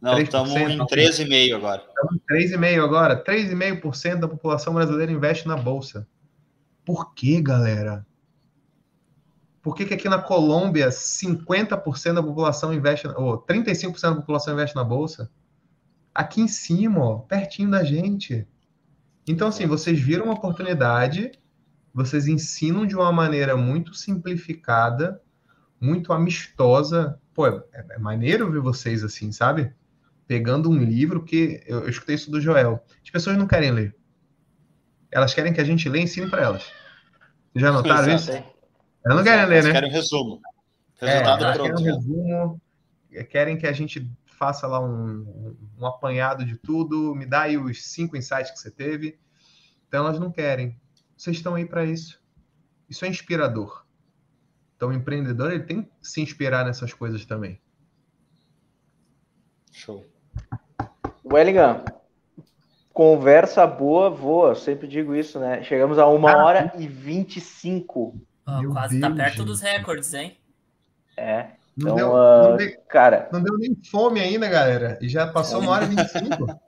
não, 0.00 0.18
estamos 0.18 0.52
em 0.52 0.78
13,5% 0.78 1.54
agora. 1.54 1.84
Estamos 1.86 2.14
em 2.14 2.58
3,5% 2.58 2.82
agora. 2.82 3.22
3,5% 3.22 4.20
da 4.20 4.28
população 4.28 4.72
brasileira 4.72 5.12
investe 5.12 5.46
na 5.46 5.56
bolsa. 5.58 6.08
Por 6.84 7.14
que, 7.14 7.40
galera? 7.40 8.06
Por 9.62 9.74
que, 9.74 9.84
que 9.84 9.94
aqui 9.94 10.08
na 10.08 10.18
Colômbia 10.18 10.88
50% 10.88 12.14
da 12.14 12.22
população 12.22 12.72
investe, 12.72 13.06
ou 13.08 13.38
35% 13.42 14.00
da 14.00 14.16
população 14.16 14.54
investe 14.54 14.74
na 14.74 14.84
bolsa? 14.84 15.30
Aqui 16.14 16.40
em 16.40 16.48
cima, 16.48 17.00
ó, 17.00 17.18
pertinho 17.18 17.70
da 17.70 17.84
gente. 17.84 18.46
Então, 19.28 19.48
assim, 19.48 19.66
vocês 19.66 20.00
viram 20.00 20.24
uma 20.24 20.34
oportunidade, 20.34 21.32
vocês 21.92 22.26
ensinam 22.26 22.86
de 22.86 22.96
uma 22.96 23.12
maneira 23.12 23.56
muito 23.56 23.94
simplificada, 23.94 25.20
muito 25.78 26.12
amistosa. 26.12 27.20
Pô, 27.34 27.46
é, 27.46 27.62
é 27.72 27.98
maneiro 27.98 28.50
ver 28.50 28.60
vocês 28.60 29.04
assim, 29.04 29.30
sabe? 29.30 29.72
Pegando 30.26 30.70
um 30.70 30.78
livro 30.78 31.22
que 31.22 31.62
eu, 31.66 31.80
eu 31.80 31.88
escutei 31.88 32.14
isso 32.14 32.30
do 32.30 32.40
Joel. 32.40 32.82
As 33.04 33.10
pessoas 33.10 33.36
não 33.36 33.46
querem 33.46 33.72
ler. 33.72 33.99
Elas 35.10 35.34
querem 35.34 35.52
que 35.52 35.60
a 35.60 35.64
gente 35.64 35.88
lê 35.88 36.00
e 36.00 36.02
ensine 36.04 36.30
para 36.30 36.42
elas. 36.42 36.70
Já 37.54 37.72
notaram 37.72 38.14
isso? 38.14 38.30
Elas 38.30 39.16
não 39.16 39.24
querem 39.24 39.46
ler, 39.46 39.64
né? 39.64 39.72
querem 39.72 39.90
resumo. 39.90 40.40
Resultado 41.00 41.44
é, 41.44 41.52
pronto. 41.54 41.74
Querem 41.74 41.92
um 41.92 41.94
resumo, 41.94 42.62
querem 43.30 43.58
que 43.58 43.66
a 43.66 43.72
gente 43.72 44.10
faça 44.26 44.66
lá 44.66 44.80
um, 44.80 45.56
um 45.78 45.86
apanhado 45.86 46.44
de 46.44 46.56
tudo, 46.56 47.14
me 47.14 47.26
dá 47.26 47.42
aí 47.42 47.58
os 47.58 47.84
cinco 47.86 48.16
insights 48.16 48.50
que 48.50 48.58
você 48.58 48.70
teve. 48.70 49.18
Então 49.86 50.06
elas 50.06 50.18
não 50.18 50.30
querem. 50.30 50.80
Vocês 51.16 51.36
estão 51.36 51.54
aí 51.54 51.66
para 51.66 51.84
isso. 51.84 52.22
Isso 52.88 53.04
é 53.04 53.08
inspirador. 53.08 53.84
Então 54.76 54.88
o 54.88 54.92
empreendedor 54.92 55.52
ele 55.52 55.64
tem 55.64 55.82
que 55.82 55.90
se 56.00 56.22
inspirar 56.22 56.64
nessas 56.64 56.94
coisas 56.94 57.26
também. 57.26 57.60
Show. 59.70 60.06
Wellingham, 61.24 61.84
Conversa 62.92 63.66
boa, 63.66 64.10
voa. 64.10 64.50
Eu 64.50 64.56
sempre 64.56 64.88
digo 64.88 65.14
isso, 65.14 65.38
né? 65.38 65.62
Chegamos 65.62 65.98
a 65.98 66.06
uma 66.06 66.32
ah, 66.32 66.44
hora 66.44 66.72
e 66.76 66.86
25. 66.86 68.14
Oh, 68.46 68.72
quase 68.72 69.00
tá 69.00 69.08
Deus, 69.08 69.18
tá 69.18 69.24
perto 69.24 69.36
gente. 69.36 69.46
dos 69.46 69.60
recordes, 69.60 70.12
hein? 70.12 70.36
É. 71.16 71.46
Então, 71.78 71.90
não 71.90 71.96
deu, 71.96 72.10
uh, 72.10 72.50
não 72.50 72.56
deu, 72.56 72.72
cara. 72.88 73.28
Não 73.32 73.42
deu 73.42 73.56
nem 73.58 73.76
fome 73.90 74.20
ainda, 74.20 74.48
galera. 74.48 74.98
E 75.00 75.08
já 75.08 75.26
passou 75.26 75.60
uma 75.60 75.72
hora 75.72 75.84
e 75.84 75.88
25. 75.88 76.60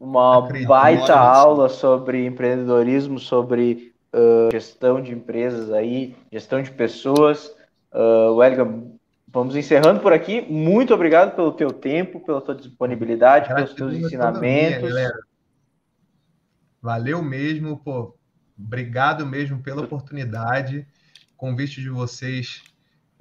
Uma 0.00 0.44
Acredito, 0.44 0.66
baita 0.66 1.14
aula 1.14 1.68
sobre 1.68 2.26
empreendedorismo, 2.26 3.20
sobre 3.20 3.94
uh, 4.12 4.50
gestão 4.50 5.00
de 5.00 5.12
empresas 5.12 5.70
aí, 5.70 6.16
gestão 6.32 6.60
de 6.60 6.72
pessoas. 6.72 7.54
Uh, 7.92 8.34
Welligan, 8.34 8.82
vamos 9.28 9.54
encerrando 9.54 10.00
por 10.00 10.12
aqui. 10.12 10.40
Muito 10.50 10.92
obrigado 10.92 11.36
pelo 11.36 11.52
teu 11.52 11.72
tempo, 11.72 12.18
pela 12.18 12.40
tua 12.40 12.56
disponibilidade, 12.56 13.54
pelos 13.54 13.74
teus 13.74 13.94
ensinamentos. 13.94 14.92
Minha, 14.92 15.12
Valeu 16.82 17.22
mesmo, 17.22 17.78
pô. 17.78 18.18
Obrigado 18.58 19.24
mesmo 19.24 19.62
pela 19.62 19.82
oportunidade. 19.82 20.86
O 21.32 21.36
convite 21.36 21.80
de 21.80 21.88
vocês 21.88 22.62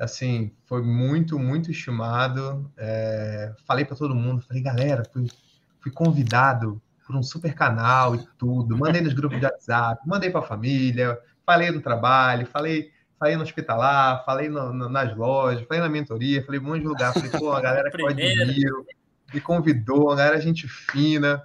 assim, 0.02 0.52
foi 0.66 0.82
muito, 0.82 1.38
muito 1.38 1.70
estimado. 1.70 2.72
É, 2.76 3.54
falei 3.68 3.86
para 3.86 3.96
todo 3.96 4.16
mundo, 4.16 4.42
falei, 4.42 4.64
galera, 4.64 5.04
fui, 5.14 5.28
fui 5.80 5.92
convidado 5.92 6.82
por 7.06 7.16
um 7.16 7.22
super 7.22 7.54
canal 7.54 8.16
e 8.16 8.28
tudo. 8.38 8.76
Mandei 8.76 9.02
nos 9.02 9.14
grupos 9.14 9.40
de 9.40 9.46
WhatsApp, 9.46 10.02
mandei 10.08 10.32
para 10.32 10.40
a 10.40 10.44
família, 10.44 11.20
falei 11.46 11.72
do 11.72 11.82
trabalho, 11.82 12.48
falei, 12.48 12.90
falei 13.20 13.36
no 13.36 13.44
hospitalar, 13.44 14.26
falei 14.26 14.50
no, 14.50 14.74
no, 14.74 14.90
nas 14.90 15.16
lojas, 15.16 15.68
falei 15.68 15.84
na 15.84 15.90
mentoria, 15.90 16.44
falei 16.44 16.60
um 16.60 16.64
monte 16.64 16.82
de 16.82 16.88
lugar. 16.88 17.14
Falei, 17.14 17.30
pô, 17.30 17.52
a 17.54 17.62
galera 17.62 17.92
que 17.92 17.98
vir, 18.14 18.72
me 19.32 19.40
convidou, 19.40 20.10
a 20.10 20.16
galera 20.16 20.42
gente 20.42 20.68
fina, 20.68 21.44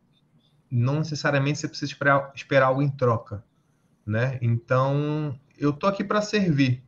não 0.70 0.98
necessariamente 0.98 1.59
você 1.59 1.69
precisa 1.69 1.93
esperar, 1.93 2.32
esperar 2.35 2.66
algo 2.66 2.82
em 2.82 2.90
troca 2.90 3.44
né? 4.11 4.39
Então, 4.43 5.39
eu 5.57 5.73
tô 5.73 5.86
aqui 5.86 6.02
para 6.02 6.20
servir. 6.20 6.82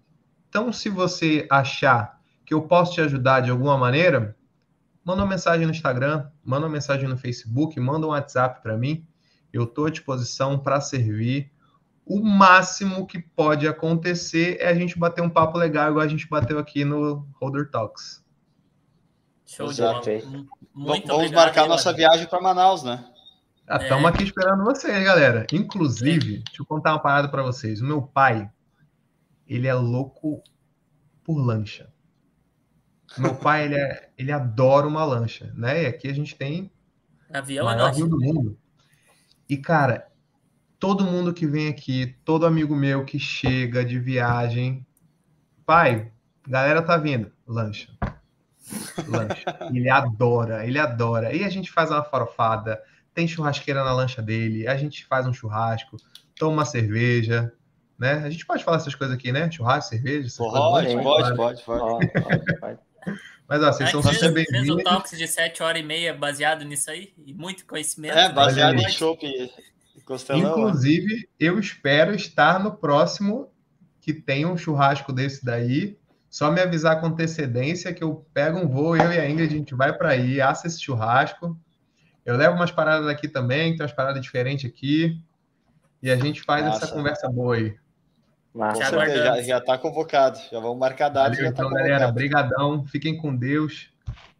Então, 0.49 0.73
se 0.73 0.89
você 0.89 1.47
achar 1.49 2.21
que 2.45 2.53
eu 2.53 2.63
posso 2.63 2.95
te 2.95 3.01
ajudar 3.01 3.41
de 3.41 3.51
alguma 3.51 3.79
maneira, 3.79 4.37
manda 5.05 5.23
uma 5.23 5.29
mensagem 5.29 5.67
no 5.67 5.73
Instagram, 5.73 6.29
manda 6.45 6.67
uma 6.67 6.73
mensagem 6.73 7.09
no 7.09 7.17
Facebook, 7.17 7.79
manda 7.79 8.07
um 8.07 8.11
WhatsApp 8.11 8.63
para 8.63 8.77
mim. 8.77 9.07
Eu 9.53 9.65
estou 9.65 9.87
à 9.87 9.91
disposição 9.91 10.59
para 10.59 10.81
servir. 10.81 11.53
O 12.05 12.21
máximo 12.21 13.07
que 13.07 13.21
pode 13.21 13.69
acontecer 13.69 14.57
é 14.61 14.69
a 14.69 14.75
gente 14.75 14.99
bater 14.99 15.23
um 15.23 15.31
papo 15.31 15.59
legal, 15.59 15.91
igual 15.91 16.05
a 16.05 16.09
gente 16.09 16.29
bateu 16.29 16.59
aqui 16.59 16.85
no 16.85 17.27
Holder 17.41 17.71
Talks. 17.71 18.25
Show 19.47 19.71
Exato. 19.71 20.11
de 20.11 20.25
bola. 20.25 20.47
Muito 20.75 21.07
Vamos 21.07 21.11
obrigado, 21.11 21.45
marcar 21.45 21.69
nossa 21.69 21.93
viagem 21.93 22.27
para 22.27 22.41
Manaus, 22.41 22.83
né? 22.83 23.05
Estamos 23.71 24.05
ah, 24.05 24.09
é. 24.09 24.11
aqui 24.11 24.25
esperando 24.25 24.65
vocês, 24.65 25.05
galera. 25.05 25.47
Inclusive, 25.53 26.37
é. 26.37 26.39
deixa 26.39 26.63
eu 26.63 26.67
contar 26.67 26.93
uma 26.93 26.99
parada 26.99 27.29
para 27.29 27.43
vocês. 27.43 27.81
O 27.81 27.85
meu 27.85 28.03
pai, 28.03 28.51
ele 29.47 29.67
é 29.67 29.75
louco 29.75 30.43
por 31.23 31.39
lancha. 31.39 31.92
Meu 33.19 33.35
pai, 33.35 33.65
ele, 33.65 33.75
é, 33.75 34.09
ele 34.17 34.33
adora 34.33 34.87
uma 34.87 35.05
lancha, 35.05 35.53
né? 35.55 35.85
E 35.85 35.87
aqui 35.87 36.09
a 36.09 36.15
gente 36.15 36.35
tem 36.35 36.71
Avião 37.33 37.67
o 37.67 37.71
é 37.71 37.75
maior 37.75 37.93
rio 37.93 38.07
do 38.07 38.21
mundo. 38.21 38.59
E, 39.49 39.57
cara, 39.57 40.07
todo 40.79 41.05
mundo 41.05 41.33
que 41.33 41.47
vem 41.47 41.69
aqui, 41.69 42.17
todo 42.25 42.47
amigo 42.47 42.75
meu 42.77 43.05
que 43.05 43.19
chega 43.19 43.85
de 43.85 43.99
viagem, 43.99 44.87
pai, 45.65 46.13
galera 46.47 46.83
tá 46.83 46.97
vindo, 46.97 47.33
lancha. 47.47 47.89
Lancha. 49.09 49.59
ele 49.73 49.89
adora, 49.89 50.67
ele 50.67 50.79
adora. 50.79 51.35
E 51.35 51.45
a 51.45 51.49
gente 51.49 51.71
faz 51.71 51.91
uma 51.91 52.03
farofada, 52.03 52.83
tem 53.15 53.27
churrasqueira 53.27 53.85
na 53.85 53.93
lancha 53.93 54.21
dele, 54.21 54.67
a 54.67 54.77
gente 54.77 55.07
faz 55.07 55.27
um 55.27 55.33
churrasco, 55.33 55.97
toma 56.37 56.53
uma 56.53 56.65
cerveja, 56.65 57.53
né? 57.99 58.15
A 58.25 58.31
gente 58.31 58.45
pode 58.45 58.65
falar 58.65 58.79
essas 58.79 58.95
coisas 58.95 59.17
aqui, 59.17 59.33
né? 59.33 59.51
Churrasco, 59.51 59.91
cerveja, 59.91 60.27
essas 60.27 60.37
pode, 60.37 60.95
coisas. 60.95 61.03
Pode, 61.03 61.37
pode, 61.37 61.63
pode, 61.65 62.61
pode, 62.61 62.79
Mas, 63.49 63.63
ó, 63.63 63.73
vocês 63.73 63.91
são 63.91 64.03
sempre 64.03 64.31
bem-vindos. 64.31 64.67
Fez 64.67 64.71
um 64.71 64.83
talks 64.83 65.19
de 65.19 65.27
7 65.27 65.63
horas 65.63 65.81
e 65.81 65.85
meia 65.85 66.15
baseado 66.15 66.65
nisso 66.65 66.91
aí? 66.91 67.13
E 67.27 67.35
muito 67.35 67.67
conhecimento. 67.67 68.17
É, 68.17 68.33
baseado 68.33 68.77
em 68.77 68.89
chopp 68.89 69.27
Inclusive, 70.35 71.29
eu 71.39 71.59
espero 71.59 72.15
estar 72.15 72.63
no 72.63 72.77
próximo 72.77 73.51
que 74.01 74.13
tem 74.13 74.45
um 74.45 74.57
churrasco 74.57 75.13
desse 75.13 75.45
daí. 75.45 75.97
Só 76.29 76.51
me 76.51 76.61
avisar 76.61 77.01
com 77.01 77.07
antecedência 77.07 77.93
que 77.93 78.03
eu 78.03 78.27
pego 78.33 78.59
um 78.59 78.67
voo, 78.67 78.97
eu 78.97 79.13
e 79.13 79.19
a 79.19 79.29
Ingrid, 79.29 79.55
a 79.55 79.59
gente 79.59 79.75
vai 79.75 79.93
para 79.93 80.11
aí, 80.11 80.41
assa 80.41 80.67
esse 80.67 80.81
churrasco. 80.81 81.59
Eu 82.25 82.37
levo 82.37 82.57
umas 82.57 82.71
paradas 82.71 83.07
aqui 83.07 83.29
também, 83.29 83.73
tem 83.73 83.83
umas 83.83 83.93
paradas 83.93 84.23
diferentes 84.23 84.69
aqui. 84.69 85.21
E 86.03 86.11
a 86.11 86.17
gente 86.17 86.43
faz 86.43 86.65
Massa. 86.65 86.87
essa 86.87 86.95
conversa 86.95 87.29
boa 87.29 87.55
aí. 87.55 87.77
Massa. 88.55 88.91
Já, 88.91 89.41
já 89.43 89.61
tá 89.61 89.79
convocado. 89.79 90.39
Já 90.51 90.61
vamos 90.61 90.79
marcar 90.79 91.07
a 91.07 91.09
data. 91.09 91.31
Valeu, 91.31 91.51
então, 91.51 91.71
tá 91.71 91.75
galera, 91.75 92.13
brigadão. 92.13 92.85
Fiquem 92.87 93.17
com 93.17 93.35
Deus. 93.35 93.91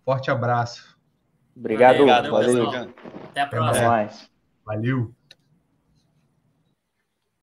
Forte 0.05 0.31
abraço. 0.31 0.97
Obrigado. 1.57 1.97
Obrigado 1.97 2.31
valeu. 2.31 2.71
Até 3.31 3.41
a 3.41 3.47
próxima. 3.47 3.71
Até 3.71 3.87
mais. 3.87 4.31
Valeu. 4.65 5.15